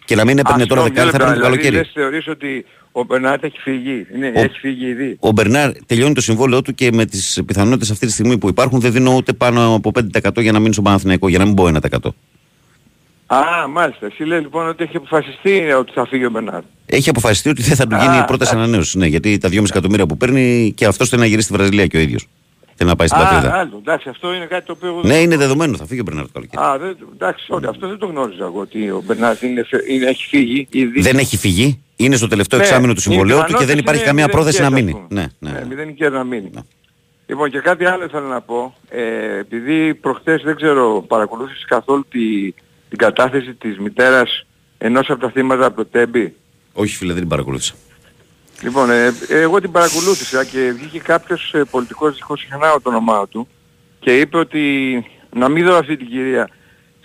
και 0.08 0.16
να 0.16 0.26
μην 0.26 0.38
έπαιρνε 0.38 0.62
αυτό 0.64 0.76
τώρα 0.76 0.88
δύο 0.88 0.94
δεκάρι, 0.94 1.12
θα 1.12 1.18
λεπτά, 1.18 1.32
έπαιρνε 1.32 1.42
το 1.44 1.50
δηλαδή, 1.50 1.64
καλοκαίρι. 1.64 1.92
Δεν 1.94 2.04
θεωρείς 2.04 2.28
ότι 2.28 2.66
ο 2.92 3.04
Μπερνάρτ 3.04 3.44
έχει 3.44 3.60
φύγει. 3.60 4.06
Είναι, 4.16 4.32
Ο- 4.36 4.40
έχει 4.40 4.60
φύγει 4.60 4.86
ήδη; 4.86 5.18
Ο 5.20 5.32
Μπερνάρ 5.32 5.72
τελειώνει 5.86 6.14
το 6.14 6.22
συμβόλαιό 6.22 6.62
του 6.62 6.74
και 6.76 6.92
με 6.94 7.06
τις 7.06 7.42
πιθανότητες 7.46 7.92
αυτή 7.92 8.06
τη 8.06 8.12
στιγμή 8.12 8.38
που 8.38 8.48
υπάρχουν 8.50 8.80
δεν 8.80 8.92
δίνω 8.92 9.16
ούτε 9.16 9.34
πάνω 9.34 9.74
από 9.74 9.92
5% 9.92 10.42
για 10.42 10.52
να 10.52 10.60
μείνει 10.60 10.74
στο 10.74 10.82
Παναθηναϊκό, 10.82 11.28
για 11.28 11.38
να 11.40 11.46
μην 11.46 11.54
πω 11.54 11.66
1%. 11.68 12.14
Α, 13.26 13.68
μάλιστα. 13.70 14.06
Εσύ 14.06 14.24
λέει 14.24 14.40
λοιπόν 14.40 14.68
ότι 14.68 14.84
έχει 14.84 14.98
αποφασιστεί 14.98 15.72
ότι 15.72 15.92
θα 15.96 16.06
φύγει 16.06 16.26
ο 16.26 16.30
Μπερνάρτ. 16.30 16.66
Έχει 16.86 17.10
αποφασιστεί 17.10 17.50
ότι 17.50 17.62
δεν 17.62 17.76
θα 17.76 17.88
του 17.88 17.96
γίνει 17.96 18.16
Α, 18.18 18.20
η 18.20 18.26
πρόταση 18.26 18.56
ανανέωσης. 18.56 18.96
Ναι, 18.96 19.06
γιατί 19.06 19.38
τα 19.38 19.50
2,5 19.50 19.64
εκατομμύρια 19.70 20.06
που 20.06 20.18
παίρνει 20.18 20.74
και 20.76 20.86
αυτό 20.86 21.06
θέλει 21.06 21.22
να 21.22 21.28
γυρίσει 21.28 21.48
στη 21.48 21.56
Βραζιλία 21.58 21.88
και 21.88 21.98
ο 21.98 22.00
ίδιος. 22.00 22.28
Θέλει 22.80 22.90
να 22.90 22.96
πάει 22.96 23.08
στην 23.08 23.22
Α, 23.22 23.24
πατρίδα; 23.26 23.56
άλλο. 23.56 23.78
Εντάξει, 23.80 24.10
αυτό 24.10 24.34
είναι 24.34 24.46
κάτι 24.46 24.66
το 24.66 24.72
οποίο... 24.72 24.88
εγώ- 24.88 25.02
Ναι, 25.04 25.16
είναι 25.18 25.38
δεδομένο, 25.38 25.78
θα 25.78 25.86
φύγει 25.86 26.00
ο 26.00 26.04
Μπερνάρ 26.04 26.26
το 26.26 26.32
καλοκαίρι. 26.34 26.64
Α, 26.64 26.78
δεν, 26.78 26.98
εντάξει, 27.14 27.46
όχι, 27.50 27.66
αυτό 27.66 27.88
δεν 27.88 27.98
το 27.98 28.06
γνώριζα 28.06 28.44
εγώ 28.44 28.60
ότι 28.60 28.90
ο 28.90 29.02
Μπερνάρτ 29.06 29.42
είναι, 29.42 29.64
φε- 29.64 29.90
είναι, 29.90 30.06
έχει 30.06 30.28
φύγει 30.28 30.68
ήδη. 30.72 31.02
Δεν 31.02 31.18
έχει 31.18 31.38
φυγεί, 31.38 31.82
είναι 31.96 32.16
στο 32.16 32.28
τελευταίο 32.28 32.60
Ναι, 32.60 32.66
εξάμεινο 32.66 32.94
του 32.94 33.00
οι 33.00 33.02
συμβολέου 33.02 33.38
του 33.38 33.44
και 33.46 33.48
δεν 33.52 33.58
πιθανότητες 33.58 33.80
υπάρχει 33.82 34.02
είναι 34.02 34.10
καμία 34.10 34.28
πρόθεση 34.30 34.62
να 34.62 34.70
μηδενικές, 34.70 34.94
μείνει. 34.96 35.06
ας 35.20 35.32
πούμε. 35.38 35.50
Ναι, 35.50 35.52
ναι. 35.52 35.60
Ναι, 35.60 35.66
μηδενικές 35.66 36.12
να 36.12 36.24
μείνει. 36.24 36.50
Λοιπόν 37.28 37.50
και 37.52 37.60
κάτι 37.60 37.86
άλλο 37.86 38.04
ήθελα 38.04 38.28
να 38.28 38.42
πω. 38.42 38.76
Ε, 38.90 39.38
επειδή 39.40 39.94
προχτές 39.94 40.42
δεν 40.44 40.56
ξέρω 40.56 41.06
παρακολούθησες 41.08 41.66
καθόλου 41.66 42.06
τη, 42.10 42.52
την 42.90 42.98
κατάθεση 42.98 43.54
της 43.54 43.80
μητέρας 43.80 44.46
ενός 44.78 45.10
από 45.10 45.20
τα 45.20 45.30
θύματα 45.30 45.66
από 45.66 45.76
το 45.76 45.86
Τέμπη; 45.86 46.36
Όχι, 46.74 46.96
φίλε, 46.96 47.12
δεν 47.12 47.22
την 47.22 47.30
παρακολούθησα. 47.30 47.74
Λοιπόν, 48.62 48.90
ε, 48.90 49.14
εγώ 49.30 49.62
την 49.62 49.72
παρακολούθησα 49.72 50.44
και 50.44 50.72
βγήκε 50.78 51.00
κάποιος 51.00 51.54
ε, 51.54 51.64
πολιτικός, 51.64 52.10
δυστυχώς 52.10 52.40
συχνάω 52.40 52.82
το 52.82 52.90
όνομά 52.90 53.28
του, 53.28 53.48
και 54.00 54.20
είπε 54.20 54.38
ότι 54.38 55.06
να 55.34 55.50
μην 55.50 55.66
δω 55.66 55.78
αυτή 55.78 55.98
την 55.98 56.08
κυρία 56.08 56.50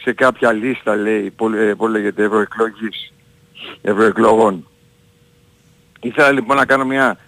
σε 0.03 0.13
κάποια 0.13 0.53
λίστα, 0.53 0.97
λέει, 0.97 1.31
που, 1.31 1.49
ε, 1.49 1.75
που 1.75 1.89
λέγεται 1.89 2.23
ευρωεκλογής, 2.23 3.13
ευρωεκλογών. 3.83 4.67
Ήθελα 6.01 6.31
λοιπόν 6.31 6.57
να 6.57 6.67
κάνω 6.67 6.85
μια, 6.85 7.19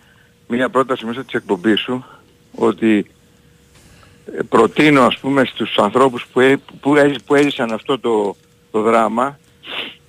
μια 0.48 0.68
πρόταση 0.68 1.06
μέσα 1.06 1.24
της 1.24 1.34
εκπομπής 1.34 1.80
σου, 1.80 2.04
ότι 2.54 3.10
ε, 4.38 4.42
προτείνω 4.48 5.02
ας 5.02 5.18
πούμε 5.18 5.44
στους 5.44 5.78
ανθρώπους 5.78 6.26
που, 6.32 6.40
έ- 6.40 6.60
που, 6.80 6.96
έ- 6.96 7.22
που 7.26 7.34
έζησαν 7.34 7.72
αυτό 7.72 7.98
το, 7.98 8.36
το 8.70 8.80
δράμα, 8.80 9.38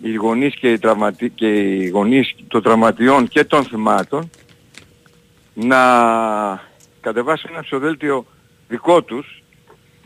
οι 0.01 0.13
γονείς 0.13 0.55
και 0.55 0.71
οι, 0.71 0.79
τραυματι... 0.79 1.29
και 1.29 1.47
οι 1.47 1.87
γονείς 1.87 2.35
των 2.47 2.61
τραυματιών 2.61 3.27
και 3.27 3.43
των 3.43 3.63
θυμάτων, 3.63 4.29
να 5.53 5.77
κατεβάσουν 7.01 7.49
ένα 7.53 7.61
ψηφοδέλτιο 7.61 8.25
δικό 8.67 9.01
τους 9.01 9.43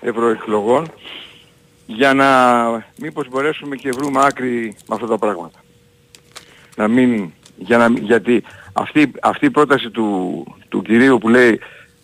ευρωεκλογών 0.02 0.88
για 1.86 2.14
να 2.14 2.30
μήπως 2.98 3.28
μπορέσουμε 3.30 3.76
και 3.76 3.90
βρούμε 3.90 4.20
άκρη 4.24 4.76
με 4.88 4.96
αυτά 4.96 5.08
τα 5.08 5.18
πράγματα. 5.18 5.60
Να 6.76 6.88
μην, 6.88 7.32
για 7.58 7.78
να, 7.78 7.90
μην- 7.90 8.04
γιατί 8.04 8.44
αυτή, 8.74 9.12
αυτή 9.22 9.46
η 9.46 9.50
πρόταση 9.52 9.90
του, 9.90 10.44
του 10.70 10.82
κυρίου 10.82 11.18
που 11.18 11.30
λέει 11.30 11.60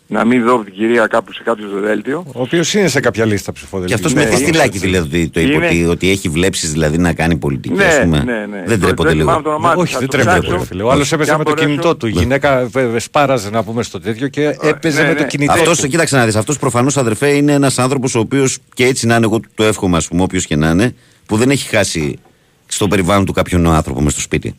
να 0.08 0.24
μην 0.24 0.44
δω 0.44 0.58
την 0.64 0.72
κυρία 0.74 1.06
κάπου 1.06 1.32
σε 1.32 1.42
κάποιο 1.42 1.68
δελτίο 1.80 2.24
Ο 2.26 2.40
οποίος 2.42 2.74
είναι 2.74 2.88
σε 2.88 3.00
κάποια 3.00 3.24
λίστα 3.24 3.52
Και 3.52 3.56
ψηφοδελτίου. 3.58 3.94
αυτός 3.94 4.14
με 4.14 4.24
τι 4.24 4.36
στυλάκι 4.36 4.78
δηλαδή 4.78 5.28
το 5.28 5.40
είπε 5.40 5.54
Είναι- 5.54 5.66
ότι, 5.66 5.84
ότι 5.84 6.10
έχει 6.10 6.28
βλέψεις 6.28 6.72
δηλαδή 6.72 6.98
να 6.98 7.12
κάνει 7.12 7.36
πολιτική. 7.36 7.74
Ναι, 7.74 7.84
ας 7.84 8.00
πούμε. 8.00 8.22
ναι, 8.24 8.46
ναι. 8.46 8.62
Δεν 8.66 8.78
Το- 8.80 8.84
τρέπονται 8.86 9.08
δεν 9.08 9.18
λίγο. 9.18 9.28
θυμάμαι 9.28 9.42
το 9.42 9.48
όνομά 9.48 9.72
του, 9.74 9.80
Όχι, 9.80 9.92
θα 9.92 9.98
δεν 9.98 10.08
το 10.08 10.16
τρέπεται. 10.16 10.38
ψάξω. 10.40 10.58
ρε 10.58 10.64
φίλε. 10.64 10.82
Ο 10.82 10.90
άλλος 10.90 11.06
Για 11.08 11.16
έπαιζε 11.16 11.32
να 11.32 11.38
με 11.38 11.44
το 11.44 11.50
μπορέσω- 11.50 11.70
κινητό 11.70 11.96
του. 11.96 12.06
Η 12.06 12.10
γυναίκα 12.10 12.66
βε- 12.72 12.90
βε- 12.90 13.00
σπάραζε 13.00 13.50
να 13.50 13.62
πούμε 13.64 13.82
στο 13.82 14.00
τέτοιο 14.00 14.28
και 14.28 14.56
έπαιζε 14.62 15.02
ναι, 15.02 15.08
με 15.08 15.14
το 15.14 15.20
ναι. 15.20 15.26
κινητό 15.26 15.52
Αυτός, 15.52 15.80
του. 15.80 15.88
κοίταξε 15.88 16.16
να 16.16 16.24
δεις. 16.24 16.36
Αυτός 16.36 16.58
προφανώς 16.58 16.96
αδερφέ 16.96 17.28
είναι 17.28 17.52
ένας 17.52 17.78
άνθρωπος 17.78 18.14
ο 18.14 18.18
οποίος 18.18 18.58
και 18.74 18.84
έτσι 18.86 19.06
να 19.06 19.16
είναι, 19.16 19.24
εγώ 19.24 19.40
το 19.54 19.64
εύχομαι, 19.64 19.96
ας 19.96 20.08
πούμε, 20.08 20.22
όποιος 20.22 20.46
και 20.46 20.56
να 20.56 20.70
είναι, 20.70 20.94
που 21.26 21.36
δεν 21.36 21.50
έχει 21.50 21.68
χάσει 21.68 22.18
στο 22.66 22.88
περιβάλλον 22.88 23.24
του 23.24 23.32
κάποιον 23.32 23.66
άνθρωπο 23.66 24.00
μες 24.00 24.12
στο 24.12 24.20
σπίτι. 24.20 24.54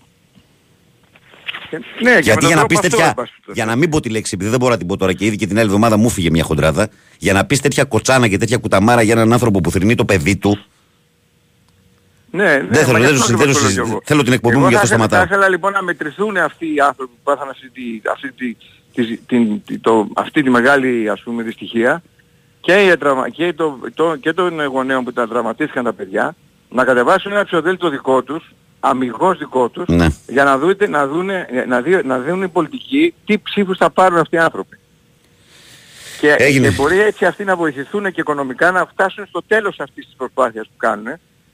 Ναι, 1.71 1.79
και 1.99 2.03
με 2.03 2.19
Γιατί 2.19 2.39
τον 2.39 2.47
για 2.47 2.55
να 2.55 2.65
τρόπο 2.65 2.67
πεις 2.67 2.77
αυτό, 2.77 2.89
τέτοια. 2.89 3.05
εν 3.05 3.13
πάση 3.13 3.29
περιπτώσει. 3.31 3.51
Για 3.59 3.65
να 3.65 3.75
μην 3.75 3.89
πω 3.89 3.99
τη 3.99 4.09
λέξη, 4.09 4.31
επειδή 4.35 4.49
δεν 4.49 4.59
μπορώ 4.59 4.71
να 4.71 4.77
την 4.77 4.87
πω 4.87 4.97
τώρα 4.97 5.13
και 5.13 5.25
ήδη 5.25 5.35
και 5.35 5.47
την 5.47 5.57
άλλη 5.57 5.65
εβδομάδα 5.65 5.97
μου 5.97 6.09
φύγε 6.09 6.29
μια 6.29 6.43
χοντράδα. 6.43 6.89
Για 7.17 7.33
να 7.33 7.45
πεις 7.45 7.61
τέτοια 7.61 7.83
κοτσάνα 7.83 8.27
και 8.27 8.37
τέτοια 8.37 8.57
κουταμάρα 8.57 9.01
για 9.01 9.13
έναν 9.13 9.33
άνθρωπο 9.33 9.61
που 9.61 9.71
θρυνεί 9.71 9.95
το 9.95 10.05
παιδί 10.05 10.35
του. 10.37 10.57
Ναι, 12.31 12.43
ναι, 12.43 12.67
Δεν 12.69 12.85
θέλω, 12.85 12.97
μα 12.97 13.03
δεν 13.05 13.13
γι' 13.15 13.21
αυτό 13.21 13.27
το 13.27 13.33
ακριβώς 13.33 13.55
συζητήσω. 13.55 13.59
το 13.59 13.63
λέω 13.75 13.83
κι 13.85 13.89
εγώ. 13.91 14.01
Θέλω 14.05 14.23
την 14.23 14.33
εκπομπή 14.33 14.55
μου, 14.55 14.61
Εγώ 14.61 14.69
γι' 14.69 14.75
αυτό 14.75 14.87
θα 14.87 14.93
ήθελα- 14.93 15.07
σταματάω. 15.09 15.29
Θα 15.29 15.35
ήθελα 15.35 15.49
λοιπόν 15.55 15.71
να 15.71 15.81
μετρηθούν 15.83 16.37
αυτοί 16.37 16.65
οι 16.73 16.79
άνθρωποι 16.79 17.11
που 17.11 17.19
πάθαν 17.23 17.49
αυτή 17.49 17.69
τη, 17.69 17.81
αυτή 18.11 18.31
τη, 18.31 18.55
τη, 18.93 19.17
την- 19.17 19.63
τη- 19.65 19.79
το, 19.79 20.07
αυτή 20.15 20.43
τη 20.43 20.49
μεγάλη 20.49 21.09
ας 21.09 21.21
πούμε 21.21 21.43
δυστυχία 21.43 22.01
και, 22.61 22.73
οι 22.73 22.97
τραυμα- 22.97 23.29
και, 23.29 23.53
το, 23.53 23.79
το, 23.93 24.15
και 24.15 24.33
των 24.33 24.65
γονέων 24.65 25.03
που 25.03 25.13
τα 25.13 25.27
τραυματίστηκαν 25.27 25.83
τα 25.83 25.93
παιδιά 25.93 26.35
να 26.69 26.83
κατεβάσουν 26.83 27.31
ένα 27.31 27.43
ψηφοδέλτιο 27.43 27.89
δικό 27.89 28.21
τους, 28.23 28.51
αμυγός 28.79 29.37
δικό 29.37 29.69
τους, 29.69 29.87
Ναι. 29.87 30.07
για 30.27 30.43
να, 30.43 30.57
δούνε, 30.57 30.87
να, 30.87 31.07
δούνε, 31.07 31.47
να, 31.67 31.81
δει, 31.81 32.01
να 32.03 32.19
δουν 32.21 32.43
οι 32.43 32.47
πολιτικοί 32.47 33.13
τι 33.25 33.39
ψήφους 33.39 33.77
θα 33.77 33.89
πάρουν 33.89 34.17
αυτοί 34.17 34.35
οι 34.35 34.39
άνθρωποι. 34.39 34.79
Και, 36.19 36.35
Έγινε. 36.37 36.67
και 36.67 36.75
μπορεί 36.75 36.99
έτσι 36.99 37.25
αυτοί 37.25 37.43
να 37.43 37.55
βοηθηθούν 37.55 38.11
και 38.11 38.21
οικονομικά 38.21 38.71
να 38.71 38.85
φτάσουν 38.85 39.25
στο 39.25 39.43
τέλος 39.47 39.79
αυτής 39.79 40.05
της 40.05 40.15
προσπάθειας 40.15 40.67
που 40.67 40.77
κάνουν 40.77 41.07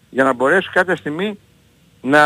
για 0.09 0.23
να 0.23 0.33
μπορέσουν 0.33 0.71
κάποια 0.73 0.95
στιγμή 0.95 1.39
να, 2.01 2.21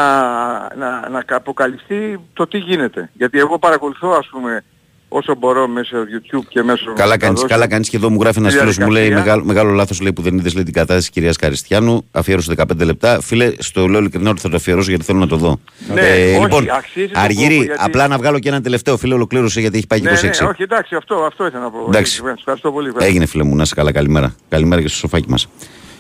να, 0.75 1.09
να 1.09 1.23
αποκαλυφθεί 1.29 2.19
το 2.33 2.47
τι 2.47 2.57
γίνεται. 2.57 3.09
Γιατί 3.13 3.39
εγώ 3.39 3.59
παρακολουθώ 3.59 4.09
ας 4.09 4.27
πούμε 4.27 4.63
όσο 5.09 5.35
μπορώ 5.35 5.67
μέσω 5.67 5.97
YouTube 5.97 6.45
και 6.47 6.63
μέσω... 6.63 6.83
Καλά 6.85 6.95
κάνεις, 6.95 7.17
μεταδόσεων 7.19 7.49
καλά 7.49 7.67
κάνεις 7.67 7.89
και 7.89 7.97
εδώ 7.97 8.09
μου 8.09 8.21
γράφει 8.21 8.39
ένας 8.39 8.53
τη 8.53 8.59
φίλος 8.59 8.77
μου 8.77 8.89
λέει 8.89 9.01
διαδικασία. 9.01 9.25
μεγάλο, 9.25 9.45
μεγάλο 9.45 9.71
λάθος 9.71 10.01
λέει 10.01 10.13
που 10.13 10.21
δεν 10.21 10.37
είδες 10.37 10.53
την 10.53 10.73
κατάσταση 10.73 11.05
τη 11.05 11.11
κυρία 11.11 11.33
Καριστιανού. 11.39 12.07
Αφιέρωσε 12.11 12.53
15 12.57 12.65
λεπτά. 12.85 13.21
Φίλε, 13.21 13.53
στο 13.59 13.87
λέω 13.87 13.99
ειλικρινά 13.99 14.29
ότι 14.29 14.41
θα 14.41 14.49
το 14.49 14.55
αφιερώσω 14.55 14.89
γιατί 14.89 15.05
θέλω 15.05 15.19
να 15.19 15.27
το 15.27 15.35
δω. 15.35 15.59
Ναι, 15.93 16.01
όχι, 16.01 16.39
λοιπόν, 16.41 16.69
αξίζει 16.69 17.07
τον 17.07 17.21
Αργύρι, 17.23 17.53
κόπο, 17.53 17.63
γιατί- 17.63 17.83
απλά 17.83 18.07
να 18.07 18.17
βγάλω 18.17 18.39
και 18.39 18.49
ένα 18.49 18.61
τελευταίο 18.61 18.97
φίλο, 18.97 19.15
ολοκλήρωσε 19.15 19.59
γιατί 19.59 19.77
έχει 19.77 19.87
πάει 19.87 19.99
και 20.01 20.09
Ναι, 20.09 20.17
26. 20.19 20.21
ναι, 20.41 20.47
όχι 20.47 20.63
εντάξει 20.63 20.95
αυτό, 20.95 21.15
αυτό 21.15 21.45
ήθελα 21.45 21.63
να 21.63 21.71
πω. 21.71 21.85
Εντάξει. 21.87 22.15
Σας 22.15 22.35
Ευχαριστώ 22.37 22.71
πολύ. 22.71 22.91
Έγινε 22.99 23.25
φίλε 23.25 23.43
μου, 23.43 23.55
να 23.55 23.61
είσαι 23.63 23.75
καλά, 23.75 23.91
καλημέρα. 23.91 24.35
Καλημέρα 24.49 24.81
και 24.81 24.87
στο 24.87 24.97
σοφάκι 24.97 25.29
μας. 25.29 25.47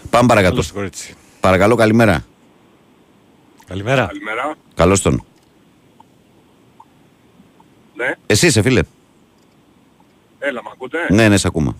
Πάμε 0.09 0.27
παρακάτω. 0.27 0.51
Καλώς 0.53 0.67
το 0.67 0.73
κορίτσι. 0.73 1.13
Παρακαλώ, 1.39 1.75
καλημέρα. 1.75 2.25
Καλημέρα. 3.67 4.05
Καλημέρα. 4.05 4.55
Καλώς 4.75 5.01
τον. 5.01 5.23
Ναι, 7.95 8.13
Εσύ 8.25 8.45
είσαι, 8.47 8.61
φίλε. 8.61 8.81
Έλα, 10.39 10.63
μ' 10.63 10.67
ακούτε; 10.67 10.97
Ναι, 11.09 11.27
ναι, 11.29 11.37
σε 11.37 11.47
ακούμε. 11.47 11.75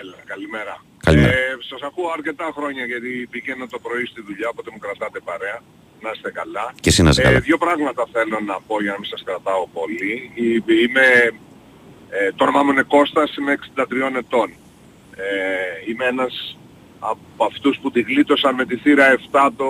Έλα, 0.00 0.16
καλημέρα. 0.24 0.84
Καλημέρα. 0.98 1.32
Ε, 1.32 1.56
σας 1.70 1.80
ακούω 1.82 2.10
αρκετά 2.16 2.52
χρόνια 2.56 2.84
γιατί 2.84 3.28
πηγαίνω 3.30 3.66
το 3.66 3.78
πρωί 3.78 4.04
στη 4.06 4.20
δουλειά, 4.26 4.48
οπότε 4.48 4.70
μου 4.72 4.78
κρατάτε 4.78 5.20
παρέα. 5.20 5.58
Να 6.04 6.10
είστε 6.14 6.30
καλά. 6.30 6.72
Και 6.80 6.88
εσύ 6.88 7.02
να 7.02 7.10
είσαι 7.10 7.22
καλά. 7.22 7.36
Ε, 7.36 7.40
δύο 7.40 7.58
πράγματα 7.58 8.02
θέλω 8.12 8.38
να 8.46 8.60
πω 8.66 8.82
για 8.82 8.92
να 8.92 8.98
μην 8.98 9.08
σας 9.08 9.22
κρατάω 9.24 9.66
πολύ. 9.78 10.30
Ε, 10.68 10.72
Είμαι, 10.82 11.06
ε, 12.10 12.32
το 12.36 12.44
όνομά 12.44 12.62
μου 12.62 12.70
είναι 12.70 12.82
Κώστας, 12.82 13.36
είμαι 13.36 13.52
63 13.52 14.16
ετών. 14.16 14.48
Ε, 15.16 15.90
είμαι 15.90 16.04
ένας 16.04 16.56
από 16.98 17.44
αυτούς 17.44 17.78
που 17.82 17.90
τη 17.90 18.00
γλίτωσαν 18.00 18.54
με 18.54 18.64
τη 18.64 18.76
θύρα 18.76 19.06
7 19.32 19.50
το 19.56 19.66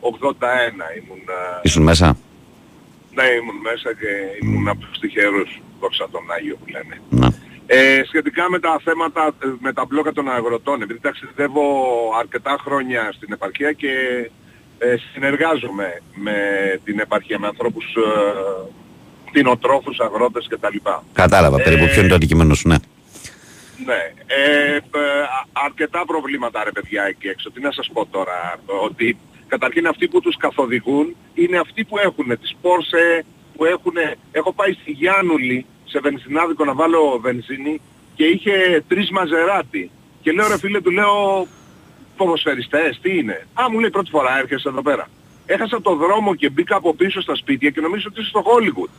81. 0.00 0.86
Ήμουν, 0.98 1.22
ε, 1.28 1.60
Ήσουν 1.62 1.82
μέσα; 1.82 2.16
Ναι, 3.14 3.24
ήμουν 3.40 3.56
μέσα 3.56 3.94
και 4.00 4.10
ήμουν 4.46 4.68
από 4.68 4.80
τους 4.80 4.98
τυχερούς, 4.98 5.60
δόξα 5.80 6.08
τον 6.10 6.32
Άγιο 6.36 6.56
που 6.56 6.66
λένε. 6.70 7.00
Να. 7.10 7.28
Ε, 7.66 8.02
σχετικά 8.06 8.50
με 8.50 8.58
τα 8.58 8.80
θέματα, 8.84 9.26
ε, 9.42 9.46
με 9.60 9.72
τα 9.72 9.84
μπλόκα 9.84 10.12
των 10.12 10.30
αγροτών, 10.30 10.82
επειδή 10.82 11.00
ταξιδεύω 11.00 11.64
αρκετά 12.18 12.56
χρόνια 12.60 13.12
στην 13.12 13.32
επαρχία 13.32 13.72
και 13.72 13.90
ε, 14.78 14.96
συνεργάζομαι 15.12 16.02
με 16.14 16.36
την 16.84 16.98
επαρχία, 16.98 17.38
με 17.38 17.46
ανθρώπους 17.46 17.84
ε, 17.84 18.00
κτηνοτρόφους, 19.30 20.00
αγρότες 20.00 20.46
κτλ. 20.50 20.76
Κατάλαβα 21.12 21.56
περίπου 21.56 21.84
ποιο 21.84 22.00
είναι 22.00 22.08
το 22.08 22.14
αντικείμενο 22.14 22.54
σου, 22.54 22.68
ναι. 22.68 22.76
Ναι, 23.84 24.12
ε, 24.26 24.76
ε, 24.76 24.78
α- 25.22 25.46
αρκετά 25.52 26.04
προβλήματα 26.06 26.64
ρε 26.64 26.72
παιδιά 26.72 27.02
εκεί 27.02 27.28
έξω. 27.28 27.50
Τι 27.50 27.60
να 27.60 27.72
σας 27.72 27.90
πω 27.92 28.06
τώρα, 28.06 28.60
ότι 28.82 29.16
καταρχήν 29.46 29.86
αυτοί 29.86 30.08
που 30.08 30.20
τους 30.20 30.36
καθοδηγούν 30.36 31.16
είναι 31.34 31.58
αυτοί 31.58 31.84
που 31.84 31.98
έχουν 31.98 32.38
τις 32.40 32.56
Porsche, 32.62 33.24
που 33.56 33.64
έχουν... 33.64 33.94
Έχω 34.32 34.52
πάει 34.52 34.72
στη 34.72 34.90
Γιάννουλη 34.90 35.66
σε 35.84 36.00
βενζινάδικο 36.00 36.64
να 36.64 36.74
βάλω 36.74 37.18
βενζίνη 37.20 37.80
και 38.14 38.24
είχε 38.24 38.84
τρεις 38.88 39.10
μαζεράτη. 39.10 39.90
Και 40.22 40.32
λέω 40.32 40.48
ρε 40.48 40.58
φίλε, 40.58 40.80
του 40.80 40.90
λέω 40.90 41.46
ποδοσφαιριστές, 42.16 42.98
τι 43.02 43.18
είναι; 43.18 43.46
Α, 43.54 43.70
μου 43.70 43.78
λέει 43.78 43.90
πρώτη 43.90 44.10
φορά 44.10 44.38
έρχεσαι 44.38 44.68
εδώ 44.68 44.82
πέρα. 44.82 45.08
Έχασα 45.46 45.80
το 45.80 45.94
δρόμο 45.94 46.34
και 46.34 46.50
μπήκα 46.50 46.76
από 46.76 46.94
πίσω 46.94 47.20
στα 47.20 47.34
σπίτια 47.34 47.70
και 47.70 47.80
νομίζω 47.80 48.04
ότι 48.10 48.20
είσαι 48.20 48.28
στο 48.28 48.42
Hollywood. 48.46 48.90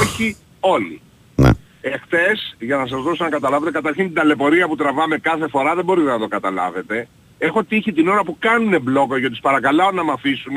Όχι 0.00 0.36
όλοι. 0.60 1.00
ναι. 1.36 1.50
Εχθές, 1.80 2.56
για 2.58 2.76
να 2.76 2.86
σας 2.86 3.02
δώσω 3.02 3.24
να 3.24 3.30
καταλάβετε, 3.30 3.70
καταρχήν 3.70 4.04
την 4.04 4.14
ταλαιπωρία 4.14 4.68
που 4.68 4.76
τραβάμε 4.76 5.18
κάθε 5.18 5.48
φορά 5.48 5.74
δεν 5.74 5.84
μπορείτε 5.84 6.10
να 6.10 6.18
το 6.18 6.28
καταλάβετε. 6.28 7.08
Έχω 7.38 7.64
τύχει 7.64 7.92
την 7.92 8.08
ώρα 8.08 8.24
που 8.24 8.36
κάνουν 8.38 8.80
μπλόκο 8.82 9.16
γιατί 9.16 9.32
τους 9.32 9.42
παρακαλάω 9.42 9.90
να 9.90 10.04
με 10.04 10.12
αφήσουν 10.12 10.56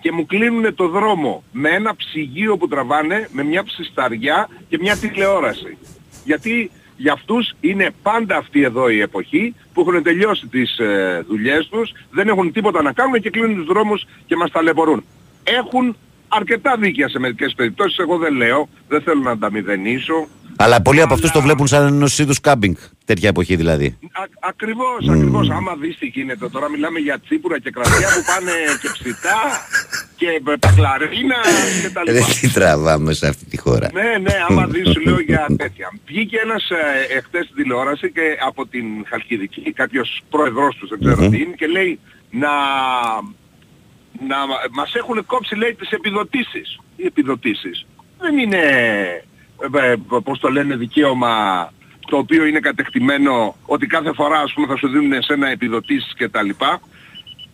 και 0.00 0.12
μου 0.12 0.26
κλείνουν 0.26 0.74
το 0.74 0.88
δρόμο 0.88 1.42
με 1.52 1.68
ένα 1.70 1.96
ψυγείο 1.96 2.56
που 2.56 2.68
τραβάνε, 2.68 3.28
με 3.32 3.42
μια 3.42 3.64
ψισταριά 3.64 4.48
και 4.68 4.78
μια 4.80 4.96
τηλεόραση. 4.96 5.78
Γιατί 6.24 6.70
για 6.96 7.12
αυτούς 7.12 7.52
είναι 7.60 7.90
πάντα 8.02 8.36
αυτή 8.36 8.62
εδώ 8.62 8.88
η 8.88 9.00
εποχή 9.00 9.54
που 9.72 9.80
έχουν 9.80 10.02
τελειώσει 10.02 10.46
τις 10.46 10.78
ε, 10.78 11.24
δουλειές 11.28 11.68
τους, 11.68 11.92
δεν 12.10 12.28
έχουν 12.28 12.52
τίποτα 12.52 12.82
να 12.82 12.92
κάνουν 12.92 13.20
και 13.20 13.30
κλείνουν 13.30 13.56
τους 13.56 13.66
δρόμους 13.66 14.06
και 14.26 14.36
μας 14.36 14.50
ταλαιπωρούν. 14.50 15.04
Έχουν 15.44 15.96
αρκετά 16.28 16.76
δίκαια 16.76 17.08
σε 17.08 17.18
μερικές 17.18 17.54
περιπτώσεις, 17.56 17.98
εγώ 17.98 18.18
δεν 18.18 18.34
λέω, 18.34 18.68
δεν 18.88 19.02
θέλω 19.02 19.20
να 19.20 19.38
τα 19.38 19.50
μηδενίσω, 19.50 20.28
Αλλά 20.62 20.82
πολλοί 20.82 21.00
από 21.02 21.14
αυτούς 21.14 21.30
το 21.30 21.40
βλέπουν 21.40 21.66
σαν 21.66 21.86
ενός 21.86 22.18
είδους 22.18 22.40
κάμπινγκ, 22.40 22.74
τέτοια 23.04 23.28
εποχή 23.28 23.56
δηλαδή. 23.56 23.86
Α, 23.86 24.22
ακριβώς, 24.40 25.08
ακριβώς. 25.08 25.50
Άμα 25.50 25.74
δεις 25.80 25.98
τι 25.98 26.06
γίνεται 26.06 26.48
τώρα, 26.48 26.70
μιλάμε 26.70 26.98
για 26.98 27.18
τσίπουρα 27.18 27.58
και 27.60 27.70
κρασιά 27.70 28.08
που 28.08 28.22
πάνε 28.26 28.52
και 28.80 28.88
ψητά 28.92 29.38
και 30.16 30.26
ε, 30.52 30.56
τα 30.58 30.72
κλαρίνα 30.76 31.36
και 31.82 31.90
τα 31.90 32.02
Ε, 32.06 32.12
λοιπά. 32.12 32.26
τι 32.40 32.48
τραβάμε 32.52 33.12
σε 33.12 33.26
αυτή 33.28 33.44
τη 33.44 33.56
χώρα. 33.58 33.88
Ναι, 33.92 34.18
ναι, 34.22 34.34
άμα 34.48 34.66
δεις 34.66 34.90
σου 34.90 35.00
λέω 35.00 35.20
για 35.20 35.46
τέτοια. 35.62 35.88
Βγήκε 36.06 36.36
ένας 36.44 36.70
ε, 36.70 37.14
εχθές 37.16 37.44
στην 37.44 37.56
τηλεόραση 37.56 38.12
και 38.12 38.36
από 38.46 38.66
την 38.66 38.84
Χαλκιδική, 39.08 39.72
κάποιος 39.72 40.20
πρόεδρος 40.30 40.76
τους, 40.76 40.88
δεν 40.88 40.98
ξέρω 41.00 41.22
Μμμ. 41.22 41.30
τι 41.30 41.36
είναι, 41.36 41.54
και 41.56 41.66
λέει 41.66 41.98
να, 42.30 42.48
να 44.28 44.36
μας 44.70 44.94
έχουν 44.94 45.26
κόψει 45.26 45.54
λέει 45.56 45.74
τις 45.74 45.90
επιδοτήσεις. 45.90 46.78
Οι 46.96 47.04
επιδοτήσεις 47.06 47.86
δεν 48.18 48.38
είναι, 48.38 48.60
ε, 49.78 49.90
ε, 49.90 49.96
πώς 50.24 50.38
το 50.38 50.48
λένε, 50.48 50.76
δικαίωμα 50.76 51.32
το 52.06 52.16
οποίο 52.16 52.44
είναι 52.44 52.60
κατεκτημένο 52.60 53.56
ότι 53.66 53.86
κάθε 53.86 54.12
φορά 54.12 54.38
ας 54.38 54.52
πούμε 54.52 54.66
θα 54.66 54.76
σου 54.76 54.88
δίνουν 54.88 55.22
σε 55.22 55.32
ένα 55.32 55.48
επιδοτήσεις 55.48 56.14
και 56.14 56.28
τα 56.28 56.42
λοιπά. 56.42 56.80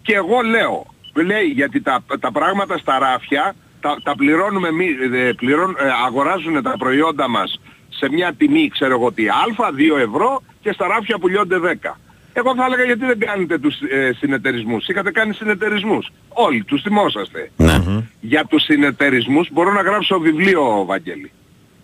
Και 0.03 0.15
εγώ 0.15 0.41
λέω, 0.41 0.87
λέει 1.15 1.47
γιατί 1.47 1.81
τα, 1.81 2.05
τα 2.21 2.33
πράγματα 2.33 2.79
στα 2.79 2.99
ράφια 2.99 3.55
τα, 3.81 3.97
τα 4.03 4.15
πληρώνουμε 4.17 4.69
εμείς, 4.69 4.95
ε, 5.13 5.33
πληρών, 5.37 5.77
ε, 5.79 5.89
αγοράζουν 6.07 6.63
τα 6.63 6.75
προϊόντα 6.79 7.29
μας 7.29 7.61
σε 7.89 8.09
μια 8.11 8.35
τιμή, 8.35 8.69
ξέρω 8.69 8.93
εγώ 8.93 9.13
τι, 9.13 9.29
α, 9.29 9.35
2 9.77 9.99
ευρώ 9.99 10.43
και 10.61 10.73
στα 10.73 10.87
ράφια 10.87 11.19
πουλιώνται 11.19 11.59
10. 11.59 11.99
Εγώ 12.33 12.55
θα 12.55 12.65
έλεγα 12.65 12.85
γιατί 12.85 13.05
δεν 13.05 13.19
κάνετε 13.19 13.59
τους 13.59 13.81
ε, 13.81 14.13
συνεταιρισμούς; 14.19 14.89
Είχατε 14.89 15.11
κάνει 15.11 15.33
συνεταιρισμούς. 15.35 16.13
Όλοι, 16.29 16.65
τους 16.65 16.83
θυμόσαστε. 16.83 17.51
Ναι. 17.57 17.79
Για 18.21 18.45
τους 18.45 18.63
συνεταιρισμούς 18.63 19.49
μπορώ 19.53 19.73
να 19.73 19.83
γράψω 19.83 20.19
βιβλίο, 20.19 20.85
Βαγγέλη. 20.85 21.31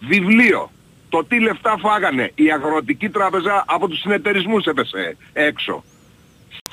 Βιβλίο. 0.07 0.71
Το 1.09 1.25
τι 1.25 1.41
λεφτά 1.41 1.77
φάγανε. 1.79 2.31
Η 2.35 2.53
αγροτική 2.53 3.09
τράπεζα 3.09 3.65
από 3.67 3.89
τους 3.89 4.01
συνεταιρισμούς 4.01 4.65
έπεσε 4.65 5.17
έξω. 5.33 5.85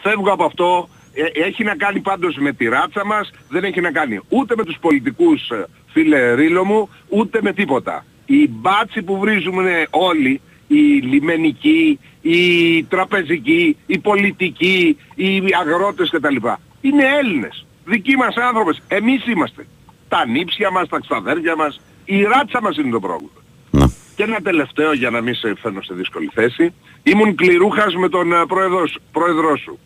Φεύγω 0.02 0.32
από 0.32 0.44
αυτό. 0.44 0.90
Ε, 1.14 1.46
έχει 1.46 1.64
να 1.64 1.76
κάνει 1.76 2.00
πάντως 2.00 2.36
με 2.36 2.54
τη 2.54 2.68
ράτσα 2.68 3.06
μας. 3.06 3.32
Δεν 3.50 3.64
έχει 3.64 3.82
να 3.82 3.92
κάνει 3.92 4.20
ούτε 4.30 4.54
με 4.58 4.64
τους 4.64 4.78
πολιτικούς, 4.82 5.50
ε, 5.50 5.66
φίλε 5.92 6.34
Ρήλο 6.34 6.66
μου, 6.66 6.90
ούτε 7.10 7.40
με 7.42 7.54
τίποτα. 7.54 8.06
Οι 8.26 8.48
μπάτσι 8.50 9.02
που 9.02 9.20
βρίζουμε 9.20 9.88
όλοι, 9.90 10.42
οι 10.68 10.76
λιμενικοί, 10.82 12.00
οι 12.22 12.84
τραπεζικοί, 12.84 13.78
οι 13.86 13.98
πολιτικοί, 13.98 14.98
οι 15.16 15.44
αγρότες 15.60 16.10
κτλ. 16.10 16.36
Είναι 16.82 17.04
Έλληνες. 17.20 17.66
Δικοί 17.86 18.16
μας 18.16 18.36
άνθρωπες. 18.36 18.82
Εμείς 18.88 19.28
είμαστε. 19.28 19.68
Τα 20.08 20.26
νύψια 20.28 20.72
μας, 20.72 20.90
τα 20.90 21.00
ξαδέρφια 21.00 21.56
μας. 21.56 21.80
Η 22.12 22.24
ράτσα 22.24 22.62
μας 22.62 22.78
είναι 22.78 22.90
το 22.92 23.00
πρόβλημα. 23.00 23.32
Ναι. 23.72 23.86
Και 24.16 24.24
ένα 24.24 24.40
τελευταίο 24.42 24.94
για 24.94 25.10
να 25.10 25.22
μην 25.22 25.36
σε 25.36 25.54
φέρνω 25.62 25.82
σε 25.82 25.94
δύσκολη 25.94 26.30
θέση. 26.34 26.74
Ήμουν 27.04 27.36
κληρούχας 27.36 27.96
με 27.96 28.10
τον 28.10 28.34
ε, 28.34 28.46
πρόεδρος, 28.48 28.90
σου- 28.90 29.02
πρόεδρός 29.12 29.60
σου, 29.60 29.80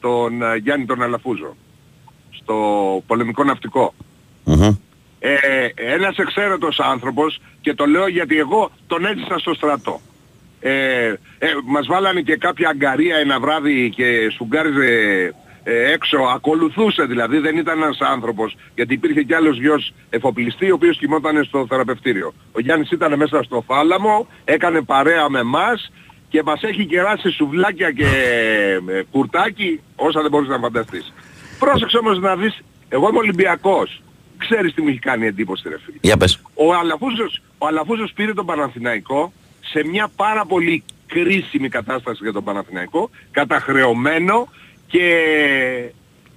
τον 0.00 0.42
ε, 0.42 0.56
Γιάννη 0.56 0.86
τον 0.86 1.02
Αλαφούζο, 1.02 1.56
στο 2.30 2.54
πολεμικό 3.06 3.44
ναυτικό. 3.44 3.94
Μμμ. 4.44 4.76
Ε, 5.18 5.68
ένας 5.74 6.16
εξαίρετος 6.16 6.78
άνθρωπος 6.80 7.40
και 7.60 7.74
το 7.74 7.84
λέω 7.86 8.08
γιατί 8.08 8.38
εγώ 8.38 8.70
τον 8.86 9.04
έζησα 9.04 9.38
στο 9.38 9.54
στρατό. 9.54 10.00
Ε, 10.60 11.06
ε, 11.38 11.48
μας 11.64 11.86
βάλανε 11.86 12.20
και 12.20 12.36
κάποια 12.36 12.68
αγκαρία 12.68 13.16
ένα 13.16 13.40
βράδυ 13.40 13.90
και 13.96 14.28
σφουγγάριζε 14.32 14.88
ε, 15.62 15.92
έξω, 15.92 16.18
ακολουθούσε 16.34 17.04
δηλαδή, 17.04 17.38
δεν 17.38 17.56
ήταν 17.56 17.82
ένας 17.82 17.98
άνθρωπος, 18.00 18.56
γιατί 18.74 18.94
υπήρχε 18.94 19.22
κι 19.22 19.34
άλλος 19.34 19.58
γιος 19.58 19.92
εφοπλιστή 20.10 20.70
ο 20.70 20.74
οποίος 20.74 20.98
κοιμόταν 20.98 21.44
στο 21.44 21.66
θεραπευτήριο. 21.68 22.34
Ο 22.52 22.60
Γιάννης 22.60 22.90
ήταν 22.90 23.16
μέσα 23.16 23.42
στο 23.42 23.64
θάλαμο, 23.66 24.26
έκανε 24.44 24.82
παρέα 24.82 25.28
με 25.28 25.42
μας 25.42 25.92
και 26.28 26.42
μας 26.42 26.62
έχει 26.62 26.86
κεράσει 26.86 27.30
σουβλάκια 27.30 27.90
και 27.90 28.06
ε, 28.86 29.02
κουρτάκι 29.10 29.80
όσα 29.96 30.20
δεν 30.20 30.30
μπορείς 30.30 30.48
να 30.48 30.58
φανταστείς. 30.58 31.12
Πρόσεξε 31.58 31.98
όμως 31.98 32.18
να 32.18 32.36
δεις, 32.36 32.60
εγώ 32.88 33.08
είμαι 33.08 33.18
Ολυμπιακός. 33.18 34.02
Ξέρεις 34.36 34.74
τι 34.74 34.82
μου 34.82 34.88
έχει 34.88 34.98
κάνει 34.98 35.26
εντύπωση 35.26 35.68
ρε 35.68 35.78
φίλε. 35.84 35.98
Για 36.00 36.16
πες. 36.16 36.40
Ο 36.54 36.74
Αλαφούζος, 36.74 37.42
ο 37.58 37.66
Αλαφούζος 37.66 38.12
πήρε 38.12 38.34
τον 38.34 38.46
Παναθηναϊκό 38.46 39.32
σε 39.60 39.86
μια 39.86 40.10
πάρα 40.16 40.44
πολύ 40.44 40.84
κρίσιμη 41.06 41.68
κατάσταση 41.68 42.18
για 42.22 42.32
τον 42.32 42.44
Παναθηναϊκό, 42.44 43.10
καταχρεωμένο 43.30 44.48
και 44.88 45.04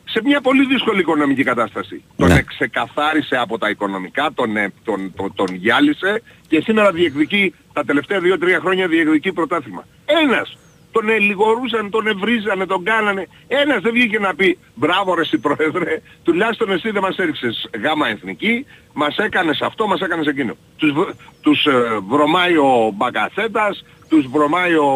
σε 0.06 0.22
μια 0.24 0.42
πολύ 0.42 0.66
δύσκολη 0.66 1.00
οικονομική 1.00 1.44
κατάσταση. 1.44 2.04
Τον 2.18 2.28
Ναι. 2.28 2.36
εξεκαθάρισε 2.36 3.38
από 3.38 3.58
τα 3.58 3.70
οικονομικά, 3.70 4.30
τον, 4.34 4.58
ε, 4.58 4.74
τον, 4.84 5.14
τον, 5.16 5.34
τον 5.36 5.56
γυάλισε 5.56 6.22
και 6.48 6.62
σήμερα 6.62 6.92
διεκδικεί, 6.92 7.54
τα 7.74 7.84
τελευταία 7.84 8.20
δύο-τρία 8.20 8.60
χρόνια 8.60 8.88
διεκδικεί 8.88 9.32
πρωτάθλημα. 9.34 9.86
Ένας 10.06 10.58
τον 10.92 11.10
ελιγορούσαν, 11.10 11.90
τον 11.90 12.08
ευρίζανε, 12.08 12.66
τον 12.66 12.84
κάνανε. 12.84 13.28
Ένας 13.48 13.82
δεν 13.82 13.94
βγήκε 13.94 14.20
να 14.20 14.36
πει 14.36 14.58
μπράβο 14.76 15.14
ρε 15.14 15.22
εσύ 15.22 15.38
πρόεδρε, 15.38 16.02
τουλάχιστον 16.24 16.72
εσύ 16.72 16.90
δεν 16.92 17.02
μας 17.02 17.18
έριξες 17.18 17.70
γάμα 17.84 18.08
εθνική, 18.08 18.66
μας 18.94 19.18
έκανες 19.18 19.62
αυτό, 19.62 19.88
μας 19.88 20.00
έκανες 20.02 20.28
εκείνο. 20.28 20.54
Τους, 20.78 20.92
β- 20.92 21.10
τους 21.42 21.66
ε, 21.66 21.72
βρωμάει 22.08 22.58
ο 22.58 22.92
Μπαγκασέτας, 22.96 23.86
τους 24.10 24.28
βρωμάει 24.28 24.74
ο, 24.74 24.88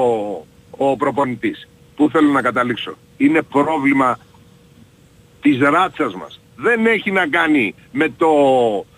ο 0.78 0.98
προπονητής. 0.98 1.68
Πού 1.96 2.10
θέλω 2.10 2.30
να 2.32 2.42
καταλήξω. 2.42 2.98
Είναι 3.18 3.42
πρόβλημα 3.42 4.18
της 5.42 5.60
ράτσας 5.60 6.16
μας. 6.16 6.40
Δεν 6.56 6.86
έχει 6.86 7.12
να 7.12 7.28
κάνει 7.28 7.76
με 7.92 8.10
το, 8.18 8.28
ε, 8.78 8.95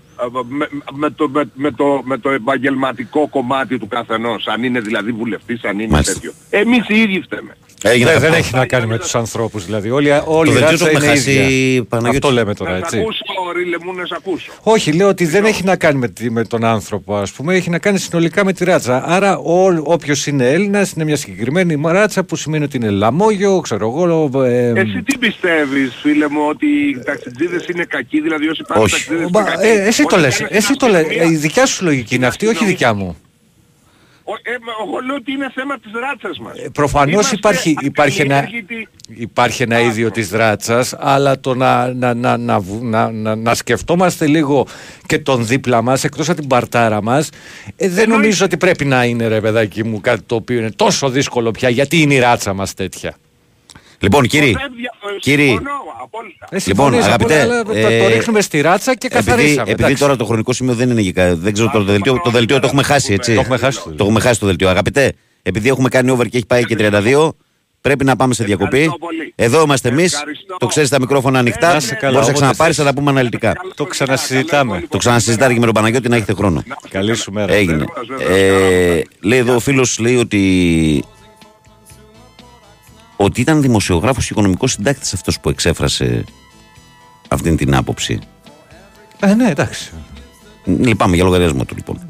με, 0.48 0.68
με 0.94 1.10
το, 1.10 1.30
με, 1.30 1.50
με 1.54 1.72
το, 1.72 2.02
με 2.06 2.18
το 2.18 2.30
επαγγελματικό 2.30 3.28
κομμάτι 3.28 3.78
του 3.80 3.88
καθενός. 3.88 4.48
Αν 4.48 4.64
είναι 4.64 4.80
δηλαδή 4.80 5.12
βουλευτής, 5.12 5.64
αν 5.64 5.80
είναι 5.80 5.92
Μάλιστα. 5.92 6.14
τέτοιο. 6.14 6.32
Εμείς 6.50 6.86
οι 6.88 6.96
ίδιοι 7.02 7.22
φταίμε. 7.22 7.58
Έγινε 7.84 8.12
Δεν, 8.12 8.20
δεν 8.20 8.30
αυτό. 8.30 8.42
έχει 8.44 8.56
να 8.56 8.66
κάνει 8.66 8.86
με 8.86 8.98
τους 8.98 9.16
ανθρώπους 9.16 9.66
δηλαδή. 9.66 9.90
Όλοι, 9.90 10.10
όλοι 10.26 10.50
Το 10.52 10.56
οι 10.58 10.60
δελτίο 10.60 10.78
το 10.78 10.84
ράτσα 10.86 10.86
έχουμε 10.90 11.04
είναι 11.06 11.16
χάσει, 11.16 11.32
ίδια. 11.32 11.84
Παναγιώτη. 11.84 12.18
Αυτό 12.18 12.32
λέμε 12.32 12.54
τώρα 12.54 12.72
Να 12.72 12.78
σ' 12.78 12.82
έτσι. 12.82 12.98
ακούσω, 13.00 13.24
Ρίλε 13.56 13.78
μου, 13.86 13.94
να 13.94 14.06
σ' 14.06 14.12
ακούσω. 14.12 14.52
Όχι, 14.64 14.92
λέω 14.92 15.08
ότι 15.08 15.26
δεν 15.26 15.46
έχει 15.46 15.64
να 15.64 15.76
κάνει 15.76 16.00
με, 16.00 16.08
τη- 16.08 16.32
με 16.32 16.44
τον 16.44 16.64
άνθρωπο, 16.64 17.16
ας 17.16 17.32
πούμε, 17.32 17.56
έχει 17.56 17.70
να 17.70 17.80
κάνει 17.80 17.98
συνολικά 17.98 18.46
με 18.46 18.54
τη 18.54 18.64
ράτσα. 18.66 19.04
Άρα, 19.08 19.38
όποιος 19.84 20.28
είναι 20.28 20.52
Έλληνας 20.52 20.92
είναι 20.92 21.04
μια 21.04 21.16
συγκεκριμένη 21.16 21.82
ράτσα 21.86 22.24
που 22.24 22.36
σημαίνει 22.36 22.64
ότι 22.64 22.78
είναι 22.78 22.90
λαμόγιο, 22.90 23.60
ξέρω 23.60 23.88
εγώ. 23.90 24.44
Ε, 24.44 24.74
Εσύ 24.76 25.04
τι 25.06 25.18
πιστεύεις, 25.18 25.96
φίλε 26.02 26.28
μου, 26.30 26.42
ότι 26.50 26.66
οι 26.66 27.00
ταξιτζίδες 27.06 27.66
είναι 27.68 27.84
κακοί, 27.84 28.22
δηλαδή 28.22 28.48
όσοι 28.48 28.64
πάνε 28.68 28.84
Όχι. 28.84 28.92
ταξιτζίδες 28.92 29.30
Μα, 29.32 29.40
είναι 29.42 29.50
κακοί; 29.50 29.88
Ε, 30.16 30.18
εσύ 30.20 30.26
το 30.26 30.26
Όσοι 30.26 30.26
λες, 30.26 30.38
κάνουν 30.38 30.56
εσύ 30.56 30.66
στην 30.66 30.78
το 30.78 30.88
λες. 30.88 31.02
αστυνομία, 31.02 31.24
Ε, 31.32 31.34
η 31.34 31.36
δικιά 31.36 31.66
σου 31.66 31.84
λογική 31.84 32.16
είναι 32.16 32.26
αυτή, 32.28 32.48
όχι 32.48 32.64
η 32.64 32.68
δικιά 32.68 32.94
μου. 32.94 33.18
Ο- 34.30 34.34
ε, 34.44 34.52
μα 34.66 34.72
εγώ 34.88 35.00
λέω 35.06 35.16
ότι 35.16 35.32
είναι 35.32 35.52
θέμα 35.54 35.80
της 35.80 35.92
ράτσας 36.00 36.40
μας. 36.40 36.54
Προφανώς 36.74 37.12
Είμαστε 37.14 37.36
υπάρχει, 37.36 37.76
υπάρχει, 37.82 38.22
ένα, 38.22 38.38
ακαλλιέργητοι. 38.38 38.88
υπάρχει 39.08 39.64
ένα 39.64 39.80
ίδιο 39.80 40.12
της 40.12 40.30
δράτσας 40.30 40.96
αλλά 41.00 41.40
το 41.40 41.56
να, 41.56 41.94
να, 41.94 42.14
να, 42.14 42.38
να, 42.38 42.60
βου- 42.60 42.84
να, 42.84 43.12
να, 43.12 43.36
να 43.36 43.54
σκεφτόμαστε 43.56 44.28
λίγο 44.28 44.68
και 45.06 45.20
τον 45.20 45.46
δίπλα 45.48 45.82
μας 45.82 46.04
εκτός 46.04 46.30
από 46.30 46.40
την 46.40 46.48
παρτάρα 46.50 47.02
μας 47.04 47.30
ε, 47.76 47.90
δεν 47.90 48.10
νομίζω 48.10 48.46
ότι 48.46 48.58
πρέπει 48.58 48.86
να 48.86 49.04
είναι 49.04 49.28
ρε 49.28 49.42
παιδάκι 49.42 49.84
μου 49.84 50.02
κάτι 50.02 50.22
το 50.26 50.36
οποίο 50.36 50.58
είναι 50.60 50.72
τόσο 50.72 51.10
δύσκολο 51.10 51.52
πια 51.52 51.70
γιατί 51.70 52.02
είναι 52.02 52.14
η 52.14 52.20
ράτσα 52.20 52.54
μας 52.54 52.74
τέτοια. 52.74 53.16
Λοιπόν, 54.00 54.28
κύριοι, 54.28 54.56
κύριοι, 55.20 55.48
Συμφωνώ, 55.48 55.70
απόλυτα. 56.04 56.48
Ε, 56.52 56.56
Λοιπόν, 56.56 56.60
συμφωνείς, 56.60 57.06
αγαπητέ, 57.06 57.42
αλλά 57.42 57.64
το, 57.64 57.72
το 57.72 57.78
ε, 57.78 58.08
ρίχνουμε 58.08 58.42
στη 58.42 58.62
ράτσα 58.62 58.96
και 58.96 59.08
επειδή, 59.12 59.26
καθαρίσαμε. 59.26 59.62
επειδή 59.62 59.84
εντάξει. 59.84 60.02
τώρα 60.02 60.16
το 60.16 60.26
χρονικό 60.26 60.54
σημείο 60.54 60.74
δεν 60.74 60.90
είναι 60.90 61.02
για 61.02 61.12
κα- 61.12 61.36
δεν 61.36 61.54
ξέρω 61.54 61.70
τώρα 61.72 61.86
το 61.86 61.92
δελτίο, 61.92 62.22
το 62.24 62.30
δελτίο 62.30 62.60
το 62.60 62.68
έχουμε 62.68 62.84
χάσει, 62.84 63.14
έτσι. 63.14 63.34
Το 63.34 63.40
έχουμε 63.40 63.58
χάσει 63.58 63.82
το 63.84 63.90
Το 63.90 64.04
έχουμε 64.04 64.20
χάσει 64.20 64.40
το 64.40 64.46
δελτίο. 64.46 64.70
Αγαπητέ, 64.70 65.12
επειδή 65.42 65.70
έχουμε 65.70 65.90
κάνει 65.90 66.10
over 66.12 66.28
και 66.30 66.38
έχει 66.38 66.46
πάει 66.46 66.64
και 66.66 66.76
32, 66.80 67.30
πρέπει 67.82 68.04
να 68.06 68.16
πάμε 68.16 68.34
σε 68.34 68.44
διακοπή. 68.44 68.92
Εδώ 69.36 69.62
είμαστε 69.62 69.90
εμείς. 69.90 70.24
Το 70.58 70.66
ξέρεις 70.68 70.90
τα 70.90 71.00
μικρόφωνα 71.00 71.40
ανοιχτά. 71.40 71.70
Να 71.70 71.76
είσαι 71.76 71.96
καλά, 71.96 72.12
Μπορείς 72.12 72.14
να 72.14 72.20
όποτε 72.20 72.34
ξαναπάρεις, 72.34 72.76
θες. 72.76 72.86
θα 72.86 72.92
τα 72.92 72.98
πούμε 72.98 73.10
αναλυτικά. 73.12 73.54
Το 73.76 73.84
ξανασυζητάμε. 73.86 74.84
Το 74.90 74.98
ξανασυζητάτε 74.98 75.54
και 75.54 75.60
με 75.60 75.66
τον 75.66 75.74
Παναγιώτη 75.74 76.10
να 76.10 76.16
έχετε 76.16 76.34
χρόνο. 76.34 76.64
Καλή 76.90 77.16
σου 77.16 77.32
μέρα. 77.32 77.54
Έγινε. 77.54 77.86
Ε, 78.30 79.02
λέει 79.22 79.40
εδώ 79.40 79.56
ο 79.56 79.60
φίλος 79.60 80.00
λέει 80.00 80.16
ότι. 80.16 81.04
Ότι 83.18 83.42
ήταν 83.42 83.62
δημοσιογράφος 83.62 84.26
και 84.26 84.34
οικονομικός 84.34 84.72
συντάκτης 84.72 85.14
αυτός 85.14 85.40
που 85.40 85.50
εξέφρασε 85.50 86.24
αυτή 87.28 87.56
την 87.56 87.76
άποψη. 87.76 88.20
Ε, 89.20 89.34
ναι, 89.34 89.50
εντάξει. 89.50 89.92
Λυπάμαι 90.64 91.16
για 91.16 91.24
λογαριασμό 91.24 91.66
του 91.66 91.76
λοιπόν. 91.76 92.06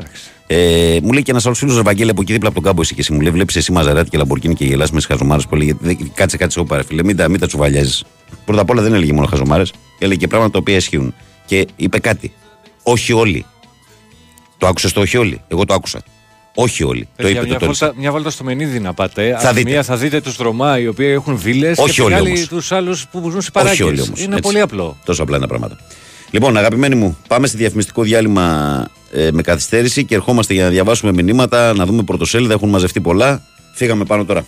Ε, 0.47 0.97
μου 1.03 1.11
λέει 1.11 1.21
και 1.21 1.31
ένας 1.31 1.45
άλλος 1.45 1.57
φίλος 1.57 1.77
Ευαγγέλη 1.77 2.09
από 2.09 2.21
εκεί 2.21 2.31
δίπλα 2.33 2.47
από 2.47 2.55
τον 2.57 2.65
κάμπο 2.67 2.81
εσύ 2.81 2.93
και 2.93 2.99
εσύ 3.01 3.13
μου 3.13 3.21
λέει: 3.21 3.31
Βλέπεις 3.31 3.55
εσύ 3.55 3.71
μαζαράτη 3.71 4.09
και 4.09 4.17
λαμπορκίνη 4.17 4.55
και 4.55 4.65
γελάς 4.65 4.91
μες 4.91 5.05
τι 5.05 5.11
χαζομάρες 5.11 5.47
που 5.47 5.55
έλεγε. 5.55 5.73
«Δεν- 5.79 6.11
Κάτσε, 6.13 6.37
κάτσε, 6.37 6.59
όπα, 6.59 6.75
ρε 6.77 6.83
φίλε, 6.83 7.03
μην 7.03 7.15
τα, 7.17 7.27
μην 7.27 7.39
τα 7.39 7.47
τσουβαλιάζεις. 7.47 8.03
Πρώτα 8.45 8.61
απ' 8.61 8.69
όλα 8.69 8.81
δεν 8.81 8.93
έλεγε 8.93 9.13
μόνο 9.13 9.27
χαζομάρες, 9.27 9.73
έλεγε 9.99 10.19
και 10.19 10.27
πράγματα 10.27 10.51
τα 10.51 10.57
οποία 10.59 10.75
ισχύουν. 10.75 11.13
Και 11.45 11.67
είπε 11.75 11.99
κάτι. 11.99 12.33
Όχι 12.83 13.13
όλοι. 13.13 13.45
Το 14.57 14.67
άκουσε 14.67 14.93
το 14.93 15.01
όχι 15.01 15.17
όλοι. 15.17 15.41
Εγώ 15.47 15.65
το 15.65 15.73
άκουσα. 15.73 16.01
Όχι 16.59 16.83
όλοι. 16.83 17.01
το 17.01 17.23
Παιδιά, 17.23 17.29
είπε, 17.31 17.39
το 17.39 17.47
μια, 17.47 17.59
τόνισε. 17.59 17.85
βόλτα, 17.85 17.99
μια 17.99 18.11
βόλτα 18.11 18.29
στο 18.29 18.43
Μενίδη 18.43 18.79
να 18.79 18.93
πάτε. 18.93 19.35
Θα 19.39 19.49
Απ' 19.49 19.53
τη 19.55 19.59
δείτε. 19.59 19.69
Μία 19.71 19.83
θα 19.83 19.95
δείτε 19.97 20.21
τους 20.21 20.37
Ρωμά 20.37 20.79
οι 20.79 20.87
οποίοι 20.87 21.07
έχουν 21.11 21.37
βίλες 21.37 21.77
Όχι 21.77 21.93
και 21.93 22.01
όλοι 22.01 22.13
άλλοι 22.13 22.27
όμως. 22.27 22.47
τους 22.47 22.71
άλλους 22.71 23.05
που 23.11 23.19
ζουν 23.21 23.31
σε 23.31 23.37
Όχι 23.37 23.51
παράγκε. 23.51 23.83
όλοι 23.83 24.01
όμως. 24.01 24.21
Είναι 24.21 24.39
πολύ 24.41 24.59
απλό. 24.59 24.97
Τόσο 25.05 25.23
απλά 25.23 25.37
είναι 25.37 25.45
τα 25.47 25.51
πράγματα. 25.57 25.81
Λοιπόν, 26.31 26.57
αγαπημένοι 26.57 26.95
μου, 26.95 27.17
πάμε 27.27 27.47
σε 27.47 27.57
διαφημιστικό 27.57 28.01
διάλειμμα 28.03 28.85
ε, 29.11 29.29
με 29.31 29.41
καθυστέρηση 29.41 30.05
και 30.05 30.15
ερχόμαστε 30.15 30.53
για 30.53 30.63
να 30.63 30.69
διαβάσουμε 30.69 31.11
μηνύματα, 31.23 31.73
να 31.73 31.85
δούμε 31.85 32.03
πρωτοσέλιδα. 32.03 32.53
Έχουν 32.53 32.69
μαζευτεί 32.69 33.01
πολλά. 33.01 33.41
Φύγαμε 33.73 34.03
πάνω 34.05 34.25
τώρα. 34.25 34.45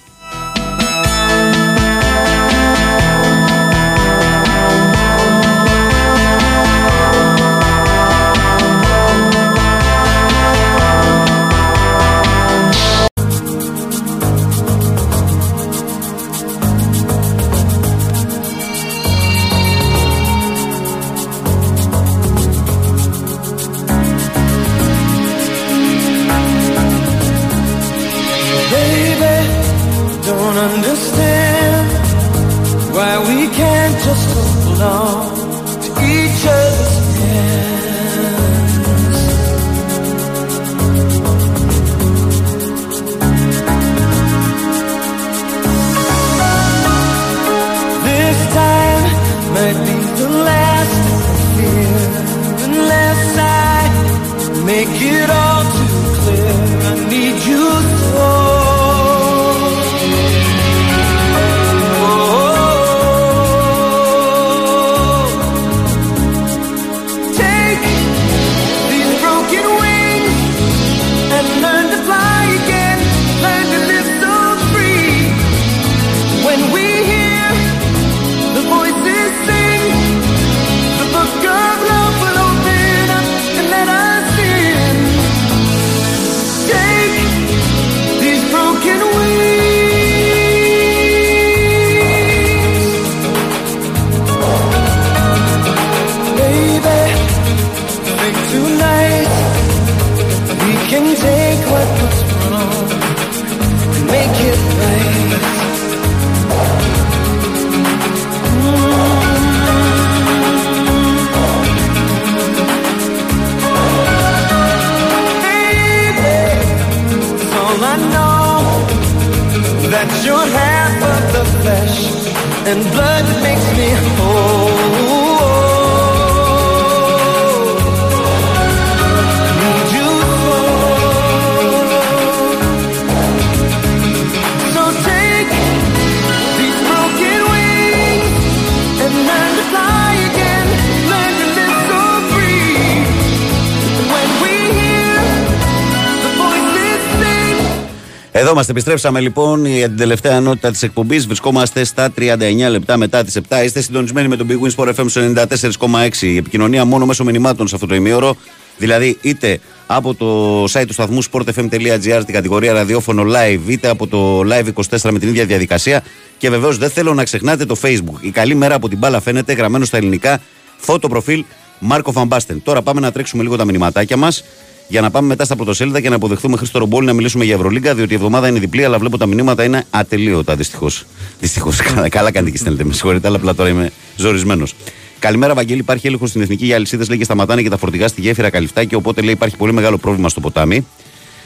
Είμαστε, 148.70 148.92
επιστρέψαμε 148.92 149.20
λοιπόν 149.20 149.66
για 149.66 149.88
την 149.88 149.98
τελευταία 149.98 150.36
ενότητα 150.36 150.72
της 150.72 150.84
εκπομπής. 150.84 151.26
Βρισκόμαστε 151.26 151.84
στα 151.84 152.14
39 152.18 152.70
λεπτά 152.70 152.98
μετά 152.98 153.24
τις 153.24 153.38
7. 153.50 153.64
Είστε 153.66 153.82
συντονισμένοι 153.82 154.28
με 154.28 154.36
τον 154.36 154.48
Big 154.50 154.66
Wins 154.66 154.76
Sport 154.76 154.94
FM 154.96 155.06
στο 155.08 155.22
94,6. 155.22 156.22
Η 156.22 156.38
επικοινωνία 156.38 156.86
μόνο 156.86 157.06
μέσω 157.06 157.24
μηνυμάτων 157.24 157.68
σε 157.68 157.76
αυτό 157.76 157.88
το 157.88 157.96
ημίωρο. 157.96 158.36
Δηλαδή 158.78 159.18
είτε 159.22 159.60
από 159.88 160.14
το 160.14 160.64
site 160.64 160.84
του 160.88 160.94
σταθμού 160.94 161.24
sportfm.gr 161.24 162.20
στην 162.22 162.34
κατηγορία 162.34 162.74
ραδιόφωνο 162.74 163.24
live, 163.24 163.60
είτε 163.68 163.88
από 163.88 164.08
το 164.08 164.40
live 164.40 164.68
24 165.00 165.10
με 165.12 165.20
την 165.20 165.28
ίδια 165.28 165.46
διαδικασία. 165.46 166.04
Και 166.38 166.50
βεβαίως 166.50 166.78
δεν 166.78 166.90
θέλω 166.90 167.14
να 167.14 167.24
ξεχνάτε 167.24 167.66
το 167.66 167.76
Facebook. 167.82 168.20
Η 168.22 168.30
καλή 168.30 168.56
μέρα 168.56 168.76
από 168.76 168.90
την 168.90 168.98
μπάλα 168.98 169.22
φαίνεται 169.22 169.54
γραμμένο 169.54 169.86
στα 169.86 169.98
ελληνικά. 169.98 170.42
Φώτο 170.78 171.08
προφίλ 171.08 171.44
Μάρκο 171.80 172.12
Φαμπάστεν. 172.12 172.62
Τώρα 172.64 172.82
πάμε 172.82 173.00
να 173.00 173.12
τρέξουμε 173.12 173.44
λίγο 173.44 173.56
τα 173.56 173.66
μηνυματάκια 173.66 174.18
μας 174.18 174.44
για 174.90 175.02
να 175.02 175.12
πάμε 175.12 175.28
μετά 175.28 175.46
στα 175.46 175.56
πρωτοσέλιδα 175.56 176.02
και 176.02 176.10
να 176.10 176.16
αποδεχθούμε 176.16 176.58
Χρήστο 176.58 176.80
Ρομπόλη 176.80 177.06
να 177.06 177.14
μιλήσουμε 177.14 177.46
για 177.46 177.56
Ευρωλίγκα, 177.56 177.96
διότι 177.96 178.14
η 178.14 178.16
εβδομάδα 178.16 178.48
είναι 178.48 178.60
διπλή, 178.60 178.84
αλλά 178.84 179.00
βλέπω 179.00 179.18
τα 179.18 179.26
μηνύματα 179.26 179.64
είναι 179.64 179.84
ατελείωτα 179.90 180.56
δυστυχώς. 180.56 181.06
Δυστυχώς. 181.40 181.78
Καλά, 181.94 182.10
καλά 182.10 182.32
κάνετε 182.32 182.52
και 182.52 182.58
στέλνετε. 182.58 182.84
Με 182.84 182.94
συγχωρείτε, 182.94 183.28
αλλά 183.28 183.38
απλά 183.38 183.56
τώρα 183.56 183.70
είμαι 183.70 183.92
ζορισμένος. 184.16 184.76
Καλημέρα, 185.20 185.54
Βαγγέλη. 185.54 185.80
Υπάρχει 185.80 186.08
έλεγχος 186.08 186.30
στην 186.30 186.42
εθνική 186.42 186.66
για 186.66 186.76
αλυσίδες, 186.76 187.08
λέει 187.08 187.18
και 187.18 187.24
σταματάνε 187.24 187.62
και 187.62 187.70
τα 187.70 187.78
φορτηγά 187.78 188.08
στη 188.08 188.22
γέφυρα 188.22 188.50
Καλυφτάκη. 188.50 188.96
Οπότε 188.96 189.22
λέει 189.22 189.34
υπάρχει 189.34 189.58
πολύ 189.58 189.74
μεγάλο 189.74 189.98
πρόβλημα 189.98 190.30
στο 190.30 190.40
ποτάμι. 190.40 190.86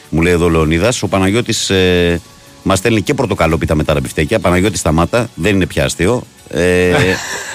Μου 0.10 0.22
λέει 0.22 0.34
εδώ 0.34 0.46
ο 0.46 0.50
Λεωνίδας. 0.50 1.04
Ο 1.04 1.08
Παναγιώτης 1.08 1.70
ε, 1.70 2.22
μας 2.64 2.78
στέλνει 2.78 3.02
και 3.02 3.14
πρωτοκαλόπιτα 3.14 3.76
μετά 3.76 3.94
τα 3.94 4.00
μπιφτέκια. 4.00 4.40
Παναγιώτη 4.40 4.78
σταμάτα, 4.78 5.30
δεν 5.36 5.56
είναι 5.56 5.66
πια 5.66 5.86
αστείο. 5.86 6.24
Ε, 6.50 6.94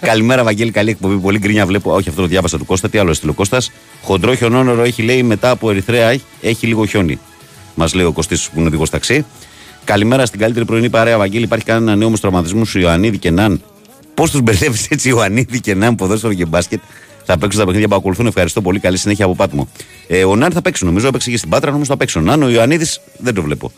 Καλημέρα, 0.00 0.44
Βαγγέλη. 0.44 0.70
Καλή 0.70 0.90
εκπομπή. 0.90 1.16
Πολύ 1.16 1.38
γκρίνια 1.38 1.66
βλέπω. 1.66 1.94
Όχι, 1.94 2.08
αυτό 2.08 2.20
το 2.20 2.26
διάβασα 2.26 2.58
του 2.58 2.64
Κώστα. 2.64 2.88
Τι 2.88 2.98
άλλο 2.98 3.10
έστειλε 3.10 3.30
ο 3.30 3.34
Κώστας. 3.34 3.72
Χοντρό 4.02 4.34
χιονόνερο 4.34 4.82
έχει 4.82 5.02
λέει 5.02 5.22
μετά 5.22 5.50
από 5.50 5.70
Ερυθραία 5.70 6.16
έχει 6.40 6.66
λίγο 6.66 6.86
χιόνι. 6.86 7.18
Μας 7.74 7.94
λέει 7.94 8.04
ο 8.04 8.12
Κωστής 8.12 8.48
που 8.48 8.58
είναι 8.58 8.68
οδηγός 8.68 8.90
ταξί. 8.90 9.24
Καλημέρα 9.84 10.26
στην 10.26 10.40
καλύτερη 10.40 10.64
πρωινή 10.64 10.90
παρέα, 10.90 11.18
Βαγγέλη. 11.18 11.44
Υπάρχει 11.44 11.64
κανένα 11.64 11.96
νέο 11.96 12.10
με 12.10 12.18
τραυματισμούς 12.18 12.78
Ιωαννίδη 12.78 13.18
και 13.18 13.30
Ναν; 13.30 13.62
Πώς 14.14 14.30
τους 14.30 14.40
μπερδεύεις 14.40 14.86
έτσι 14.88 15.08
Ιωαννίδη 15.08 15.60
και 15.60 15.74
Ναν, 15.74 15.94
ποδόσφαιρο 15.94 16.34
και 16.34 16.44
μπάσκετ; 16.44 16.80
Θα 17.24 17.38
παίξουν 17.38 17.60
τα 17.60 17.66
παιχνίδια 17.66 17.88
που 17.88 17.94
ακολουθούν. 17.94 18.26
Ευχαριστώ 18.26 18.60
πολύ. 18.60 18.78
Καλή 18.78 18.98
συνέχεια 18.98 19.24
από 19.24 19.34
Πάτμο. 19.34 19.68
Ε, 20.06 20.24
ο 20.24 20.36
Ναν 20.36 20.52
θα 20.52 20.62
παίξει, 20.62 20.84
νομίζω. 20.84 21.06
Έπαιξε 21.06 21.30
και 21.30 21.36
στην 21.36 21.48
Πάτρα, 21.50 21.70
νομίζω 21.70 21.90
θα 21.90 21.96
παίξει. 21.96 22.18
Ο 22.18 22.20
Ναν, 22.20 22.42
ο 22.42 22.48
Ιωαννίδης 22.48 23.00
δεν 23.18 23.34
το 23.34 23.42
βλέπω. 23.42 23.72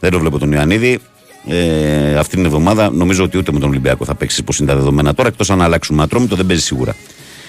Δεν 0.00 0.10
το 0.10 0.18
βλέπω 0.18 0.38
τον 0.38 0.52
Ιωαννίδη. 0.52 1.00
Ε, 1.48 2.14
αυτή 2.18 2.36
την 2.36 2.44
εβδομάδα 2.44 2.90
νομίζω 2.90 3.24
ότι 3.24 3.38
ούτε 3.38 3.52
με 3.52 3.58
τον 3.58 3.68
Ολυμπιακό 3.68 4.04
θα 4.04 4.14
παίξεις 4.14 4.44
πώ 4.44 4.52
είναι 4.60 4.68
τα 4.68 4.76
δεδομένα 4.76 5.14
τώρα. 5.14 5.28
Εκτός 5.28 5.50
αν 5.50 5.62
αλλάξουμε 5.62 6.02
ατρόμητο, 6.02 6.36
δεν 6.36 6.46
παίζει 6.46 6.62
σίγουρα. 6.62 6.96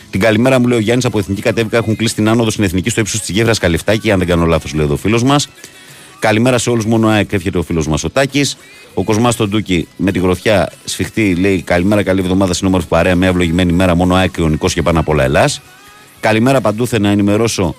Την 0.10 0.20
καλημέρα 0.20 0.60
μου 0.60 0.68
λέει 0.68 0.78
ο 0.78 0.82
Γιάννης 0.82 1.06
από 1.06 1.20
Εθνική 1.20 1.42
Κατέβηκα 1.42 1.78
έχουν 1.78 1.96
κλείσει 1.96 2.16
την 2.16 2.30
άνοδο 2.30 2.50
στην 2.50 2.64
Εθνική 2.64 2.90
στο 2.90 3.02
ύψος 3.02 3.20
της 3.20 3.30
Γέφυρας 3.30 3.60
Καλυφτάκη. 3.60 4.12
Αν 4.12 4.18
δεν 4.18 4.28
κάνω 4.28 4.46
λάθος, 4.46 4.74
λέει 4.74 4.86
εδώ 4.86 4.94
ο 4.94 4.98
φίλος 4.98 5.24
μας. 5.24 5.50
Καλημέρα 6.20 6.58
σε 6.58 6.70
όλους, 6.70 6.86
μόνο 6.86 7.08
ΑΕΚ 7.08 7.34
εύχεται 7.34 7.58
ο 7.58 7.64
φίλος 7.64 7.88
μας 7.88 8.04
ο 8.04 8.10
Τάκης. 8.10 8.58
Ο 8.94 9.04
Κοσμάς 9.04 9.36
τον 9.36 9.50
Ντούκι 9.50 9.88
με 9.98 10.12
τη 10.12 10.20
γροθιά 10.20 10.72
σφιχτή 10.84 11.36
λέει 11.36 11.62
Καλημέρα, 11.62 12.04
καλή 12.04 12.20
εβδομάδα 12.20 12.54
στην 12.54 12.68
όμορφη 12.68 12.88
παρέα. 12.88 13.16
Με 13.16 13.28
ευλογημένη 13.28 13.72
μέρα, 13.72 13.96
μόνο 13.96 14.16
ΑΕΚ 14.16 14.32
και 14.32 14.42
ο 14.42 14.48
Νικός 14.48 14.74
και 14.74 14.82
πάνω 14.82 15.00
απ' 15.00 15.10
όλα 15.10 15.24
Ελλάς. 15.24 15.62
Καλημέρα 16.20 16.62
παντούθε 16.62 17.00
να 17.00 17.10
ενημερώσω 17.10 17.76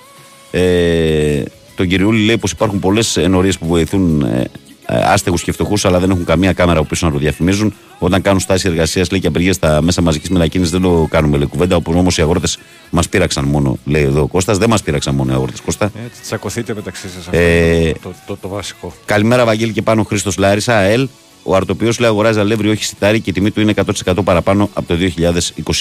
ε, 0.50 1.42
τον 1.74 1.86
κυριούλη 1.86 2.24
λέει 2.24 2.38
πως 2.38 2.50
υπάρχουν 2.50 2.78
πολλές 2.78 3.16
ενορίες 3.16 3.58
που 3.58 3.66
βοηθούν 3.66 4.22
ε, 4.22 4.40
ε, 4.40 4.44
άστεγους 4.88 5.42
και 5.42 5.52
φτωχούς, 5.52 5.84
αλλά 5.84 5.98
δεν 5.98 6.10
έχουν 6.10 6.24
καμία 6.24 6.52
κάμερα 6.52 6.78
από 6.78 6.88
πίσω 6.88 7.06
να 7.06 7.12
το 7.12 7.18
διαφημίζουν. 7.18 7.74
Όταν 7.98 8.22
κάνουν 8.22 8.40
στάση 8.40 8.68
εργασίας, 8.68 9.10
λέει 9.10 9.20
και 9.20 9.26
απεργίες 9.26 9.54
στα 9.54 9.82
μέσα 9.82 10.02
μαζικής 10.02 10.30
μετακίνησης, 10.30 10.72
δεν 10.72 10.82
το 10.82 11.06
κάνουμε 11.10 11.36
λέει 11.36 11.46
κουβέντα. 11.46 11.76
Όπω 11.76 11.92
όμως 11.92 12.18
οι 12.18 12.22
αγρότες 12.22 12.58
μας 12.90 13.08
πείραξαν 13.08 13.44
μόνο, 13.44 13.78
λέει 13.84 14.02
εδώ 14.02 14.22
ο 14.22 14.26
Κώστας. 14.26 14.58
Δεν 14.58 14.68
μας 14.68 14.82
πείραξαν 14.82 15.14
μόνο 15.14 15.32
οι 15.32 15.34
αγρότες, 15.34 15.60
Κώστα. 15.60 15.90
Έτσι, 16.04 16.22
τσακωθείτε 16.22 16.74
μεταξύ 16.74 17.08
σας. 17.08 17.26
Ε, 17.30 17.92
το, 18.02 18.12
το, 18.26 18.36
το, 18.36 18.48
βασικό. 18.48 18.92
Καλημέρα, 19.04 19.44
Βαγγέλη 19.44 19.72
και 19.72 19.82
πάνω 19.82 20.02
Χρήστος 20.02 20.36
Λάρισα, 20.36 20.76
ΑΕΛ. 20.76 21.08
Ο 21.42 21.56
αρτοπιό 21.56 21.92
λέει 21.98 22.08
αγοράζει 22.08 22.38
αλεύρι, 22.38 22.68
όχι 22.68 22.84
σιτάρι 22.84 23.20
και 23.20 23.30
η 23.30 23.32
τιμή 23.32 23.50
του 23.50 23.60
είναι 23.60 23.74
100% 24.06 24.14
παραπάνω 24.24 24.70
από 24.74 24.86
το 24.88 24.94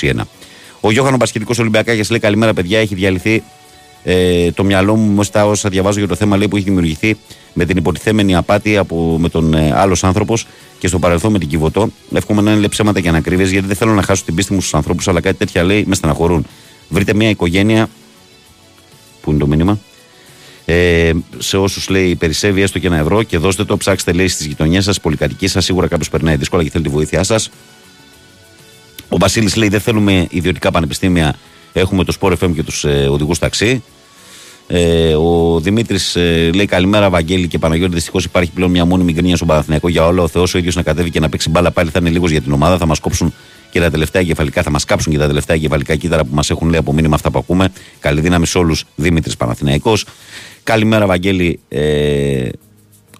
2021. 0.02 0.22
Ο 0.82 0.92
Γιώχανος 0.92 1.20
Πασχετικός 1.20 1.60
Ολυμπιακάκια 1.60 2.06
λέει 2.10 2.20
καλημέρα, 2.20 2.54
παιδιά. 2.54 2.80
Έχει 2.80 2.96
διαλυθεί 2.96 3.44
ε, 4.04 4.52
το 4.52 4.64
μυαλό 4.64 4.96
μου 4.96 5.16
με 5.16 5.24
στα 5.24 5.46
όσα 5.46 5.70
διαβάζω 5.70 6.00
για 6.00 6.08
το 6.08 6.16
θέμα 6.16 6.38
λέει, 6.38 6.48
που 6.48 6.56
έχει 6.56 6.66
δημιουργηθεί 6.66 7.18
με 7.54 7.66
την 7.66 7.78
υποτιθέμενη 7.78 8.36
απάτη 8.36 8.78
από, 8.78 9.18
με 9.20 9.30
τον 9.30 9.54
ε, 9.54 9.72
άλλος 9.76 10.04
άνθρωπος 10.04 10.48
και 10.80 10.88
στο 10.88 11.00
παρελθόν 11.00 11.32
με 11.32 11.40
την 11.40 11.48
Κιβωτό. 11.48 11.90
Εύχομαι 12.14 12.42
να 12.42 12.50
είναι 12.50 12.60
λέει, 12.60 12.70
ψέματα 12.70 13.00
και 13.00 13.10
ανακρίβειες 13.10 13.52
γιατί 13.52 13.68
δεν 13.68 13.76
θέλω 13.76 13.94
να 13.94 14.02
χάσω 14.02 14.24
την 14.24 14.36
πίστη 14.36 14.54
μου 14.54 14.60
στους 14.60 14.74
ανθρώπους, 14.74 15.08
αλλά 15.08 15.22
κάτι 15.22 15.38
τέτοια 15.38 15.64
λέει 15.64 15.84
με 15.88 15.96
στεναχωρούν. 15.96 16.46
Βρείτε 16.90 17.14
μια 17.14 17.30
οικογένεια. 17.30 17.90
Πού 19.22 19.30
είναι 19.30 19.40
το 19.40 19.48
μήνυμα. 19.48 19.80
Ε, 20.66 21.12
σε 21.38 21.58
όσους 21.58 21.90
λέει 21.90 22.16
περισσεύει 22.16 22.62
έστω 22.62 22.80
και 22.80 22.88
ένα 22.88 22.98
ευρώ 22.98 23.24
και 23.24 23.38
δώστε 23.38 23.64
το, 23.64 23.78
ψάξτε 23.78 24.12
λέει 24.12 24.28
στις 24.28 24.46
γειτονιές 24.46 24.84
σας, 24.84 25.00
πολυκατοικίες 25.02 25.52
σας. 25.52 25.66
Σίγουρα 25.66 25.88
κάποιος 25.88 26.10
περνάει 26.10 26.36
δύσκολα 26.36 26.64
και 26.64 26.70
θέλει 26.70 26.84
τη 26.84 26.90
βοήθειά 26.90 27.24
σας. 27.24 27.50
Ο 29.10 29.18
Βασίλης 29.18 29.56
λέει: 29.56 29.70
Δεν 29.70 29.80
θέλουμε 29.80 30.28
ιδιωτικά 30.30 30.72
πανεπιστήμια. 30.72 31.36
Έχουμε 31.80 32.04
το 32.04 32.14
Sport 32.20 32.34
FM 32.40 32.54
και 32.56 32.64
τους 32.64 32.84
ε, 32.84 33.08
οδηγούς 33.12 33.40
ταξί. 33.40 33.84
Ε, 34.68 35.14
ο 35.14 35.60
Δημήτρης 35.60 36.16
ε, 36.16 36.50
λέει: 36.54 36.66
Καλημέρα, 36.66 37.10
Βαγγέλη 37.10 37.48
και 37.48 37.58
Παναγιώτη. 37.58 37.94
Δυστυχώς 37.94 38.26
υπάρχει 38.26 38.52
πλέον 38.52 38.72
μια 38.72 38.86
μόνιμη 38.86 39.14
γκρίνια 39.14 39.36
στον 39.36 39.48
Παναθηναϊκό 39.48 39.90
για 39.90 40.06
όλα. 40.06 40.24
Ο 40.24 40.28
Θεός 40.28 40.54
ο 40.54 40.58
ίδιος 40.58 40.76
να 40.76 40.82
κατέβει 40.82 41.10
και 41.10 41.20
να 41.20 41.30
παίξει 41.30 41.50
μπάλα 41.50 41.72
πάλι 41.72 41.90
θα 41.90 42.00
είναι 42.00 42.10
λίγος 42.10 42.32
για 42.32 42.42
την 42.42 42.52
ομάδα. 42.52 42.78
Θα 42.78 42.86
μας 42.86 43.00
κόψουν 43.00 43.34
και 43.72 43.80
τα 43.80 43.90
τελευταία 43.90 44.22
εγκεφαλικά, 44.22 44.64
θα 44.64 44.70
μας 44.70 44.86
κάψουν 44.86 45.12
και 45.12 45.18
τα 45.18 45.28
τελευταία 45.28 45.56
εγκεφαλικά 45.56 45.96
κύτταρα 45.96 46.24
που 46.24 46.36
μας 46.36 46.50
έχουν 46.50 46.70
λέει 46.70 46.80
από 46.80 46.94
μήνυμα 46.94 47.16
αυτά 47.16 47.32
που 47.32 47.40
ακούμε. 47.40 47.70
Καλή 48.00 48.22
δύναμη 48.22 48.46
σε 48.46 48.58
όλους, 48.58 48.84
Δημήτρης 48.96 49.38
Παναθηναϊκός. 49.38 50.06
Καλημέρα, 50.64 51.06
Βαγγέλη. 51.06 51.60
Ε, 51.68 52.50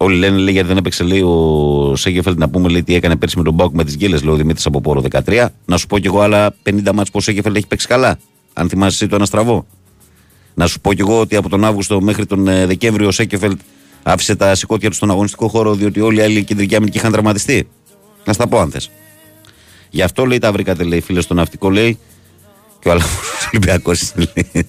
Όλοι 0.00 0.16
λένε 0.16 0.36
λέει, 0.36 0.52
γιατί 0.52 0.68
δεν 0.68 0.76
έπαιξε 0.76 1.04
λέει, 1.04 1.20
ο 1.20 1.92
Σέγεφελτ 1.96 2.38
να 2.38 2.48
πούμε 2.48 2.68
λέει, 2.68 2.82
τι 2.82 2.94
έκανε 2.94 3.16
πέρσι 3.16 3.38
με 3.38 3.44
τον 3.44 3.54
Μπάουκ 3.54 3.74
με 3.74 3.84
τις 3.84 3.96
γκέλε, 3.96 4.18
λέει 4.18 4.34
ο 4.34 4.36
Δημήτρης 4.36 4.66
από 4.66 4.80
πόρο 4.80 5.02
13. 5.26 5.46
Να 5.64 5.76
σου 5.76 5.86
πω 5.86 5.98
κι 5.98 6.06
εγώ 6.06 6.20
άλλα 6.20 6.54
50 6.64 6.92
μάτς 6.94 7.10
που 7.10 7.18
ο 7.18 7.20
Σέγεφελτ 7.20 7.56
έχει 7.56 7.66
παίξει 7.66 7.86
καλά. 7.86 8.18
Αν 8.58 8.68
θυμάσαι 8.68 8.94
εσύ 8.94 9.06
το 9.06 9.16
ένα 9.16 9.24
στραβό. 9.24 9.66
Να 10.54 10.66
σου 10.66 10.80
πω 10.80 10.92
κι 10.94 11.00
εγώ 11.00 11.20
ότι 11.20 11.36
από 11.36 11.48
τον 11.48 11.64
Αύγουστο 11.64 12.00
μέχρι 12.00 12.26
τον 12.26 12.48
ε, 12.48 12.66
Δεκέμβριο 12.66 13.06
ο 13.08 13.10
Σέκεφελτ 13.10 13.60
άφησε 14.02 14.36
τα 14.36 14.54
σηκώτια 14.54 14.88
του 14.88 14.94
στον 14.94 15.10
αγωνιστικό 15.10 15.48
χώρο 15.48 15.74
διότι 15.74 16.00
όλοι 16.00 16.18
οι 16.18 16.22
άλλοι 16.22 16.44
κεντρικοί 16.44 16.74
αμυντικοί 16.74 16.98
είχαν 16.98 17.12
τραυματιστεί. 17.12 17.68
Να 18.24 18.32
στα 18.32 18.46
πω 18.46 18.58
αν 18.58 18.70
θες. 18.70 18.90
Γι' 19.90 20.02
αυτό 20.02 20.26
λέει 20.26 20.38
τα 20.38 20.52
βρήκατε 20.52 20.84
λέει 20.84 21.00
φίλε 21.00 21.20
στο 21.20 21.34
ναυτικό 21.34 21.70
λέει 21.70 21.98
και 22.78 22.88
ο 22.88 22.90
άλλο 22.90 23.00
Ολυμπιακός 23.52 24.12
λέει. 24.14 24.66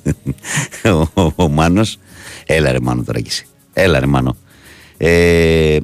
ο, 0.94 1.22
ο, 1.22 1.32
ο 1.36 1.48
Μάνος. 1.50 1.98
Έλα 2.46 2.72
ρε 2.72 2.80
Μάνο 2.80 3.04
τώρα 3.04 3.20
κι 3.20 3.30
εσύ. 3.30 3.46
Έλα 3.74 4.00
ρε 4.00 4.06
Μάνο. 4.06 4.38
Ε, 4.98 5.78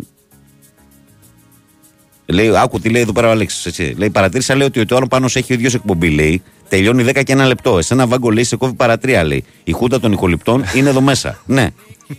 Λέει, 2.26 2.56
άκου 2.56 2.80
τι 2.80 2.90
λέει 2.90 3.02
εδώ 3.02 3.12
πέρα 3.12 3.28
ο 3.28 3.32
Αλέξης. 3.32 3.80
Λέει, 3.98 4.10
παρατήρησα 4.10 4.56
λέει, 4.56 4.68
ότι 4.68 4.94
ο 4.94 4.96
άλλο 4.96 5.08
πάνω 5.08 5.26
έχει 5.26 5.52
ο 5.52 5.56
ίδιος 5.56 5.74
εκπομπή. 5.74 6.10
Λέει, 6.10 6.42
τελειώνει 6.70 7.04
10 7.08 7.24
και 7.24 7.32
ένα 7.32 7.46
λεπτό. 7.46 7.78
Εσένα 7.78 8.08
βάγκο 8.08 8.30
λέει, 8.30 8.44
σε 8.44 8.56
κόβει 8.56 8.74
παρατρία. 8.74 9.24
Λέει, 9.24 9.44
η 9.64 9.72
χούντα 9.72 10.00
των 10.00 10.12
ηχοληπτών 10.12 10.64
είναι 10.76 10.90
εδώ 10.90 11.02
μέσα. 11.02 11.38
ναι, 11.46 11.70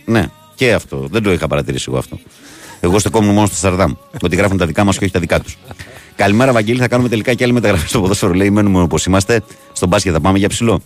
ναι, 0.05 0.25
και 0.55 0.73
αυτό. 0.73 1.07
Δεν 1.11 1.23
το 1.23 1.31
είχα 1.31 1.47
παρατηρήσει 1.47 1.85
εγώ 1.87 1.97
αυτό. 1.97 2.19
Εγώ 2.79 2.99
στεκόμουν 2.99 3.33
μόνο 3.33 3.47
στο 3.47 3.55
Σαρδάμ. 3.55 3.93
ότι 4.21 4.35
γράφουν 4.35 4.57
τα 4.57 4.65
δικά 4.65 4.83
μας 4.83 4.97
και 4.97 5.03
όχι 5.03 5.13
τα 5.13 5.19
δικά 5.19 5.39
τους. 5.39 5.57
Καλημέρα, 6.15 6.51
Βαγγέλη. 6.51 6.79
Θα 6.79 6.87
κάνουμε 6.87 7.09
τελικά 7.09 7.33
και 7.33 7.43
άλλη 7.43 7.53
μεταγραφή 7.53 7.87
στο 7.87 8.01
ποδόσφαιρο. 8.01 8.33
Λέει, 8.33 8.49
μένουμε 8.49 8.81
όπως 8.81 9.05
είμαστε. 9.05 9.43
Στον 9.73 9.89
μπάσκετ 9.89 10.11
θα 10.13 10.21
πάμε 10.21 10.37
για 10.37 10.49
ψηλό. 10.49 10.81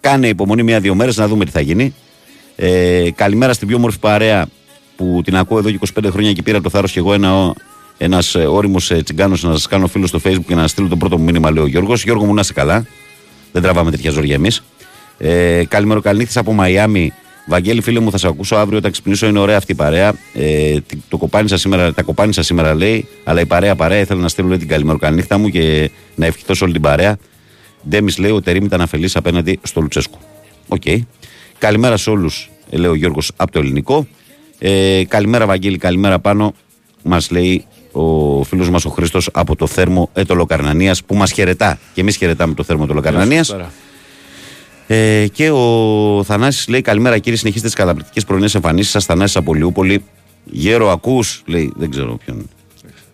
Κάνε 0.00 0.28
υπομονή 0.28 0.62
μία-δύο 0.62 0.94
μέρες 0.94 1.16
να 1.16 1.28
δούμε 1.28 1.44
τι 1.44 1.50
θα 1.50 1.60
γίνει. 1.60 1.94
Ε, 2.56 3.10
καλημέρα 3.14 3.52
στην 3.52 3.68
πιο 3.68 3.76
όμορφη 3.76 3.98
παρέα 3.98 4.46
που 4.96 5.20
την 5.24 5.36
ακούω 5.36 5.58
εδώ 5.58 5.70
και 5.70 5.78
25 6.00 6.06
χρόνια 6.10 6.32
και 6.32 6.42
πήρα 6.42 6.60
το 6.60 6.70
θάρρος 6.70 6.92
και 6.92 6.98
εγώ 6.98 7.14
ένα 7.14 7.54
ένας 8.04 8.34
ώριμος 8.34 8.92
τσιγκάνος 9.04 9.42
να 9.42 9.52
σας 9.52 9.66
κάνω 9.66 9.86
φίλο 9.86 10.06
στο 10.06 10.20
facebook 10.24 10.44
και 10.46 10.54
να 10.54 10.68
στείλω 10.68 10.88
το 10.88 10.96
πρώτο 10.96 11.18
μου 11.18 11.24
μήνυμα, 11.24 11.50
λέει 11.50 11.62
ο 11.62 11.66
Γιώργος. 11.66 12.04
Γιώργο 12.04 12.24
μου 12.24 12.34
να 12.34 12.40
είσαι 12.40 12.52
καλά. 12.52 12.86
Δεν 13.52 13.62
τραβάμε 13.62 13.90
τέτοια 13.90 14.10
ζόρια 14.10 14.34
εμείς. 14.34 14.62
Ε, 15.18 15.64
καλημέρα, 15.68 16.00
καληνύχτη 16.00 16.38
από 16.38 16.52
Μαϊάμι. 16.52 17.12
Βαγγέλη, 17.46 17.80
φίλε 17.80 18.00
μου, 18.00 18.10
θα 18.10 18.18
σε 18.18 18.26
ακούσω 18.26 18.56
αύριο 18.56 18.78
όταν 18.78 18.90
ξυπνήσω. 18.90 19.26
Είναι 19.26 19.38
ωραία 19.38 19.56
αυτή 19.56 19.72
η 19.72 19.74
παρέα. 19.74 20.14
Ε, 20.34 20.76
το 21.08 21.16
κοπάνισα 21.16 21.56
σήμερα, 21.56 21.92
τα 21.92 22.02
κοπάνισα 22.02 22.42
σήμερα, 22.42 22.74
λέει. 22.74 23.08
Αλλά 23.24 23.40
η 23.40 23.46
παρέα 23.46 23.74
παρέα. 23.76 24.00
Ήθελα 24.00 24.20
να 24.20 24.28
στείλω 24.28 24.48
λέει, 24.48 24.58
την 24.58 24.68
καλημέρα 24.68 24.98
καληνύχτα 24.98 25.38
μου 25.38 25.48
και 25.48 25.90
να 26.14 26.26
ευχηθώ 26.26 26.54
σε 26.54 26.64
όλη 26.64 26.72
την 26.72 26.82
παρέα. 26.82 27.18
Ντέμις 27.88 28.18
λέει: 28.18 28.30
Ο 28.30 28.40
Τερίμ 28.40 28.64
ήταν 28.64 28.80
αφελής 28.80 29.16
απέναντι 29.16 29.58
στο 29.62 29.80
Λουτσέσκου. 29.80 30.18
OK. 30.68 30.82
Okay. 30.84 30.98
Καλημέρα 31.58 31.96
σε 31.96 32.10
όλους, 32.10 32.50
λέει 32.70 32.90
ο 32.90 32.94
Γιώργος 32.94 33.32
από 33.36 33.52
το 33.52 33.58
ελληνικό. 33.58 34.06
Ε, 34.58 35.02
καλημέρα, 35.08 35.46
Βαγγέλη, 35.46 35.78
καλημέρα 35.78 36.18
πάνω. 36.18 36.54
Μας 37.02 37.30
λέει 37.30 37.64
ο 37.92 38.42
φίλος 38.42 38.70
μας 38.70 38.84
ο 38.84 38.90
Χρήστος 38.90 39.28
από 39.32 39.56
το 39.56 39.66
θέρμο 39.66 40.10
Ετωλοκαρνανίας 40.12 41.04
που 41.04 41.14
μας 41.14 41.32
χαιρετά. 41.32 41.78
Και 41.94 42.00
εμείς 42.00 42.16
χαιρετάμε 42.16 42.54
το 42.54 42.62
θέρμο 42.62 42.82
Ετωλοκαρνανίας. 42.84 43.56
Ε, 44.86 45.26
και 45.32 45.50
ο 45.50 46.22
Θανάσης 46.24 46.68
λέει: 46.68 46.80
Καλημέρα 46.80 47.18
κύριε, 47.18 47.38
συνεχίστε 47.38 47.66
τις 47.66 47.76
καταπληκτικές 47.76 48.24
πρωινές 48.24 48.54
εμφανίσεις 48.54 48.90
σας. 48.90 49.04
Θανάσης 49.04 49.36
από 49.36 49.54
Λιούπολη. 49.54 50.04
Γέρο, 50.44 50.90
ακούς, 50.90 51.42
λέει, 51.46 51.72
δεν 51.76 51.90
ξέρω 51.90 52.18
ποιον. 52.24 52.48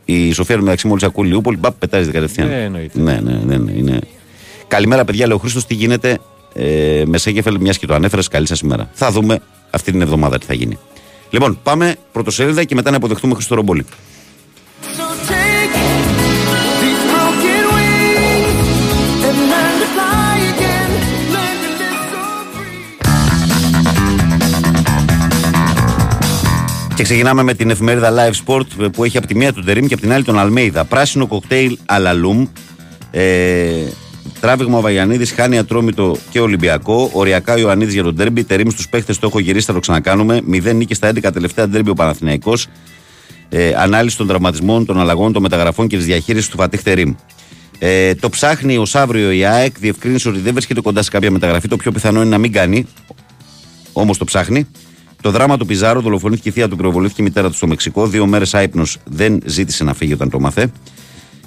Η 0.04 0.32
Σοφία 0.32 0.58
μεταξύ 0.58 0.86
μόλις 0.86 1.02
ακούει 1.02 1.26
Λιούπολη, 1.26 1.56
μπαπ, 1.56 1.78
πετάζει 1.78 2.10
κατευθείαν. 2.10 2.48
Ναι, 2.48 2.62
εννοείται. 2.62 3.00
Ναι, 3.00 3.20
ναι, 3.22 3.40
ναι, 3.44 3.56
ναι, 3.56 3.72
είναι. 3.72 3.98
Καλημέρα, 4.68 5.04
παιδιά, 5.04 5.26
λέει 5.26 5.36
ο 5.36 5.38
Χρήστος, 5.38 5.66
τι 5.66 5.74
γίνεται. 5.74 6.18
Ε, 6.54 7.02
με 7.06 7.18
Σέγεφελ, 7.18 7.56
μιας 7.60 7.78
και 7.78 7.86
το 7.86 7.94
ανέφερες, 7.94 8.28
καλή 8.28 8.46
σας 8.46 8.60
ημέρα. 8.60 8.90
Θα 8.92 9.10
δούμε 9.10 9.40
αυτή 9.70 9.90
την 9.90 10.00
εβδομάδα 10.00 10.38
τι 10.38 10.46
θα 10.46 10.54
γίνει. 10.54 10.78
Λοιπόν, 11.30 11.58
πάμε 11.62 11.96
πρωτοσέλιδα 12.12 12.64
και 12.64 12.74
μετά 12.74 12.90
να 12.90 12.96
αποδεχτούμε 12.96 13.34
Χριστό 13.34 13.54
Ρομπόλη. 13.54 13.84
Και 26.98 27.04
ξεκινάμε 27.04 27.42
με 27.42 27.54
την 27.54 27.70
εφημερίδα 27.70 28.12
Live 28.14 28.46
Sport 28.46 28.90
που 28.92 29.04
έχει 29.04 29.16
από 29.16 29.26
τη 29.26 29.34
μία 29.34 29.52
τον 29.52 29.64
Τερήμ 29.64 29.86
και 29.86 29.94
από 29.94 30.02
την 30.02 30.12
άλλη 30.12 30.24
τον 30.24 30.38
Αλμέιδα. 30.38 30.84
Πράσινο 30.84 31.26
κοκτέιλ 31.26 31.78
αλαλούμ. 31.86 32.46
Ε, 33.10 33.70
τράβηγμα 34.40 34.78
ο 34.78 34.80
Βαγιανίδης, 34.80 35.32
χάνει 35.32 35.58
ατρόμητο 35.58 36.16
και 36.30 36.40
Ολυμπιακό. 36.40 37.10
Οριακά 37.12 37.54
ο 37.54 37.56
Ιωαννίδης 37.56 37.94
για 37.94 38.02
τον 38.02 38.16
Τέρμπι. 38.16 38.44
Τερήμ 38.44 38.68
στους 38.68 38.88
παίχτες 38.88 39.18
το 39.18 39.26
έχω 39.26 39.38
γυρίσει, 39.38 39.66
θα 39.66 39.72
το 39.72 39.78
ξανακάνουμε. 39.78 40.40
Μηδέν 40.44 40.76
νίκη 40.76 40.94
στα 40.94 41.08
11 41.08 41.32
τελευταία 41.32 41.68
Τέρμπι 41.68 41.90
ο 41.90 41.94
Παναθηναϊκός. 41.94 42.66
Ε, 43.48 43.74
ανάλυση 43.76 44.16
των 44.16 44.26
τραυματισμών, 44.26 44.86
των 44.86 45.00
αλλαγών, 45.00 45.32
των 45.32 45.42
μεταγραφών 45.42 45.86
και 45.86 45.96
της 45.96 46.06
διαχείρισης 46.06 46.48
του 46.48 46.56
Φατίχ 46.56 46.82
Τερήμ. 46.82 47.14
Ε, 47.78 48.14
το 48.14 48.28
ψάχνει 48.28 48.76
ως 48.76 48.94
αύριο 48.94 49.30
η 49.30 49.44
ΑΕΚ. 49.44 49.78
Διευκρίνησε 49.78 50.28
ότι 50.28 50.38
δεν 50.38 50.52
βρίσκεται 50.52 50.80
κοντά 50.80 51.02
σε 51.02 51.10
κάποια 51.10 51.30
μεταγραφή. 51.30 51.68
Το 51.68 51.76
πιο 51.76 51.92
πιθανό 51.92 52.20
είναι 52.20 52.30
να 52.30 52.38
μην 52.38 52.52
κάνει. 52.52 52.86
Όμως 53.92 54.18
το 54.18 54.24
ψάχνει. 54.24 54.66
Το 55.22 55.30
δράμα 55.30 55.56
του 55.56 55.66
Πιζάρο, 55.66 56.00
δολοφονήθηκε 56.00 56.48
η 56.48 56.52
θεία 56.52 56.68
του, 56.68 56.76
πυροβολήθηκε 56.76 57.22
η 57.22 57.24
μητέρα 57.24 57.48
του 57.48 57.54
στο 57.54 57.66
Μεξικό. 57.66 58.06
Δύο 58.06 58.26
μέρες 58.26 58.54
άϊπνος 58.54 58.98
δεν 59.04 59.40
ζήτησε 59.44 59.84
να 59.84 59.94
φύγει 59.94 60.12
όταν 60.12 60.30
το 60.30 60.40
μάθε. 60.40 60.70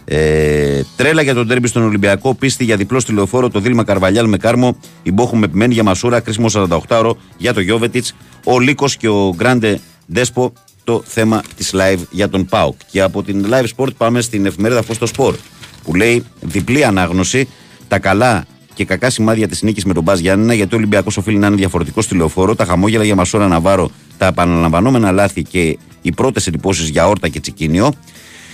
Ε, 0.05 0.81
τρέλα 0.95 1.21
για 1.21 1.33
τον 1.33 1.47
τέρμπι 1.47 1.67
στον 1.67 1.83
Ολυμπιακό. 1.83 2.33
Πίστη 2.35 2.63
για 2.63 2.75
διπλό 2.75 2.99
στη 2.99 3.13
λεωφόρο. 3.13 3.49
Το 3.49 3.59
δίλημα 3.59 3.83
Καρβαλιάλ 3.83 4.27
με 4.27 4.37
Κάρμο. 4.37 4.77
Η 5.03 5.11
Μπόχου 5.11 5.37
με 5.37 5.45
επιμένει 5.45 5.73
για 5.73 5.83
Μασούρα. 5.83 6.19
Κρίσιμο 6.19 6.47
48ωρο 6.53 7.11
για 7.37 7.53
το 7.53 7.59
Γιώβετιτς. 7.59 8.15
Ο 8.43 8.59
Λίκο 8.59 8.85
και 8.97 9.07
ο 9.07 9.33
Γκράντε 9.35 9.79
Ντέσπο. 10.13 10.53
Το 10.83 11.03
θέμα 11.05 11.41
της 11.55 11.73
live 11.73 11.99
για 12.09 12.29
τον 12.29 12.45
Πάουκ. 12.45 12.75
Και 12.91 13.01
από 13.01 13.23
την 13.23 13.45
live 13.49 13.65
sport 13.75 13.95
πάμε 13.97 14.21
στην 14.21 14.45
εφημερίδα 14.45 14.81
Φω 14.81 14.93
στο 14.93 15.05
Σπορ. 15.05 15.35
Που 15.83 15.95
λέει 15.95 16.23
διπλή 16.41 16.85
ανάγνωση. 16.85 17.47
Τα 17.87 17.99
καλά 17.99 18.45
και 18.73 18.85
κακά 18.85 19.09
σημάδια 19.09 19.47
της 19.47 19.61
νίκης 19.61 19.85
με 19.85 19.93
τον 19.93 20.03
Μπα 20.03 20.13
Γιάννενα, 20.13 20.53
γιατί 20.53 20.75
ο 20.75 20.77
Ολυμπιακός 20.77 21.17
οφείλει 21.17 21.37
να 21.37 21.47
είναι 21.47 21.55
διαφορετικός 21.55 22.05
στη 22.05 22.15
λεωφόρο. 22.15 22.55
Τα 22.55 22.65
χαμόγελα 22.65 23.03
για 23.03 23.15
Μασούρα 23.15 23.47
Ναβάρο, 23.47 23.91
τα 24.17 24.25
επαναλαμβανόμενα 24.25 25.11
λάθη 25.11 25.43
και 25.43 25.77
οι 26.01 26.11
πρώτες 26.11 26.47
εντυπώσεις 26.47 26.89
για 26.89 27.07
Όρτα 27.07 27.27
και 27.27 27.39
Τσικίνιο. 27.39 27.93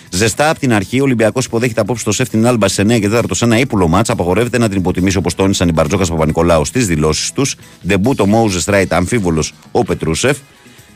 Ζεστά 0.09 0.49
από 0.49 0.59
την 0.59 0.73
αρχή, 0.73 0.99
ο 0.99 1.03
Ολυμπιακός 1.03 1.45
υποδέχεται 1.45 1.81
απόψε 1.81 2.03
στο 2.03 2.11
ΣΕΦ 2.11 2.29
την 2.29 2.47
Άλμπα 2.47 2.67
σε 2.67 2.81
9 2.81 2.99
και 2.99 3.09
4 3.09 3.23
σε 3.31 3.45
ένα 3.45 3.59
ύπουλο 3.59 3.87
ματς. 3.87 4.13
Απαγορεύεται 4.13 4.57
να 4.57 4.69
την 4.69 4.77
υποτιμήσει 4.77 5.17
όπως 5.17 5.35
τόνισαν 5.35 5.67
οι 5.67 5.71
Μπαρτζόκας 5.71 6.09
Παπανικολάου 6.09 6.65
στις 6.65 6.87
δηλώσεις 6.87 7.31
τους. 7.31 7.55
Ντεμπούτο 7.87 8.25
Μόουζες 8.25 8.65
Ράιτ, 8.65 8.93
αμφίβολος 8.93 9.53
ο 9.71 9.83
Πετρούσεφ. 9.83 10.37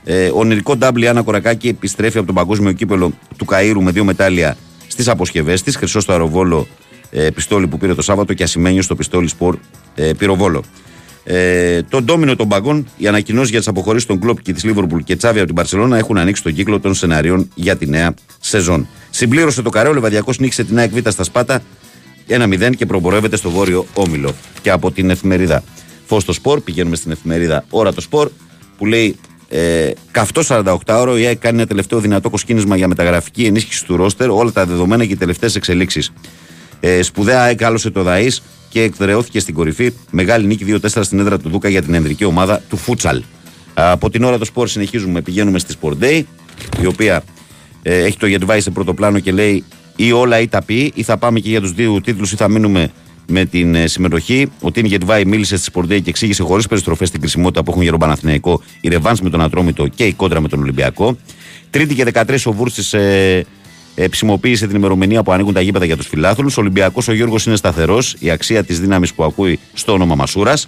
Ε, 0.03 0.31
Ονειρικό 0.35 0.43
νταμπλ 0.43 0.75
η 0.75 1.07
Άννα 1.07 1.21
Κορακάκη 1.21 1.67
επιστρέφει 1.67 2.17
από 2.17 2.25
τον 2.25 2.35
παγκόσμιο 2.35 2.71
κύπελο 2.71 3.13
του 3.37 3.45
Καΐρου 3.49 3.81
με 3.81 3.91
δύο 3.91 4.03
μετάλλια 4.03 4.57
στις 4.87 5.07
αποσκευές 5.07 5.61
της. 5.61 5.75
Χρυσό 5.75 5.99
στο 5.99 6.11
αεροβόλο 6.11 6.67
ε, 7.11 7.29
πιστόλι 7.29 7.67
που 7.67 7.77
πήρε 7.77 7.93
το 7.93 8.01
Σάββατο 8.01 8.33
και 8.33 8.43
ασημένιο 8.43 8.81
στο 8.81 8.95
πιστόλι 8.95 9.27
σπορ 9.27 9.57
ε, 9.95 10.11
πυροβόλο. 10.17 10.63
Ε, 11.23 11.81
το 11.83 12.01
ντόμινο 12.01 12.35
των 12.35 12.47
πάγκων, 12.47 12.87
οι 12.97 13.07
ανακοινώσεις 13.07 13.49
για 13.49 13.59
τις 13.59 13.67
αποχωρήσεις 13.67 14.07
των 14.07 14.19
Κλοπ 14.19 14.41
και 14.41 14.53
της 14.53 14.63
Λίβορπουλ 14.63 15.01
και 15.01 15.15
Τσάβι 15.15 15.39
από 15.39 15.47
την 15.47 15.55
Μπαρσελόνα 15.55 15.97
έχουν 15.97 16.17
ανοίξει 16.17 16.43
τον 16.43 16.53
κύκλο 16.53 16.79
των 16.79 16.93
σεναρίων 16.93 17.49
για 17.55 17.77
τη 17.77 17.87
νέα 17.87 18.13
σεζόν. 18.39 18.87
Συμπλήρωσε 19.09 19.61
το 19.61 19.69
καρέ, 19.69 19.89
ο 19.89 19.93
Λεβαδιακό 19.93 20.31
νίκησε 20.39 20.63
την 20.63 20.77
ΑΕΚ 20.77 20.91
Β 20.91 21.09
στα 21.09 21.23
Σπάτα 21.23 21.61
1-0 22.27 22.71
και 22.77 22.85
προπορεύεται 22.85 23.35
στο 23.35 23.49
βόρειο 23.49 23.85
όμιλο. 23.93 24.33
Και 24.61 24.71
από 24.71 24.91
την 24.91 25.09
εφημερίδα 25.09 25.63
Φως 26.05 26.25
το 26.25 26.33
Σπορ, 26.33 26.61
πηγαίνουμε 26.61 26.95
στην 26.95 27.11
εφημερίδα 27.11 27.65
Ώρα 27.69 27.93
το 27.93 28.01
Σπορ, 28.01 28.29
που 28.77 28.85
λέει 28.85 29.15
ε, 29.49 29.91
καυτό 30.11 30.41
48ωρο 30.47 31.15
η 31.19 31.25
ΑΕΚ 31.25 31.37
κάνει 31.37 31.57
ένα 31.57 31.67
τελευταίο 31.67 31.99
δυνατό 31.99 32.29
κοσκίνισμα 32.29 32.75
για 32.75 32.87
μεταγραφική 32.87 33.43
ενίσχυση 33.43 33.85
του 33.85 33.95
ρόστερ, 33.95 34.29
όλα 34.29 34.51
τα 34.51 34.65
δεδομένα 34.65 35.05
και 35.05 35.13
οι 35.13 35.17
τελευταίες 35.17 35.55
εξελίξεις. 35.55 36.13
Ε, 36.83 37.01
σπουδαία 37.01 37.41
ΑΕΚ 37.41 37.63
άλωσε 37.63 37.89
το 37.89 38.03
ΔΑΗ 38.03 38.27
και 38.69 38.81
εκδρεώθηκε 38.81 39.39
στην 39.39 39.53
κορυφή. 39.53 39.93
Μεγάλη 40.11 40.45
νίκη 40.45 40.65
2-4 40.67 40.87
στην 41.01 41.19
έδρα 41.19 41.39
του 41.39 41.49
Δούκα 41.49 41.69
για 41.69 41.81
την 41.81 41.93
ενδρική 41.93 42.25
ομάδα 42.25 42.61
του 42.69 42.77
Φούτσαλ. 42.77 43.21
Από 43.73 44.09
την 44.09 44.23
ώρα 44.23 44.37
του 44.37 44.45
σπορ 44.45 44.67
συνεχίζουμε, 44.67 45.21
πηγαίνουμε 45.21 45.59
στη 45.59 45.75
Sport 45.81 46.03
Day, 46.03 46.23
η 46.81 46.85
οποία 46.85 47.23
ε, 47.81 48.03
έχει 48.03 48.17
το 48.17 48.27
Γετβάη 48.27 48.61
σε 48.61 48.69
πρώτο 48.71 48.93
πλάνο 48.93 49.19
και 49.19 49.31
λέει 49.31 49.63
ή 49.95 50.11
όλα 50.11 50.39
ή 50.39 50.47
τα 50.47 50.63
πει, 50.63 50.91
ή 50.95 51.03
θα 51.03 51.17
πάμε 51.17 51.39
και 51.39 51.49
για 51.49 51.61
τους 51.61 51.71
δύο 51.73 52.01
τίτλους 52.01 52.31
ή 52.31 52.35
θα 52.35 52.47
μείνουμε 52.47 52.91
με 53.27 53.45
την 53.45 53.75
ε, 53.75 53.87
συμμετοχή. 53.87 54.51
Ο 54.61 54.71
Τιμ 54.71 54.85
Γετβάη 54.85 55.25
μίλησε 55.25 55.57
στη 55.57 55.71
Sport 55.73 55.83
Day 55.83 56.01
και 56.01 56.09
εξήγησε 56.09 56.43
χωρίς 56.43 56.67
περιστροφές 56.67 57.11
την 57.11 57.19
κρισιμότητα 57.19 57.63
που 57.63 57.71
έχουν 57.71 57.81
για 57.81 57.91
τον 57.91 57.99
Παναθηναϊκό, 57.99 58.61
η 58.81 58.89
Ρεβάν 58.89 59.17
με 59.21 59.29
τον 59.29 59.41
Ατρόμητο 59.41 59.87
και 59.87 60.05
η 60.05 60.13
κόντρα 60.13 60.41
με 60.41 60.47
τον 60.47 60.59
Ολυμπιακό. 60.59 61.17
Τρίτη 61.69 61.95
και 61.95 62.05
13 62.13 62.37
ο 62.45 62.51
Βούρσης 62.51 62.93
ε, 62.93 63.45
επισημοποίησε 63.95 64.67
την 64.67 64.75
ημερομηνία 64.75 65.23
που 65.23 65.31
ανοίγουν 65.31 65.53
τα 65.53 65.61
γήπεδα 65.61 65.85
για 65.85 65.97
τους 65.97 66.07
φιλάθλους. 66.07 66.57
Ο 66.57 66.61
Ολυμπιακός 66.61 67.07
ο 67.07 67.13
Γιώργος 67.13 67.45
είναι 67.45 67.55
σταθερός, 67.55 68.15
η 68.19 68.29
αξία 68.29 68.63
της 68.63 68.79
δύναμης 68.79 69.13
που 69.13 69.23
ακούει 69.23 69.59
στο 69.73 69.93
όνομα 69.93 70.15
Μασούρας. 70.15 70.67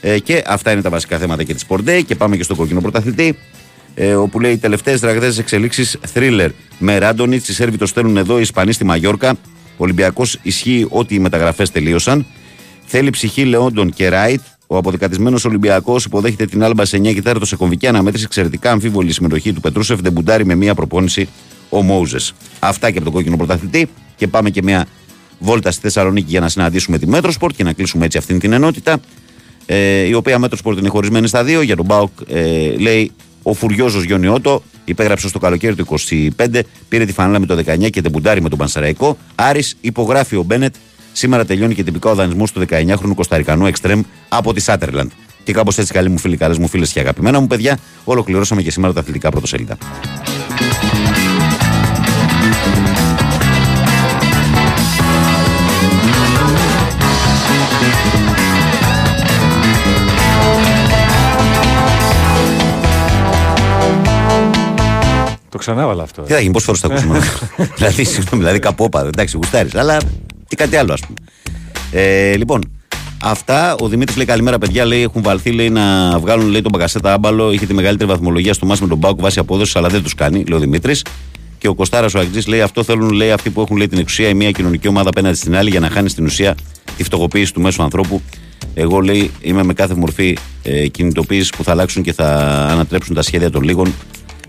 Ε, 0.00 0.18
και 0.18 0.42
αυτά 0.46 0.72
είναι 0.72 0.82
τα 0.82 0.90
βασικά 0.90 1.18
θέματα 1.18 1.42
και 1.42 1.54
της 1.54 1.64
Sport 1.68 1.88
Day. 1.88 2.02
Και 2.06 2.14
πάμε 2.14 2.36
και 2.36 2.42
στο 2.42 2.54
κόκκινο 2.54 2.80
πρωταθλητή. 2.80 3.38
Ε, 3.94 4.14
όπου 4.14 4.40
λέει 4.40 4.56
τελευταίες 4.56 5.00
ραγδαίε 5.00 5.32
εξελίξεις 5.38 5.98
thriller 6.14 6.48
με 6.78 6.98
Ράντονιτς. 6.98 7.48
Οι 7.48 7.52
Σέρβοι 7.52 7.76
το 7.76 7.86
στέλνουν 7.86 8.16
εδώ, 8.16 8.38
οι 8.38 8.40
Ισπανοί 8.40 8.72
στη 8.72 8.84
Μαγιόρκα. 8.84 9.30
Ο 9.56 9.84
Ολυμπιακός 9.84 10.38
ισχύει 10.42 10.86
ότι 10.88 11.14
οι 11.14 11.18
μεταγραφές 11.18 11.70
τελείωσαν. 11.70 12.26
Θέλει 12.84 13.10
ψυχή 13.10 13.44
Λεόντων 13.44 13.92
και 13.92 14.08
Ράιτ. 14.08 14.40
Ο 14.66 14.76
αποδεκατισμένο 14.76 15.38
Ολυμπιακός 15.46 16.04
υποδέχεται 16.04 16.46
την 16.46 16.62
Άλμπα 16.62 16.84
σε 16.84 16.96
9 16.96 17.12
και 17.14 17.22
4 17.24 17.36
σε 17.42 17.56
κομβική 17.56 17.86
αναμέτρηση. 17.86 18.24
Εξαιρετικά 18.24 18.70
αμφίβολη 18.70 19.12
συμμετοχή 19.12 19.52
του 19.52 19.60
Πετρούσεφ. 19.60 20.00
Ντεμπουντάρει 20.00 20.44
με 20.44 20.54
μία 20.54 20.74
προπόνηση 20.74 21.28
ο 21.68 21.82
Μόουζες. 21.82 22.34
Αυτά 22.58 22.90
και 22.90 22.96
από 22.96 23.04
τον 23.04 23.14
κόκκινο 23.14 23.36
πρωταθλητή. 23.36 23.88
Και 24.16 24.26
πάμε 24.26 24.50
και 24.50 24.62
μια 24.62 24.86
βόλτα 25.38 25.70
στη 25.70 25.80
Θεσσαλονίκη 25.80 26.26
για 26.28 26.40
να 26.40 26.48
συναντήσουμε 26.48 26.98
τη 26.98 27.06
Metrosport 27.06 27.56
και 27.56 27.64
να 27.64 27.72
κλείσουμε 27.72 28.04
έτσι 28.04 28.18
αυτήν 28.18 28.38
την 28.38 28.52
ενότητα. 28.52 29.00
Ε, 29.66 30.00
η 30.00 30.12
οποία 30.12 30.38
Metrosport 30.38 30.78
είναι 30.78 30.88
χωρισμένη 30.88 31.26
στα 31.26 31.44
δύο. 31.44 31.62
Για 31.62 31.76
τον 31.76 31.84
ΠΑΟΚ 31.84 32.10
ε, 32.28 32.76
λέει 32.78 33.12
ο 33.42 33.54
Φουριόζος 33.54 34.04
Τζόνι 34.04 34.40
Ότο 34.40 34.62
υπέγραψε 34.84 35.28
ως 35.28 35.33
το 35.33 35.38
καλοκαίρι 35.38 35.74
του 35.74 35.86
25, 36.36 36.60
πήρε 36.88 37.04
τη 37.04 37.12
φανέλα 37.12 37.38
με 37.38 37.46
το 37.46 37.62
19 37.66 37.90
και 37.90 38.00
ντεμπουτάρει 38.00 38.42
με 38.42 38.48
τον 38.48 38.58
Πανσεραϊκό. 38.58 39.16
Άρης 39.34 39.76
υπογράφει 39.80 40.36
ο 40.36 40.42
Μπένετ. 40.42 40.74
Σήμερα 41.12 41.44
τελειώνει 41.44 41.74
και 41.74 41.82
τυπικά 41.82 42.10
ο 42.10 42.14
δανεισμός 42.14 42.52
του 42.52 42.64
19χρονου 42.70 43.14
Κοσταρικανού 43.14 43.66
εξτρέμ 43.66 44.00
από 44.28 44.52
τη 44.52 44.60
Σάντερλαντ. 44.60 45.10
Και 45.44 45.52
κάπως 45.52 45.78
έτσι, 45.78 45.92
καλοί 45.92 46.08
μου 46.08 46.18
φίλοι, 46.18 46.36
καλές 46.36 46.58
μου 46.58 46.68
φίλες 46.68 46.92
και 46.92 47.00
αγαπημένα 47.00 47.40
μου 47.40 47.46
παιδιά, 47.46 47.78
ολοκληρώσαμε 48.04 48.62
και 48.62 48.70
σήμερα 48.70 48.92
τα 48.92 49.00
αθλητικά 49.00 49.30
πρωτοσέλιδα. 49.30 49.78
Το 65.56 65.62
ξανάβαλα 65.62 66.02
αυτό. 66.02 66.22
Τι 66.22 66.32
θα 66.32 66.40
γίνει, 66.40 66.52
πόσες 66.52 66.66
φορές 66.66 66.80
θα 66.80 66.86
ακούσουμε; 66.86 67.20
δηλαδή, 67.76 68.04
συγγνώμη, 68.04 68.42
δηλαδή 68.42 68.58
καπόπα, 68.58 69.06
εντάξει, 69.06 69.36
γουστάρεις, 69.36 69.74
αλλά 69.74 69.96
τι 70.48 70.56
κάτι 70.56 70.76
άλλο, 70.76 70.92
ας 70.92 71.00
πούμε. 71.00 71.18
Ε, 71.90 72.36
λοιπόν, 72.36 72.60
αυτά. 73.22 73.74
Ο 73.80 73.88
Δημήτρης 73.88 74.16
λέει 74.16 74.26
καλημέρα, 74.26 74.58
παιδιά. 74.58 74.84
Λέει 74.84 75.02
έχουν 75.02 75.22
βαλθεί 75.22 75.50
λέει, 75.50 75.70
να 75.70 76.18
βγάλουν 76.18 76.46
λέει, 76.46 76.62
τον 76.62 76.70
Μπαγκασέτα 76.70 77.12
άμπαλο. 77.12 77.52
Είχε 77.52 77.66
τη 77.66 77.74
μεγαλύτερη 77.74 78.10
βαθμολογία 78.10 78.54
στο 78.54 78.66
μάτι 78.66 78.82
με 78.82 78.88
τον 78.88 78.98
Μπάουκ 78.98 79.20
βάσει 79.20 79.38
απόδοσης, 79.38 79.76
αλλά 79.76 79.88
δεν 79.88 80.02
τους 80.02 80.14
κάνει, 80.14 80.44
λέει 80.44 80.58
ο 80.58 80.60
Δημήτρης. 80.60 81.04
Και 81.58 81.68
ο 81.68 81.74
Κοστάρα 81.74 82.06
ο 82.16 82.18
Αγγλής 82.18 82.46
λέει 82.46 82.60
αυτό 82.60 82.82
θέλουν 82.82 83.10
λέει, 83.10 83.30
αυτοί 83.30 83.50
που 83.50 83.60
έχουν 83.60 83.76
λέει, 83.76 83.88
την 83.88 83.98
εξουσία 83.98 84.28
η 84.28 84.34
μία 84.34 84.50
κοινωνική 84.50 84.88
ομάδα 84.88 85.08
απέναντι 85.08 85.36
στην 85.36 85.56
άλλη 85.56 85.70
για 85.70 85.80
να 85.80 85.90
χάνει 85.90 86.08
στην 86.08 86.24
ουσία 86.24 86.54
τη 86.96 87.04
φτωχοποίηση 87.04 87.52
του 87.52 87.60
μέσου 87.60 87.82
ανθρώπου. 87.82 88.22
Εγώ 88.74 89.00
λέει 89.00 89.30
είμαι 89.40 89.62
με 89.62 89.72
κάθε 89.72 89.94
μορφή 89.94 90.36
ε, 90.62 90.86
κινητοποίησης 90.86 91.50
που 91.50 91.64
θα 91.64 91.70
αλλάξουν 91.70 92.02
και 92.02 92.12
θα 92.12 92.26
ανατρέψουν 92.70 93.14
τα 93.14 93.22
σχέδια 93.22 93.50
των 93.50 93.62
λίγων 93.62 93.94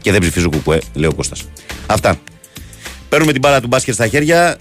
και 0.07 0.13
δεν 0.13 0.21
ψηφίζω 0.21 0.49
κουκουέ, 0.49 0.81
λέει 0.93 1.09
ο 1.09 1.13
Κώστας. 1.13 1.43
Αυτά. 1.85 2.19
Παίρνουμε 3.09 3.31
την 3.31 3.41
μπάλα 3.41 3.61
του 3.61 3.67
μπάσκετ 3.67 3.93
στα 3.93 4.07
χέρια 4.07 4.55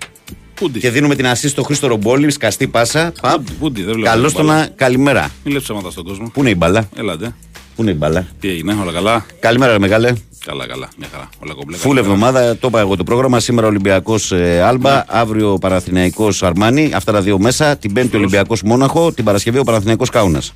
και 0.80 0.90
δίνουμε 0.90 1.14
την 1.14 1.26
ασύ 1.26 1.48
στο 1.48 1.62
Χρήστο 1.62 1.86
Ρομπόλη, 1.86 2.30
σκαστή 2.30 2.66
πάσα. 2.66 3.12
Πούντι, 3.58 3.82
δεν 3.82 3.94
βλέπω 3.94 4.10
Καλώς 4.10 4.34
την 4.34 4.44
μπάλα. 4.44 4.64
τον 4.66 4.74
καλημέρα. 4.76 5.30
Μην 5.44 5.54
λες 5.54 5.62
ψέματα 5.62 5.90
στον 5.90 6.04
κόσμο. 6.04 6.28
Πού 6.32 6.40
είναι 6.40 6.50
η 6.50 6.54
μπάλα, 6.56 6.88
Έλατε. 6.96 7.34
Πού 7.76 7.82
είναι 7.82 7.90
η 7.90 7.94
μπάλα; 7.98 8.26
Τι 8.40 8.48
έγινε, 8.48 8.76
όλα 8.82 8.92
καλά; 8.92 9.26
Καλημέρα, 9.40 9.72
ρε 9.72 9.78
μεγάλε. 9.78 10.12
Καλά, 10.46 10.66
καλά. 10.66 10.88
Μια 10.98 11.08
χαρά. 11.12 11.28
Όλα 11.42 11.54
κομπλέ. 11.54 11.76
Φούλ 11.76 11.96
εβδομάδα, 11.96 12.56
το 12.56 12.68
είπα 12.68 12.80
εγώ 12.80 12.96
το 12.96 13.04
πρόγραμμα. 13.04 13.40
Σήμερα 13.40 13.66
Ολυμπιακός 13.66 14.32
ε, 14.32 14.62
Άλμπα, 14.62 15.04
αύριο 15.08 15.58
Παναθηναϊκός 15.60 16.42
Αρμάνι. 16.42 16.90
Αυτά 16.94 17.12
τα 17.12 17.20
δύο 17.20 17.38
μέσα. 17.38 17.76
Την 17.76 17.92
Πέμπτη 17.92 18.16
Ολυμπιακός 18.16 18.62
Μόναχο, 18.62 19.12
την 19.12 19.24
Παρασκευή 19.24 19.58
ο 19.58 19.64
Παναθηναϊκός 19.64 20.10
Κάουνας. 20.10 20.52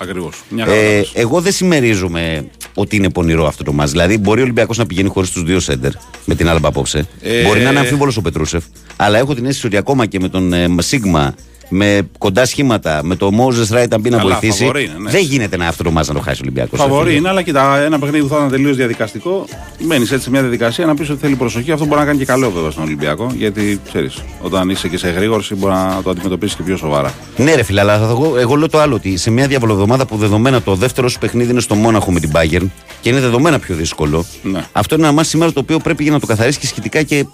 Ακριβώς. 0.00 0.42
Μια 0.48 0.64
χαρά. 0.64 0.76
Ε, 0.76 1.04
εγώ 1.14 1.40
δεν 1.40 1.52
συμμερίζομαι 1.52 2.46
ότι 2.74 2.96
είναι 2.96 3.10
πονηρό 3.10 3.46
αυτό 3.46 3.64
το 3.64 3.72
μάτς. 3.72 3.90
Δηλαδή, 3.90 4.18
μπορεί 4.18 4.40
ο 4.40 4.42
Ολυμπιακός 4.42 4.78
να 4.78 4.86
πηγαίνει 4.86 5.08
χωρίς 5.08 5.30
τους 5.30 5.42
δύο 5.42 5.60
σέντερ 5.60 5.92
με 6.24 6.34
την 6.34 6.48
Άλμπα 6.48 6.68
απόψε. 6.68 7.06
Ε, 7.22 7.42
Μπορεί 7.42 7.60
να 7.62 7.70
είναι 7.70 7.78
αμφίβολος 7.78 8.16
ο 8.16 8.20
Πετρούσεφ. 8.20 8.64
Αλλά 8.96 9.18
έχω 9.18 9.34
την 9.34 9.46
αίσθηση 9.46 9.66
ότι 9.66 9.76
ακόμα 9.76 10.06
και 10.06 10.20
με 10.20 10.28
τον 10.28 10.52
ε, 10.52 10.66
Σίγμα, 10.78 11.34
με 11.68 12.08
κοντά 12.18 12.46
σχήματα, 12.46 13.00
με 13.04 13.16
το 13.16 13.30
Μόζε 13.30 13.74
Ράιτ 13.74 13.94
αν 13.94 14.02
πει 14.02 14.10
να 14.10 14.16
Καλά, 14.16 14.30
βοηθήσει, 14.30 14.64
φαβορί 14.64 14.84
είναι, 14.84 14.94
ναι. 14.98 15.10
δεν 15.10 15.22
γίνεται 15.22 15.56
να 15.56 15.66
αυτό 15.66 15.82
το 15.82 15.90
μάτς 15.90 16.08
να 16.08 16.14
το 16.14 16.20
χάσει 16.20 16.36
ο 16.36 16.40
Ολυμπιακός. 16.42 16.80
Φαβορεί 16.80 17.16
είναι, 17.16 17.28
αλλά 17.28 17.42
κοίτα, 17.42 17.78
ένα 17.78 17.98
παιχνίδι 17.98 18.22
που 18.22 18.28
θα 18.28 18.36
ήταν 18.36 18.50
τελείως 18.50 18.76
διαδικαστικό. 18.76 19.44
Μένεις 19.78 20.10
έτσι 20.12 20.24
σε 20.24 20.30
μια 20.30 20.40
διαδικασία 20.40 20.86
να 20.86 20.94
πεις 20.94 21.10
ότι 21.10 21.20
θέλει 21.20 21.34
προσοχή. 21.34 21.72
Αυτό 21.72 21.84
μπορεί 21.86 22.00
να 22.00 22.06
κάνει 22.06 22.18
και 22.18 22.24
καλό 22.24 22.50
βέβαια 22.50 22.70
στον 22.70 22.82
Ολυμπιακό. 22.84 23.32
Γιατί 23.36 23.80
ξέρεις, 23.88 24.22
όταν 24.40 24.68
είσαι 24.68 24.88
και 24.88 24.98
σε 24.98 25.08
γρήγορση 25.08 25.54
μπορεί 25.54 25.72
να 25.72 26.00
το 26.02 26.10
αντιμετωπίσεις 26.10 26.56
και 26.56 26.62
πιο 26.62 26.76
σοβαρά. 26.76 27.14
Ναι, 27.36 27.54
ρε 27.54 27.62
φίλε, 27.62 27.80
αλλά 27.80 27.94
εγώ, 27.94 28.34
εγώ 28.38 28.54
λέω 28.54 28.68
το 28.68 28.78
άλλο. 28.78 28.94
Ότι 28.94 29.16
σε 29.16 29.30
μια 29.30 29.46
διαβολοβδομάδα 29.46 30.06
που 30.06 30.16
δεδομένα 30.16 30.62
το 30.62 30.74
δεύτερο 30.74 31.08
σου 31.08 31.18
παιχνίδι 31.18 31.50
είναι 31.50 31.60
στο 31.60 31.74
Μόναχο 31.74 32.12
με 32.12 32.20
την 32.20 32.30
Bayern 32.34 32.66
και 33.00 33.08
είναι 33.08 33.20
δεδομένα 33.20 33.58
πιο 33.58 33.74
δύσκολο. 33.74 34.24
Ναι. 34.42 34.64
Αυτό 34.72 34.94
είναι 34.94 35.04
ένα 35.04 35.12
μάτς 35.12 35.28
σήμερα 35.28 35.52
το 35.52 35.60
οποίο 35.60 35.78
πρέπει 35.78 36.02
για 36.02 36.12
να 36.12 36.20
το 36.20 36.26
καθαρίσεις 36.26 36.60
και 36.60 36.66
σχετικά 36.66 37.02
και, 37.02 37.26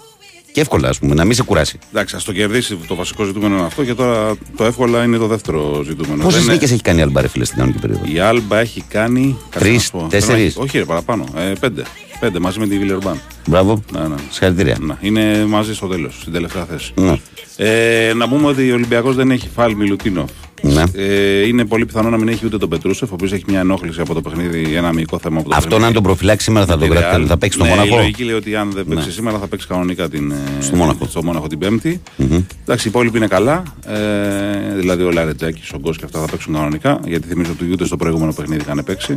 και 0.55 0.61
εύκολα, 0.61 0.89
ας 0.89 0.99
πούμε, 0.99 1.13
να 1.13 1.25
μην 1.25 1.33
σε 1.35 1.43
κουράσει. 1.43 1.79
Εντάξει, 1.89 2.15
ας 2.15 2.23
το 2.23 2.31
κερδίσει 2.33 2.77
το 2.87 2.95
βασικό 2.95 3.23
ζητούμενο 3.23 3.55
είναι 3.55 3.65
αυτό 3.65 3.83
και 3.83 3.93
τώρα 3.93 4.35
το 4.57 4.63
εύκολα 4.63 5.03
είναι 5.03 5.17
το 5.17 5.27
δεύτερο 5.27 5.83
ζητούμενο. 5.85 6.15
Πόσες 6.23 6.33
Δεν 6.33 6.43
είναι- 6.43 6.53
νίκες 6.53 6.71
έχει 6.71 6.81
κάνει 6.81 6.99
η 6.99 7.01
Άλμπα, 7.01 7.21
ρε 7.21 7.27
φίλε, 7.27 7.45
στην 7.45 7.57
κανονική 7.57 7.81
περίοδο; 7.81 8.03
Η 8.05 8.19
Άλμπα 8.19 8.59
έχει 8.59 8.83
κάνει. 8.87 9.37
κάτσε 9.49 9.59
Τρεις, 9.59 9.75
να 9.75 9.81
σου 9.81 9.91
πω. 9.91 10.07
τέσσερις. 10.09 10.53
Θέλω 10.53 10.53
να- 10.57 10.63
Όχι, 10.63 10.77
ρε, 10.77 10.83
παραπάνω. 10.85 11.23
Ε, 11.37 11.53
πέντε. 11.59 11.83
Πέντε 12.19 12.39
μαζί 12.39 12.59
με 12.59 12.67
τη 12.67 12.77
Βιλερμπάν. 12.77 13.19
Μπράβο. 13.47 13.83
Ναι, 13.91 13.99
ναι. 13.99 14.15
Συγχαρητήρια. 14.29 14.77
Ναι, 14.81 14.95
είναι 15.01 15.45
μαζί 15.45 15.73
στο 15.75 15.87
τέλος, 15.87 16.17
στην 16.21 16.33
τελευταία 16.33 16.65
θέση. 16.65 16.91
Ναι. 16.95 17.15
Ε, 17.57 18.13
να 18.13 18.29
πούμε 18.29 18.47
ότι 18.47 18.71
ο 18.71 18.73
Ολυμπιακός 18.73 19.15
δεν 19.15 19.31
έχει 19.31 19.49
φάλ 19.55 19.75
Μιλουτίνοφ. 19.75 20.29
Ναι. 20.61 20.83
Ε, 20.93 21.47
είναι 21.47 21.65
πολύ 21.65 21.85
πιθανό 21.85 22.09
να 22.09 22.17
μην 22.17 22.27
έχει 22.27 22.45
ούτε 22.45 22.57
τον 22.57 22.69
Πετρούσεφ, 22.69 23.11
ο 23.11 23.13
οποίος 23.13 23.31
έχει 23.31 23.43
μια 23.47 23.59
ενόχληση 23.59 24.01
από 24.01 24.13
το 24.13 24.21
παιχνίδι, 24.21 24.75
ένα 24.75 24.93
μυϊκό 24.93 25.19
θέμα 25.19 25.39
από 25.39 25.49
το 25.49 25.55
Αυτό 25.55 25.67
παιχνίδι. 25.69 25.87
να 25.87 25.93
τον 25.93 26.03
προφυλάξει 26.03 26.45
σήμερα 26.45 26.65
θα, 26.65 26.77
Με 26.77 26.79
τον 26.87 26.89
τη 26.95 27.01
κρατήσει. 27.01 27.21
Real. 27.23 27.27
Θα 27.27 27.37
παίξει 27.37 27.57
στο 27.57 27.67
ναι, 27.67 27.75
Μόναχο. 27.75 27.95
Η 27.95 27.97
λογική 27.99 28.23
λέει 28.23 28.35
ότι 28.35 28.55
αν 28.55 28.71
δεν 28.71 28.85
παίξει 28.85 29.05
Ναι. 29.05 29.11
σήμερα 29.11 29.37
θα 29.37 29.47
παίξει 29.47 29.67
κανονικά 29.67 30.09
την, 30.09 30.31
ε, 30.31 30.35
Στο 30.59 30.75
Μόναχο. 30.75 31.05
στο 31.05 31.23
Μόναχο 31.23 31.47
την 31.47 31.57
Πέμπτη. 31.59 32.01
Εντάξει, 32.61 32.87
οι 32.87 32.89
υπόλοιποι 32.89 33.17
είναι 33.17 33.27
καλά. 33.27 33.63
Ε, 33.87 34.75
δηλαδή 34.75 35.03
ο 35.03 35.11
Λαρετζάκης, 35.11 35.71
ο 35.73 35.77
Γκος 35.79 35.97
και 35.97 36.05
αυτά 36.05 36.19
θα 36.19 36.25
παίξουν 36.25 36.53
κανονικά. 36.53 36.99
Γιατί 37.05 37.27
θυμίζω 37.27 37.51
ότι 37.51 37.71
ούτε 37.71 37.85
στο 37.85 37.97
προηγούμενο 37.97 38.33
παιχνίδι 38.33 38.61
είχαν 38.61 38.83
παίξει 38.85 39.15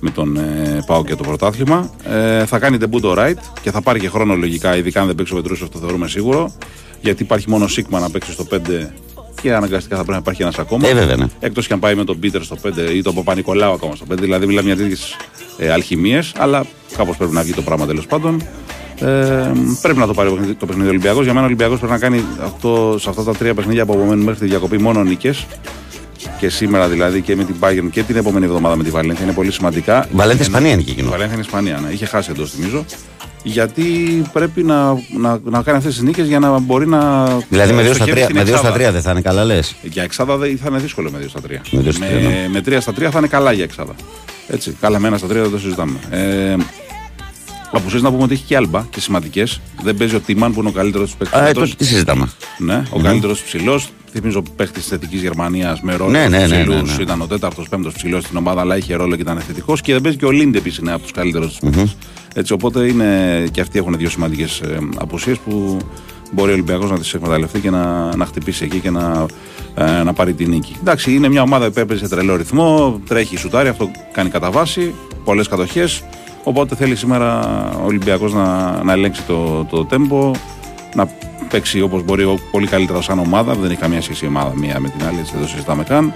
με 0.00 0.10
τον 0.10 0.36
ε, 0.36 0.82
Πάο 0.86 1.04
και 1.04 1.14
το 1.14 1.22
πρωτάθλημα. 1.22 1.90
Ε, 2.04 2.44
θα 2.44 2.58
κάνει 2.58 2.76
debut 2.80 3.00
το 3.00 3.14
Right 3.18 3.38
και 3.62 3.70
θα 3.70 3.80
πάρει 3.82 4.00
και 4.00 4.08
χρόνο 4.08 4.34
λογικά, 4.34 4.76
ειδικά 4.76 5.00
αν 5.00 5.06
δεν 5.06 5.14
παίξει 5.14 5.32
ο 5.32 5.36
Πετρούσεφ, 5.36 5.68
το 5.68 5.78
θεωρούμε 5.78 6.08
σίγουρο. 6.08 6.54
Γιατί 7.00 7.22
υπάρχει 7.22 7.50
μόνο 7.50 7.66
Σίγμα 7.66 8.00
να 8.00 8.10
παίξει 8.10 8.32
στο 8.32 8.46
5 8.50 8.56
και 9.42 9.54
αναγκαστικά 9.54 9.96
θα 9.96 10.02
πρέπει 10.02 10.12
να 10.12 10.18
υπάρχει 10.18 10.42
ένας 10.42 10.58
ακόμα. 10.58 10.88
Ε, 10.88 10.94
βέβαια, 10.94 11.16
ναι. 11.16 11.26
Εκτός 11.40 11.66
και 11.66 11.72
αν 11.72 11.78
πάει 11.78 11.94
με 11.94 12.04
τον 12.04 12.18
Πίτερ 12.18 12.42
στο 12.42 12.56
5 12.62 12.90
ή 12.94 13.02
τον 13.02 13.14
Παπα-Νικολάου 13.14 13.72
ακόμα 13.72 13.94
στο 13.94 14.04
5. 14.12 14.16
Δηλαδή 14.20 14.46
μιλάμε 14.46 14.66
για 14.66 14.76
τέτοιες 14.76 15.16
ε, 15.58 15.70
αλχημίες, 15.72 16.32
αλλά 16.38 16.64
κάπως 16.96 17.16
πρέπει 17.16 17.32
να 17.32 17.42
βγει 17.42 17.52
το 17.52 17.62
πράγμα 17.62 17.86
τέλος 17.86 18.06
πάντων. 18.06 18.42
Ε, 19.00 19.52
πρέπει 19.82 19.98
να 19.98 20.06
το 20.06 20.14
πάρει 20.14 20.28
το 20.28 20.34
παιχνίδι- 20.34 20.58
το 20.58 20.66
παιχνίδι 20.66 20.88
Ολυμπιακός. 20.88 21.22
Για 21.24 21.32
μένα 21.32 21.44
ο 21.44 21.46
Ολυμπιακός 21.46 21.78
πρέπει 21.78 21.92
να 21.92 21.98
κάνει 21.98 22.24
αυτό, 22.44 22.96
σε 23.00 23.08
αυτά 23.10 23.22
τα 23.22 23.32
τρία 23.34 23.54
παιχνίδια 23.54 23.86
που 23.86 23.92
απομένουν 23.92 24.24
μέχρι 24.24 24.40
τη 24.40 24.46
διακοπή 24.46 24.78
μόνο 24.78 25.02
νίκες. 25.02 25.46
Και 26.38 26.48
σήμερα 26.48 26.88
δηλαδή 26.88 27.20
και 27.20 27.36
με 27.36 27.44
την 27.44 27.54
Bayern 27.60 27.88
και 27.90 28.02
την 28.02 28.16
επόμενη 28.16 28.44
εβδομάδα 28.44 28.76
με 28.76 28.84
τη 28.84 28.90
Βαλένθια 28.90 29.24
είναι 29.24 29.34
πολύ 29.34 29.52
σημαντικά. 29.52 30.08
Βαλένθια 30.12 30.44
Ε, 30.44 30.48
Ισπανία 30.48 30.72
είναι 30.72 30.82
και 30.82 30.90
εκείνο. 30.90 31.10
Βαλένθια 31.10 31.34
είναι 31.34 31.44
Ισπανία, 31.46 31.80
ναι. 31.86 31.92
Είχε 31.92 32.06
χάσει 32.06 32.30
εντός 32.30 32.50
θυμίζω. 32.50 32.84
Γιατί 33.48 34.22
πρέπει 34.32 34.62
να, 34.62 34.92
να, 35.18 35.40
να 35.44 35.62
κάνει 35.62 35.78
αυτές 35.78 35.94
τις 35.94 36.02
νίκες 36.02 36.26
για 36.26 36.38
να 36.38 36.58
μπορεί 36.58 36.86
να. 36.86 37.24
Δηλαδή 37.48 37.72
με 37.72 37.82
ε, 37.82 37.90
2 37.90 37.94
στα 37.94 38.04
3, 38.04 38.06
στοχεύει 38.06 38.22
στην 38.22 38.36
με 38.36 38.42
δύο 38.42 38.56
στα 38.56 38.66
εξάδα. 38.66 38.72
τρία 38.74 38.92
δεν 38.92 39.02
θα 39.02 39.10
είναι 39.10 39.20
καλά 39.20 39.44
λες; 39.44 39.74
Για 39.82 40.02
εξάδα 40.02 40.36
δεν 40.36 40.58
θα 40.58 40.68
είναι 40.68 40.78
δύσκολο 40.78 41.10
με 41.10 41.18
2 41.22 41.28
στα 41.28 41.40
3. 41.40 41.42
Με 41.70 41.80
δύο 41.80 41.92
στα 41.92 42.06
τρία, 42.06 42.28
ναι. 42.28 42.48
με 42.52 42.62
3 42.66 42.76
στα 42.80 42.92
3 42.92 43.10
θα 43.10 43.18
είναι 43.18 43.26
καλά 43.26 43.52
για 43.52 43.64
εξάδα. 43.64 43.94
Έτσι, 44.48 44.76
καλά 44.80 44.98
με 44.98 45.08
1 45.12 45.14
στα 45.16 45.26
3 45.26 45.30
δεν 45.30 45.50
το 45.50 45.58
συζητάμε. 45.58 45.98
Ε, 46.10 46.56
Απουσίες 47.72 48.02
να 48.02 48.10
πούμε 48.10 48.22
ότι 48.22 48.32
έχει 48.32 48.44
και 48.44 48.56
άλμπα 48.56 48.86
και 48.90 49.00
σημαντικές. 49.00 49.60
Δεν 49.82 49.96
παίζει 49.96 50.14
ο 50.14 50.20
Τίμαν 50.20 50.52
που 50.52 50.60
είναι 50.60 50.68
ο 50.68 50.72
καλύτερος 50.72 51.10
του 51.10 51.16
παίκτη. 51.16 51.36
Α, 51.36 51.46
ε, 51.46 51.52
τότε 51.52 51.70
τι 51.76 51.84
συζητάμε. 51.84 52.28
Ναι, 52.58 52.74
ο 52.74 52.76
Μμμ. 52.76 53.02
καλύτερος 53.02 53.02
καλύτερο 53.02 53.34
ψηλός. 53.44 53.88
Θυμίζω 54.12 54.42
παίκτης 54.56 54.82
της 54.82 54.90
θετικής 54.90 55.20
Γερμανίας 55.20 55.80
με 55.80 55.94
ρόλο. 55.94 56.10
Ναι, 56.10 56.18
στους 56.18 56.30
ναι, 56.30 56.46
ναι, 56.46 56.60
ψηλούς. 56.60 56.90
ναι, 56.90 56.96
ναι. 56.96 57.02
Ήταν 57.02 57.20
ο 57.20 57.26
τέταρτος, 57.26 57.68
πέμπτος 57.68 57.94
ψηλός 57.94 58.22
στην 58.22 58.36
ομάδα, 58.36 58.60
αλλά 58.60 58.76
είχε 58.76 58.94
ρόλο 58.94 59.16
και 59.16 59.22
ήταν 59.22 59.38
θετικός. 59.40 59.80
Και 59.80 59.92
δεν 59.92 60.02
παίζει 60.02 60.18
και 60.18 60.24
ο 60.24 60.30
Λίντε 60.30 60.58
επίσης 60.58 60.78
είναι 60.78 60.92
από 60.92 61.02
τους 61.02 61.12
καλύτερους 61.12 61.54
του 61.56 61.66
Μμμ. 61.66 61.84
Έτσι, 62.38 62.52
οπότε 62.52 62.86
είναι, 62.86 63.44
και 63.52 63.60
αυτοί 63.60 63.78
έχουν 63.78 63.96
δύο 63.96 64.08
σημαντικές 64.08 64.60
ε, 64.60 64.78
απουσίες 64.98 65.38
που 65.38 65.76
μπορεί 66.32 66.50
ο 66.50 66.52
Ολυμπιακός 66.52 66.90
να 66.90 66.98
τις 66.98 67.14
εκμεταλλευτεί 67.14 67.60
και 67.60 67.70
να, 67.70 68.16
να 68.16 68.26
χτυπήσει 68.26 68.64
εκεί 68.64 68.78
και 68.78 68.90
να, 68.90 69.26
ε, 69.74 70.02
να 70.02 70.12
πάρει 70.12 70.34
τη 70.34 70.46
νίκη. 70.46 70.76
Εντάξει, 70.80 71.14
είναι 71.14 71.28
μια 71.28 71.42
ομάδα 71.42 71.70
που 71.70 71.80
έπαιζε 71.80 72.06
σε 72.06 72.14
τρελό 72.14 72.36
ρυθμό, 72.36 73.00
τρέχει 73.08 73.36
σουτάρει, 73.36 73.68
αυτό 73.68 73.90
κάνει 74.12 74.28
κατά 74.30 74.50
βάση, 74.50 74.94
πολλές 75.24 75.48
κατοχές. 75.48 76.02
Οπότε 76.44 76.74
θέλει 76.74 76.96
σήμερα 76.96 77.40
ο 77.82 77.84
Ολυμπιακός 77.86 78.32
να, 78.34 78.80
να 78.84 78.92
ελέγξει 78.92 79.22
το, 79.22 79.64
το 79.70 79.84
τέμπο, 79.84 80.30
να 80.94 81.08
παίξει 81.50 81.80
όπως 81.80 82.04
μπορεί 82.04 82.24
ο- 82.24 82.38
πολύ 82.50 82.66
καλύτερα 82.66 83.00
σαν 83.00 83.18
ομάδα. 83.18 83.54
Δεν 83.54 83.70
έχει 83.70 83.80
καμία 83.80 84.00
σχέση 84.02 84.24
η 84.24 84.28
ομάδα 84.28 84.52
μία 84.56 84.80
με 84.80 84.88
την 84.88 85.06
άλλη, 85.06 85.18
έτσι 85.18 85.32
δεν 85.32 85.42
το 85.42 85.48
συζητάμε 85.48 85.84
καν. 85.84 86.12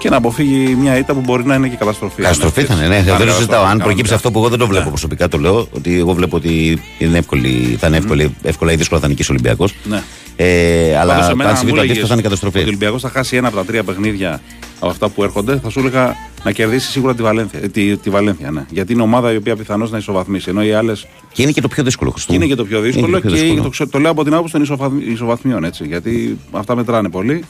Και 0.00 0.08
να 0.10 0.16
αποφύγει 0.16 0.74
μια 0.74 0.98
ήττα 0.98 1.14
που 1.14 1.20
μπορεί 1.20 1.44
να 1.44 1.54
είναι 1.54 1.68
και 1.68 1.76
καταστροφή. 1.76 2.22
Καταστροφή 2.22 2.62
θα 2.64 2.74
είναι, 2.74 2.86
ναι. 2.88 3.02
Δεν 3.02 3.26
το 3.26 3.32
συζητάω. 3.32 3.64
Αν 3.64 3.78
προκύψει 3.78 4.14
αυτό 4.14 4.30
που 4.30 4.38
εγώ 4.38 4.48
δεν 4.48 4.58
το 4.58 4.66
βλέπω 4.66 4.88
προσωπικά, 4.88 5.28
το 5.28 5.38
λέω. 5.38 5.68
Ότι 5.72 5.98
εγώ 5.98 6.12
βλέπω 6.12 6.36
ότι 6.36 6.82
είναι 6.98 7.18
εύκολη, 7.18 7.76
θα 7.80 7.86
είναι 7.86 7.96
εύκολη, 7.96 8.34
εύκολα 8.42 8.72
ή 8.72 8.76
δύσκολα 8.76 9.00
θα 9.00 9.08
νικήσει 9.08 9.30
ο 9.30 9.34
Ολυμπιακός. 9.34 9.74
Ναι. 9.84 10.02
Ε, 10.36 10.96
αλλά 10.98 11.12
Πάντως, 11.14 11.28
εμένα 11.30 11.48
αν 11.48 11.54
μου 11.54 11.58
συμβεί 11.58 11.72
το 11.74 11.80
έλεγες 11.80 11.96
αντίθετο 11.96 12.06
θα 12.06 12.12
είναι 12.12 12.12
Ότι 12.12 12.20
ο 12.20 12.22
καταστροφή. 12.22 12.66
Ολυμπιακός 12.66 13.02
θα 13.02 13.08
χάσει 13.08 13.36
ένα 13.36 13.48
από 13.48 13.56
τα 13.56 13.64
τρία 13.64 13.82
παιχνίδια 13.84 14.40
από 14.80 14.90
αυτά 14.90 15.08
που 15.08 15.22
έρχονται. 15.22 15.60
Θα 15.62 15.70
σου 15.70 15.78
έλεγα 15.78 16.14
να 16.44 16.52
κερδίσει 16.52 16.90
σίγουρα 16.90 17.14
τη 17.14 17.22
Βαλένθια. 17.22 17.60
ε, 17.62 17.68
Τη, 17.68 17.96
τη 17.96 18.10
Βαλένθια 18.10 18.50
ναι. 18.50 18.64
Γιατί 18.70 18.92
είναι 18.92 19.02
ομάδα 19.02 19.32
η 19.32 19.36
οποία 19.36 19.56
πιθανώς 19.56 19.90
να 19.90 19.98
ισοβαθμίσει. 19.98 20.50
Ενώ 20.50 20.62
οι 20.64 20.72
άλλε. 20.72 20.92
Και 21.32 21.42
είναι 21.42 21.50
και 21.50 21.60
το 21.60 21.68
πιο 21.68 21.82
δύσκολο 21.82 22.10
Χριστό. 22.10 22.34
Είναι 22.34 22.46
και 22.46 22.54
το 22.54 22.64
πιο 22.64 22.80
δύσκολο 22.80 23.06
Είναι 23.06 23.16
και, 23.20 23.22
το 23.28 23.32
πιο 23.32 23.42
δύσκολο. 23.42 23.62
το, 23.62 23.68
ξε- 23.68 23.90
το 23.90 23.98
λέω 23.98 24.10
από 24.10 24.24
την 24.24 24.32
άποψη 24.34 24.52
των 24.52 24.62
ισοβαθμ- 24.62 25.06
ισοβαθμιών. 25.08 25.64
Έτσι, 25.64 25.84
γιατί 25.86 26.38
αυτά 26.50 26.76
μετράνε 26.76 27.08
πολύ. 27.08 27.44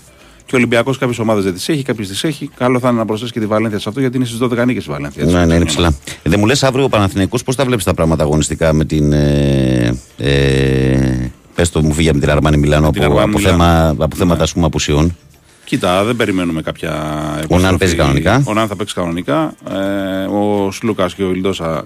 Και 0.51 0.57
ο 0.57 0.59
Ολυμπιακός 0.59 0.99
κάποιες 0.99 1.19
ομάδες 1.19 1.45
δεν 1.45 1.55
τις 1.55 1.69
έχει, 1.69 1.83
κάποιες 1.83 2.09
τις 2.09 2.25
έχει. 2.25 2.51
Καλό 2.57 2.79
θα 2.79 2.89
είναι 2.89 2.99
να 2.99 3.05
προσθέσει 3.05 3.33
και 3.33 3.41
τη 3.41 3.47
Βαλένθια 3.47 3.79
σε 3.79 3.89
αυτό 3.89 4.01
γιατί 4.01 4.17
είναι 4.17 4.27
στις 4.27 4.39
12 4.43 4.65
νίκες 4.67 4.85
η 4.85 4.91
Βαλένθια. 4.91 5.23
έτσι. 5.23 5.35
Ναι, 5.35 5.45
ναι, 5.45 5.55
είναι 5.55 5.65
ψηλά. 5.65 5.95
Δεν 6.23 6.39
μου 6.39 6.47
λες 6.47 6.63
αύριο 6.63 6.85
ο 6.85 6.89
Παναθηναϊκός 6.89 7.43
πώς 7.43 7.57
τα 7.57 7.65
βλέπεις 7.65 7.85
τα 7.85 7.95
πράγματα 7.95 8.23
αγωνιστικά 8.23 8.73
με 8.73 8.85
την. 8.85 9.13
Ε, 9.13 9.99
ε, 10.17 11.31
Πες 11.55 11.71
το, 11.71 11.83
μου 11.83 11.93
φύγει 11.93 12.09
από 12.09 12.19
την 12.19 12.31
Αρμάνη 12.31 12.57
Μιλάνο 12.57 12.91
την 12.91 13.03
από, 13.03 13.13
Αρμάνι 13.13 13.31
από, 13.31 13.39
Μιλάνο. 13.39 13.65
θέμα, 13.65 14.05
από 14.05 14.17
θέματα 14.17 14.43
ας 14.43 14.53
πούμε, 14.53 14.67
απουσιών. 14.67 15.17
Κοίτα, 15.65 16.05
δεν 16.05 16.17
περιμένουμε 16.17 16.63
κάποια. 16.63 16.93
Ο 17.35 17.37
επιστροφή. 17.37 17.63
Ναν 17.63 17.77
παίζει 17.79 17.95
κανονικά. 17.95 18.43
Ο 18.47 18.53
Ναν 18.53 18.69
θα 18.69 18.77
παίξει 18.77 18.95
κανονικά. 18.95 19.55
Ε, 19.71 20.25
ο 20.25 20.71
Σλούκας 20.71 21.15
και 21.15 21.23
ο 21.23 21.31
Ιλντόσα 21.31 21.85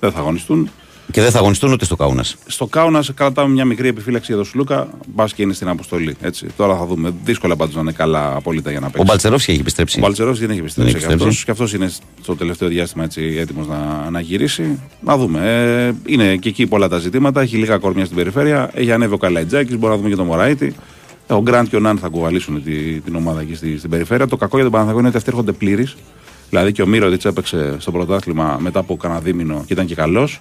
δεν 0.00 0.12
θα 0.12 0.18
αγωνιστούν. 0.18 0.70
Και 1.10 1.20
δεν 1.22 1.30
θα 1.30 1.38
αγωνιστούν 1.38 1.72
ούτε 1.72 1.84
στο 1.84 1.96
Κάουνας. 1.96 2.36
Στο 2.46 2.66
Κάουνας 2.66 3.10
κρατάμε 3.14 3.52
μια 3.52 3.64
μικρή 3.64 3.88
επιφύλαξη 3.88 4.26
για 4.26 4.36
τον 4.36 4.44
Σλούκα. 4.44 4.88
Μπας 5.14 5.32
και 5.34 5.42
είναι 5.42 5.52
στην 5.52 5.68
αποστολή. 5.68 6.16
Έτσι. 6.20 6.46
Τώρα 6.56 6.76
θα 6.76 6.86
δούμε. 6.86 7.12
Δύσκολα 7.24 7.56
πάντως 7.56 7.74
να 7.74 7.80
είναι 7.80 7.92
καλά 7.92 8.36
απόλυτα 8.36 8.70
για 8.70 8.80
να 8.80 8.86
παίξει. 8.86 9.00
Ο 9.00 9.04
Μπαλτσερόφσκι 9.04 9.50
έχει 9.50 9.60
επιστρέψει. 9.60 9.98
Ο 9.98 10.00
Μπαλτσερό 10.00 10.34
δεν 10.34 10.50
έχει 10.50 10.58
επιστρέψει. 10.58 10.92
Δεν 10.92 11.00
έχει 11.02 11.06
και 11.06 11.12
αυτός. 11.12 11.26
επιστρέψει. 11.26 11.44
Και 11.44 11.50
αυτός 11.50 11.72
είναι 11.72 11.90
στο 12.22 12.36
τελευταίο 12.36 12.68
διάστημα 12.68 13.04
έτσι, 13.04 13.36
έτοιμος 13.38 13.66
να, 13.66 14.10
να 14.10 14.20
γυρίσει. 14.20 14.80
Να 15.00 15.16
δούμε. 15.16 15.40
Ε, 16.06 16.12
είναι 16.12 16.36
και 16.36 16.48
εκεί 16.48 16.66
πολλά 16.66 16.88
τα 16.88 16.98
ζητήματα. 16.98 17.40
Έχει 17.40 17.56
λίγα 17.56 17.78
κορμιά 17.78 18.04
στην 18.04 18.16
περιφέρεια. 18.16 18.70
Έχει 18.74 18.92
ανέβει 18.92 19.14
ο 19.14 19.18
Καλαϊτζάκης. 19.18 19.78
Μπορεί 19.78 19.92
να 19.92 19.96
δούμε 19.98 20.08
και 20.08 20.16
τον 20.16 20.26
Μωράιτη. 20.26 20.74
Ε, 21.26 21.32
Ο 21.34 21.42
Γκραντ 21.42 21.66
και 21.66 21.76
ο 21.76 21.80
Ναν 21.80 21.98
θα 21.98 22.08
κουβαλήσουν 22.08 22.62
τη, 22.64 23.00
την 23.00 23.14
ομάδα 23.16 23.40
εκεί 23.40 23.54
στη, 23.54 23.78
στην 23.78 23.90
περιφέρεια. 23.90 24.26
Το 24.26 24.36
κακό 24.36 24.54
για 24.54 24.64
τον 24.64 24.72
Παναθαγό 24.72 24.98
είναι 24.98 25.08
ότι 25.08 25.16
αυτοί 25.16 25.28
έρχονται 25.30 25.52
πλήρεις. 25.52 25.96
Δηλαδή 26.50 26.72
και 26.72 26.82
ο 26.82 26.86
Μύρο 26.86 27.12
έπαιξε 27.24 27.76
στο 27.78 27.90
πρωτάθλημα 27.92 28.56
μετά 28.60 28.78
από 28.78 28.96
κανένα 28.96 29.20
δίμηνο 29.20 29.64
και 29.66 29.72
ήταν 29.72 29.86
και 29.86 29.94
καλός. 29.94 30.40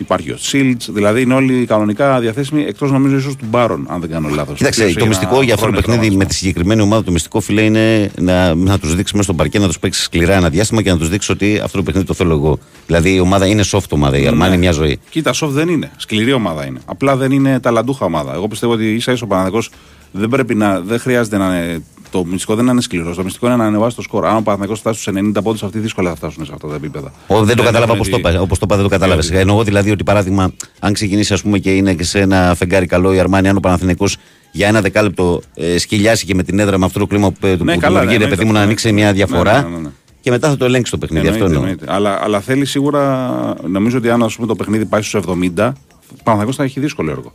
Υπάρχει 0.00 0.30
ο 0.30 0.36
Σίλτς, 0.36 0.90
δηλαδή 0.92 1.22
είναι 1.22 1.34
όλοι 1.34 1.66
κανονικά 1.66 2.20
διαθέσιμοι 2.20 2.64
εκτός 2.68 2.90
νομίζω 2.90 3.16
ίσως 3.16 3.36
του 3.36 3.44
Μπάρον, 3.50 3.86
αν 3.88 4.00
δεν 4.00 4.10
κάνω 4.10 4.28
λάθος. 4.28 4.56
Κοίταξε, 4.56 4.94
το 4.94 5.06
μυστικό 5.06 5.42
για 5.42 5.54
αυτό 5.54 5.66
το 5.66 5.72
παιχνίδι 5.72 6.16
με 6.16 6.24
τη 6.24 6.34
συγκεκριμένη 6.34 6.82
ομάδα, 6.82 7.04
το 7.04 7.10
μυστικό 7.10 7.40
φίλε 7.40 7.62
είναι 7.62 8.10
να, 8.18 8.54
να 8.54 8.78
τους 8.78 8.94
δείξεις 8.94 9.12
μέσα 9.12 9.22
στον 9.22 9.36
παρκέ, 9.36 9.58
να 9.58 9.66
τους 9.66 9.78
παίξεις 9.78 10.04
σκληρά 10.04 10.34
ένα 10.34 10.48
διάστημα 10.48 10.82
και 10.82 10.90
να 10.90 10.98
τους 10.98 11.08
δείξεις 11.08 11.30
ότι 11.30 11.60
αυτό 11.64 11.76
το 11.76 11.82
παιχνίδι 11.82 12.06
το 12.06 12.14
θέλω 12.14 12.32
εγώ. 12.32 12.58
Δηλαδή 12.86 13.14
η 13.14 13.20
ομάδα 13.20 13.46
είναι 13.46 13.62
soft 13.70 13.88
ομάδα, 13.90 14.18
η 14.18 14.26
Αρμάνη 14.26 14.56
μια 14.56 14.72
ζωή. 14.72 14.98
Κοίτα, 15.10 15.32
soft 15.34 15.48
δεν 15.48 15.68
είναι. 15.68 15.90
Σκληρή 15.96 16.32
ομάδα 16.32 16.66
είναι. 16.66 16.80
Απλά 16.84 17.16
δεν 17.16 17.32
είναι 17.32 17.60
ταλαντούχα 17.60 18.04
ομάδα. 18.04 18.34
Εγώ 18.34 18.48
πιστεύω 18.48 18.72
ότι 18.72 18.94
ίσα 18.94 19.12
ίσα 19.12 19.24
ο 19.24 19.26
Παναθηναϊκός 19.26 19.70
δεν 20.12 20.28
πρέπει 20.28 20.54
να. 20.54 20.80
Δεν 20.80 20.98
χρειάζεται 20.98 21.36
να 21.36 21.44
είναι. 21.44 21.82
Το 22.10 22.24
μυστικό 22.24 22.54
δεν 22.54 22.66
είναι 22.66 22.80
σκληρός. 22.80 23.16
Το 23.16 23.24
μυστικό 23.24 23.46
είναι 23.46 23.56
να 23.56 23.64
ανεβάσει 23.64 23.96
το 23.96 24.02
σκορ. 24.02 24.26
Αν 24.26 24.36
ο 24.36 24.40
Παναθηναϊκός 24.40 24.78
φτάσει 24.78 25.00
στους 25.00 25.12
90 25.36 25.42
πόντους, 25.42 25.62
αυτοί 25.62 25.78
δύσκολα 25.78 26.10
θα 26.10 26.16
φτάσουν 26.16 26.44
σε 26.44 26.52
αυτά 26.54 26.68
τα 26.68 26.74
επίπεδα. 26.74 27.12
Ο, 27.26 27.44
δεν 27.44 27.56
το 27.56 27.62
κατάλαβα 27.62 27.84
έχουν 27.92 27.94
όπως 27.96 28.08
το 28.08 28.16
τη- 28.16 28.28
είπα. 28.30 28.40
Όπως 28.40 28.58
το 28.58 28.64
είπα, 28.68 28.74
δεν 28.76 28.84
το 28.84 28.90
κατάλαβες. 28.90 29.26
Δηλαδή. 29.28 29.48
Εννοώ 29.48 29.62
δηλαδή 29.64 29.90
ότι 29.90 30.04
παράδειγμα, 30.04 30.52
αν 30.80 30.92
ξεκινήσει 30.92 31.32
ας 31.32 31.42
πούμε, 31.42 31.58
και 31.58 31.74
είναι 31.74 31.94
και 31.94 32.04
σε 32.04 32.20
ένα 32.20 32.54
φεγγάρι 32.56 32.86
καλό 32.86 33.12
η 33.12 33.18
Αρμάνη, 33.18 33.48
αν 33.48 33.56
ο 33.56 33.60
Παναθηναϊκός 33.60 34.16
για 34.52 34.68
ένα 34.68 34.80
δεκάλεπτο 34.80 35.40
ε, 35.54 35.78
σκυλιάσει 35.78 36.26
και 36.26 36.34
με 36.34 36.42
την 36.42 36.58
έδρα 36.58 36.78
με 36.78 36.84
αυτό 36.84 36.98
το 36.98 37.06
κλίμα 37.06 37.30
που, 37.30 37.36
που 37.40 37.46
Ναι, 37.46 37.74
του 37.74 37.80
καλά, 37.80 38.00
δημιουργεί, 38.00 38.18
ναι, 38.18 38.24
ρε 38.24 38.30
παιδί 38.30 38.44
μου, 38.44 38.48
εννοείται. 38.48 38.52
να 38.52 38.60
ανοίξει 38.60 38.92
μια 38.92 39.12
διαφορά 39.12 39.62
Ναι, 39.62 39.68
ναι, 39.68 39.74
ναι, 39.76 39.80
ναι. 39.82 39.88
και 40.20 40.30
μετά 40.30 40.48
θα 40.48 40.56
το 40.56 40.64
ελέγξει 40.64 40.90
το 40.90 40.98
παιχνίδι. 40.98 41.28
Αυτό 41.28 41.44
Εννοείται, 41.44 41.56
εννοώ. 41.66 41.70
εννοείται. 41.72 41.92
Αλλά, 41.94 42.24
αλλά 42.24 42.40
θέλει 42.40 42.64
σίγουρα. 42.64 43.30
Νομίζω 43.68 43.98
ότι 43.98 44.10
αν 44.10 44.22
ας 44.22 44.34
πούμε, 44.34 44.46
το 44.46 44.54
παιχνίδι 44.56 44.84
πάει 44.84 45.02
στους 45.02 45.22
70, 45.26 45.72
ο 46.12 46.22
Παναθηναϊκός 46.22 46.56
θα 46.56 46.64
έχει 46.64 46.80
δύσκολο 46.80 47.10
έργο. 47.10 47.32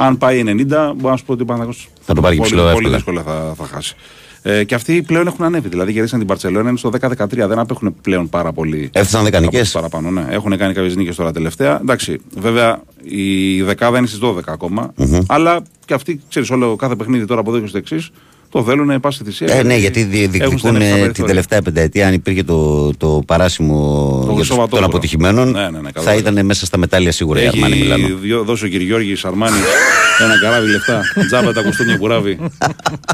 Αν 0.00 0.18
πάει 0.18 0.42
90, 0.46 0.64
μπορώ 0.96 1.10
να 1.10 1.16
σου 1.16 1.24
πω 1.24 1.32
ότι 1.32 1.42
ο 1.42 1.44
Παναθηναϊκός 1.44 1.88
Θα 2.00 2.14
το 2.14 2.20
πάρει 2.20 2.34
και 2.34 2.40
πολύ, 2.40 2.54
ψηλό 2.54 2.72
πολύ 2.72 2.94
εύκολα. 2.94 2.96
δύσκολα 2.96 3.22
θα, 3.22 3.54
θα 3.56 3.74
χάσει. 3.74 3.94
Ε, 4.42 4.64
και 4.64 4.74
αυτοί 4.74 5.02
πλέον 5.02 5.26
έχουν 5.26 5.44
ανέβει. 5.44 5.68
Δηλαδή 5.68 5.92
γυρίσαν 5.92 6.18
την 6.18 6.28
Παρσελόνα, 6.28 6.68
είναι 6.68 6.78
στο 6.78 6.90
10-13. 7.00 7.26
Δεν 7.28 7.58
απέχουν 7.58 7.94
πλέον 8.02 8.28
πάρα 8.28 8.52
πολύ. 8.52 8.90
Έφτασαν 8.92 9.26
10 9.26 9.28
από 9.28 9.40
νικές. 9.40 9.60
τους 9.62 9.72
Παραπάνω, 9.72 10.10
ναι. 10.10 10.26
Έχουν 10.30 10.56
κάνει 10.56 10.74
κάποιες 10.74 10.96
νίκες 10.96 11.16
τώρα 11.16 11.32
τελευταία. 11.32 11.78
Εντάξει, 11.80 12.20
βέβαια 12.36 12.82
η 13.02 13.62
δεκάδα 13.62 13.98
είναι 13.98 14.06
στις 14.06 14.20
12 14.22 14.38
ακόμα. 14.46 14.92
Αλλά 15.26 15.62
και 15.84 15.94
αυτοί, 15.94 16.20
ξέρεις, 16.28 16.50
όλο 16.50 16.76
κάθε 16.76 16.94
παιχνίδι 16.94 17.24
τώρα 17.24 17.40
από 17.40 17.50
εδώ 17.50 17.60
και 17.60 17.66
στο 17.66 17.78
εξής 17.78 18.10
το 18.50 18.62
θέλουν 18.64 19.00
πάση 19.00 19.24
θυσία. 19.24 19.46
Ε, 19.52 19.62
ναι, 19.62 19.76
γιατί 19.76 20.02
δι- 20.02 20.18
έχουν 20.20 20.30
διεκδικούν 20.30 20.58
στενεύσει 20.58 20.78
τα 20.80 20.86
ε, 20.88 20.92
την 20.92 21.00
περιθώρια. 21.00 21.26
τελευταία 21.26 21.62
πενταετία. 21.62 22.06
Αν 22.06 22.12
υπήρχε 22.12 22.42
το, 22.42 22.90
το 22.96 23.22
παράσημο 23.26 24.10
για 24.18 24.26
τους, 24.28 24.36
Χρυσοβατόβουρο. 24.36 24.80
των 24.80 24.84
αποτυχημένων, 24.90 25.50
Ναι, 25.50 25.60
ναι, 25.70 25.80
ναι, 25.80 25.90
καλά. 25.90 26.06
θα 26.06 26.14
ήταν 26.14 26.46
μέσα 26.46 26.66
στα 26.66 26.78
μετάλλια 26.78 27.12
σίγουρα 27.12 27.42
η 27.42 27.46
Αρμάνη 27.46 27.76
Μιλάνο. 27.76 28.04
Έχει 28.04 28.12
δυο- 28.22 28.42
δώσει 28.44 28.64
ο 28.64 28.68
κ. 28.68 28.72
Γιώργη 28.72 29.16
Αρμάνη 29.22 29.56
ένα 30.24 30.38
καράβι 30.40 30.70
λεφτά. 30.70 31.02
Τζάμπα 31.26 31.52
τα 31.52 31.62
κουστούμια 31.62 31.98
που 31.98 32.06
ράβει. 32.06 32.38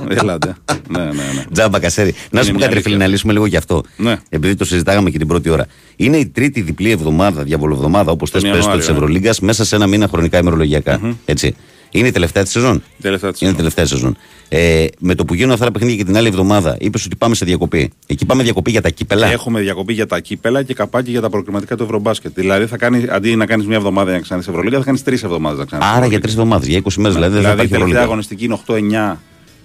Ελάτε. 0.08 0.54
Ναι, 0.88 0.98
ναι, 1.02 1.06
ναι. 1.12 1.44
Τζάμπα 1.52 1.78
κασέρι. 1.78 2.14
Να 2.30 2.42
σου 2.42 2.46
πω 2.50 2.54
μια 2.56 2.62
κάτι, 2.64 2.74
ρε 2.74 2.80
φίλε, 2.80 2.94
αλήθεια. 2.94 2.96
να 2.96 3.06
λύσουμε 3.06 3.32
λίγο 3.32 3.46
γι' 3.46 3.56
αυτό. 3.56 3.82
Ναι. 3.96 4.16
Επειδή 4.28 4.54
το 4.54 4.64
συζητάγαμε 4.64 5.10
και 5.10 5.18
την 5.18 5.26
πρώτη 5.26 5.50
ώρα. 5.50 5.66
Είναι 5.96 6.16
η 6.16 6.26
τρίτη 6.26 6.60
διπλή 6.60 6.90
εβδομάδα, 6.90 7.42
διαβολοβδομάδα, 7.42 8.12
όπως 8.12 8.30
θες 8.30 8.42
πες 8.42 8.50
το 8.50 8.56
Ιανουάριο, 8.56 8.78
της 8.80 8.88
ναι. 8.88 8.94
Ευρωλίγκας, 8.94 9.40
μέσα 9.40 9.64
σε 9.64 9.76
ένα 9.76 9.86
μήνα 9.86 10.08
χρονικά 10.08 10.38
ημερολογιακά. 10.38 11.00
Έτσι. 11.24 11.54
Είναι 11.94 12.08
η 12.08 12.10
τελευταία 12.10 12.42
της 12.42 12.52
σεζόν. 12.52 12.82
Τελευταία 13.00 13.32
της 13.32 13.40
Είναι 13.40 13.50
η 13.50 13.54
τελευταία 13.54 13.86
σεζόν. 13.86 14.16
Ε, 14.48 14.86
με 14.98 15.14
το 15.14 15.24
που 15.24 15.34
γίνουν 15.34 15.52
αυτά 15.52 15.64
τα 15.64 15.70
παιχνίδια 15.70 15.96
και 15.96 16.04
την 16.04 16.16
άλλη 16.16 16.28
εβδομάδα, 16.28 16.76
είπες 16.80 17.04
ότι 17.04 17.16
πάμε 17.16 17.34
σε 17.34 17.44
διακοπή. 17.44 17.92
Εκεί 18.06 18.26
πάμε 18.26 18.42
διακοπή 18.42 18.70
για 18.70 18.80
τα 18.80 18.90
κύπελα. 18.90 19.26
Έχουμε 19.26 19.60
διακοπή 19.60 19.92
για 19.92 20.06
τα 20.06 20.20
κύπελα 20.20 20.62
και 20.62 20.74
καπάκι 20.74 21.10
για 21.10 21.20
τα 21.20 21.30
προκριματικά 21.30 21.76
του 21.76 21.82
Ευρωμπάσκετ. 21.82 22.32
Δηλαδή 22.34 22.66
θα 22.66 22.76
κάνει, 22.76 23.06
αντί 23.10 23.36
να 23.36 23.46
κάνεις 23.46 23.66
μια 23.66 23.76
εβδομάδα 23.76 24.08
για 24.08 24.18
να 24.18 24.24
ξανά 24.24 24.42
Ευρωλίγα, 24.48 24.78
θα 24.78 24.84
κάνεις 24.84 25.02
τρεις 25.02 25.22
εβδομάδες 25.22 25.58
να 25.58 25.64
ξανά. 25.64 25.86
Άρα 25.86 26.06
για 26.06 26.20
τρεις 26.20 26.32
εβδομάδες, 26.32 26.68
για 26.68 26.78
20 26.78 26.92
μέρες 26.96 27.14
δηλαδή, 27.14 27.34
δεν 27.34 27.42
θα 27.42 27.54
Δηλαδή 27.54 27.62
η 27.62 27.64
υπάρχει 27.64 27.68
τελευταία 27.68 27.78
Ευρωλίγα. 27.78 28.02
αγωνιστική 28.02 28.44
είναι 28.44 29.16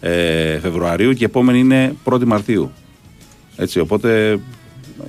8-9 0.01 0.10
ε, 0.10 0.60
Φεβρουαρίου 0.60 1.11
και 1.11 1.23
η 1.23 1.26
επόμενη 1.26 1.60
είναι 1.60 1.95
1η 2.03 2.26
Μαρτίου. 2.26 2.72
Έτσι, 3.56 3.80
οπότε 3.80 4.39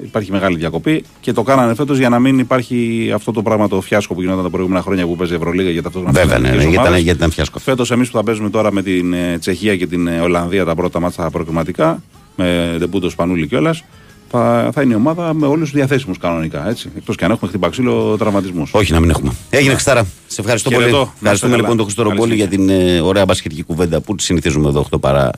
υπάρχει 0.03 0.31
μεγάλη 0.33 0.57
διακοπή 0.57 1.05
και 1.21 1.33
το 1.33 1.43
κάνανε 1.43 1.75
φέτος 1.75 1.99
για 1.99 2.09
να 2.09 2.19
μην 2.19 2.39
υπάρχει 2.39 3.11
αυτό 3.15 3.33
το 3.33 3.43
πράγμα 3.43 3.69
το 3.69 3.81
φιάσκο 3.81 4.15
που 4.15 4.21
γινόταν 4.21 4.43
τα 4.43 4.51
προηγούμενα 4.51 4.83
χρόνια 4.83 5.07
που 5.07 5.17
παίζει 5.17 5.33
η 5.33 5.37
Ευρωλίγα 5.37 5.71
για 5.71 5.83
ταυτόχρονα. 5.83 6.21
Βέβαια, 6.21 6.39
ναι, 6.39 6.49
ναι, 6.51 6.57
γιατί 6.57 6.73
ήταν, 6.75 6.95
γιατί 6.95 7.19
ήταν 7.19 7.31
φιάσκο. 7.31 7.59
Φέτος 7.59 7.91
εμείς 7.91 8.11
που 8.11 8.17
θα 8.17 8.25
παίζουμε 8.25 8.51
τώρα 8.51 8.73
με 8.73 8.83
την 8.83 9.13
ε, 9.13 9.39
Τσεχία 9.39 9.77
και 9.77 9.87
την 9.87 10.07
ε, 10.07 10.21
Ολλανδία 10.21 10.65
τα 10.65 10.75
πρώτα 10.75 11.01
μάτια 11.01 11.31
προκριματικά, 11.31 12.03
με 12.37 12.75
ντεμπούτο 12.79 13.11
Σπανούλη 13.11 13.47
κιόλας, 13.47 13.85
θα, 14.31 14.71
θα 14.73 14.83
είναι 14.83 14.93
η 14.93 14.97
ομάδα 14.97 15.35
με 15.35 15.47
όλους 15.47 15.71
τους 15.71 15.79
διαθέσιμους 15.79 16.19
κανονικά. 16.19 16.69
Έτσι. 16.69 16.91
Εκτός 16.97 17.17
και 17.17 17.25
αν 17.25 17.31
έχουμε 17.31 17.49
χτυπαξίλο 17.51 18.17
τραυματισμούς. 18.19 18.71
Όχι, 18.75 18.93
να 18.93 19.01
μην 19.01 19.11
έχουμε. 19.11 19.33
Έγινε 19.51 19.73
Χριστάρα. 19.73 20.07
Σε 20.27 20.41
ευχαριστώ 20.41 20.71
Χαιρετώ. 20.71 20.91
πολύ. 20.91 21.05
Να 21.05 21.11
Ευχαριστούμε 21.15 21.53
είστε 21.53 21.69
λοιπόν 21.69 21.77
τον 21.77 21.87
καλά. 21.87 22.05
Χριστόρο 22.05 22.11
Πόλη 22.11 22.35
για 22.35 22.49
την 22.49 22.69
ε, 22.69 23.01
ωραία 23.01 23.25
μπασχετική 23.25 23.63
κουβέντα 23.63 24.01
που 24.01 24.15
τη 24.15 24.23
συνηθίζουμε 24.23 24.69
εδώ 24.69 24.87
8 24.91 25.01
παρά 25.01 25.31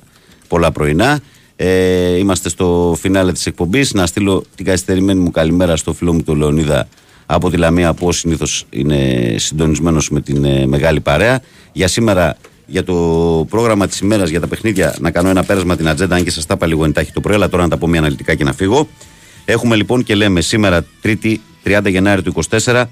πολλά 0.48 0.72
πρωινά. 0.72 1.20
Ε, 1.64 2.16
είμαστε 2.16 2.48
στο 2.48 2.96
φινάλε 3.00 3.32
της 3.32 3.46
εκπομπής. 3.46 3.92
Να 3.92 4.06
στείλω 4.06 4.44
την 4.54 4.64
καθυστερημένη 4.64 5.20
μου 5.20 5.30
καλημέρα 5.30 5.76
στο 5.76 5.92
φίλο 5.92 6.12
μου 6.12 6.22
τον 6.22 6.36
Λεωνίδα 6.36 6.88
από 7.26 7.50
τη 7.50 7.56
Λαμία 7.56 7.94
που 7.94 8.12
συνήθως 8.12 8.66
είναι 8.70 9.34
συντονισμένος 9.38 10.10
με 10.10 10.20
την 10.20 10.44
ε, 10.44 10.66
μεγάλη 10.66 11.00
παρέα. 11.00 11.40
Για 11.72 11.88
σήμερα, 11.88 12.36
για 12.66 12.84
το 12.84 12.94
πρόγραμμα 13.48 13.86
της 13.86 13.98
ημέρας, 13.98 14.30
για 14.30 14.40
τα 14.40 14.46
παιχνίδια, 14.46 14.96
να 15.00 15.10
κάνω 15.10 15.28
ένα 15.28 15.44
πέρασμα 15.44 15.76
την 15.76 15.88
ατζέντα, 15.88 16.16
αν 16.16 16.24
και 16.24 16.30
σας 16.30 16.46
τα 16.46 16.54
είπα 16.54 16.66
λίγο 16.66 16.84
εντάχει 16.84 17.12
το 17.12 17.20
πρωί, 17.20 17.34
αλλά 17.34 17.48
τώρα 17.48 17.62
να 17.62 17.68
τα 17.68 17.76
πω 17.76 17.86
μια 17.86 18.00
αναλυτικά 18.00 18.34
και 18.34 18.44
να 18.44 18.52
φύγω. 18.52 18.88
Έχουμε 19.44 19.76
λοιπόν 19.76 20.02
και 20.02 20.14
λέμε 20.14 20.40
σήμερα, 20.40 20.84
3η 21.02 21.36
30 21.64 21.80
Γενάρη 21.84 22.22
του 22.22 22.32
24, 22.64 22.84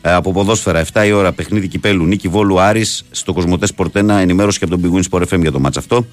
ε, 0.00 0.12
από 0.12 0.32
ποδόσφαιρα 0.32 0.84
7 0.92 1.06
η 1.06 1.12
ώρα 1.12 1.32
παιχνίδι 1.32 1.68
κυπέλου 1.68 2.04
Νίκη 2.04 2.28
Βόλου 2.28 2.60
Άρης 2.60 3.04
στο 3.10 3.32
Κοσμοτέ 3.32 3.66
Sport 3.76 3.92
1 3.92 4.08
ενημέρωση 4.08 4.58
και 4.58 4.64
από 4.64 4.78
τον 4.78 4.90
Big 4.90 4.98
Win 4.98 5.02
Sport 5.10 5.22
FM 5.34 5.40
για 5.40 5.52
το 5.52 5.60
μάτς 5.60 5.76
αυτό. 5.76 6.06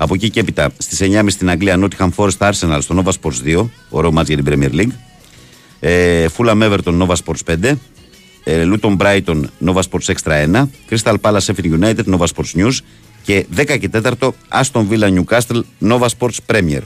Από 0.00 0.14
εκεί 0.14 0.30
και 0.30 0.40
έπειτα 0.40 0.70
στις 0.78 1.00
9.30 1.02 1.24
στην 1.28 1.50
Αγγλία 1.50 1.80
Nottingham 1.80 2.08
Forest 2.16 2.38
Arsenal 2.38 2.78
στο 2.80 3.02
Nova 3.04 3.10
Sports 3.20 3.56
2, 3.56 3.68
ωραίο 3.88 4.12
μάτς 4.12 4.28
για 4.28 4.42
την 4.42 4.46
Premier 4.48 4.74
League. 4.74 4.92
Ε, 5.80 6.26
Fulham 6.36 6.62
Everton 6.62 7.02
Nova 7.02 7.14
Sports 7.24 7.56
5. 7.62 7.74
Ε, 8.44 8.64
Luton 8.66 8.96
Brighton 8.96 9.42
Nova 9.64 9.80
Sports 9.90 10.14
Extra 10.14 10.46
1. 10.52 10.68
Crystal 10.90 11.14
Palace 11.20 11.38
Sheffield 11.38 11.80
United 11.80 12.04
Nova 12.04 12.26
Sports 12.34 12.54
News. 12.54 12.78
Και 13.22 13.46
10 13.56 13.78
και 13.78 13.90
4 13.92 14.12
Aston 14.62 14.86
Villa 14.90 15.18
Newcastle 15.18 15.60
Nova 15.88 16.06
Sports 16.18 16.38
Premier. 16.46 16.80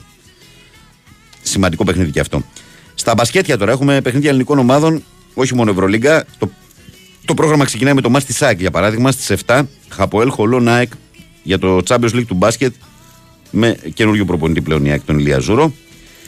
Σημαντικό 1.41 1.83
παιχνίδι 1.83 2.11
και 2.11 2.19
αυτό. 2.19 2.43
Στα 2.95 3.13
μπασκέτια 3.13 3.57
τώρα 3.57 3.71
έχουμε 3.71 4.01
παιχνίδια 4.01 4.29
ελληνικών 4.29 4.59
ομάδων, 4.59 5.03
όχι 5.33 5.55
μόνο 5.55 5.71
Ευρωλίγκα. 5.71 6.25
Το, 6.37 6.49
το 7.25 7.33
πρόγραμμα 7.33 7.65
ξεκινάει 7.65 7.93
με 7.93 8.01
το 8.01 8.09
ματς 8.09 8.33
της 8.33 8.46
ΑΕΚ 8.46 8.59
για 8.59 8.71
παράδειγμα 8.71 9.11
στις 9.11 9.39
7. 9.45 9.61
Χαποέλ 9.89 10.29
Χολόν 10.29 10.59
ΑΕΚ 10.59 10.91
για 11.43 11.59
το 11.59 11.81
Champions 11.87 12.13
League 12.13 12.25
του 12.27 12.35
μπάσκετ 12.35 12.73
με 13.55 13.77
καινούριο 13.93 14.25
προπονητή 14.25 14.61
πλέον 14.61 14.85
η 14.85 14.91
ΑΕΚ, 14.91 15.01
τον 15.05 15.19
Ηλία 15.19 15.39
Ζούρο. 15.39 15.73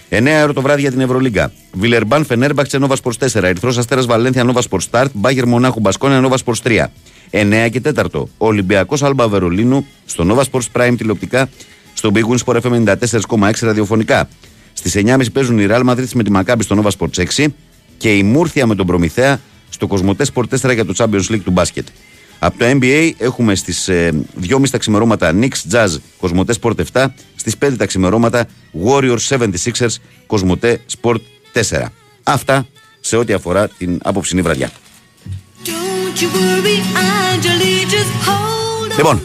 9 0.10 0.43
ώρα 0.43 0.53
το 0.53 0.61
βράδυ 0.61 0.81
για 0.81 0.91
την 0.91 0.99
Ευρωλίγκα. 0.99 1.52
Βιλερμπάν 1.73 2.26
Φενέρμπαξε 2.26 2.77
Nova 2.77 2.95
Sports 3.03 3.27
4. 3.27 3.43
Ερυθρός 3.43 3.77
Αστέρας 3.77 4.06
Βαλένθια 4.06 4.43
Nova 4.43 4.61
Sports 4.69 4.89
Start. 4.91 5.06
Μπάγερν 5.14 5.45
Μονάχου 5.45 5.80
Μπασκόνια 5.80 6.19
Nova 6.19 6.38
Sports 6.45 6.61
3. 6.64 6.91
9 7.31 7.69
και 7.72 7.81
4. 7.95 8.23
Ολυμπιακός 8.38 9.03
Άλμπα 9.03 9.27
Βερολίνου 9.27 9.85
στο 10.06 10.26
Nova 10.30 10.43
Sports 10.52 10.81
Prime 10.81 10.93
τηλεοπτικά. 10.97 11.49
Στο 11.93 12.11
Big 12.14 12.23
Win 12.23 12.38
Sport 12.45 12.61
FM 12.61 12.84
94,6 12.84 13.52
ραδιοφωνικά. 13.61 14.30
Στις 14.73 14.95
9.30 14.95 15.31
παίζουν 15.34 15.60
η 15.60 15.65
Real 15.69 15.84
Madrid 15.89 16.07
με 16.14 16.23
τη 16.23 16.31
Μακάμπη 16.31 16.64
στο 16.64 16.81
Nova 16.84 16.89
Sports 16.97 17.26
6 17.38 17.45
και 17.97 18.15
η 18.15 18.23
Μούρθια 18.23 18.65
με 18.65 18.76
τον 18.76 18.85
Προμηθέα 18.85 19.39
στο 19.69 19.88
Κοσμοτέ 19.88 20.26
Sport 20.34 20.43
4 20.61 20.73
για 20.73 20.85
το 20.85 20.93
Champions 20.97 21.31
League 21.31 21.41
του 21.43 21.52
μπάσκετ. 21.52 21.88
Από 22.40 22.57
το 22.57 22.66
NBA 22.66 23.12
έχουμε 23.18 23.56
στις 23.56 23.88
ε, 23.88 24.26
2.30 24.49 24.70
τα 24.70 24.78
ξημερώματα 24.78 25.34
Knicks 25.34 25.72
Jazz 25.72 25.88
Κοσμοτέ 26.20 26.53
Sport 26.62 26.74
7, 26.94 27.06
στις 27.36 27.56
5 27.66 27.74
τα 27.78 27.86
ξημερώματα 27.86 28.48
Warriors 28.86 29.28
76ers 29.28 29.95
Κοσμοτέ 30.28 30.82
Sport 31.02 31.20
4. 31.70 31.86
Αυτά 32.24 32.68
σε 32.99 33.18
ό,τι 33.18 33.34
αφορά 33.34 33.68
την 33.68 33.99
απόψινή 34.03 34.41
βραδιά. 34.41 34.72
Don't 35.66 36.22
you 36.22 36.28
worry, 36.28 36.78
Angeli, 36.95 37.91
just 37.94 38.14
hold 38.28 38.91
on. 38.91 38.98
Λοιπόν, 38.98 39.22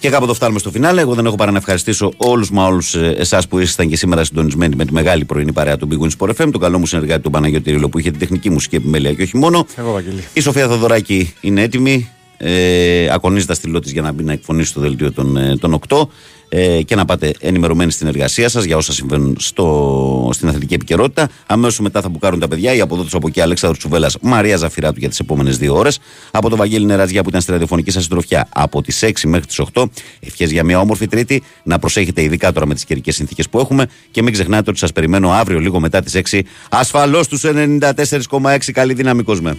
και 0.00 0.10
κάπου 0.10 0.24
εδώ 0.24 0.34
φτάνουμε 0.34 0.58
στο 0.58 0.70
φινάλε. 0.70 1.00
Εγώ 1.00 1.14
δεν 1.14 1.26
έχω 1.26 1.34
παρά 1.34 1.50
να 1.50 1.58
ευχαριστήσω 1.58 2.12
όλους 2.16 2.50
μα 2.50 2.66
όλους 2.66 2.94
εσάς 2.94 3.48
που 3.48 3.58
ήσασταν 3.58 3.88
και 3.88 3.96
σήμερα 3.96 4.24
συντονισμένοι 4.24 4.76
με 4.76 4.84
τη 4.84 4.92
μεγάλη 4.92 5.24
πρωινή 5.24 5.52
παρέα 5.52 5.76
του 5.76 5.88
Big 5.90 6.06
Win 6.06 6.10
Sport 6.18 6.30
FM, 6.30 6.48
τον 6.52 6.60
καλό 6.60 6.78
μου 6.78 6.86
συνεργάτη 6.86 7.22
τον 7.22 7.32
Παναγιώτη 7.32 7.70
Ρίλο 7.70 7.88
που 7.88 7.98
είχε 7.98 8.10
την 8.10 8.18
τεχνική 8.18 8.50
μουσική 8.50 8.76
επιμέλεια 8.76 9.12
και 9.12 9.22
όχι 9.22 9.36
μόνο. 9.36 9.66
Εγώ, 9.76 9.92
Βαγγέλη. 9.92 10.24
Η 10.32 10.40
Σοφία 10.40 10.68
Θοδωράκη 10.68 11.34
είναι 11.40 11.62
έτοιμη. 11.62 12.10
Ε, 12.42 13.08
ακονίζει 13.12 13.46
τα 13.46 13.54
στυλό 13.54 13.78
τη 13.80 13.90
για 13.90 14.02
να 14.02 14.12
μπει 14.12 14.24
να 14.24 14.32
εκφωνήσει 14.32 14.74
το 14.74 14.80
δελτίο 14.80 15.12
των, 15.12 15.36
ε, 15.36 15.56
των 15.56 15.80
8 15.88 16.08
ε, 16.48 16.82
και 16.82 16.94
να 16.94 17.04
πάτε 17.04 17.32
ενημερωμένοι 17.40 17.90
στην 17.90 18.06
εργασία 18.06 18.48
σας 18.48 18.64
για 18.64 18.76
όσα 18.76 18.92
συμβαίνουν 18.92 19.36
στο, 19.38 20.30
στην 20.32 20.48
αθλητική 20.48 20.74
επικαιρότητα. 20.74 21.28
Αμέσως 21.46 21.80
μετά 21.80 22.00
θα 22.00 22.08
μπουκάρουν 22.08 22.40
τα 22.40 22.48
παιδιά. 22.48 22.74
Η 22.74 22.80
αποδότηση 22.80 23.16
από 23.16 23.28
εκεί 23.28 23.40
Αλέξανδρο 23.40 23.78
Τσουβέλλα, 23.78 24.10
Μαρία 24.20 24.56
Ζαφυράτου 24.56 24.98
για 24.98 25.08
τις 25.08 25.18
επόμενες 25.18 25.58
δύο 25.58 25.74
ώρες. 25.76 25.98
Από 26.30 26.48
τον 26.48 26.58
Βαγγέλη 26.58 26.84
Νεραζιά 26.84 27.22
που 27.22 27.28
ήταν 27.28 27.40
στη 27.40 27.50
ραδιοφωνική 27.50 27.90
σας 27.90 28.02
συντροφιά 28.02 28.48
από 28.52 28.82
τις 28.82 29.02
6 29.02 29.12
μέχρι 29.24 29.46
τις 29.46 29.60
8. 29.72 29.84
Ευχές 30.20 30.50
για 30.50 30.64
μια 30.64 30.80
όμορφη 30.80 31.06
Τρίτη. 31.06 31.42
Να 31.62 31.78
προσέχετε 31.78 32.22
ειδικά 32.22 32.52
τώρα 32.52 32.66
με 32.66 32.74
τις 32.74 32.84
καιρικές 32.84 33.14
συνθήκες 33.14 33.48
που 33.48 33.58
έχουμε. 33.58 33.86
Και 34.10 34.22
μην 34.22 34.32
ξεχνάτε 34.32 34.70
ότι 34.70 34.78
σας 34.78 34.92
περιμένω 34.92 35.30
αύριο 35.30 35.58
λίγο 35.58 35.80
μετά 35.80 36.00
τις 36.00 36.14
6 36.14 36.40
ασφαλώς 36.70 37.24
στου 37.24 37.38
94,6. 37.38 38.72
Καλή 38.72 38.94
δύναμη, 38.94 39.22
κόσμε. 39.22 39.56